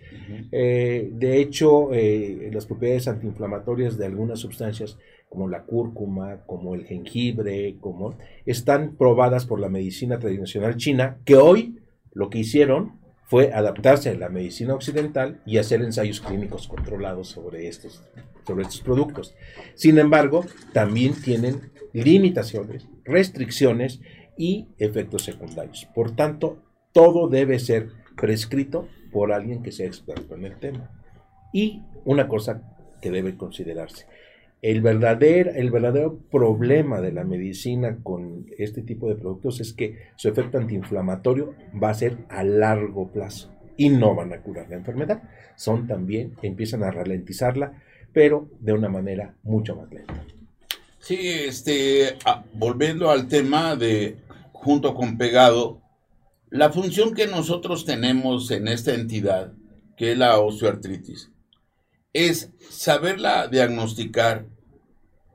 de 0.50 1.42
hecho, 1.42 1.90
las 1.92 2.66
propiedades 2.66 3.10
antiinflamatorias 3.10 3.98
de 3.98 4.06
algunas 4.06 4.40
sustancias, 4.40 4.98
como 5.28 5.50
la 5.50 5.64
cúrcuma, 5.64 6.44
como 6.46 6.76
el 6.76 6.86
jengibre, 6.86 7.76
como, 7.82 8.16
están 8.46 8.96
probadas 8.96 9.46
por 9.46 9.60
la 9.60 9.68
medicina 9.68 10.18
tradicional 10.20 10.78
china, 10.78 11.18
que 11.26 11.36
hoy 11.36 11.76
lo 12.18 12.32
que 12.32 12.40
hicieron 12.40 13.00
fue 13.26 13.54
adaptarse 13.54 14.10
a 14.10 14.16
la 14.16 14.30
medicina 14.30 14.74
occidental 14.74 15.40
y 15.46 15.60
hacer 15.60 15.84
ensayos 15.84 16.20
clínicos 16.20 16.68
controlados 16.68 17.28
sobre 17.28 17.68
estos, 17.68 18.04
sobre 18.48 18.64
estos 18.64 18.82
productos. 18.82 19.36
Sin 19.76 20.00
embargo, 20.00 20.44
también 20.74 21.14
tienen 21.14 21.72
limitaciones, 21.94 22.88
restricciones 23.06 24.02
y 24.36 24.68
efectos 24.80 25.26
secundarios. 25.26 25.88
Por 25.94 26.16
tanto, 26.16 26.64
todo 26.92 27.28
debe 27.28 27.60
ser 27.60 27.90
prescrito 28.16 28.88
por 29.12 29.32
alguien 29.32 29.62
que 29.62 29.72
sea 29.72 29.86
experto 29.86 30.34
en 30.34 30.46
el 30.46 30.58
tema. 30.58 30.90
Y 31.54 31.84
una 32.04 32.28
cosa 32.28 32.64
que 33.00 33.12
debe 33.12 33.38
considerarse, 33.38 34.08
el 34.62 34.82
verdadero, 34.82 35.52
el 35.52 35.72
verdadero 35.72 36.18
problema 36.32 37.00
de 37.00 37.12
la 37.12 37.24
medicina 37.24 38.00
con 38.02 38.48
este 38.58 38.82
tipo 38.82 39.08
de 39.08 39.16
productos 39.16 39.60
es 39.60 39.74
que 39.74 39.98
su 40.16 40.30
efecto 40.30 40.58
antiinflamatorio 40.58 41.54
va 41.82 41.92
a 41.92 41.94
ser 41.94 42.18
a 42.30 42.44
largo 42.44 43.12
plazo 43.12 43.52
y 43.78 43.90
no 43.90 44.16
van 44.16 44.34
a 44.34 44.42
curar 44.42 44.70
la 44.70 44.78
enfermedad. 44.78 45.22
Son 45.56 45.88
también, 45.88 46.34
empiezan 46.42 46.84
a 46.84 46.92
ralentizarla, 46.92 47.82
pero 48.14 48.50
de 48.60 48.74
una 48.74 48.90
manera 48.90 49.36
mucho 49.44 49.76
más 49.76 49.92
lenta. 49.92 50.26
Sí, 51.00 51.18
este, 51.22 52.18
ah, 52.26 52.44
volviendo 52.54 53.12
al 53.12 53.28
tema 53.28 53.76
de 53.76 54.18
junto 54.52 54.96
con 54.96 55.18
pegado, 55.18 55.82
la 56.50 56.72
función 56.72 57.14
que 57.14 57.28
nosotros 57.28 57.86
tenemos 57.86 58.50
en 58.52 58.68
esta 58.68 58.94
entidad, 58.94 59.54
que 59.96 60.14
es 60.14 60.18
la 60.18 60.40
osteoartritis, 60.40 61.32
es 62.14 62.52
saberla 62.70 63.48
diagnosticar, 63.48 64.46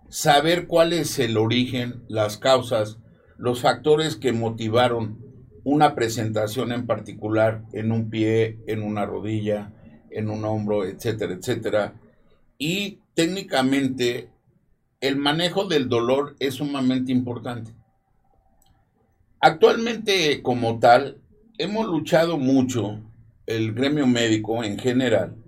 saber 0.08 0.66
cuál 0.66 0.92
es 0.92 1.18
el 1.18 1.36
origen, 1.36 2.04
las 2.08 2.38
causas, 2.38 2.98
los 3.38 3.60
factores 3.60 4.16
que 4.16 4.32
motivaron 4.32 5.18
una 5.64 5.94
presentación 5.94 6.72
en 6.72 6.86
particular 6.86 7.64
en 7.72 7.92
un 7.92 8.10
pie, 8.10 8.58
en 8.66 8.82
una 8.82 9.06
rodilla, 9.06 9.72
en 10.10 10.28
un 10.28 10.44
hombro, 10.44 10.84
etcétera, 10.84 11.34
etcétera. 11.34 11.94
Y 12.58 12.98
técnicamente 13.14 14.30
el 15.00 15.16
manejo 15.16 15.64
del 15.64 15.88
dolor 15.88 16.36
es 16.38 16.54
sumamente 16.54 17.12
importante. 17.12 17.72
Actualmente 19.40 20.42
como 20.42 20.78
tal, 20.78 21.20
hemos 21.58 21.86
luchado 21.86 22.38
mucho, 22.38 23.00
el 23.46 23.72
gremio 23.74 24.06
médico 24.06 24.62
en 24.62 24.78
general, 24.78 25.41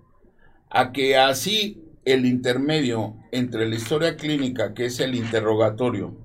a 0.75 0.91
que 0.91 1.17
así 1.17 1.81
el 2.05 2.27
intermedio 2.27 3.17
entre 3.31 3.69
la 3.69 3.77
historia 3.77 4.17
clínica, 4.17 4.75
que 4.75 4.87
es 4.87 4.99
el 4.99 5.15
interrogatorio, 5.15 6.17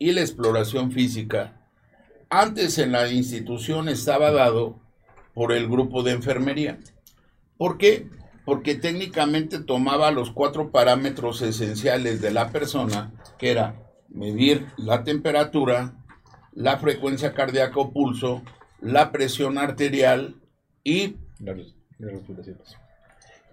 y 0.00 0.10
la 0.10 0.20
exploración 0.20 0.90
física, 0.90 1.62
antes 2.28 2.78
en 2.78 2.90
la 2.90 3.08
institución 3.10 3.88
estaba 3.88 4.32
dado 4.32 4.80
por 5.32 5.52
el 5.52 5.68
grupo 5.68 6.02
de 6.02 6.10
enfermería. 6.10 6.80
¿Por 7.56 7.78
qué? 7.78 8.08
Porque 8.44 8.74
técnicamente 8.74 9.60
tomaba 9.60 10.10
los 10.10 10.32
cuatro 10.32 10.72
parámetros 10.72 11.40
esenciales 11.40 12.20
de 12.20 12.32
la 12.32 12.50
persona, 12.50 13.12
que 13.38 13.52
era 13.52 13.76
medir 14.08 14.66
la 14.76 15.04
temperatura, 15.04 15.94
la 16.52 16.78
frecuencia 16.78 17.32
cardíaco 17.32 17.92
pulso, 17.92 18.42
la 18.80 19.12
presión 19.12 19.56
arterial 19.56 20.34
y 20.82 21.14
la. 21.38 21.54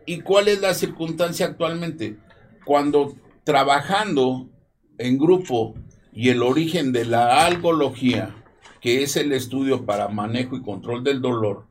¿Y 0.05 0.21
cuál 0.21 0.47
es 0.47 0.61
la 0.61 0.73
circunstancia 0.73 1.47
actualmente? 1.47 2.17
Cuando 2.65 3.15
trabajando 3.43 4.49
en 4.97 5.17
grupo 5.17 5.75
y 6.13 6.29
el 6.29 6.41
origen 6.41 6.91
de 6.91 7.05
la 7.05 7.45
algología, 7.45 8.43
que 8.81 9.03
es 9.03 9.15
el 9.15 9.31
estudio 9.31 9.85
para 9.85 10.07
manejo 10.07 10.55
y 10.55 10.61
control 10.61 11.03
del 11.03 11.21
dolor, 11.21 11.67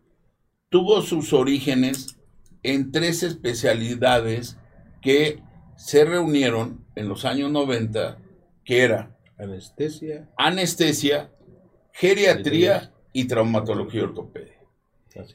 tuvo 0.68 1.02
sus 1.02 1.32
orígenes 1.32 2.18
en 2.62 2.90
tres 2.90 3.22
especialidades 3.22 4.56
que 5.00 5.40
se 5.76 6.04
reunieron 6.04 6.84
en 6.94 7.08
los 7.08 7.24
años 7.24 7.50
90, 7.50 8.18
que 8.64 8.82
era 8.82 9.16
anestesia, 9.38 10.28
anestesia, 10.36 11.30
geriatría 11.92 12.92
y 13.12 13.24
traumatología 13.26 14.04
ortopédica. 14.04 14.53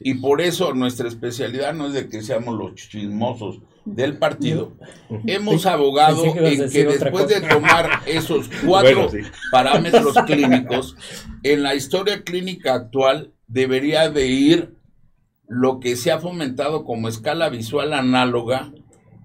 Y 0.00 0.14
por 0.14 0.40
eso 0.40 0.74
nuestra 0.74 1.08
especialidad 1.08 1.72
no 1.74 1.88
es 1.88 1.94
de 1.94 2.08
que 2.08 2.22
seamos 2.22 2.56
los 2.56 2.74
chismosos 2.74 3.60
del 3.84 4.18
partido. 4.18 4.72
Hemos 5.26 5.66
abogado 5.66 6.24
en 6.36 6.70
que 6.70 6.84
después 6.84 7.28
de 7.28 7.40
tomar 7.40 8.02
esos 8.06 8.50
cuatro 8.66 9.10
parámetros 9.50 10.14
clínicos, 10.26 10.96
en 11.42 11.62
la 11.62 11.74
historia 11.74 12.22
clínica 12.22 12.74
actual 12.74 13.32
debería 13.46 14.10
de 14.10 14.26
ir 14.26 14.76
lo 15.48 15.80
que 15.80 15.96
se 15.96 16.12
ha 16.12 16.20
fomentado 16.20 16.84
como 16.84 17.08
escala 17.08 17.48
visual 17.48 17.92
análoga, 17.92 18.72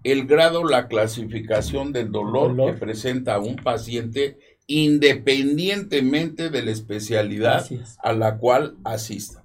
el 0.03 0.25
grado, 0.25 0.63
la 0.63 0.87
clasificación 0.87 1.91
del 1.91 2.11
dolor, 2.11 2.55
que 2.55 2.79
presenta 2.79 3.39
un 3.39 3.55
paciente 3.55 4.37
independientemente 4.67 6.49
de 6.49 6.63
la 6.63 6.71
especialidad 6.71 7.67
a 8.01 8.13
la 8.13 8.37
cual 8.37 8.77
asista. 8.83 9.44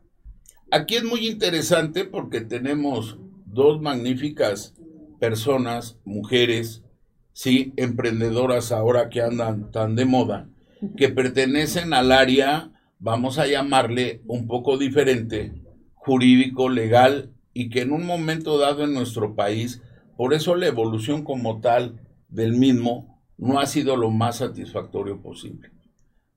Aquí 0.72 0.94
es 0.94 1.02
muy 1.02 1.26
interesante 1.26 2.04
porque 2.04 2.42
tenemos 2.42 3.18
dos 3.44 3.80
magníficas 3.80 4.76
personas, 5.18 5.98
mujeres, 6.04 6.84
sí, 7.32 7.72
emprendedoras 7.76 8.70
ahora 8.70 9.08
que 9.08 9.20
andan 9.20 9.72
tan 9.72 9.96
de 9.96 10.04
moda, 10.04 10.48
que 10.96 11.08
pertenecen 11.08 11.92
al 11.92 12.12
área, 12.12 12.70
vamos 13.00 13.38
a 13.38 13.48
llamarle 13.48 14.22
un 14.26 14.46
poco 14.46 14.78
diferente, 14.78 15.52
jurídico, 15.94 16.68
legal, 16.68 17.34
y 17.52 17.68
que 17.68 17.80
en 17.80 17.90
un 17.90 18.06
momento 18.06 18.56
dado 18.56 18.84
en 18.84 18.94
nuestro 18.94 19.34
país, 19.34 19.82
por 20.16 20.34
eso 20.34 20.54
la 20.54 20.68
evolución 20.68 21.24
como 21.24 21.60
tal 21.60 22.00
del 22.28 22.52
mismo 22.52 23.20
no 23.36 23.58
ha 23.58 23.66
sido 23.66 23.96
lo 23.96 24.10
más 24.10 24.36
satisfactorio 24.36 25.20
posible. 25.20 25.72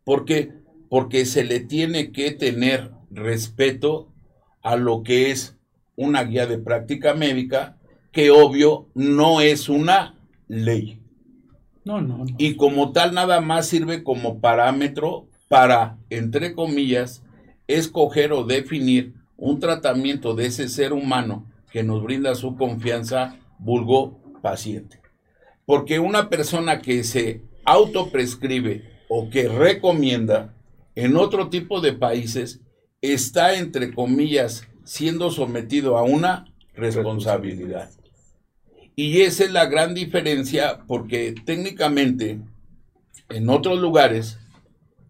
¿Por 0.03 0.25
qué? 0.25 0.53
Porque 0.89 1.25
se 1.25 1.43
le 1.43 1.59
tiene 1.59 2.11
que 2.11 2.31
tener 2.31 2.91
respeto 3.11 4.12
a 4.63 4.75
lo 4.75 5.03
que 5.03 5.29
es 5.29 5.57
una 5.95 6.23
guía 6.23 6.47
de 6.47 6.57
práctica 6.57 7.13
médica, 7.13 7.77
que 8.11 8.31
obvio 8.31 8.87
no 8.95 9.41
es 9.41 9.69
una 9.69 10.15
ley. 10.47 10.99
No, 11.85 12.01
no, 12.01 12.25
Y 12.37 12.55
como 12.55 12.93
tal 12.93 13.13
nada 13.13 13.41
más 13.41 13.67
sirve 13.67 14.03
como 14.03 14.39
parámetro 14.39 15.27
para, 15.49 15.97
entre 16.09 16.53
comillas, 16.53 17.23
escoger 17.67 18.31
o 18.31 18.45
definir 18.45 19.13
un 19.37 19.59
tratamiento 19.59 20.33
de 20.33 20.45
ese 20.45 20.69
ser 20.69 20.93
humano 20.93 21.45
que 21.71 21.83
nos 21.83 22.01
brinda 22.01 22.35
su 22.35 22.55
confianza, 22.55 23.37
vulgo 23.59 24.19
paciente. 24.41 25.01
Porque 25.65 25.99
una 25.99 26.29
persona 26.29 26.79
que 26.79 27.03
se 27.03 27.41
autoprescribe 27.65 28.83
o 29.09 29.29
que 29.29 29.47
recomienda 29.47 30.53
en 30.95 31.17
otro 31.17 31.49
tipo 31.49 31.81
de 31.81 31.93
países 31.93 32.61
está, 33.11 33.57
entre 33.57 33.93
comillas, 33.93 34.67
siendo 34.85 35.29
sometido 35.29 35.97
a 35.97 36.03
una 36.03 36.45
responsabilidad. 36.73 37.91
Y 38.95 39.21
esa 39.21 39.43
es 39.43 39.51
la 39.51 39.65
gran 39.65 39.93
diferencia 39.93 40.83
porque 40.87 41.35
técnicamente 41.45 42.39
en 43.29 43.49
otros 43.49 43.79
lugares 43.79 44.39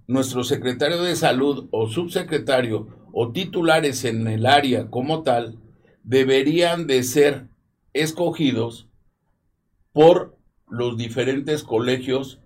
nuestro 0.07 0.44
secretario 0.44 1.02
de 1.03 1.15
salud 1.15 1.68
o 1.72 1.88
subsecretario 1.88 2.88
o 3.11 3.32
titulares 3.32 4.06
en 4.06 4.28
el 4.28 4.45
área 4.45 4.90
como 4.90 5.22
tal 5.22 5.60
deberían 6.03 6.88
de 6.88 7.03
ser 7.03 7.48
escogidos 7.94 8.90
por 9.91 10.38
los 10.68 10.98
diferentes 10.98 11.64
colegios 11.64 12.40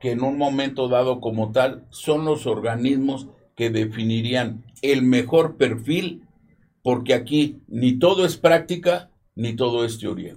que 0.00 0.10
en 0.10 0.22
un 0.22 0.36
momento 0.36 0.88
dado 0.88 1.20
como 1.20 1.52
tal 1.52 1.86
son 1.90 2.24
los 2.24 2.46
organismos 2.46 3.28
que 3.56 3.70
definirían 3.70 4.64
el 4.82 5.02
mejor 5.02 5.56
perfil, 5.56 6.22
porque 6.82 7.14
aquí 7.14 7.58
ni 7.66 7.98
todo 7.98 8.24
es 8.24 8.36
práctica 8.36 9.10
ni 9.34 9.56
todo 9.56 9.84
es 9.84 9.98
teoría. 9.98 10.36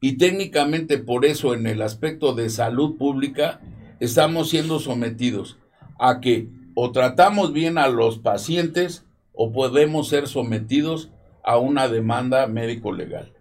Y 0.00 0.18
técnicamente 0.18 0.98
por 0.98 1.24
eso 1.24 1.54
en 1.54 1.66
el 1.66 1.80
aspecto 1.80 2.34
de 2.34 2.50
salud 2.50 2.96
pública 2.96 3.60
estamos 4.00 4.50
siendo 4.50 4.78
sometidos 4.80 5.58
a 5.98 6.20
que 6.20 6.48
o 6.74 6.90
tratamos 6.92 7.52
bien 7.52 7.78
a 7.78 7.88
los 7.88 8.18
pacientes 8.18 9.06
o 9.32 9.52
podemos 9.52 10.08
ser 10.08 10.26
sometidos 10.28 11.10
a 11.42 11.58
una 11.58 11.88
demanda 11.88 12.46
médico-legal. 12.46 13.32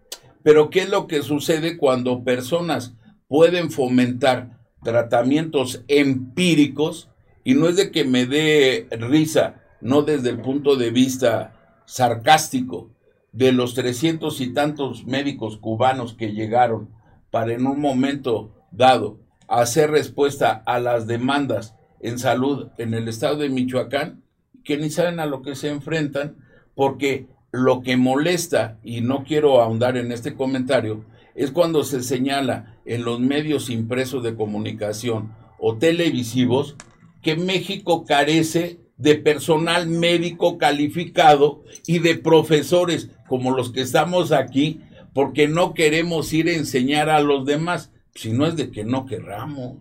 Pero 0.43 0.69
¿qué 0.69 0.81
es 0.81 0.89
lo 0.89 1.07
que 1.07 1.21
sucede 1.21 1.77
cuando 1.77 2.23
personas 2.23 2.95
pueden 3.27 3.71
fomentar 3.71 4.59
tratamientos 4.83 5.83
empíricos? 5.87 7.09
Y 7.43 7.55
no 7.55 7.67
es 7.67 7.75
de 7.75 7.91
que 7.91 8.05
me 8.05 8.25
dé 8.25 8.87
risa, 8.91 9.61
no 9.81 10.01
desde 10.01 10.29
el 10.29 10.41
punto 10.41 10.75
de 10.75 10.91
vista 10.91 11.81
sarcástico, 11.85 12.89
de 13.33 13.51
los 13.51 13.73
trescientos 13.73 14.39
y 14.41 14.53
tantos 14.53 15.05
médicos 15.05 15.57
cubanos 15.57 16.13
que 16.13 16.33
llegaron 16.33 16.89
para 17.31 17.53
en 17.53 17.65
un 17.65 17.81
momento 17.81 18.53
dado 18.71 19.17
hacer 19.47 19.89
respuesta 19.89 20.61
a 20.65 20.79
las 20.79 21.07
demandas 21.07 21.75
en 21.99 22.19
salud 22.19 22.67
en 22.77 22.93
el 22.93 23.07
estado 23.07 23.37
de 23.37 23.49
Michoacán, 23.49 24.23
que 24.63 24.77
ni 24.77 24.89
saben 24.89 25.19
a 25.19 25.25
lo 25.25 25.41
que 25.41 25.55
se 25.55 25.69
enfrentan, 25.69 26.37
porque 26.75 27.27
lo 27.51 27.81
que 27.81 27.97
molesta, 27.97 28.77
y 28.83 29.01
no 29.01 29.23
quiero 29.23 29.61
ahondar 29.61 29.97
en 29.97 30.11
este 30.11 30.35
comentario, 30.35 31.05
es 31.35 31.51
cuando 31.51 31.83
se 31.83 32.03
señala 32.03 32.77
en 32.85 33.03
los 33.03 33.19
medios 33.19 33.69
impresos 33.69 34.23
de 34.23 34.35
comunicación 34.35 35.33
o 35.59 35.77
televisivos 35.77 36.75
que 37.23 37.35
México 37.35 38.05
carece 38.05 38.79
de 38.97 39.15
personal 39.15 39.87
médico 39.87 40.57
calificado 40.57 41.63
y 41.87 41.99
de 41.99 42.15
profesores 42.15 43.09
como 43.27 43.55
los 43.55 43.71
que 43.71 43.81
estamos 43.81 44.31
aquí, 44.31 44.81
porque 45.13 45.47
no 45.47 45.73
queremos 45.73 46.31
ir 46.33 46.47
a 46.49 46.53
enseñar 46.53 47.09
a 47.09 47.21
los 47.21 47.45
demás, 47.45 47.91
si 48.13 48.31
no 48.31 48.45
es 48.45 48.55
de 48.55 48.69
que 48.69 48.83
no 48.83 49.05
querramos. 49.05 49.77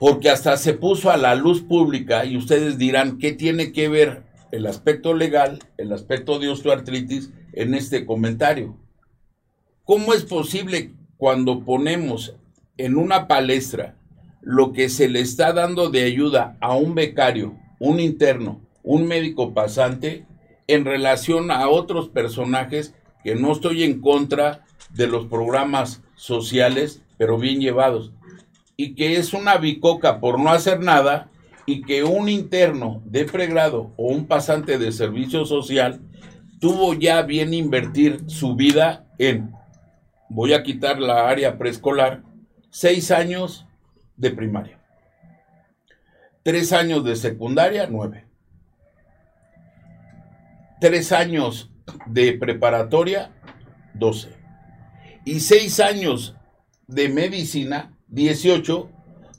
Porque 0.00 0.30
hasta 0.30 0.56
se 0.56 0.72
puso 0.72 1.10
a 1.10 1.16
la 1.16 1.34
luz 1.34 1.62
pública 1.62 2.24
y 2.24 2.36
ustedes 2.36 2.78
dirán, 2.78 3.18
¿qué 3.18 3.32
tiene 3.32 3.72
que 3.72 3.88
ver 3.88 4.24
el 4.50 4.66
aspecto 4.66 5.14
legal, 5.14 5.60
el 5.76 5.92
aspecto 5.92 6.38
de 6.38 6.48
osteoartritis 6.48 7.30
en 7.52 7.74
este 7.74 8.04
comentario? 8.04 8.76
¿Cómo 9.84 10.14
es 10.14 10.24
posible 10.24 10.94
cuando 11.16 11.64
ponemos 11.64 12.36
en 12.76 12.96
una 12.96 13.28
palestra 13.28 13.96
lo 14.44 14.72
que 14.72 14.90
se 14.90 15.08
le 15.08 15.20
está 15.20 15.54
dando 15.54 15.88
de 15.88 16.04
ayuda 16.04 16.56
a 16.60 16.76
un 16.76 16.94
becario, 16.94 17.56
un 17.80 17.98
interno, 17.98 18.60
un 18.82 19.06
médico 19.06 19.54
pasante, 19.54 20.26
en 20.66 20.84
relación 20.84 21.50
a 21.50 21.68
otros 21.68 22.10
personajes 22.10 22.94
que 23.22 23.34
no 23.34 23.52
estoy 23.52 23.84
en 23.84 24.00
contra 24.00 24.64
de 24.90 25.06
los 25.06 25.26
programas 25.26 26.02
sociales, 26.14 27.02
pero 27.16 27.38
bien 27.38 27.60
llevados, 27.60 28.12
y 28.76 28.94
que 28.94 29.16
es 29.16 29.32
una 29.32 29.56
bicoca 29.56 30.20
por 30.20 30.38
no 30.38 30.50
hacer 30.50 30.80
nada 30.80 31.30
y 31.64 31.82
que 31.82 32.04
un 32.04 32.28
interno 32.28 33.02
de 33.06 33.24
pregrado 33.24 33.92
o 33.96 34.08
un 34.08 34.26
pasante 34.26 34.78
de 34.78 34.92
servicio 34.92 35.46
social 35.46 36.02
tuvo 36.60 36.92
ya 36.92 37.22
bien 37.22 37.54
invertir 37.54 38.24
su 38.26 38.56
vida 38.56 39.06
en, 39.18 39.52
voy 40.28 40.52
a 40.52 40.62
quitar 40.62 41.00
la 41.00 41.28
área 41.28 41.56
preescolar, 41.56 42.22
seis 42.68 43.10
años 43.10 43.66
de 44.16 44.30
primaria, 44.30 44.78
tres 46.42 46.72
años 46.72 47.04
de 47.04 47.16
secundaria, 47.16 47.86
nueve 47.90 48.24
tres 50.84 51.12
años 51.12 51.70
de 52.04 52.34
preparatoria, 52.34 53.32
12. 53.94 54.36
Y 55.24 55.40
seis 55.40 55.80
años 55.80 56.36
de 56.86 57.08
medicina, 57.08 57.96
18, 58.08 58.90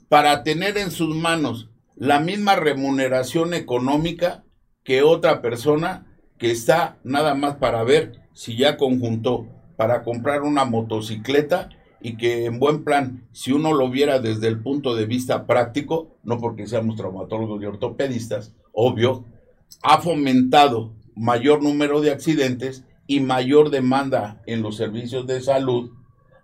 para 0.08 0.42
tener 0.42 0.76
en 0.76 0.90
sus 0.90 1.14
manos 1.14 1.70
la 1.94 2.18
misma 2.18 2.56
remuneración 2.56 3.54
económica 3.54 4.44
que 4.82 5.02
otra 5.02 5.40
persona 5.40 6.06
que 6.36 6.50
está 6.50 6.98
nada 7.04 7.36
más 7.36 7.58
para 7.58 7.84
ver 7.84 8.22
si 8.32 8.56
ya 8.56 8.76
conjuntó 8.76 9.46
para 9.76 10.02
comprar 10.02 10.42
una 10.42 10.64
motocicleta 10.64 11.68
y 12.00 12.16
que 12.16 12.44
en 12.44 12.58
buen 12.58 12.84
plan, 12.84 13.26
si 13.32 13.52
uno 13.52 13.72
lo 13.72 13.90
viera 13.90 14.18
desde 14.18 14.48
el 14.48 14.60
punto 14.60 14.94
de 14.94 15.06
vista 15.06 15.46
práctico, 15.46 16.16
no 16.22 16.38
porque 16.38 16.66
seamos 16.66 16.96
traumatólogos 16.96 17.62
y 17.62 17.66
ortopedistas, 17.66 18.54
obvio, 18.72 19.24
ha 19.82 20.00
fomentado 20.00 20.94
mayor 21.14 21.62
número 21.62 22.00
de 22.00 22.10
accidentes 22.10 22.84
y 23.06 23.20
mayor 23.20 23.70
demanda 23.70 24.42
en 24.46 24.62
los 24.62 24.76
servicios 24.76 25.26
de 25.26 25.40
salud 25.40 25.90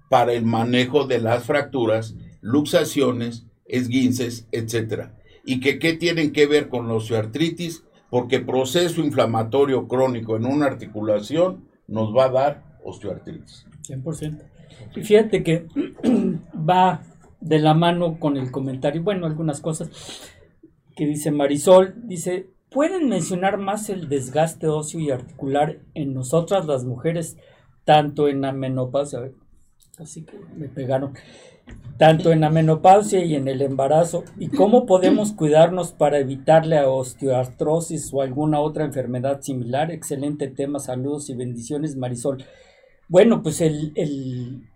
para 0.08 0.32
el 0.32 0.44
manejo 0.44 1.06
de 1.06 1.20
las 1.20 1.44
fracturas, 1.44 2.14
luxaciones, 2.40 3.46
esguinces, 3.66 4.46
etcétera. 4.52 5.16
Y 5.44 5.60
que 5.60 5.78
qué 5.78 5.94
tienen 5.94 6.32
que 6.32 6.46
ver 6.46 6.68
con 6.68 6.86
la 6.88 6.94
osteoartritis, 6.94 7.84
porque 8.10 8.40
proceso 8.40 9.00
inflamatorio 9.00 9.88
crónico 9.88 10.36
en 10.36 10.46
una 10.46 10.66
articulación 10.66 11.68
nos 11.86 12.14
va 12.14 12.26
a 12.26 12.30
dar 12.30 12.78
osteoartritis. 12.84 13.66
100%. 13.88 14.51
Y 14.94 15.02
fíjate 15.02 15.42
que 15.42 15.66
va 16.68 17.02
de 17.40 17.58
la 17.58 17.74
mano 17.74 18.18
con 18.18 18.36
el 18.36 18.50
comentario, 18.50 19.02
bueno, 19.02 19.26
algunas 19.26 19.60
cosas 19.60 19.90
que 20.94 21.06
dice 21.06 21.30
Marisol, 21.30 21.94
dice, 22.06 22.52
¿Pueden 22.72 23.10
mencionar 23.10 23.58
más 23.58 23.90
el 23.90 24.08
desgaste 24.08 24.66
óseo 24.66 24.98
y 24.98 25.10
articular 25.10 25.80
en 25.92 26.14
nosotras 26.14 26.64
las 26.64 26.84
mujeres, 26.84 27.36
tanto 27.84 28.28
en 28.28 28.40
la 28.40 28.52
menopausia? 28.52 29.30
Así 29.98 30.22
que 30.22 30.38
me 30.56 30.68
pegaron. 30.68 31.12
Tanto 31.98 32.32
en 32.32 32.40
la 32.40 32.48
menopausia 32.48 33.22
y 33.26 33.34
en 33.34 33.46
el 33.46 33.60
embarazo. 33.60 34.24
¿Y 34.38 34.48
cómo 34.48 34.86
podemos 34.86 35.32
cuidarnos 35.36 35.92
para 35.92 36.18
evitarle 36.18 36.78
a 36.78 36.88
osteoartrosis 36.88 38.10
o 38.14 38.22
alguna 38.22 38.58
otra 38.60 38.86
enfermedad 38.86 39.42
similar? 39.42 39.90
Excelente 39.90 40.48
tema, 40.48 40.78
saludos 40.78 41.28
y 41.28 41.34
bendiciones, 41.34 41.96
Marisol. 41.96 42.42
Bueno, 43.12 43.42
pues 43.42 43.60
el, 43.60 43.92
el 43.94 44.70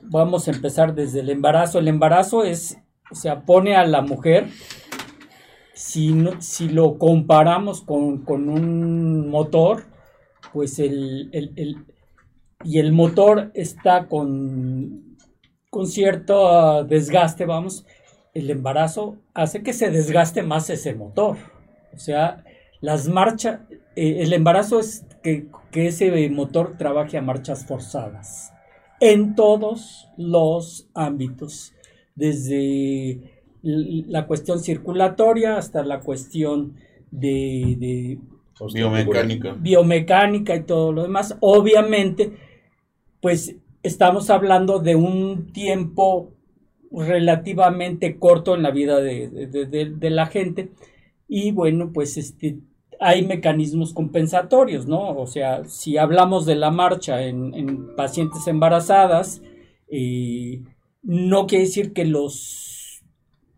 vamos 0.00 0.48
a 0.48 0.52
empezar 0.52 0.94
desde 0.94 1.20
el 1.20 1.28
embarazo. 1.28 1.78
El 1.78 1.88
embarazo 1.88 2.42
es, 2.42 2.78
o 3.10 3.14
sea, 3.14 3.42
pone 3.42 3.76
a 3.76 3.86
la 3.86 4.00
mujer 4.00 4.48
si, 5.74 6.14
si 6.38 6.70
lo 6.70 6.96
comparamos 6.96 7.82
con, 7.82 8.24
un 8.26 9.28
motor, 9.28 9.84
pues 10.54 10.78
el, 10.78 11.30
y 12.64 12.78
el 12.78 12.92
motor 12.92 13.50
está 13.52 14.06
con, 14.06 15.18
con 15.68 15.86
cierto 15.88 16.84
desgaste, 16.84 17.44
vamos, 17.44 17.84
el 18.32 18.48
embarazo 18.48 19.18
hace 19.34 19.62
que 19.62 19.74
se 19.74 19.90
desgaste 19.90 20.42
más 20.42 20.70
ese 20.70 20.94
motor. 20.94 21.36
O 21.92 21.98
sea, 21.98 22.44
las 22.80 23.08
marchas, 23.08 23.60
eh, 23.94 24.22
el 24.22 24.32
embarazo 24.32 24.80
es 24.80 25.04
que, 25.22 25.46
que 25.70 25.86
ese 25.88 26.28
motor 26.30 26.76
trabaje 26.78 27.18
a 27.18 27.22
marchas 27.22 27.66
forzadas 27.66 28.52
en 29.00 29.34
todos 29.34 30.08
los 30.16 30.88
ámbitos, 30.94 31.74
desde 32.14 33.20
la 33.62 34.26
cuestión 34.26 34.60
circulatoria 34.60 35.56
hasta 35.56 35.84
la 35.84 36.00
cuestión 36.00 36.74
de, 37.10 38.18
biomecánica. 38.74 39.52
biomecánica 39.52 40.56
y 40.56 40.62
todo 40.64 40.92
lo 40.92 41.02
demás. 41.02 41.36
Obviamente, 41.40 42.32
pues 43.20 43.56
estamos 43.82 44.30
hablando 44.30 44.80
de 44.80 44.96
un 44.96 45.52
tiempo 45.52 46.32
relativamente 46.90 48.18
corto 48.18 48.54
en 48.54 48.62
la 48.62 48.70
vida 48.70 49.00
de, 49.00 49.98
la 50.00 50.26
gente 50.26 50.70
y 51.28 51.52
bueno, 51.52 51.92
pues 51.92 52.16
este, 52.16 52.58
hay 53.00 53.24
mecanismos 53.24 53.92
compensatorios, 53.92 54.86
¿no? 54.86 55.16
O 55.16 55.26
sea, 55.26 55.64
si 55.64 55.98
hablamos 55.98 56.46
de 56.46 56.56
la 56.56 56.70
marcha 56.70 57.22
en, 57.22 57.94
pacientes 57.96 58.46
embarazadas, 58.46 59.42
eh, 59.88 60.62
no 61.02 61.46
quiere 61.46 61.64
decir 61.64 61.92
que 61.92 62.04
los 62.04 62.64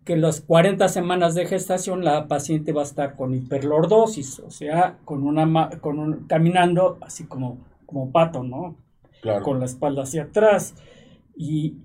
que 0.04 0.16
las 0.16 0.40
40 0.40 0.88
semanas 0.88 1.34
de 1.34 1.46
gestación 1.46 2.04
la 2.04 2.26
paciente 2.26 2.72
va 2.72 2.80
a 2.80 2.84
estar 2.84 3.16
con 3.16 3.34
hiperlordosis, 3.34 4.40
o 4.40 4.50
sea, 4.50 4.98
con 5.04 5.22
una 5.22 5.70
con 5.80 5.98
un, 5.98 6.26
caminando 6.26 6.98
así 7.00 7.24
como 7.24 7.58
como 7.86 8.10
pato, 8.10 8.42
¿no? 8.42 8.76
Claro. 9.20 9.44
Con 9.44 9.60
la 9.60 9.66
espalda 9.66 10.02
hacia 10.02 10.24
atrás 10.24 10.74
y 11.36 11.76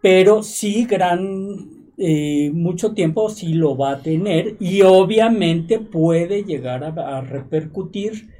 pero 0.00 0.42
sí 0.42 0.84
gran 0.84 1.75
eh, 1.98 2.50
mucho 2.52 2.92
tiempo 2.92 3.30
sí 3.30 3.54
lo 3.54 3.76
va 3.76 3.92
a 3.92 4.02
tener 4.02 4.56
y 4.60 4.82
obviamente 4.82 5.78
puede 5.78 6.44
llegar 6.44 6.84
a, 6.84 7.20
repercutir 7.22 8.30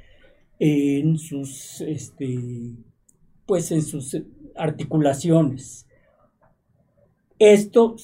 en 0.59 1.17
sus 1.17 1.81
este 1.81 2.37
pues 3.45 3.71
en 3.71 3.81
sus 3.81 4.17
articulaciones 4.55 5.87
Esto, 7.39 7.95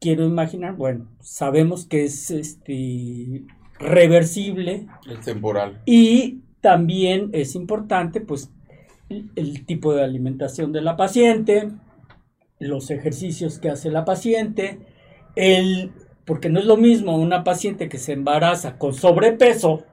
quiero 0.00 0.26
imaginar, 0.26 0.76
bueno, 0.76 1.08
sabemos 1.20 1.86
que 1.86 2.04
es 2.04 2.30
este, 2.30 3.44
reversible. 3.78 4.86
Es 5.10 5.24
temporal. 5.24 5.80
Y 5.86 6.42
también 6.60 7.30
es 7.32 7.54
importante, 7.54 8.20
pues, 8.20 8.50
el, 9.08 9.64
tipo 9.66 9.94
de 9.94 10.04
alimentación 10.04 10.72
de 10.72 10.82
la 10.82 10.96
paciente, 10.96 11.70
los 12.58 12.90
ejercicios 12.90 13.58
que 13.58 13.70
hace 13.70 13.90
la 13.90 14.04
paciente, 14.04 14.80
el, 15.36 15.92
porque 16.24 16.48
no 16.48 16.60
es 16.60 16.66
lo 16.66 16.76
mismo 16.76 17.16
una 17.16 17.44
paciente 17.44 17.88
que 17.88 17.98
se 17.98 18.12
embaraza 18.12 18.78
con 18.78 18.94
sobrepeso 18.94 19.84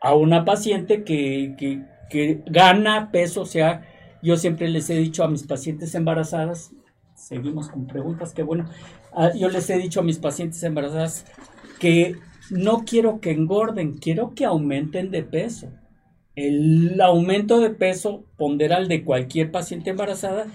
a 0.00 0.14
una 0.14 0.44
paciente 0.44 1.04
que, 1.04 1.54
que, 1.58 1.82
que 2.10 2.42
gana 2.46 3.10
peso, 3.10 3.42
o 3.42 3.46
sea, 3.46 3.82
yo 4.22 4.36
siempre 4.36 4.68
les 4.68 4.90
he 4.90 4.94
dicho 4.94 5.24
a 5.24 5.28
mis 5.28 5.44
pacientes 5.44 5.94
embarazadas, 5.94 6.72
seguimos 7.14 7.68
con 7.68 7.86
preguntas, 7.86 8.34
que 8.34 8.42
bueno, 8.42 8.68
ah, 9.12 9.30
yo 9.34 9.48
les 9.48 9.68
he 9.70 9.78
dicho 9.78 10.00
a 10.00 10.04
mis 10.04 10.18
pacientes 10.18 10.62
embarazadas 10.62 11.24
que 11.78 12.16
no 12.50 12.84
quiero 12.84 13.20
que 13.20 13.32
engorden, 13.32 13.94
quiero 13.94 14.34
que 14.34 14.44
aumenten 14.44 15.10
de 15.10 15.22
peso. 15.22 15.68
El 16.34 17.00
aumento 17.00 17.60
de 17.60 17.70
peso 17.70 18.24
ponderal 18.36 18.88
de 18.88 19.04
cualquier 19.04 19.50
paciente 19.50 19.90
embarazada 19.90 20.46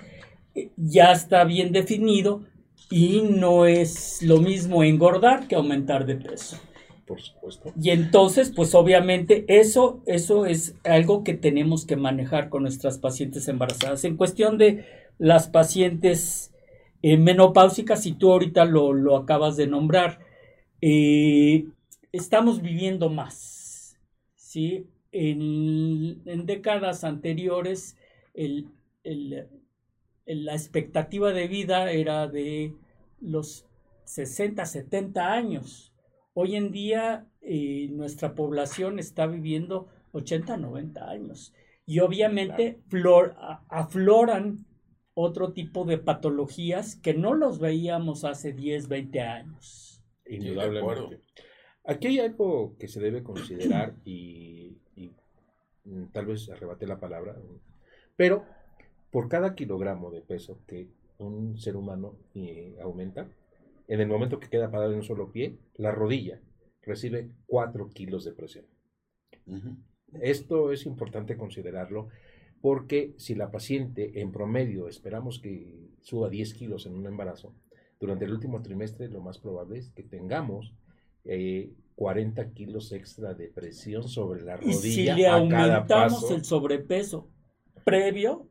eh, 0.53 0.71
ya 0.77 1.11
está 1.11 1.43
bien 1.43 1.71
definido 1.71 2.43
y 2.89 3.21
no 3.21 3.65
es 3.65 4.21
lo 4.21 4.37
mismo 4.37 4.83
engordar 4.83 5.47
que 5.47 5.55
aumentar 5.55 6.05
de 6.05 6.15
peso. 6.15 6.57
Por 7.05 7.21
supuesto. 7.21 7.73
Y 7.81 7.89
entonces, 7.89 8.53
pues 8.55 8.73
obviamente 8.73 9.43
eso, 9.47 10.01
eso 10.05 10.45
es 10.45 10.75
algo 10.83 11.23
que 11.23 11.33
tenemos 11.33 11.85
que 11.85 11.97
manejar 11.97 12.49
con 12.49 12.63
nuestras 12.63 12.97
pacientes 12.97 13.47
embarazadas. 13.47 14.05
En 14.05 14.15
cuestión 14.15 14.57
de 14.57 14.85
las 15.17 15.49
pacientes 15.49 16.51
eh, 17.01 17.17
menopáusicas, 17.17 18.05
y 18.05 18.13
tú 18.13 18.31
ahorita 18.31 18.65
lo, 18.65 19.17
acabas 19.17 19.57
de 19.57 19.67
nombrar, 19.67 20.19
eh, 20.81 21.65
estamos 22.11 22.61
viviendo 22.61 23.09
más, 23.09 23.97
¿sí? 24.35 24.87
En, 25.11 26.45
décadas 26.45 27.03
anteriores, 27.03 27.97
la 30.25 30.53
expectativa 30.53 31.31
de 31.31 31.47
vida 31.47 31.91
era 31.91 32.27
de 32.27 32.75
los 33.19 33.65
60, 34.05 34.65
70 34.65 35.33
años. 35.33 35.93
Hoy 36.33 36.55
en 36.55 36.71
día 36.71 37.27
eh, 37.41 37.89
nuestra 37.91 38.35
población 38.35 38.99
está 38.99 39.27
viviendo 39.27 39.87
80, 40.11 40.57
90 40.57 41.09
años. 41.09 41.53
Y 41.85 41.99
obviamente 41.99 42.81
afloran 43.69 44.65
otro 45.13 45.53
tipo 45.53 45.85
de 45.85 45.97
patologías 45.97 46.95
que 46.95 47.13
no 47.13 47.33
los 47.33 47.59
veíamos 47.59 48.23
hace 48.23 48.53
10, 48.53 48.87
20 48.87 49.21
años. 49.21 50.03
Indudablemente. 50.25 51.21
Aquí 51.83 52.07
hay 52.07 52.19
algo 52.19 52.77
que 52.77 52.87
se 52.87 52.99
debe 52.99 53.23
considerar 53.23 53.95
y, 54.05 54.77
mm, 55.85 56.05
tal 56.13 56.27
vez 56.27 56.49
arrebate 56.49 56.85
la 56.85 56.99
palabra, 56.99 57.35
pero 58.15 58.45
por 59.11 59.27
cada 59.27 59.55
kilogramo 59.55 60.09
de 60.09 60.21
peso 60.21 60.59
que 60.65 60.89
un 61.17 61.57
ser 61.57 61.75
humano 61.75 62.15
eh, 62.33 62.77
aumenta, 62.81 63.29
en 63.87 63.99
el 63.99 64.07
momento 64.07 64.39
que 64.39 64.49
queda 64.49 64.71
parado 64.71 64.91
en 64.91 64.99
un 64.99 65.03
solo 65.03 65.31
pie, 65.31 65.57
la 65.75 65.91
rodilla 65.91 66.39
recibe 66.81 67.29
4 67.47 67.89
kilos 67.89 68.23
de 68.23 68.31
presión. 68.31 68.65
Esto 70.21 70.71
es 70.71 70.85
importante 70.85 71.37
considerarlo 71.37 72.07
porque 72.61 73.13
si 73.17 73.35
la 73.35 73.51
paciente 73.51 74.21
en 74.21 74.31
promedio 74.31 74.87
esperamos 74.87 75.39
que 75.39 75.89
suba 76.01 76.29
10 76.29 76.53
kilos 76.53 76.85
en 76.85 76.95
un 76.95 77.05
embarazo, 77.07 77.53
durante 77.99 78.25
el 78.25 78.31
último 78.31 78.61
trimestre 78.61 79.09
lo 79.09 79.21
más 79.21 79.37
probable 79.37 79.79
es 79.79 79.89
que 79.89 80.03
tengamos 80.03 80.73
40 81.95 82.41
eh, 82.41 82.51
kilos 82.53 82.91
extra 82.93 83.33
de 83.33 83.47
presión 83.49 84.07
sobre 84.07 84.41
la 84.41 84.57
rodilla. 84.57 84.87
Y 84.87 84.91
si 84.91 85.05
le 85.05 85.27
aumentamos 85.27 86.31
el 86.31 86.43
sobrepeso 86.43 87.29
previo, 87.83 88.47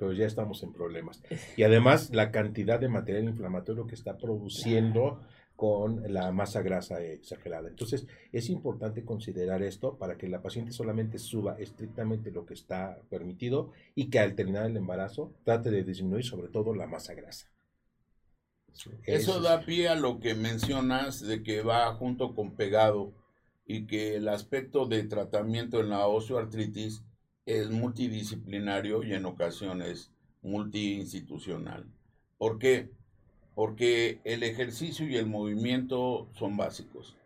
pues 0.00 0.16
ya 0.16 0.26
estamos 0.26 0.62
en 0.62 0.72
problemas. 0.72 1.22
Y 1.56 1.62
además 1.62 2.10
la 2.10 2.30
cantidad 2.30 2.80
de 2.80 2.88
material 2.88 3.24
inflamatorio 3.24 3.86
que 3.86 3.94
está 3.94 4.16
produciendo 4.16 5.20
con 5.54 6.10
la 6.10 6.32
masa 6.32 6.62
grasa 6.62 7.02
exagerada. 7.02 7.68
Entonces 7.68 8.06
es 8.32 8.48
importante 8.48 9.04
considerar 9.04 9.62
esto 9.62 9.98
para 9.98 10.16
que 10.16 10.26
la 10.26 10.40
paciente 10.40 10.72
solamente 10.72 11.18
suba 11.18 11.56
estrictamente 11.58 12.30
lo 12.30 12.46
que 12.46 12.54
está 12.54 12.98
permitido 13.10 13.72
y 13.94 14.08
que 14.08 14.20
al 14.20 14.34
terminar 14.34 14.64
el 14.64 14.76
embarazo 14.78 15.34
trate 15.44 15.70
de 15.70 15.84
disminuir 15.84 16.24
sobre 16.24 16.48
todo 16.48 16.74
la 16.74 16.86
masa 16.86 17.12
grasa. 17.12 17.46
Eso 19.04 19.40
da 19.40 19.60
pie 19.66 19.88
a 19.88 19.96
lo 19.96 20.18
que 20.18 20.34
mencionas 20.34 21.20
de 21.20 21.42
que 21.42 21.60
va 21.60 21.92
junto 21.94 22.34
con 22.34 22.56
pegado 22.56 23.12
y 23.66 23.86
que 23.86 24.16
el 24.16 24.28
aspecto 24.28 24.86
de 24.86 25.02
tratamiento 25.02 25.80
en 25.80 25.90
la 25.90 26.06
osteoartritis 26.06 27.02
es 27.58 27.70
multidisciplinario 27.70 29.02
y 29.02 29.14
en 29.14 29.26
ocasiones 29.26 30.12
multiinstitucional. 30.42 31.86
¿Por 32.38 32.58
qué? 32.58 32.90
Porque 33.54 34.20
el 34.24 34.42
ejercicio 34.42 35.08
y 35.08 35.16
el 35.16 35.26
movimiento 35.26 36.30
son 36.34 36.56
básicos. 36.56 37.16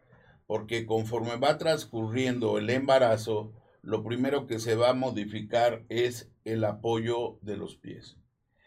Porque 0.47 0.87
conforme 0.87 1.37
va 1.37 1.59
transcurriendo 1.59 2.59
el 2.59 2.71
embarazo, 2.71 3.53
lo 3.83 4.03
primero 4.03 4.47
que 4.47 4.59
se 4.59 4.75
va 4.75 4.91
a 4.91 4.95
modificar 4.95 5.85
es 5.89 6.31
el 6.45 6.65
apoyo 6.65 7.39
de 7.43 7.57
los 7.57 7.77
pies 7.77 8.17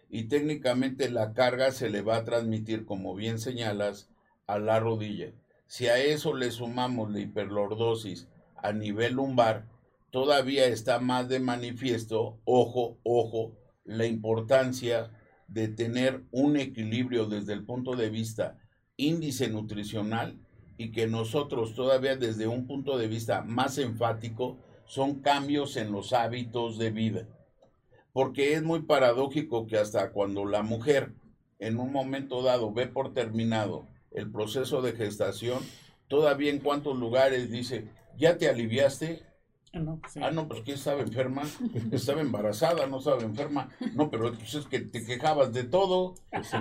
y 0.09 0.25
técnicamente 0.25 1.09
la 1.09 1.33
carga 1.33 1.71
se 1.71 1.89
le 1.89 2.01
va 2.01 2.17
a 2.17 2.23
transmitir, 2.23 2.85
como 2.85 3.15
bien 3.15 3.39
señalas, 3.39 4.09
a 4.45 4.59
la 4.59 4.79
rodilla. 4.79 5.33
Si 5.67 5.87
a 5.87 5.97
eso 5.97 6.33
le 6.33 6.51
sumamos 6.51 7.11
la 7.11 7.19
hiperlordosis 7.19 8.27
a 8.55 8.71
nivel 8.71 9.13
lumbar, 9.13 9.67
todavía 10.11 10.65
está 10.67 10.99
más 10.99 11.29
de 11.29 11.39
manifiesto, 11.39 12.39
ojo, 12.45 12.99
ojo, 13.03 13.57
la 13.83 14.05
importancia 14.05 15.11
de 15.47 15.67
tener 15.67 16.23
un 16.31 16.57
equilibrio 16.57 17.25
desde 17.25 17.53
el 17.53 17.65
punto 17.65 17.95
de 17.95 18.09
vista 18.09 18.59
índice 18.97 19.47
nutricional 19.49 20.39
y 20.77 20.91
que 20.91 21.07
nosotros 21.07 21.73
todavía 21.73 22.15
desde 22.15 22.47
un 22.47 22.67
punto 22.67 22.97
de 22.97 23.07
vista 23.07 23.41
más 23.43 23.77
enfático 23.77 24.57
son 24.85 25.21
cambios 25.21 25.77
en 25.77 25.91
los 25.91 26.13
hábitos 26.13 26.77
de 26.77 26.91
vida 26.91 27.27
porque 28.17 28.53
es 28.53 28.63
muy 28.63 28.81
paradójico 28.81 29.67
que 29.67 29.77
hasta 29.77 30.09
cuando 30.09 30.43
la 30.43 30.63
mujer 30.63 31.13
en 31.59 31.79
un 31.79 31.91
momento 31.91 32.41
dado 32.41 32.73
ve 32.73 32.87
por 32.87 33.13
terminado 33.13 33.87
el 34.09 34.31
proceso 34.31 34.81
de 34.81 34.93
gestación, 34.93 35.59
todavía 36.07 36.49
en 36.49 36.57
cuantos 36.57 36.97
lugares 36.97 37.51
dice, 37.51 37.91
¿ya 38.17 38.39
te 38.39 38.49
aliviaste? 38.49 39.21
Ah, 39.73 39.79
no, 39.79 40.01
ah, 40.21 40.31
no 40.31 40.47
pues 40.47 40.61
que 40.61 40.73
estaba 40.73 41.01
enferma, 41.01 41.43
estaba 41.91 42.21
embarazada, 42.21 42.87
no 42.87 42.99
estaba 42.99 43.21
enferma. 43.21 43.69
No, 43.93 44.09
pero 44.09 44.33
pues 44.33 44.55
es 44.55 44.65
que 44.65 44.79
te 44.79 45.05
quejabas 45.05 45.53
de 45.53 45.63
todo, 45.63 46.15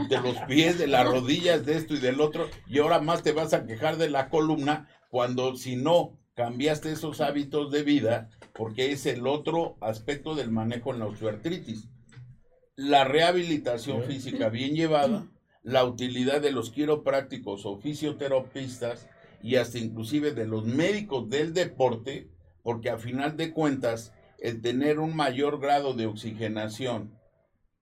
de 0.09 0.21
los 0.21 0.37
pies, 0.49 0.79
de 0.79 0.87
las 0.87 1.07
rodillas, 1.07 1.65
de 1.65 1.77
esto 1.77 1.95
y 1.95 2.01
del 2.01 2.21
otro, 2.21 2.49
y 2.67 2.79
ahora 2.79 3.01
más 3.01 3.23
te 3.23 3.33
vas 3.33 3.55
a 3.55 3.67
quejar 3.67 3.97
de 3.97 4.11
la 4.11 4.29
columna 4.29 4.89
cuando 5.11 5.57
si 5.57 5.77
no 5.77 6.19
cambiaste 6.35 6.93
esos 6.93 7.21
hábitos 7.21 7.73
de 7.73 7.83
vida, 7.83 8.29
porque 8.53 8.93
es 8.93 9.07
el 9.07 9.27
otro 9.27 9.77
aspecto 9.81 10.35
del 10.35 10.51
manejo 10.51 10.93
en 10.93 10.99
la 10.99 11.07
osteoartritis. 11.07 11.89
La 12.75 13.05
rehabilitación 13.05 14.03
física 14.03 14.51
bien 14.51 14.75
llevada, 14.75 15.27
la 15.63 15.85
utilidad 15.85 16.43
de 16.43 16.53
los 16.53 16.71
quiroprácticos 16.71 17.65
o 17.65 17.79
fisioterapistas 17.79 19.09
y 19.43 19.57
hasta 19.57 19.79
inclusive 19.79 20.33
de 20.33 20.47
los 20.47 20.67
médicos 20.67 21.31
del 21.31 21.55
deporte, 21.55 22.29
porque 22.67 22.91
a 22.91 22.99
final 22.99 23.37
de 23.37 23.53
cuentas 23.53 24.13
el 24.41 24.61
tener 24.61 24.99
un 24.99 25.15
mayor 25.15 25.61
grado 25.61 25.95
de 25.95 26.07
oxigenación 26.07 27.13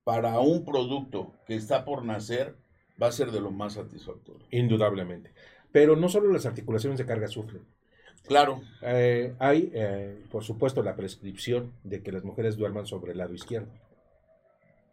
para 0.05 0.39
un 0.40 0.66
producto 0.66 1.32
que 1.47 1.55
está 1.55 1.86
por 1.86 2.05
nacer 2.05 2.55
va 3.02 3.06
a 3.06 3.12
ser 3.12 3.31
de 3.31 3.40
lo 3.40 3.51
más 3.51 3.73
satisfactorio. 3.73 4.47
Indudablemente. 4.51 5.32
Pero 5.73 5.97
no 5.97 6.11
solo 6.11 6.31
las 6.31 6.44
articulaciones 6.44 6.98
de 6.98 7.06
carga 7.06 7.28
sufren. 7.28 7.62
Claro. 8.27 8.61
Eh, 8.82 9.35
hay, 9.39 9.70
eh, 9.73 10.23
por 10.31 10.44
supuesto, 10.44 10.82
la 10.82 10.97
prescripción 10.97 11.73
de 11.82 12.02
que 12.02 12.12
las 12.12 12.23
mujeres 12.23 12.59
duerman 12.59 12.85
sobre 12.85 13.12
el 13.12 13.19
lado 13.19 13.32
izquierdo. 13.32 13.73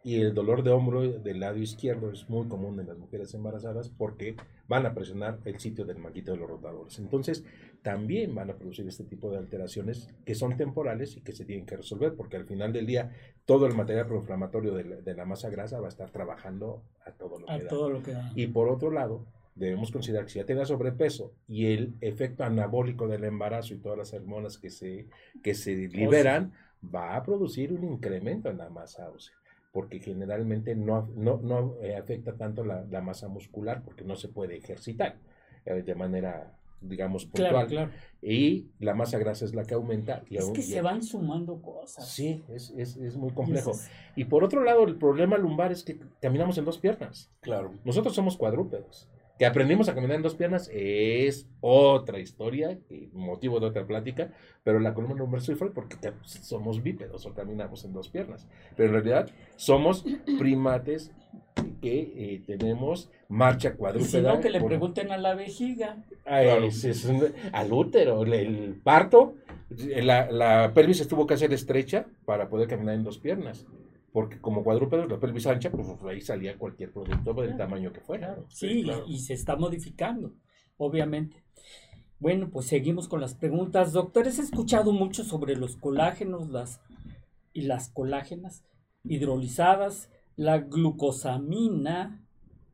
Y 0.02 0.22
el 0.22 0.32
dolor 0.32 0.62
de 0.62 0.70
hombro 0.70 1.02
del 1.02 1.38
lado 1.38 1.58
izquierdo 1.58 2.10
es 2.10 2.30
muy 2.30 2.48
común 2.48 2.80
en 2.80 2.86
las 2.86 2.96
mujeres 2.96 3.34
embarazadas 3.34 3.90
porque 3.90 4.36
van 4.68 4.86
a 4.86 4.94
presionar 4.94 5.38
el 5.44 5.58
sitio 5.58 5.84
del 5.84 5.98
manguito 5.98 6.32
de 6.32 6.38
los 6.38 6.48
rotadores. 6.48 6.98
Entonces, 6.98 7.44
también 7.82 8.34
van 8.34 8.50
a 8.50 8.54
producir 8.54 8.86
este 8.86 9.04
tipo 9.04 9.30
de 9.30 9.38
alteraciones 9.38 10.08
que 10.24 10.34
son 10.34 10.56
temporales 10.56 11.16
y 11.16 11.20
que 11.20 11.32
se 11.32 11.44
tienen 11.44 11.66
que 11.66 11.76
resolver 11.76 12.14
porque 12.14 12.36
al 12.36 12.44
final 12.44 12.72
del 12.72 12.86
día 12.86 13.10
todo 13.44 13.66
el 13.66 13.74
material 13.74 14.06
proinflamatorio 14.06 14.74
de 14.74 15.14
la, 15.14 15.24
masa 15.24 15.50
grasa 15.50 15.80
va 15.80 15.86
a 15.86 15.90
estar 15.90 16.10
trabajando 16.10 16.82
a 17.04 17.10
todo 17.10 17.40
lo 17.40 17.46
que 17.46 17.64
Todo 17.64 17.90
lo 17.90 18.02
que 18.02 18.12
da. 18.12 18.32
Y 18.36 18.46
por 18.46 18.68
otro 18.68 18.90
lado, 18.90 19.26
debemos 19.54 19.90
considerar 19.90 20.24
que 20.26 20.32
si 20.32 20.38
ya 20.38 20.46
te 20.46 20.54
da 20.54 20.64
sobrepeso 20.64 21.32
y 21.48 21.66
el 21.72 21.94
efecto 22.00 22.44
anabólico 22.44 23.08
del 23.08 23.24
embarazo 23.24 23.74
y 23.74 23.78
todas 23.78 23.98
las 23.98 24.14
hormonas 24.14 24.58
que 24.58 24.70
se, 24.70 25.08
que 25.42 25.54
se 25.54 25.74
liberan, 25.88 26.52
va 26.82 27.16
a 27.16 27.22
producir 27.22 27.72
un 27.72 27.84
incremento 27.84 28.48
en 28.48 28.58
la 28.58 28.70
masa 28.70 29.10
ósea. 29.10 29.34
Porque 29.72 29.98
generalmente 29.98 30.76
no, 30.76 31.08
no, 31.16 31.38
no 31.38 31.76
eh, 31.82 31.96
afecta 31.96 32.36
tanto 32.36 32.64
la, 32.64 32.84
la, 32.84 33.00
masa 33.00 33.28
muscular 33.28 33.82
porque 33.82 34.04
no 34.04 34.16
se 34.16 34.28
puede 34.28 34.56
ejercitar 34.56 35.16
eh, 35.64 35.82
de 35.82 35.94
manera 35.94 36.58
digamos, 36.82 37.26
puntual. 37.26 37.66
Claro, 37.68 37.90
Y 38.20 38.66
la 38.78 38.94
masa 38.94 39.18
grasa 39.18 39.44
es 39.44 39.54
la 39.54 39.64
que 39.64 39.74
aumenta. 39.74 40.22
Y 40.28 40.36
es 40.36 40.50
que 40.50 40.62
se 40.62 40.82
van 40.82 41.02
sumando 41.02 41.62
cosas. 41.62 42.08
Sí, 42.08 42.42
es, 42.48 42.70
es, 42.76 42.96
es 42.96 43.16
muy 43.16 43.30
complejo. 43.30 43.72
Y, 44.16 44.24
por 44.24 44.44
otro 44.44 44.64
lado, 44.64 44.84
el 44.84 44.96
problema 44.96 45.38
lumbar 45.38 45.72
es 45.72 45.84
que 45.84 45.98
caminamos 46.20 46.58
en 46.58 46.64
dos 46.64 46.78
piernas. 46.78 47.30
Claro. 47.40 47.72
Nosotros 47.84 48.14
somos 48.14 48.36
cuadrúpedos. 48.36 49.08
Que 49.38 49.46
aprendimos 49.46 49.88
a 49.88 49.94
caminar 49.94 50.16
en 50.16 50.22
dos 50.22 50.34
piernas 50.34 50.70
es 50.72 51.48
otra 51.60 52.20
historia, 52.20 52.78
motivo 53.12 53.58
de 53.60 53.66
otra 53.66 53.86
plática, 53.86 54.30
pero 54.62 54.78
la 54.78 54.94
columna 54.94 55.16
lumbar 55.16 55.40
sufre 55.40 55.70
porque 55.70 55.96
somos 56.22 56.82
bípedos 56.82 57.26
o 57.26 57.34
caminamos 57.34 57.84
en 57.84 57.92
dos 57.92 58.08
piernas. 58.08 58.46
Pero 58.76 58.88
en 58.88 58.94
realidad 58.94 59.30
somos 59.56 60.04
primates 60.38 61.10
que 61.80 62.12
eh, 62.16 62.42
tenemos 62.46 63.10
marcha 63.28 63.74
cuadrúpeda. 63.74 64.36
Si 64.36 64.42
que 64.42 64.50
le 64.50 64.60
pregunten 64.60 65.10
a 65.10 65.18
la 65.18 65.34
vejiga. 65.34 65.96
al 67.52 67.72
útero, 67.72 68.22
el, 68.22 68.80
parto, 68.82 69.34
la, 69.70 70.30
la, 70.30 70.72
pelvis 70.72 71.00
estuvo 71.00 71.26
que 71.26 71.34
hacer 71.34 71.52
estrecha 71.52 72.06
para 72.24 72.48
poder 72.48 72.68
caminar 72.68 72.94
en 72.94 73.04
dos 73.04 73.18
piernas. 73.18 73.66
Porque 74.12 74.40
como 74.40 74.62
cuadrúpedos, 74.62 75.08
la 75.08 75.18
pelvis 75.18 75.46
ancha, 75.46 75.70
pues 75.70 75.88
ahí 76.04 76.20
salía 76.20 76.58
cualquier 76.58 76.92
producto 76.92 77.32
del 77.34 77.56
tamaño 77.56 77.92
que 77.92 78.00
fuera. 78.00 78.36
Sí, 78.48 78.84
y 79.06 79.18
se 79.20 79.34
está 79.34 79.56
modificando, 79.56 80.34
obviamente. 80.76 81.42
Bueno, 82.18 82.50
pues 82.50 82.66
seguimos 82.66 83.08
con 83.08 83.20
las 83.20 83.34
preguntas. 83.34 83.92
Doctores, 83.92 84.38
he 84.38 84.42
escuchado 84.42 84.92
mucho 84.92 85.24
sobre 85.24 85.56
los 85.56 85.76
colágenos 85.76 86.50
las, 86.50 86.80
y 87.52 87.62
las 87.62 87.88
colágenas 87.88 88.64
hidrolizadas 89.02 90.10
la 90.36 90.58
glucosamina. 90.58 92.24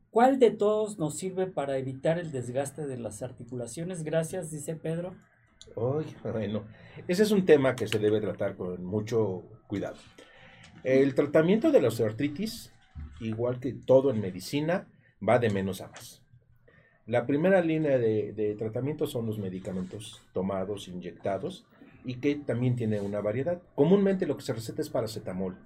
¿Cuál 0.09 0.39
de 0.39 0.51
todos 0.51 0.97
nos 0.97 1.17
sirve 1.17 1.47
para 1.47 1.77
evitar 1.77 2.17
el 2.17 2.31
desgaste 2.31 2.87
de 2.87 2.97
las 2.97 3.21
articulaciones? 3.21 4.03
Gracias, 4.03 4.49
dice 4.49 4.75
Pedro. 4.75 5.15
bueno, 5.75 6.63
ese 7.07 7.23
es 7.23 7.31
un 7.31 7.45
tema 7.45 7.75
que 7.75 7.87
se 7.87 7.99
debe 7.99 8.19
tratar 8.19 8.55
con 8.55 8.83
mucho 8.83 9.43
cuidado. 9.67 9.97
El 10.83 11.13
tratamiento 11.13 11.71
de 11.71 11.81
la 11.81 11.89
osteoartritis, 11.89 12.71
igual 13.19 13.59
que 13.59 13.73
todo 13.73 14.11
en 14.11 14.21
medicina, 14.21 14.87
va 15.27 15.39
de 15.39 15.49
menos 15.49 15.81
a 15.81 15.89
más. 15.89 16.21
La 17.05 17.25
primera 17.25 17.61
línea 17.61 17.97
de, 17.97 18.33
de, 18.33 18.55
tratamiento 18.55 19.07
son 19.07 19.25
los 19.25 19.39
medicamentos 19.39 20.21
tomados, 20.31 20.87
inyectados, 20.87 21.65
y 22.05 22.15
que 22.15 22.35
también 22.35 22.75
tiene 22.75 23.01
una 23.01 23.19
variedad. 23.19 23.61
Comúnmente 23.75 24.25
lo 24.25 24.37
que 24.37 24.43
se 24.43 24.53
receta 24.53 24.81
es 24.81 24.89
paracetamol, 24.89 25.57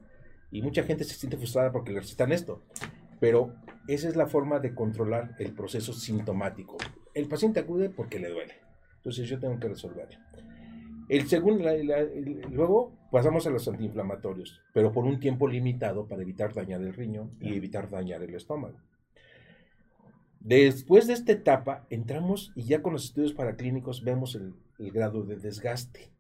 y 0.52 0.62
mucha 0.62 0.84
gente 0.84 1.04
se 1.04 1.16
siente 1.16 1.38
frustrada 1.38 1.72
porque 1.72 1.92
le 1.92 2.00
recetan 2.00 2.32
esto. 2.32 2.62
Pero 3.20 3.54
esa 3.88 4.08
es 4.08 4.16
la 4.16 4.28
forma 4.28 4.60
de 4.60 4.74
controlar 4.74 5.36
el 5.40 5.52
proceso 5.54 5.94
sintomático. 5.94 6.78
El 7.14 7.28
paciente 7.28 7.60
acude 7.60 7.90
porque 7.90 8.20
le 8.20 8.30
duele. 8.30 8.54
Entonces 8.98 9.28
yo 9.28 9.40
tengo 9.40 9.60
que 9.60 9.68
resolverlo. 9.68 10.20
El 11.10 11.28
segundo, 11.28 11.70
luego 12.52 12.94
pasamos 13.12 13.46
a 13.46 13.50
los 13.50 13.68
antiinflamatorios, 13.68 14.62
pero 14.74 14.92
por 14.92 15.06
un 15.06 15.20
tiempo 15.20 15.48
limitado 15.48 16.08
para 16.08 16.22
evitar 16.22 16.54
dañar 16.54 16.82
el 16.82 16.94
riñón 16.94 17.36
y 17.40 17.54
evitar 17.56 17.90
dañar 17.90 18.24
el 18.24 18.34
estómago. 18.36 18.78
Después 20.40 21.08
de 21.08 21.14
esta 21.14 21.32
etapa, 21.32 21.86
entramos 21.90 22.52
y 22.56 22.64
ya 22.64 22.82
con 22.82 22.94
los 22.94 23.06
estudios 23.06 23.34
paraclínicos 23.34 24.04
vemos 24.04 24.36
el, 24.36 24.54
el 24.80 24.92
grado 24.92 25.24
de 25.24 25.38
desgaste. 25.38 26.12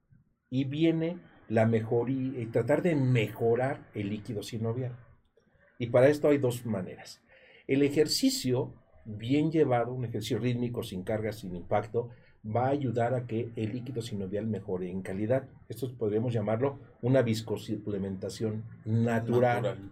Y 0.49 0.65
viene 0.65 1.19
la 1.49 1.65
mejoría, 1.65 2.39
y 2.39 2.45
tratar 2.45 2.81
de 2.81 2.95
mejorar 2.95 3.89
el 3.93 4.09
líquido 4.09 4.43
sinovial. 4.43 4.95
Y 5.77 5.87
para 5.87 6.07
esto 6.07 6.29
hay 6.29 6.37
dos 6.37 6.65
maneras. 6.65 7.21
El 7.67 7.81
ejercicio 7.81 8.73
bien 9.05 9.51
llevado, 9.51 9.93
un 9.93 10.05
ejercicio 10.05 10.39
rítmico, 10.39 10.83
sin 10.83 11.03
carga, 11.03 11.31
sin 11.31 11.55
impacto, 11.55 12.09
va 12.43 12.67
a 12.67 12.71
ayudar 12.71 13.13
a 13.13 13.25
que 13.25 13.51
el 13.55 13.73
líquido 13.73 14.01
sinovial 14.01 14.47
mejore 14.47 14.89
en 14.89 15.01
calidad. 15.01 15.47
Esto 15.69 15.91
podríamos 15.97 16.33
llamarlo 16.33 16.79
una 17.01 17.21
viscosuplementación 17.21 18.63
natural. 18.85 19.63
natural. 19.63 19.91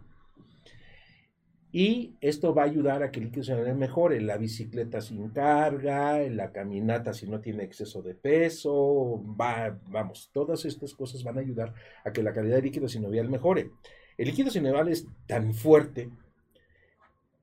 Y 1.74 2.18
esto 2.20 2.54
va 2.54 2.64
a 2.64 2.66
ayudar 2.66 3.02
a 3.02 3.12
que 3.12 3.20
el 3.20 3.28
líquido 3.28 3.46
sanguíneo 3.46 3.76
mejore. 3.76 4.20
La 4.20 4.38
bicicleta 4.38 5.00
sin 5.00 5.30
carga, 5.30 6.20
la 6.30 6.52
caminata 6.52 7.14
si 7.14 7.28
no 7.28 7.40
tiene 7.40 7.64
exceso 7.64 8.02
de 8.02 8.14
peso, 8.14 9.24
va, 9.40 9.80
vamos, 9.88 10.30
todas 10.34 10.66
estas 10.66 10.94
cosas 10.94 11.24
van 11.24 11.38
a 11.38 11.42
ayudar 11.42 11.74
a 12.04 12.12
que 12.12 12.24
la 12.24 12.34
calidad 12.34 12.56
del 12.56 12.66
líquido 12.66 12.90
sinovial 12.90 13.30
mejore. 13.30 13.72
El 14.18 14.28
líquido 14.28 14.50
sinovial 14.50 14.90
es 14.90 15.08
tan 15.28 15.54
fuerte 15.54 16.10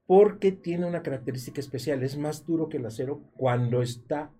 porque 0.06 0.52
tiene 0.52 0.86
una 0.86 1.02
característica 1.02 1.60
especial, 1.60 2.02
es 2.02 2.16
más 2.16 2.46
duro 2.46 2.68
que 2.68 2.78
el 2.78 2.86
acero 2.86 3.22
cuando 3.36 3.82
está 3.82 4.30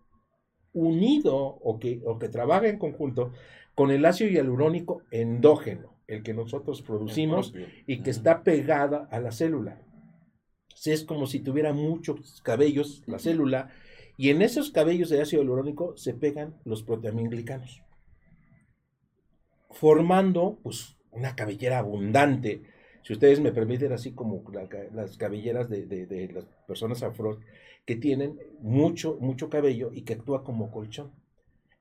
unido 0.73 1.37
o 1.37 1.79
que, 1.79 2.01
o 2.05 2.19
que 2.19 2.29
trabaja 2.29 2.69
en 2.69 2.79
conjunto 2.79 3.33
con 3.75 3.91
el 3.91 4.05
ácido 4.05 4.31
hialurónico 4.31 5.03
endógeno 5.11 5.99
el 6.09 6.23
que 6.23 6.35
nosotros 6.35 6.83
producimos 6.83 7.55
y 7.87 8.03
que 8.03 8.11
está 8.11 8.43
pegada 8.43 9.07
a 9.11 9.21
la 9.21 9.31
célula. 9.31 9.83
Es 10.85 11.05
como 11.05 11.27
si 11.27 11.41
tuviera 11.41 11.73
muchos 11.73 12.41
cabellos 12.43 13.03
la 13.07 13.19
célula 13.19 13.71
y 14.17 14.31
en 14.31 14.43
esos 14.43 14.71
cabellos 14.71 15.11
de 15.11 15.21
ácido 15.21 15.43
hialurónico 15.43 15.97
se 15.97 16.15
pegan 16.15 16.57
los 16.65 16.83
proteaminglicanos, 16.83 17.83
formando 19.71 20.59
pues 20.63 20.97
una 21.11 21.37
cabellera 21.37 21.79
abundante. 21.79 22.63
Si 23.03 23.13
ustedes 23.13 23.41
me 23.41 23.53
permiten, 23.53 23.93
así 23.93 24.13
como 24.13 24.43
las 24.93 25.17
cabelleras 25.19 25.69
de, 25.69 26.31
las 26.33 26.45
personas 26.67 27.03
afro 27.03 27.39
que 27.87 27.97
tienen 27.97 28.39
mucho, 28.61 29.17
mucho 29.21 29.49
cabello 29.49 29.91
y 29.93 30.03
que 30.03 30.15
actúa 30.15 30.45
como 30.45 30.71
colchón. 30.71 31.13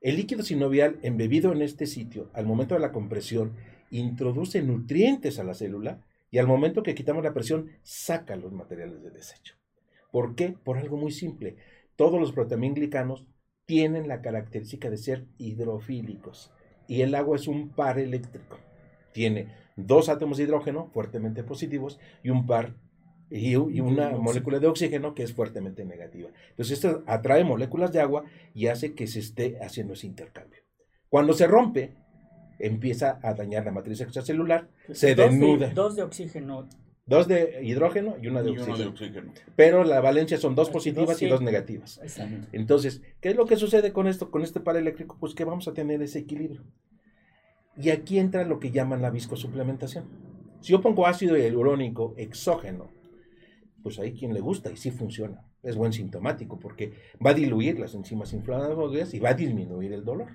El 0.00 0.16
líquido 0.16 0.42
sinovial 0.42 0.98
embebido 1.02 1.52
en 1.52 1.62
este 1.62 1.86
sitio, 1.86 2.30
al 2.32 2.46
momento 2.46 2.74
de 2.74 2.80
la 2.80 2.92
compresión, 2.92 3.54
introduce 3.90 4.62
nutrientes 4.62 5.38
a 5.38 5.44
la 5.44 5.54
célula 5.54 6.04
y 6.30 6.38
al 6.38 6.46
momento 6.46 6.82
que 6.82 6.94
quitamos 6.94 7.24
la 7.24 7.34
presión, 7.34 7.70
saca 7.82 8.36
los 8.36 8.52
materiales 8.52 9.02
de 9.02 9.10
desecho. 9.10 9.54
¿Por 10.12 10.34
qué? 10.34 10.54
Por 10.62 10.78
algo 10.78 10.96
muy 10.96 11.12
simple. 11.12 11.56
Todos 11.96 12.20
los 12.20 12.32
proteaminglicanos 12.32 13.26
tienen 13.66 14.08
la 14.08 14.22
característica 14.22 14.88
de 14.88 14.96
ser 14.96 15.26
hidrofílicos 15.36 16.52
y 16.86 17.02
el 17.02 17.14
agua 17.14 17.36
es 17.36 17.48
un 17.48 17.70
par 17.70 17.98
eléctrico. 17.98 18.58
Tiene 19.12 19.48
dos 19.76 20.08
átomos 20.08 20.38
de 20.38 20.44
hidrógeno 20.44 20.88
fuertemente 20.92 21.42
positivos 21.44 21.98
y 22.22 22.30
un 22.30 22.46
par 22.46 22.74
y, 23.30 23.56
una 23.56 24.10
molécula 24.10 24.58
de 24.58 24.66
oxígeno 24.66 25.14
que 25.14 25.22
es 25.22 25.32
fuertemente 25.32 25.84
negativa. 25.84 26.30
Entonces 26.50 26.82
esto 26.82 27.02
atrae 27.06 27.44
moléculas 27.44 27.92
de 27.92 28.00
agua 28.00 28.24
y 28.54 28.66
hace 28.66 28.94
que 28.94 29.06
se 29.06 29.20
esté 29.20 29.58
haciendo 29.60 29.94
ese 29.94 30.06
intercambio. 30.06 30.60
Cuando 31.08 31.32
se 31.32 31.46
rompe, 31.46 31.94
empieza 32.58 33.18
a 33.22 33.34
dañar 33.34 33.64
la 33.64 33.72
matriz 33.72 34.00
extracelular, 34.00 34.68
se 34.92 35.14
denuda. 35.14 35.70
dos 35.74 35.96
de 35.96 36.02
oxígeno. 36.02 36.68
Dos 37.06 37.26
de 37.26 37.60
hidrógeno 37.62 38.16
y 38.20 38.26
una 38.26 38.42
de, 38.42 38.50
oxígeno. 38.50 39.32
Pero 39.56 39.82
la 39.82 40.02
valencia 40.02 40.36
son 40.36 40.54
dos 40.54 40.68
positivas 40.68 41.22
y 41.22 41.26
dos 41.26 41.40
negativas. 41.40 42.00
Entonces, 42.52 43.00
¿qué 43.22 43.30
es 43.30 43.36
lo 43.36 43.46
que 43.46 43.56
sucede 43.56 43.94
con 43.94 44.08
esto, 44.08 44.30
con 44.30 44.42
este 44.42 44.60
par 44.60 44.76
eléctrico? 44.76 45.16
Pues 45.18 45.34
que 45.34 45.44
vamos 45.44 45.68
a 45.68 45.72
tener 45.72 46.02
ese 46.02 46.18
equilibrio. 46.18 46.64
Y 47.78 47.90
aquí 47.90 48.18
entra 48.18 48.44
lo 48.44 48.58
que 48.58 48.72
llaman 48.72 49.00
la 49.00 49.08
viscosuplementación. 49.08 50.04
Si 50.60 50.72
yo 50.72 50.82
pongo 50.82 51.06
ácido 51.06 51.38
hialurónico 51.38 52.12
exógeno, 52.18 52.90
pues 53.82 53.98
hay 53.98 54.12
quien 54.12 54.34
le 54.34 54.40
gusta 54.40 54.70
y 54.70 54.76
sí 54.76 54.90
funciona. 54.90 55.44
Es 55.62 55.76
buen 55.76 55.92
sintomático 55.92 56.58
porque 56.58 56.92
va 57.24 57.30
a 57.30 57.34
diluir 57.34 57.78
las 57.78 57.94
enzimas 57.94 58.32
inflamatorias 58.32 59.12
y 59.14 59.18
va 59.18 59.30
a 59.30 59.34
disminuir 59.34 59.92
el 59.92 60.04
dolor 60.04 60.28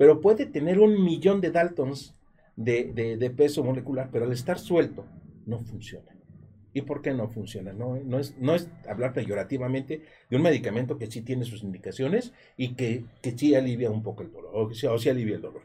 pero 0.00 0.22
puede 0.22 0.46
tener 0.46 0.80
un 0.80 1.04
millón 1.04 1.42
de 1.42 1.50
Daltons 1.50 2.14
de, 2.56 3.34
peso 3.36 3.62
molecular, 3.62 4.08
pero 4.10 4.24
al 4.24 4.32
estar 4.32 4.58
suelto 4.58 5.04
no 5.44 5.58
funciona. 5.58 6.16
¿Y 6.72 6.80
por 6.80 7.02
qué 7.02 7.12
no 7.12 7.28
funciona? 7.28 7.74
No, 7.74 7.96
no, 7.96 8.18
es, 8.18 8.34
no 8.38 8.54
es 8.54 8.70
hablar 8.88 9.12
peyorativamente 9.12 10.00
de 10.30 10.36
un 10.38 10.40
medicamento 10.40 10.96
que 10.96 11.10
sí 11.10 11.20
tiene 11.20 11.44
sus 11.44 11.62
indicaciones 11.62 12.32
y 12.56 12.76
que, 12.76 13.04
que 13.20 13.36
sí 13.36 13.54
alivia 13.54 13.90
un 13.90 14.02
poco 14.02 14.22
el 14.22 14.32
dolor, 14.32 14.52
o, 14.54 14.72
sí, 14.72 14.86
o 14.86 14.98
sí 14.98 15.10
alivia 15.10 15.36
el 15.36 15.42
dolor. 15.42 15.64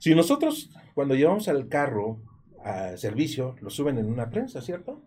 Si 0.00 0.14
nosotros, 0.14 0.68
cuando 0.94 1.14
llevamos 1.14 1.48
al 1.48 1.68
carro 1.68 2.18
a 2.62 2.98
servicio, 2.98 3.56
lo 3.62 3.70
suben 3.70 3.96
en 3.96 4.04
una 4.04 4.28
prensa, 4.28 4.60
¿cierto? 4.60 5.00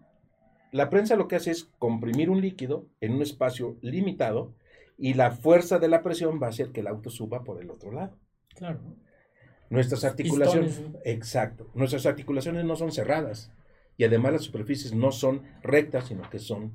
La 0.72 0.89
prensa 0.89 1.15
lo 1.15 1.27
que 1.27 1.35
hace 1.35 1.52
es 1.52 1.69
comprimir 1.80 2.30
un 2.30 2.41
líquido 2.41 2.85
en 3.02 3.14
un 3.14 3.22
espacio 3.22 3.77
limitado 3.81 4.53
y 4.98 5.14
la 5.14 5.31
fuerza 5.31 5.80
de 5.80 5.88
la 5.88 6.02
presión 6.02 6.39
va 6.41 6.48
a 6.48 6.49
hacer 6.49 6.72
que 6.72 6.81
el 6.81 6.88
auto 6.88 7.10
suba 7.10 7.44
por 7.44 7.61
el 7.61 7.69
otro 7.69 7.91
lado. 7.91 8.18
Claro. 8.56 8.80
Nuestras 9.69 10.03
articulaciones, 10.03 10.81
exacto, 11.03 11.69
nuestras 11.73 12.06
articulaciones 12.06 12.65
no 12.65 12.76
son 12.76 12.91
cerradas 12.91 13.52
y 13.98 14.06
además 14.06 14.34
las 14.34 14.44
superficies 14.44 14.94
no 14.94 15.11
son 15.11 15.44
rectas, 15.61 16.07
sino 16.07 16.30
que 16.30 16.39
son 16.39 16.72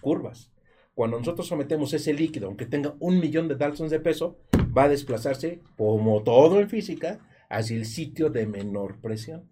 curvas. 0.00 0.50
Cuando 0.94 1.18
nosotros 1.18 1.48
sometemos 1.48 1.92
ese 1.92 2.12
líquido, 2.12 2.46
aunque 2.46 2.66
tenga 2.66 2.94
un 3.00 3.18
millón 3.18 3.48
de 3.48 3.56
Daltons 3.56 3.90
de 3.90 3.98
peso, 3.98 4.38
va 4.76 4.84
a 4.84 4.88
desplazarse, 4.88 5.60
como 5.76 6.22
todo 6.22 6.60
en 6.60 6.68
física, 6.68 7.18
hacia 7.48 7.76
el 7.76 7.86
sitio 7.86 8.30
de 8.30 8.46
menor 8.46 9.00
presión. 9.00 9.50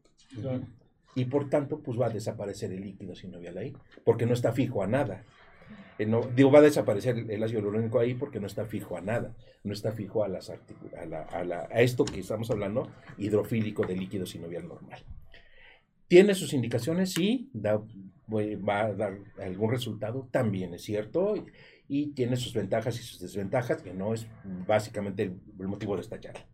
Y 1.14 1.26
por 1.26 1.50
tanto 1.50 1.80
pues 1.80 2.00
va 2.00 2.06
a 2.06 2.10
desaparecer 2.10 2.72
el 2.72 2.82
líquido 2.82 3.14
sinovial 3.14 3.58
ahí, 3.58 3.72
porque 4.04 4.26
no 4.26 4.34
está 4.34 4.52
fijo 4.52 4.82
a 4.82 4.86
nada. 4.86 5.24
Eh, 5.98 6.06
no, 6.06 6.22
digo, 6.34 6.50
va 6.50 6.60
a 6.60 6.62
desaparecer 6.62 7.18
el 7.30 7.42
ácido 7.42 7.60
hialurónico 7.60 7.98
ahí 7.98 8.14
porque 8.14 8.40
no 8.40 8.46
está 8.46 8.64
fijo 8.64 8.96
a 8.96 9.00
nada, 9.00 9.34
no 9.62 9.72
está 9.72 9.92
fijo 9.92 10.24
a, 10.24 10.28
las 10.28 10.50
a, 10.50 10.54
a, 10.56 11.68
a 11.70 11.80
esto 11.80 12.04
que 12.04 12.20
estamos 12.20 12.50
hablando, 12.50 12.90
hidrofílico 13.18 13.86
de 13.86 13.96
líquido 13.96 14.26
sinovial 14.26 14.66
normal. 14.68 15.02
¿Tiene 16.12 16.34
sus 16.34 16.52
indicaciones? 16.52 17.14
Sí, 17.14 17.50
va 17.54 18.80
a 18.80 18.92
dar 18.92 19.18
algún 19.42 19.70
resultado, 19.70 20.28
también 20.30 20.74
es 20.74 20.82
cierto, 20.82 21.34
y, 21.88 22.08
tiene 22.08 22.36
sus 22.36 22.52
ventajas 22.52 23.00
y 23.00 23.02
sus 23.02 23.18
desventajas, 23.18 23.80
que 23.80 23.94
no 23.94 24.12
es 24.12 24.26
básicamente 24.66 25.22
el, 25.22 25.68
motivo 25.68 25.94
de 25.94 26.02
esta 26.02 26.20
charla. 26.20 26.46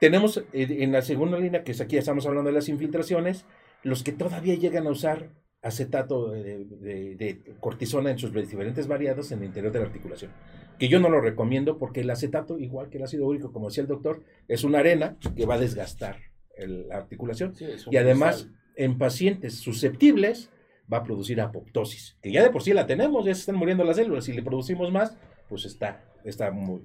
Tenemos 0.00 0.38
eh, 0.38 0.44
en 0.52 0.92
la 0.92 1.02
segunda 1.02 1.38
línea, 1.38 1.64
que 1.64 1.72
es 1.72 1.80
aquí 1.80 1.96
estamos 1.96 2.26
hablando 2.26 2.50
de 2.50 2.54
las 2.54 2.68
infiltraciones, 2.68 3.46
los 3.82 4.02
que 4.02 4.12
todavía 4.12 4.54
llegan 4.54 4.86
a 4.86 4.90
usar 4.90 5.30
acetato 5.60 6.30
de, 6.30 7.56
cortisona 7.60 8.10
en 8.10 8.18
sus 8.18 8.32
diferentes 8.32 8.86
variados 8.86 9.32
en 9.32 9.40
el 9.40 9.46
interior 9.46 9.72
de 9.72 9.80
la 9.80 9.86
articulación. 9.86 10.32
Que 10.78 10.88
yo 10.88 11.00
no 11.00 11.08
lo 11.08 11.20
recomiendo 11.20 11.78
porque 11.78 12.00
el 12.00 12.10
acetato, 12.10 12.58
igual 12.58 12.90
que 12.90 12.98
el 12.98 13.04
ácido 13.04 13.26
úrico, 13.26 13.52
como 13.52 13.68
decía 13.68 13.82
el 13.82 13.88
doctor, 13.88 14.22
es 14.46 14.62
una 14.62 14.78
arena 14.78 15.16
que 15.36 15.46
va 15.46 15.54
a 15.54 15.58
desgastar 15.58 16.18
la 16.56 16.96
articulación. 16.96 17.54
y 17.90 17.96
además, 17.96 18.48
en 18.76 18.98
pacientes 18.98 19.54
susceptibles, 19.58 20.50
va 20.92 20.98
a 20.98 21.02
producir 21.04 21.40
apoptosis, 21.40 22.16
que 22.22 22.32
ya 22.32 22.42
de 22.42 22.50
por 22.50 22.62
sí 22.62 22.72
la 22.72 22.86
tenemos, 22.86 23.24
ya 23.24 23.34
se 23.34 23.40
están 23.40 23.56
muriendo 23.56 23.84
las 23.84 23.96
células. 23.96 24.24
Si 24.24 24.32
le 24.32 24.42
producimos 24.42 24.90
más, 24.90 25.16
pues 25.48 25.64
está, 25.64 26.04
está 26.24 26.50
muy, 26.50 26.82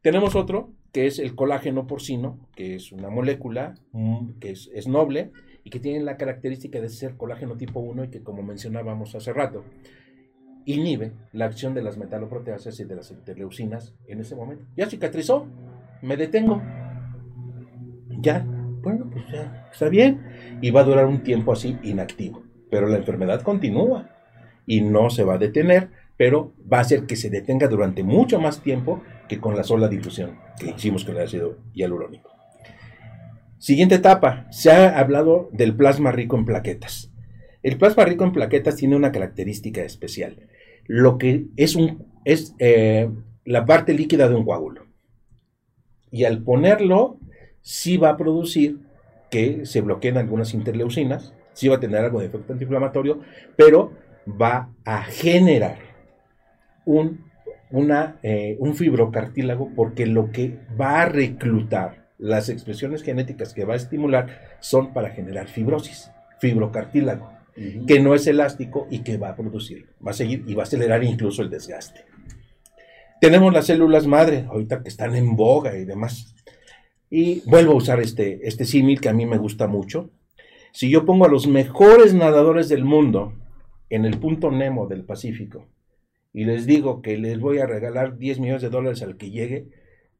Tenemos 0.00 0.34
otro, 0.34 0.72
que 0.92 1.06
es 1.06 1.18
el 1.18 1.34
colágeno 1.34 1.86
porcino, 1.86 2.38
que 2.54 2.74
es 2.74 2.92
una 2.92 3.10
molécula 3.10 3.74
mm, 3.92 4.38
que 4.40 4.50
es, 4.50 4.88
noble 4.88 5.30
y 5.64 5.70
que 5.70 5.80
tiene 5.80 6.00
la 6.02 6.16
característica 6.16 6.80
de 6.80 6.88
ser 6.88 7.16
colágeno 7.16 7.56
tipo 7.56 7.80
1 7.80 8.04
y 8.04 8.08
que, 8.08 8.22
como 8.22 8.42
mencionábamos 8.42 9.14
hace 9.14 9.32
rato, 9.32 9.64
inhibe 10.64 11.12
la 11.32 11.46
acción 11.46 11.74
de 11.74 11.82
las 11.82 11.98
metaloproteasas 11.98 12.78
y 12.80 12.84
de 12.84 12.96
las 12.96 13.10
interleucinas 13.10 13.94
en 14.06 14.20
ese 14.20 14.34
momento. 14.34 14.64
Ya 14.76 14.88
cicatrizó, 14.88 15.46
me 16.02 16.16
detengo. 16.16 16.62
Ya, 18.20 18.44
bueno, 18.82 19.08
pues 19.10 19.24
ya 19.30 19.68
está 19.70 19.88
bien. 19.88 20.22
Y 20.60 20.70
va 20.70 20.80
a 20.80 20.84
durar 20.84 21.06
un 21.06 21.22
tiempo 21.22 21.52
así 21.52 21.78
inactivo. 21.82 22.42
Pero 22.70 22.86
la 22.86 22.96
enfermedad 22.96 23.42
continúa 23.42 24.10
y 24.66 24.82
no 24.82 25.10
se 25.10 25.24
va 25.24 25.34
a 25.34 25.38
detener, 25.38 25.88
pero 26.16 26.52
va 26.70 26.78
a 26.78 26.82
hacer 26.82 27.06
que 27.06 27.16
se 27.16 27.30
detenga 27.30 27.68
durante 27.68 28.02
mucho 28.02 28.38
más 28.38 28.60
tiempo 28.62 29.02
que 29.28 29.40
con 29.40 29.56
la 29.56 29.64
sola 29.64 29.88
difusión 29.88 30.38
que 30.58 30.70
hicimos 30.70 31.04
con 31.04 31.16
el 31.16 31.22
ácido 31.22 31.58
hialurónico. 31.72 32.30
Siguiente 33.58 33.96
etapa, 33.96 34.46
se 34.50 34.70
ha 34.70 34.98
hablado 34.98 35.50
del 35.52 35.74
plasma 35.74 36.12
rico 36.12 36.36
en 36.36 36.44
plaquetas. 36.44 37.12
El 37.62 37.76
plasma 37.76 38.04
rico 38.04 38.24
en 38.24 38.32
plaquetas 38.32 38.76
tiene 38.76 38.96
una 38.96 39.12
característica 39.12 39.82
especial. 39.82 40.48
Lo 40.86 41.18
que 41.18 41.46
es, 41.56 41.74
un, 41.74 42.06
es 42.24 42.54
eh, 42.60 43.10
la 43.44 43.66
parte 43.66 43.94
líquida 43.94 44.28
de 44.28 44.36
un 44.36 44.44
coágulo. 44.44 44.86
Y 46.10 46.24
al 46.24 46.42
ponerlo, 46.42 47.18
sí 47.60 47.96
va 47.96 48.10
a 48.10 48.16
producir 48.16 48.78
que 49.30 49.66
se 49.66 49.80
bloqueen 49.80 50.16
algunas 50.16 50.54
interleucinas, 50.54 51.34
sí 51.52 51.68
va 51.68 51.76
a 51.76 51.80
tener 51.80 52.04
algo 52.04 52.20
de 52.20 52.26
efecto 52.26 52.52
antiinflamatorio, 52.52 53.20
pero 53.56 53.92
va 54.28 54.70
a 54.84 55.02
generar 55.02 55.78
un, 56.84 57.27
una, 57.70 58.16
eh, 58.22 58.56
un 58.58 58.74
fibrocartílago 58.74 59.70
porque 59.74 60.06
lo 60.06 60.30
que 60.30 60.58
va 60.80 61.02
a 61.02 61.06
reclutar 61.06 62.08
las 62.18 62.48
expresiones 62.48 63.02
genéticas 63.02 63.54
que 63.54 63.64
va 63.64 63.74
a 63.74 63.76
estimular 63.76 64.56
son 64.60 64.92
para 64.92 65.10
generar 65.10 65.48
fibrosis, 65.48 66.10
fibrocartílago, 66.40 67.30
que 67.86 68.00
no 68.00 68.14
es 68.14 68.26
elástico 68.26 68.86
y 68.90 69.00
que 69.00 69.16
va 69.16 69.30
a 69.30 69.36
producir, 69.36 69.86
va 70.04 70.12
a 70.12 70.14
seguir 70.14 70.44
y 70.46 70.54
va 70.54 70.62
a 70.62 70.66
acelerar 70.66 71.02
incluso 71.02 71.42
el 71.42 71.50
desgaste. 71.50 72.04
Tenemos 73.20 73.52
las 73.52 73.66
células 73.66 74.06
madre, 74.06 74.44
ahorita 74.48 74.82
que 74.82 74.88
están 74.88 75.16
en 75.16 75.34
boga 75.34 75.76
y 75.76 75.84
demás. 75.84 76.34
Y 77.10 77.40
vuelvo 77.48 77.72
a 77.72 77.76
usar 77.76 77.98
este, 78.00 78.46
este 78.46 78.64
símil 78.64 79.00
que 79.00 79.08
a 79.08 79.12
mí 79.12 79.26
me 79.26 79.38
gusta 79.38 79.66
mucho. 79.66 80.10
Si 80.72 80.88
yo 80.88 81.04
pongo 81.04 81.24
a 81.24 81.28
los 81.28 81.48
mejores 81.48 82.14
nadadores 82.14 82.68
del 82.68 82.84
mundo 82.84 83.32
en 83.90 84.04
el 84.04 84.18
punto 84.18 84.52
Nemo 84.52 84.86
del 84.86 85.04
Pacífico 85.04 85.66
y 86.32 86.44
les 86.44 86.66
digo 86.66 87.02
que 87.02 87.16
les 87.16 87.40
voy 87.40 87.58
a 87.58 87.66
regalar 87.66 88.18
10 88.18 88.40
millones 88.40 88.62
de 88.62 88.70
dólares 88.70 89.02
al 89.02 89.16
que 89.16 89.30
llegue, 89.30 89.68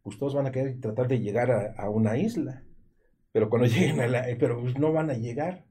pues 0.02 0.18
todos 0.18 0.34
van 0.34 0.46
a 0.46 0.52
querer 0.52 0.80
tratar 0.80 1.08
de 1.08 1.20
llegar 1.20 1.74
a, 1.76 1.90
una 1.90 2.16
isla. 2.16 2.64
Pero 3.32 3.50
cuando 3.50 3.68
lleguen 3.74 4.00
a 4.00 4.08
la, 4.08 4.26
pero 4.38 4.60
pues 4.60 4.78
no 4.78 4.92
van 4.92 5.10
a 5.10 5.14
llegar. 5.14 5.64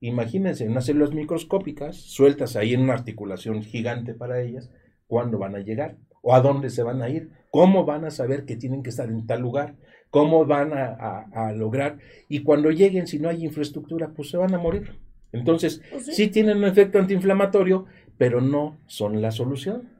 Imagínense, 0.00 0.68
unas 0.68 0.86
células 0.86 1.12
microscópicas 1.12 1.96
sueltas 1.96 2.56
ahí 2.56 2.74
en 2.74 2.82
una 2.82 2.94
articulación 2.94 3.62
gigante 3.62 4.14
para 4.14 4.40
ellas, 4.40 4.70
¿cuándo 5.06 5.38
van 5.38 5.54
a 5.54 5.60
llegar? 5.60 5.96
¿O 6.22 6.34
a 6.34 6.40
dónde 6.40 6.70
se 6.70 6.82
van 6.82 7.02
a 7.02 7.08
ir? 7.08 7.30
¿Cómo 7.50 7.84
van 7.84 8.04
a 8.04 8.10
saber 8.10 8.44
que 8.44 8.56
tienen 8.56 8.82
que 8.82 8.90
estar 8.90 9.08
en 9.08 9.26
tal 9.26 9.40
lugar? 9.40 9.76
¿Cómo 10.10 10.46
van 10.46 10.72
a, 10.72 11.52
lograr? 11.52 11.98
Y 12.28 12.42
cuando 12.42 12.70
lleguen, 12.70 13.06
si 13.06 13.18
no 13.18 13.28
hay 13.28 13.44
infraestructura, 13.44 14.12
pues 14.14 14.30
se 14.30 14.36
van 14.36 14.54
a 14.54 14.58
morir. 14.58 14.98
Entonces, 15.32 15.82
pues 15.90 16.06
sí 16.06 16.28
tienen 16.28 16.58
un 16.58 16.64
efecto 16.64 16.98
antiinflamatorio, 16.98 17.86
pero 18.18 18.40
no 18.40 18.78
son 18.86 19.20
la 19.22 19.30
solución. 19.30 19.90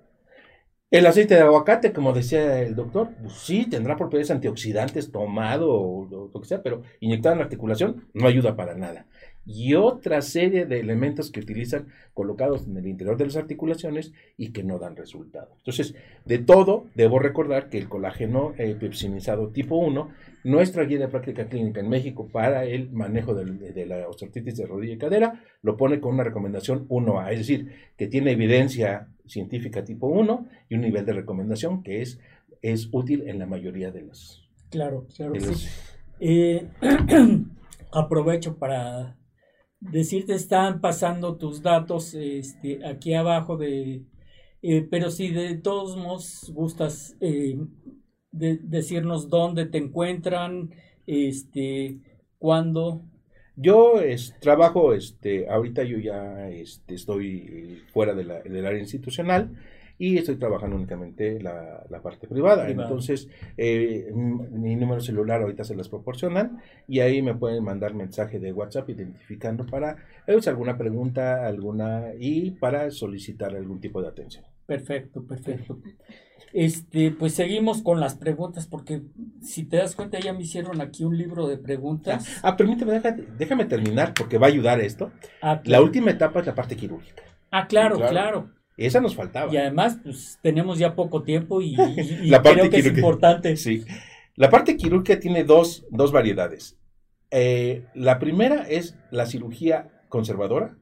El 0.91 1.07
aceite 1.07 1.35
de 1.35 1.41
aguacate, 1.41 1.93
como 1.93 2.13
decía 2.13 2.61
el 2.61 2.77
doctor, 2.77 3.11
pues 3.21 3.33
sí, 3.33 3.67
tendrá 3.69 3.97
propiedades 3.97 4.31
antioxidantes 4.31 5.11
tomado 5.11 5.69
o 5.73 6.31
lo 6.33 6.41
que 6.41 6.47
sea, 6.47 6.63
pero 6.63 6.83
inyectado 7.01 7.33
en 7.33 7.39
la 7.41 7.45
articulación 7.45 8.09
no 8.15 8.29
ayuda 8.29 8.55
para 8.55 8.75
nada 8.75 9.07
y 9.47 9.75
otra 9.75 10.23
serie 10.23 10.65
de 10.65 10.81
elementos 10.81 11.31
que 11.31 11.41
utilizan 11.41 11.89
colocados 12.15 12.67
en 12.67 12.77
el 12.77 12.87
interior 12.87 13.17
de 13.17 13.27
las 13.27 13.37
articulaciones 13.37 14.13
y 14.37 14.53
que 14.53 14.63
no 14.63 14.79
dan 14.79 14.97
resultado. 14.97 15.55
Entonces, 15.59 15.95
de 16.25 16.39
todo, 16.39 16.87
debo 16.95 17.19
recordar 17.19 17.69
que 17.69 17.79
el 17.79 17.89
colágeno 17.89 18.55
eh, 18.57 18.75
pepsinizado 18.79 19.49
tipo 19.49 19.77
1, 19.77 20.09
nuestra 20.45 20.85
guía 20.85 20.99
de 20.99 21.09
práctica 21.09 21.49
clínica 21.49 21.81
en 21.81 21.89
México 21.89 22.29
para 22.31 22.65
el 22.65 22.91
manejo 22.91 23.35
de, 23.35 23.87
la 23.87 24.09
osteoartritis 24.09 24.57
de 24.57 24.67
rodilla 24.67 24.95
y 24.95 24.99
cadera, 24.99 25.43
lo 25.63 25.77
pone 25.77 26.01
con 26.01 26.15
una 26.15 26.25
recomendación 26.25 26.89
1A, 26.89 27.33
es 27.33 27.39
decir, 27.39 27.73
que 27.97 28.07
tiene 28.07 28.33
evidencia 28.33 29.09
científica 29.27 29.85
tipo 29.85 30.07
1 30.07 30.49
y 30.69 30.75
un 30.75 30.81
nivel 30.83 31.05
de 31.05 31.13
recomendación 31.13 31.83
que 31.83 32.03
es, 32.03 32.19
es 32.63 32.89
útil 32.93 33.29
en 33.29 33.39
la 33.39 33.47
mayoría 33.47 33.91
de 33.91 34.03
los... 34.03 34.49
Claro, 34.71 35.07
claro. 35.15 35.35
Sí. 35.39 35.69
Eh, 36.21 36.67
aprovecho 37.93 38.57
para 38.57 39.17
decirte 39.91 40.35
están 40.35 40.81
pasando 40.81 41.37
tus 41.37 41.63
datos 41.63 42.15
este, 42.15 42.85
aquí 42.87 43.15
abajo 43.15 43.57
de... 43.57 44.03
Eh, 44.63 44.87
pero 44.91 45.11
si 45.11 45.29
de 45.29 45.57
todos 45.57 45.97
modos 45.97 46.51
gustas 46.55 47.17
eh, 47.21 47.59
decirnos 48.33 49.29
dónde 49.29 49.67
te 49.67 49.77
encuentran, 49.79 50.71
este, 51.07 51.99
cuándo. 52.39 53.03
Yo 53.57 54.01
es, 54.01 54.35
trabajo, 54.41 54.95
este, 54.95 55.49
ahorita 55.49 55.85
yo 55.85 55.99
ya 55.99 56.49
este, 56.51 56.95
estoy 56.95 57.83
fuera 57.93 58.15
de 58.15 58.25
la, 58.25 58.43
del 58.43 58.67
área 58.67 58.81
institucional 58.81 59.55
y 59.99 60.19
estoy 60.19 60.37
trabajando 60.37 60.77
únicamente 60.77 61.41
la, 61.41 61.85
la 61.89 62.03
parte 62.03 62.27
privada. 62.27 62.69
Entonces, 62.69 63.29
eh, 63.57 64.11
mi 64.15 64.77
número 64.77 65.01
celular 65.01 65.43
ahorita 65.43 65.65
se 65.65 65.75
las 65.75 65.89
proporcionan 65.89 66.59
y 66.89 67.01
ahí 67.01 67.23
me 67.23 67.35
pueden 67.35 67.65
mandar 67.65 67.95
mensaje 67.95 68.39
de 68.39 68.53
WhatsApp 68.53 68.91
identificando 68.91 69.67
para 69.67 69.97
eh, 70.27 70.39
alguna 70.47 70.77
pregunta, 70.77 71.47
alguna 71.47 72.13
y 72.19 72.53
para 72.53 72.91
solicitar 72.91 73.55
algún 73.55 73.81
tipo 73.81 74.03
de 74.03 74.09
atención. 74.09 74.45
Perfecto, 74.67 75.23
perfecto. 75.27 75.79
Este, 76.53 77.11
pues 77.11 77.35
seguimos 77.35 77.83
con 77.83 77.99
las 77.99 78.15
preguntas, 78.15 78.69
porque 78.69 79.03
si 79.43 79.65
te 79.65 79.79
das 79.79 79.97
cuenta, 79.97 80.21
ya 80.21 80.33
me 80.33 80.43
hicieron 80.43 80.81
aquí 80.81 81.03
un 81.03 81.19
libro 81.19 81.49
de 81.49 81.59
preguntas. 81.59 82.41
Ah, 82.45 82.57
permíteme, 82.57 83.01
déjame, 83.37 83.65
terminar, 83.65 84.15
porque 84.15 84.39
va 84.39 84.47
a 84.47 84.51
ayudar 84.51 84.81
esto. 84.81 85.11
Ah, 85.43 85.61
la 85.65 85.83
última 85.83 86.13
etapa 86.13 86.39
es 86.41 86.47
la 86.47 86.55
parte 86.55 86.77
quirúrgica. 86.77 87.25
Ah, 87.51 87.67
claro. 87.67 87.97
claro. 87.97 88.51
Esa 88.77 89.01
nos 89.01 89.15
faltaba. 89.15 89.53
Y 89.53 89.57
además, 89.57 89.99
pues 90.03 90.39
tenemos 90.43 90.79
ya 90.79 90.95
poco 90.95 91.23
tiempo 91.23 91.61
y, 91.63 91.77
la 92.25 92.43
parte 92.43 92.61
creo 92.61 92.71
que 92.71 92.79
es 92.79 92.87
importante. 92.87 93.57
Sí. 93.57 93.85
La 94.37 94.51
parte 94.51 94.77
quirúrgica 94.77 95.21
tiene 95.21 95.45
dos, 95.45 95.87
dos 95.91 96.11
variedades. 96.11 96.77
Eh, 97.31 97.85
la 97.95 98.19
primera 98.19 98.63
es 98.69 98.97
la 99.11 99.27
cirugía 99.27 99.91
conservadora, 100.09 100.77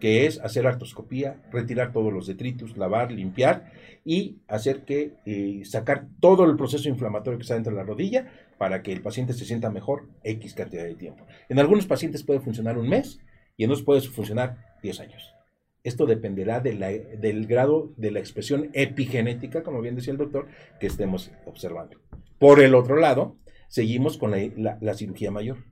que 0.00 0.26
es 0.26 0.40
hacer 0.40 0.66
artroscopía, 0.66 1.42
retirar 1.50 1.92
todos 1.92 2.12
los 2.12 2.26
detritus, 2.26 2.76
lavar, 2.76 3.12
limpiar 3.12 3.72
y 4.04 4.38
hacer 4.48 4.84
que 4.84 5.14
eh, 5.26 5.62
sacar 5.64 6.06
todo 6.20 6.44
el 6.44 6.56
proceso 6.56 6.88
inflamatorio 6.88 7.38
que 7.38 7.42
está 7.42 7.54
dentro 7.54 7.72
de 7.72 7.78
la 7.78 7.84
rodilla 7.84 8.30
para 8.56 8.82
que 8.82 8.92
el 8.92 9.02
paciente 9.02 9.32
se 9.32 9.44
sienta 9.44 9.70
mejor 9.70 10.08
X 10.24 10.54
cantidad 10.54 10.84
de 10.84 10.94
tiempo. 10.94 11.26
En 11.48 11.58
algunos 11.58 11.86
pacientes 11.86 12.22
puede 12.22 12.40
funcionar 12.40 12.78
un 12.78 12.88
mes 12.88 13.20
y 13.56 13.64
en 13.64 13.70
otros 13.70 13.84
puede 13.84 14.00
funcionar 14.02 14.56
10 14.82 15.00
años. 15.00 15.37
Esto 15.88 16.04
dependerá 16.04 16.60
del 16.60 17.46
grado 17.46 17.94
de 17.96 18.10
la 18.10 18.18
expresión 18.18 18.68
epigenética, 18.74 19.62
como 19.62 19.80
bien 19.80 19.96
decía 19.96 20.12
el 20.12 20.18
doctor, 20.18 20.46
que 20.78 20.86
estemos 20.86 21.32
observando. 21.46 21.96
Por 22.38 22.60
el 22.60 22.74
otro 22.74 22.96
lado, 22.96 23.38
seguimos 23.68 24.18
con 24.18 24.32
la, 24.32 24.94
cirugía 24.94 25.30
mayor, 25.30 25.64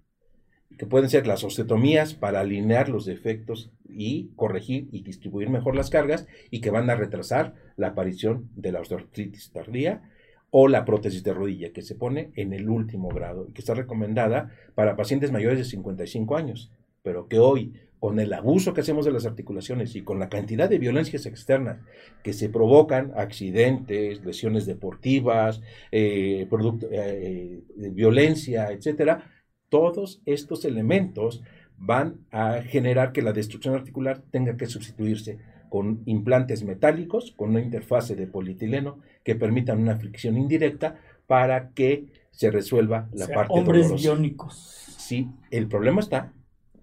que 0.78 0.86
pueden 0.86 1.10
ser 1.10 1.26
las 1.26 1.44
osteotomías 1.44 2.14
para 2.14 2.40
alinear 2.40 2.88
los 2.88 3.04
defectos 3.04 3.70
y 3.86 4.30
corregir 4.36 4.88
y 4.90 5.02
distribuir 5.02 5.50
mejor 5.50 5.76
las 5.76 5.90
cargas 5.90 6.26
y 6.50 6.62
que 6.62 6.70
van 6.70 6.88
a 6.88 6.96
retrasar 6.96 7.52
la 7.76 7.88
aparición 7.88 8.48
de 8.56 8.72
la 8.72 8.80
osteoartritis 8.80 9.52
tardía 9.52 10.10
o 10.48 10.66
la 10.66 10.86
prótesis 10.86 11.24
de 11.24 11.34
rodilla 11.34 11.74
que 11.74 11.82
se 11.82 11.94
pone 11.94 12.30
en 12.36 12.54
el 12.54 12.70
último 12.70 13.10
grado 13.10 13.46
y 13.50 13.52
que 13.52 13.60
está 13.60 13.74
recomendada 13.74 14.50
para 14.74 14.96
pacientes 14.96 15.30
mayores 15.30 15.58
de 15.58 15.64
55 15.64 16.36
años, 16.36 16.72
pero 17.02 17.28
que 17.28 17.38
hoy 17.38 17.74
con 17.98 18.20
el 18.20 18.32
abuso 18.32 18.74
que 18.74 18.82
hacemos 18.82 19.04
de 19.04 19.12
las 19.12 19.26
articulaciones 19.26 19.96
y 19.96 20.02
con 20.02 20.18
la 20.18 20.28
cantidad 20.28 20.68
de 20.68 20.78
violencias 20.78 21.26
externas 21.26 21.80
que 22.22 22.32
se 22.32 22.48
provocan, 22.48 23.12
accidentes, 23.16 24.24
lesiones 24.24 24.66
deportivas, 24.66 25.62
eh, 25.90 26.46
eh, 26.92 27.62
violencia, 27.90 28.70
etcétera, 28.70 29.30
todos 29.68 30.20
estos 30.26 30.64
elementos 30.64 31.42
van 31.78 32.26
a 32.30 32.62
generar 32.62 33.12
que 33.12 33.22
la 33.22 33.32
destrucción 33.32 33.74
articular 33.74 34.22
tenga 34.30 34.56
que 34.56 34.66
sustituirse 34.66 35.38
con 35.68 36.02
implantes 36.06 36.62
metálicos, 36.64 37.32
con 37.32 37.50
una 37.50 37.60
interfase 37.60 38.14
de 38.14 38.26
polietileno 38.26 39.00
que 39.24 39.34
permitan 39.34 39.80
una 39.80 39.96
fricción 39.96 40.36
indirecta 40.36 40.98
para 41.26 41.70
que 41.70 42.06
se 42.30 42.50
resuelva 42.50 43.08
la 43.12 43.26
parte 43.26 43.52
hombres 43.52 43.92
biónicos. 43.92 44.84
Sí, 44.98 45.28
el 45.50 45.66
problema 45.66 46.00
está 46.00 46.32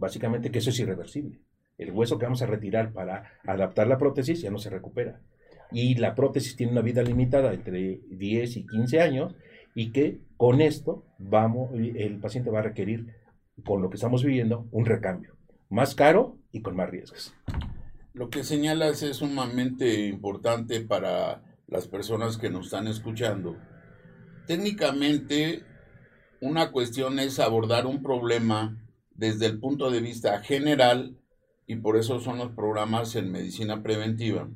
básicamente 0.04 0.52
que 0.52 0.60
eso 0.60 0.70
es 0.70 0.80
irreversible. 0.80 1.40
El 1.78 1.92
hueso 1.92 2.20
que 2.20 2.26
vamos 2.26 2.42
a 2.42 2.46
retirar 2.46 2.92
para 2.92 3.40
adaptar 3.46 3.88
la 3.88 3.98
prótesis 3.98 4.42
ya 4.42 4.52
no 4.52 4.58
se 4.58 4.70
recupera. 4.70 5.22
Y 5.72 5.96
la 5.96 6.14
prótesis 6.14 6.56
tiene 6.56 6.74
una 6.74 6.82
vida 6.82 7.02
limitada 7.02 7.54
entre 7.54 8.02
10 8.10 8.58
y 8.58 8.68
15 8.68 9.00
años 9.00 9.36
y 9.74 9.92
que 9.92 10.20
con 10.38 10.60
esto 10.62 11.06
vamos, 11.18 11.72
el 11.74 12.20
paciente 12.20 12.52
va 12.52 12.60
a 12.60 12.64
requerir, 12.64 13.16
con 13.66 13.82
lo 13.82 13.90
que 13.90 13.96
estamos 13.96 14.24
viviendo, 14.24 14.68
un 14.72 14.86
recambio 14.86 15.36
más 15.70 15.96
caro 15.96 16.38
y 16.52 16.62
con 16.62 16.76
más 16.76 16.90
riesgos. 16.90 17.34
Lo 18.14 18.30
que 18.30 18.44
señalas 18.44 19.02
es 19.02 19.18
sumamente 19.18 20.06
importante 20.06 20.82
para 20.82 21.42
las 21.68 21.88
personas 21.88 22.38
que 22.38 22.50
nos 22.50 22.66
están 22.66 22.88
escuchando. 22.88 23.58
Técnicamente, 24.46 25.64
una 26.42 26.72
cuestión 26.72 27.18
es 27.20 27.40
abordar 27.40 27.88
un 27.88 28.04
problema 28.04 28.83
desde 29.16 29.46
el 29.46 29.60
punto 29.60 29.92
de 29.92 30.02
vista 30.02 30.40
general 30.42 31.18
y 31.68 31.78
por 31.78 31.98
eso 31.98 32.20
son 32.20 32.38
los 32.38 32.52
programas 32.52 33.16
en 33.16 33.32
medicina 33.32 33.82
preventiva. 33.84 34.50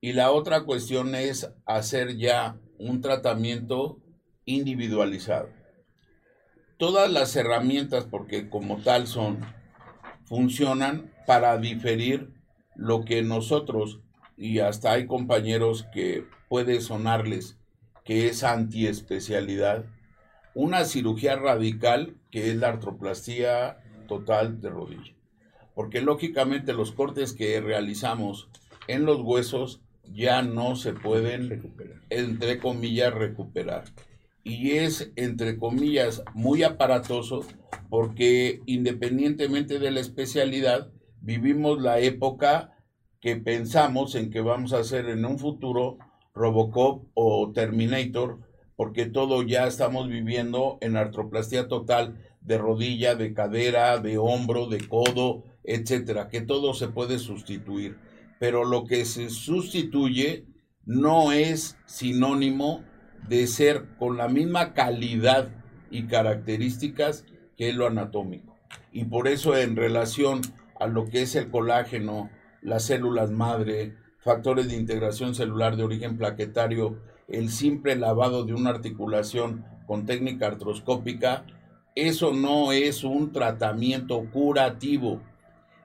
Y 0.00 0.12
la 0.12 0.30
otra 0.30 0.62
cuestión 0.64 1.14
es 1.14 1.50
hacer 1.66 2.16
ya 2.16 2.58
un 2.78 3.00
tratamiento 3.00 4.00
individualizado. 4.44 5.50
Todas 6.78 7.10
las 7.10 7.34
herramientas, 7.34 8.06
porque 8.06 8.48
como 8.48 8.78
tal 8.78 9.08
son, 9.08 9.40
funcionan 10.24 11.12
para 11.26 11.58
diferir 11.58 12.32
lo 12.76 13.04
que 13.04 13.22
nosotros, 13.22 14.00
y 14.36 14.60
hasta 14.60 14.92
hay 14.92 15.06
compañeros 15.06 15.84
que 15.92 16.24
puede 16.48 16.80
sonarles 16.80 17.58
que 18.04 18.28
es 18.28 18.44
antiespecialidad, 18.44 19.84
una 20.58 20.84
cirugía 20.84 21.36
radical 21.36 22.16
que 22.32 22.50
es 22.50 22.56
la 22.56 22.70
artroplastía 22.70 23.78
total 24.08 24.60
de 24.60 24.70
rodilla. 24.70 25.14
Porque 25.72 26.00
lógicamente 26.00 26.72
los 26.72 26.90
cortes 26.90 27.32
que 27.32 27.60
realizamos 27.60 28.48
en 28.88 29.04
los 29.04 29.20
huesos 29.20 29.82
ya 30.02 30.42
no 30.42 30.74
se 30.74 30.94
pueden, 30.94 31.48
recuperar. 31.48 32.00
entre 32.10 32.58
comillas, 32.58 33.14
recuperar 33.14 33.84
y 34.42 34.72
es, 34.72 35.12
entre 35.14 35.58
comillas, 35.58 36.24
muy 36.34 36.64
aparatoso 36.64 37.44
porque 37.88 38.60
independientemente 38.66 39.78
de 39.78 39.92
la 39.92 40.00
especialidad, 40.00 40.90
vivimos 41.20 41.80
la 41.80 42.00
época 42.00 42.72
que 43.20 43.36
pensamos 43.36 44.16
en 44.16 44.30
que 44.30 44.40
vamos 44.40 44.72
a 44.72 44.80
hacer 44.80 45.08
en 45.08 45.24
un 45.24 45.38
futuro 45.38 45.98
Robocop 46.34 47.04
o 47.14 47.52
Terminator, 47.52 48.40
porque 48.78 49.06
todo 49.06 49.42
ya 49.42 49.66
estamos 49.66 50.08
viviendo 50.08 50.78
en 50.80 50.96
artroplastía 50.96 51.66
total 51.66 52.14
de 52.42 52.58
rodilla, 52.58 53.16
de 53.16 53.34
cadera, 53.34 53.98
de 53.98 54.18
hombro, 54.18 54.68
de 54.68 54.86
codo, 54.86 55.42
etcétera, 55.64 56.28
que 56.28 56.42
todo 56.42 56.72
se 56.74 56.86
puede 56.86 57.18
sustituir. 57.18 57.96
Pero 58.38 58.64
lo 58.64 58.84
que 58.84 59.04
se 59.04 59.30
sustituye 59.30 60.44
no 60.84 61.32
es 61.32 61.76
sinónimo 61.86 62.84
de 63.28 63.48
ser 63.48 63.96
con 63.98 64.16
la 64.16 64.28
misma 64.28 64.74
calidad 64.74 65.48
y 65.90 66.04
características 66.04 67.24
que 67.56 67.72
lo 67.72 67.88
anatómico. 67.88 68.56
Y 68.92 69.06
por 69.06 69.26
eso 69.26 69.56
en 69.56 69.74
relación 69.74 70.40
a 70.78 70.86
lo 70.86 71.06
que 71.06 71.22
es 71.22 71.34
el 71.34 71.50
colágeno, 71.50 72.30
las 72.62 72.84
células 72.84 73.32
madre, 73.32 73.96
factores 74.18 74.68
de 74.68 74.76
integración 74.76 75.34
celular 75.34 75.76
de 75.76 75.82
origen 75.82 76.16
plaquetario, 76.16 77.00
el 77.28 77.50
simple 77.50 77.94
lavado 77.94 78.44
de 78.44 78.54
una 78.54 78.70
articulación 78.70 79.64
con 79.86 80.06
técnica 80.06 80.46
artroscópica, 80.46 81.44
eso 81.94 82.32
no 82.32 82.72
es 82.72 83.04
un 83.04 83.32
tratamiento 83.32 84.24
curativo, 84.32 85.20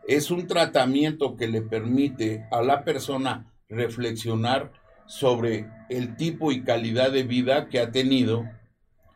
es 0.07 0.31
un 0.31 0.47
tratamiento 0.47 1.35
que 1.35 1.47
le 1.47 1.61
permite 1.61 2.45
a 2.51 2.61
la 2.61 2.83
persona 2.83 3.51
reflexionar 3.69 4.71
sobre 5.05 5.67
el 5.89 6.15
tipo 6.15 6.51
y 6.51 6.63
calidad 6.63 7.11
de 7.11 7.23
vida 7.23 7.67
que 7.67 7.79
ha 7.79 7.91
tenido, 7.91 8.45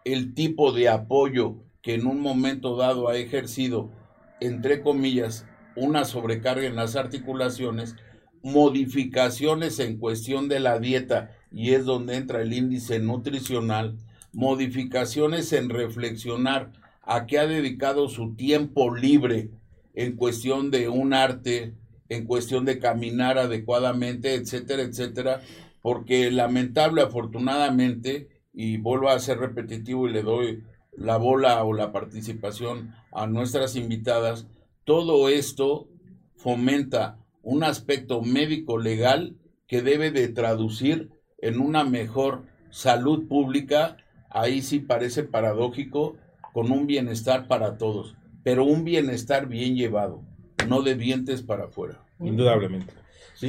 el 0.05 0.33
tipo 0.33 0.71
de 0.71 0.89
apoyo 0.89 1.55
que 1.81 1.95
en 1.95 2.07
un 2.07 2.19
momento 2.19 2.75
dado 2.75 3.09
ha 3.09 3.15
ejercido, 3.15 3.91
entre 4.39 4.81
comillas, 4.81 5.45
una 5.75 6.05
sobrecarga 6.05 6.65
en 6.65 6.75
las 6.75 6.95
articulaciones, 6.95 7.95
modificaciones 8.43 9.79
en 9.79 9.97
cuestión 9.97 10.47
de 10.47 10.59
la 10.59 10.79
dieta, 10.79 11.31
y 11.51 11.71
es 11.71 11.85
donde 11.85 12.15
entra 12.15 12.41
el 12.41 12.53
índice 12.53 12.99
nutricional, 12.99 13.97
modificaciones 14.33 15.53
en 15.53 15.69
reflexionar 15.69 16.71
a 17.01 17.25
qué 17.25 17.39
ha 17.39 17.47
dedicado 17.47 18.09
su 18.09 18.35
tiempo 18.35 18.93
libre 18.93 19.49
en 19.93 20.15
cuestión 20.15 20.69
de 20.71 20.89
un 20.89 21.13
arte, 21.13 21.73
en 22.09 22.25
cuestión 22.25 22.65
de 22.65 22.79
caminar 22.79 23.37
adecuadamente, 23.37 24.35
etcétera, 24.35 24.83
etcétera, 24.83 25.41
porque 25.81 26.29
lamentable, 26.31 27.01
afortunadamente, 27.01 28.27
y 28.53 28.77
vuelvo 28.77 29.09
a 29.09 29.19
ser 29.19 29.39
repetitivo 29.39 30.07
y 30.07 30.13
le 30.13 30.23
doy 30.23 30.63
la 30.95 31.17
bola 31.17 31.63
o 31.63 31.73
la 31.73 31.91
participación 31.91 32.93
a 33.11 33.27
nuestras 33.27 33.75
invitadas, 33.75 34.47
todo 34.83 35.29
esto 35.29 35.87
fomenta 36.35 37.19
un 37.47 37.63
aspecto 37.63 38.21
médico 38.21 38.77
legal 38.77 39.37
que 39.67 39.81
debe 39.81 40.11
de 40.11 40.27
traducir 40.27 41.11
en 41.37 41.61
una 41.61 41.85
mejor 41.85 42.43
salud 42.71 43.25
pública, 43.29 43.95
ahí 44.29 44.61
sí 44.61 44.79
parece 44.79 45.23
paradójico, 45.23 46.17
con 46.51 46.73
un 46.73 46.87
bienestar 46.87 47.47
para 47.47 47.77
todos, 47.77 48.17
pero 48.43 48.65
un 48.65 48.83
bienestar 48.83 49.47
bien 49.47 49.77
llevado, 49.77 50.23
no 50.67 50.81
de 50.81 50.95
dientes 50.95 51.41
para 51.41 51.65
afuera. 51.65 52.03
Indudablemente. 52.19 52.93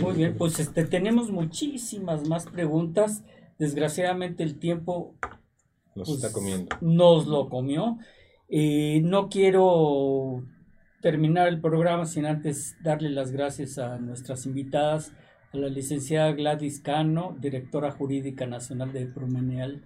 Muy 0.01 0.15
bien, 0.15 0.37
pues 0.39 0.61
este, 0.61 0.85
tenemos 0.85 1.33
muchísimas 1.33 2.29
más 2.29 2.47
preguntas. 2.47 3.25
Desgraciadamente 3.59 4.45
el 4.45 4.61
tiempo 4.61 5.17
nos 5.97 6.09
está 6.09 6.29
pues, 6.29 6.35
comiendo. 6.35 6.77
Nos 6.81 7.27
lo 7.27 7.49
comió. 7.49 7.99
Eh, 8.49 9.01
no 9.03 9.29
quiero 9.29 10.45
terminar 11.01 11.49
el 11.49 11.61
programa 11.61 12.07
sin 12.07 12.27
antes 12.27 12.77
darle 12.83 13.11
las 13.11 13.31
gracias 13.31 13.79
a 13.79 13.99
nuestras 13.99 14.47
invitadas, 14.47 15.13
a 15.53 15.57
la 15.57 15.69
licenciada 15.69 16.33
Gladys 16.33 16.81
Cano, 16.81 17.37
directora 17.41 17.91
jurídica 17.91 18.47
nacional 18.47 18.93
de 18.93 19.07
Promenial, 19.07 19.83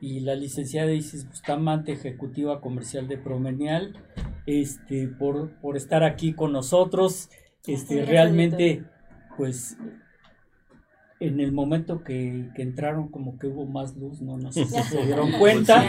y 0.00 0.20
la 0.20 0.34
licenciada 0.34 0.92
Isis 0.92 1.28
Bustamante, 1.28 1.92
ejecutiva 1.92 2.60
comercial 2.60 3.06
de 3.06 3.18
Promenial, 3.18 3.96
este, 4.46 5.06
por, 5.06 5.52
por 5.60 5.76
estar 5.76 6.02
aquí 6.02 6.32
con 6.32 6.52
nosotros. 6.52 7.30
Este, 7.66 8.04
realmente 8.04 8.82
pues 9.36 9.76
en 11.22 11.40
el 11.40 11.52
momento 11.52 12.02
que, 12.02 12.48
entraron 12.56 13.08
como 13.08 13.38
que 13.38 13.46
hubo 13.46 13.66
más 13.66 13.96
luz, 13.96 14.20
no, 14.20 14.38
no 14.38 14.52
sé 14.52 14.64
si 14.64 14.82
se 14.82 15.04
dieron 15.04 15.32
cuenta. 15.32 15.84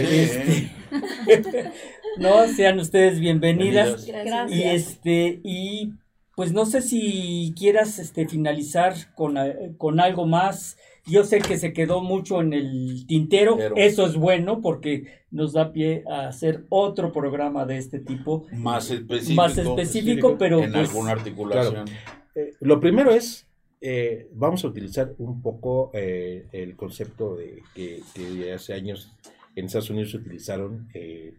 Este, 0.00 0.70
no, 2.18 2.46
sean 2.48 2.78
ustedes 2.78 3.20
bienvenidas. 3.20 4.06
Gracias. 4.06 4.50
Y 4.50 4.62
este, 4.62 5.40
y 5.44 5.92
pues 6.34 6.52
no 6.52 6.64
sé 6.64 6.80
si 6.80 7.54
quieras 7.58 7.98
este 7.98 8.26
finalizar 8.26 8.94
con, 9.14 9.36
con 9.76 10.00
algo 10.00 10.26
más. 10.26 10.78
Yo 11.06 11.24
sé 11.24 11.40
que 11.40 11.58
se 11.58 11.72
quedó 11.72 12.00
mucho 12.02 12.40
en 12.40 12.52
el 12.52 13.06
tintero, 13.06 13.58
eso 13.76 14.06
es 14.06 14.16
bueno 14.16 14.60
porque 14.60 15.06
nos 15.30 15.52
da 15.52 15.72
pie 15.72 16.04
a 16.10 16.28
hacer 16.28 16.64
otro 16.68 17.12
programa 17.12 17.64
de 17.66 17.78
este 17.78 17.98
tipo. 17.98 18.46
Más 18.52 18.90
específico. 18.90 19.34
Más 19.42 19.58
específico, 19.58 20.36
pero... 20.38 20.62
En 20.62 20.72
pues, 20.72 20.88
alguna 20.90 21.12
articulación. 21.12 21.86
Eh, 22.34 22.52
lo 22.60 22.80
primero 22.80 23.10
es, 23.10 23.49
eh, 23.80 24.28
vamos 24.32 24.64
a 24.64 24.68
utilizar 24.68 25.14
un 25.18 25.40
poco 25.40 25.90
eh, 25.94 26.46
el 26.52 26.76
concepto 26.76 27.36
de 27.36 27.62
que, 27.74 28.52
hace 28.52 28.74
años 28.74 29.12
en 29.56 29.66
Estados 29.66 29.90
Unidos 29.90 30.10
se 30.10 30.18
utilizaron 30.18 30.88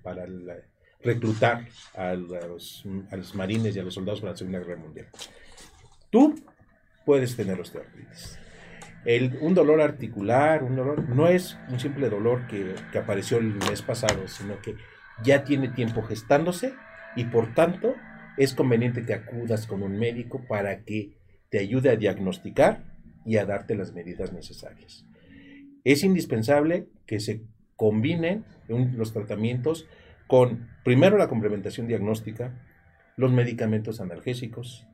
para 0.03 0.25
reclutar 1.01 1.67
a 1.95 2.13
los, 2.13 2.83
a 3.11 3.15
los 3.15 3.35
marines 3.35 3.75
y 3.75 3.79
a 3.79 3.83
los 3.83 3.93
soldados 3.93 4.21
para 4.21 4.31
la 4.33 4.37
Segunda 4.37 4.59
Guerra 4.59 4.75
Mundial. 4.77 5.07
Tú 6.09 6.35
puedes 7.05 7.35
tener 7.35 7.59
osteoartritis. 7.59 8.37
El, 9.05 9.37
un 9.41 9.55
dolor 9.55 9.81
articular, 9.81 10.63
un 10.63 10.75
dolor, 10.75 11.09
no 11.09 11.27
es 11.27 11.57
un 11.69 11.79
simple 11.79 12.09
dolor 12.09 12.45
que, 12.47 12.75
que, 12.91 12.99
apareció 12.99 13.37
el 13.37 13.53
mes 13.53 13.81
pasado, 13.81 14.27
sino 14.27 14.61
que 14.61 14.75
ya 15.23 15.43
tiene 15.43 15.69
tiempo 15.69 16.03
gestándose 16.03 16.73
y 17.15 17.25
por 17.25 17.53
tanto 17.55 17.95
es 18.37 18.53
conveniente 18.53 19.03
que 19.05 19.13
acudas 19.13 19.65
con 19.65 19.81
un 19.81 19.97
médico 19.97 20.41
para 20.47 20.83
que 20.83 21.11
te 21.51 21.59
ayude 21.59 21.91
a 21.91 21.97
diagnosticar 21.97 22.85
y 23.25 23.37
a 23.37 23.45
darte 23.45 23.75
las 23.75 23.93
medidas 23.93 24.33
necesarias. 24.33 25.05
Es 25.83 26.03
indispensable 26.03 26.87
que 27.05 27.19
se 27.19 27.43
combinen 27.75 28.45
los 28.67 29.13
tratamientos 29.13 29.87
con, 30.27 30.69
primero, 30.83 31.17
la 31.17 31.27
complementación 31.27 31.87
diagnóstica, 31.87 32.65
los 33.17 33.31
medicamentos 33.33 33.99
analgésicos, 33.99 34.87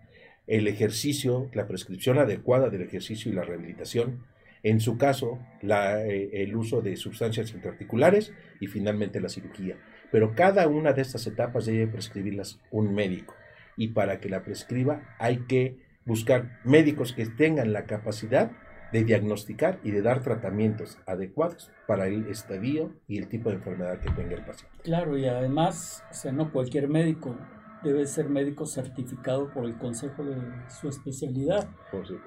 el 0.48 0.68
ejercicio, 0.68 1.50
la 1.54 1.68
prescripción 1.68 2.18
adecuada 2.18 2.70
del 2.70 2.82
ejercicio 2.82 3.32
y 3.32 3.36
la 3.36 3.44
rehabilitación, 3.44 4.26
en 4.64 4.80
su 4.80 4.98
caso, 4.98 5.40
eh, 5.62 6.30
el 6.34 6.56
uso 6.56 6.82
de 6.82 6.96
sustancias 6.96 7.54
intraarticulares 7.54 8.34
y 8.60 8.68
finalmente 8.68 9.22
la 9.22 9.30
cirugía. 9.30 9.78
Pero 10.12 10.34
cada 10.34 10.68
una 10.68 10.94
de 10.94 11.04
estas 11.04 11.28
etapas 11.28 11.68
debe 11.68 11.86
prescribirlas 11.88 12.60
un 12.72 12.96
médico 12.96 13.36
y 13.76 13.90
para 13.90 14.20
que 14.20 14.30
la 14.30 14.42
prescriba 14.42 15.16
hay 15.20 15.46
que 15.48 15.87
buscar 16.08 16.60
médicos 16.64 17.14
que 17.14 17.26
tengan 17.28 17.74
la 17.74 17.86
capacidad 17.86 18.52
de 18.92 19.04
diagnosticar 19.04 19.80
y 19.84 19.92
de 19.92 20.02
dar 20.02 20.22
tratamientos 20.22 20.98
adecuados 21.06 21.72
para 21.86 22.08
el 22.08 22.28
estadio 22.28 22.96
y 23.08 23.18
el 23.18 23.28
tipo 23.28 23.50
de 23.50 23.56
enfermedad 23.56 24.00
que 24.00 24.10
tenga 24.12 24.36
el 24.36 24.46
paciente. 24.46 24.78
Claro, 24.84 25.18
y 25.18 25.28
además, 25.28 26.04
o 26.10 26.14
sea, 26.14 26.32
no 26.32 26.52
cualquier 26.52 26.88
médico 26.88 27.38
debe 27.84 28.08
ser 28.08 28.30
médico 28.30 28.66
certificado 28.66 29.52
por 29.52 29.66
el 29.66 29.78
consejo 29.78 30.24
de 30.24 30.38
su 30.70 30.90
especialidad, 30.90 31.70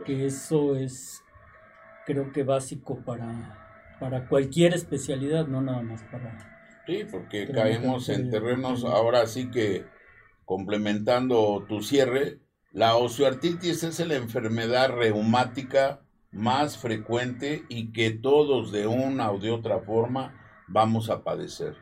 que 0.05 0.27
eso 0.27 0.77
es 0.77 1.23
creo 2.07 2.33
que 2.33 2.43
básico 2.43 3.03
para, 3.05 3.97
para 3.99 4.29
cualquier 4.29 4.75
especialidad, 4.75 5.47
no 5.47 5.61
nada 5.61 5.83
más 5.83 6.03
para... 6.05 6.39
Sí, 6.87 7.05
porque 7.11 7.49
caemos 7.49 8.09
en 8.09 8.31
terrenos 8.31 8.85
ahora 8.85 9.27
sí 9.27 9.51
que 9.51 9.85
complementando 10.45 11.65
tu 11.69 11.83
cierre, 11.83 12.41
la 12.73 12.97
osteoartritis 12.97 13.83
es 13.83 13.99
la 14.07 14.15
enfermedad 14.15 14.91
reumática 14.91 16.01
más 16.31 16.79
frecuente 16.79 17.65
y 17.69 17.93
que 17.93 18.11
todos 18.11 18.71
de 18.71 18.87
una 18.87 19.33
o 19.33 19.39
de 19.39 19.51
otra 19.51 19.81
forma 19.81 20.41
vamos 20.69 21.11
a 21.11 21.25
padecer. 21.25 21.77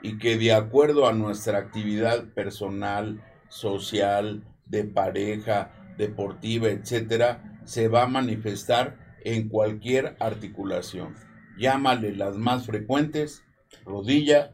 Y 0.00 0.18
que 0.18 0.38
de 0.38 0.52
acuerdo 0.52 1.06
a 1.06 1.12
nuestra 1.12 1.58
actividad 1.58 2.32
personal, 2.32 3.22
social, 3.48 4.42
de 4.64 4.84
pareja, 4.84 5.70
deportiva, 5.98 6.68
etcétera, 6.68 7.60
se 7.64 7.88
va 7.88 8.04
a 8.04 8.08
manifestar 8.08 9.18
en 9.24 9.48
cualquier 9.48 10.16
articulación. 10.18 11.14
Llámale 11.58 12.16
las 12.16 12.36
más 12.36 12.64
frecuentes, 12.64 13.44
rodilla, 13.84 14.52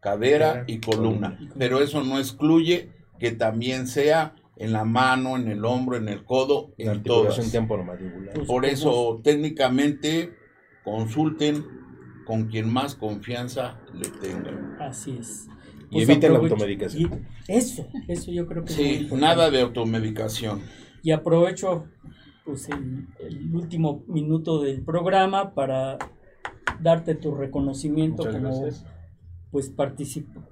cadera 0.00 0.64
y 0.66 0.80
columna. 0.80 1.38
Pero 1.56 1.80
eso 1.80 2.02
no 2.02 2.18
excluye 2.18 2.90
que 3.20 3.30
también 3.30 3.86
sea 3.86 4.34
en 4.60 4.72
la 4.74 4.84
mano, 4.84 5.36
en 5.36 5.48
el 5.48 5.64
hombro, 5.64 5.96
en 5.96 6.08
el 6.08 6.22
codo, 6.22 6.74
en 6.76 7.02
todas. 7.02 7.36
Pues, 7.36 8.46
Por 8.46 8.66
eso, 8.66 9.20
técnicamente, 9.24 10.34
consulten 10.84 11.64
con 12.26 12.48
quien 12.48 12.70
más 12.70 12.94
confianza 12.94 13.80
le 13.94 14.10
tengan. 14.10 14.76
Así 14.78 15.16
es. 15.18 15.48
y 15.90 15.94
pues 15.94 16.08
eviten 16.08 16.34
la 16.34 16.38
automedicación. 16.40 17.26
eso, 17.48 17.86
eso 18.06 18.30
yo 18.30 18.46
creo 18.46 18.64
que 18.64 18.72
sí, 18.74 19.08
nada 19.12 19.50
de 19.50 19.62
automedicación. 19.62 20.60
Y 21.02 21.12
aprovecho 21.12 21.86
pues 22.44 22.68
el, 22.68 23.08
el, 23.18 23.54
último 23.54 24.04
minuto 24.08 24.60
del 24.60 24.82
programa 24.82 25.54
para 25.54 25.96
darte 26.82 27.14
tu 27.14 27.34
reconocimiento 27.34 28.30
como 28.30 28.68
pues 29.50 29.70
participa 29.70 30.49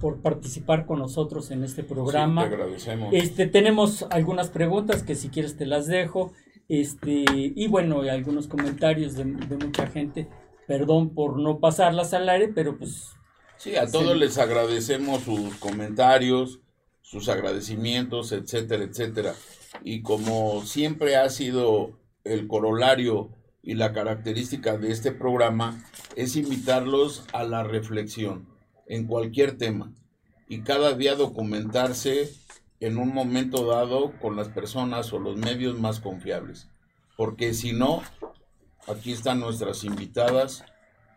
por 0.00 0.20
participar 0.20 0.86
con 0.86 0.98
nosotros 0.98 1.50
en 1.50 1.64
este 1.64 1.82
programa. 1.82 2.48
te 2.48 2.54
agradecemos. 2.54 3.12
Este, 3.12 3.46
tenemos 3.46 4.06
algunas 4.10 4.48
preguntas 4.50 5.02
que 5.02 5.14
si 5.14 5.28
quieres 5.28 5.56
te 5.56 5.66
las 5.66 5.86
dejo. 5.86 6.32
Este, 6.68 7.24
y 7.28 7.66
bueno, 7.68 8.00
algunos 8.00 8.48
comentarios 8.48 9.14
de, 9.14 9.24
mucha 9.24 9.86
gente. 9.86 10.28
Perdón 10.66 11.10
por 11.10 11.38
no 11.38 11.60
pasarlas 11.60 12.12
al 12.12 12.28
aire, 12.28 12.48
pero 12.48 12.76
pues. 12.76 13.12
Sí, 13.56 13.76
a 13.76 13.86
todos 13.86 14.16
les 14.16 14.36
agradecemos 14.36 15.22
sus 15.22 15.54
comentarios, 15.56 16.60
sus 17.02 17.28
agradecimientos, 17.28 18.32
etcétera, 18.32 18.84
etcétera. 18.84 19.34
Y 19.82 20.02
como 20.02 20.62
siempre 20.64 21.16
ha 21.16 21.28
sido 21.30 21.92
el 22.24 22.48
corolario 22.48 23.30
y 23.62 23.74
la 23.74 23.92
característica 23.92 24.76
de 24.76 24.92
este 24.92 25.12
programa, 25.12 25.82
es 26.16 26.36
invitarlos 26.36 27.24
a 27.32 27.44
la 27.44 27.62
reflexión 27.62 28.55
en 28.86 29.06
cualquier 29.06 29.56
tema 29.58 29.92
y 30.48 30.62
cada 30.62 30.94
día 30.94 31.14
documentarse 31.14 32.30
en 32.80 32.98
un 32.98 33.12
momento 33.12 33.66
dado 33.66 34.12
con 34.20 34.36
las 34.36 34.48
personas 34.48 35.12
o 35.12 35.18
los 35.18 35.36
medios 35.36 35.78
más 35.78 36.00
confiables. 36.00 36.68
Porque 37.16 37.54
si 37.54 37.72
no, 37.72 38.02
aquí 38.86 39.12
están 39.12 39.40
nuestras 39.40 39.84
invitadas, 39.84 40.64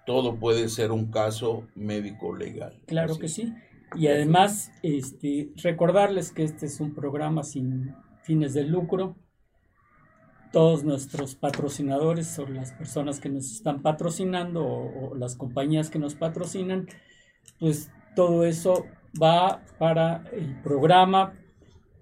todo 0.06 0.38
puede 0.38 0.70
ser 0.70 0.92
un 0.92 1.12
caso 1.12 1.68
médico 1.76 2.36
legal. 2.36 2.80
Claro 2.88 3.18
que 3.20 3.28
sí. 3.28 3.54
Y 3.96 4.08
además, 4.08 4.72
este, 4.84 5.52
recordarles 5.58 6.32
que 6.32 6.44
este 6.44 6.68
es 6.68 6.80
un 6.80 6.94
programa 6.94 7.44
sin 7.44 7.96
fines 8.24 8.54
de 8.54 8.64
lucro. 8.64 9.16
Todos 10.52 10.84
nuestros 10.84 11.36
patrocinadores 11.36 12.40
o 12.40 12.48
las 12.48 12.72
personas 12.72 13.20
que 13.20 13.30
nos 13.30 13.52
están 13.52 13.82
patrocinando 13.82 14.66
o 14.66 15.16
las 15.16 15.36
compañías 15.36 15.90
que 15.90 16.00
nos 16.00 16.16
patrocinan 16.16 16.88
pues 17.60 17.92
todo 18.16 18.46
eso 18.46 18.86
va 19.22 19.62
para 19.78 20.24
el 20.34 20.56
programa, 20.62 21.34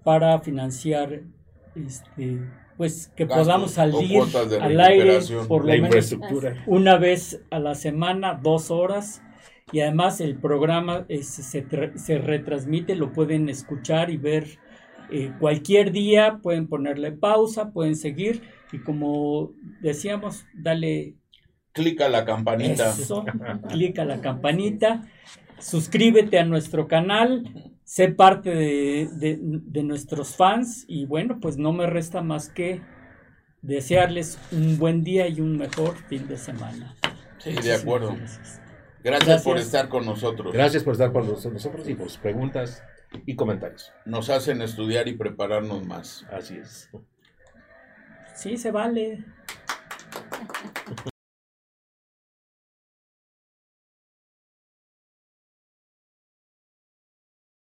para 0.04 0.40
financiar 0.40 1.20
este 1.74 2.40
pues 2.76 3.12
que 3.16 3.26
podamos 3.26 3.72
salir 3.72 4.22
al 4.60 4.80
aire 4.80 5.18
por 5.48 5.64
lo 5.64 5.72
menos 5.82 6.16
una 6.64 6.96
vez 6.96 7.42
a 7.50 7.58
la 7.58 7.74
semana, 7.74 8.38
dos 8.40 8.70
horas, 8.70 9.20
y 9.72 9.80
además 9.80 10.20
el 10.20 10.36
programa 10.36 11.04
se, 11.08 11.42
se, 11.96 12.18
retransmite, 12.18 12.94
lo 12.94 13.12
pueden 13.12 13.48
escuchar 13.48 14.10
y 14.10 14.16
ver 14.16 14.58
eh, 15.10 15.32
cualquier 15.40 15.90
día, 15.90 16.38
pueden 16.40 16.68
ponerle 16.68 17.10
pausa, 17.10 17.72
pueden 17.72 17.96
seguir, 17.96 18.42
y 18.72 18.78
como 18.78 19.50
decíamos, 19.80 20.46
dale 20.54 21.16
clic 21.78 22.00
a 22.00 22.08
la 22.08 22.24
campanita. 22.24 22.90
Eso, 22.90 23.24
clic 23.68 23.98
a 23.98 24.04
la 24.04 24.20
campanita 24.20 25.02
suscríbete 25.60 26.38
a 26.38 26.44
nuestro 26.44 26.88
canal, 26.88 27.72
sé 27.84 28.08
parte 28.08 28.50
de, 28.50 29.82
nuestros 29.82 30.36
fans 30.36 30.84
y 30.88 31.06
bueno, 31.06 31.38
pues 31.40 31.56
no 31.56 31.72
me 31.72 31.86
resta 31.86 32.22
más 32.22 32.48
que 32.48 32.80
desearles 33.62 34.38
un 34.52 34.78
buen 34.78 35.02
día 35.04 35.28
y 35.28 35.40
un 35.40 35.56
mejor 35.56 35.96
fin 36.08 36.28
de 36.28 36.36
semana. 36.36 36.94
Sí, 37.38 37.52
de 37.52 37.74
acuerdo. 37.74 38.16
Gracias. 39.02 39.42
por 39.42 39.58
estar 39.58 39.88
con 39.88 40.04
nosotros. 40.04 40.52
Gracias 40.52 40.82
por 40.82 40.92
estar 40.92 41.12
con 41.12 41.26
nosotros 41.26 41.88
y 41.88 41.94
por 41.94 42.08
sus 42.08 42.18
preguntas 42.18 42.82
y 43.26 43.36
comentarios. 43.36 43.92
Nos 44.04 44.28
hacen 44.28 44.60
estudiar 44.60 45.08
y 45.08 45.16
prepararnos 45.16 45.86
más. 45.86 46.26
Así 46.30 46.56
es. 46.56 46.90
Sí, 48.34 48.56
se 48.56 48.70
vale. 48.70 49.24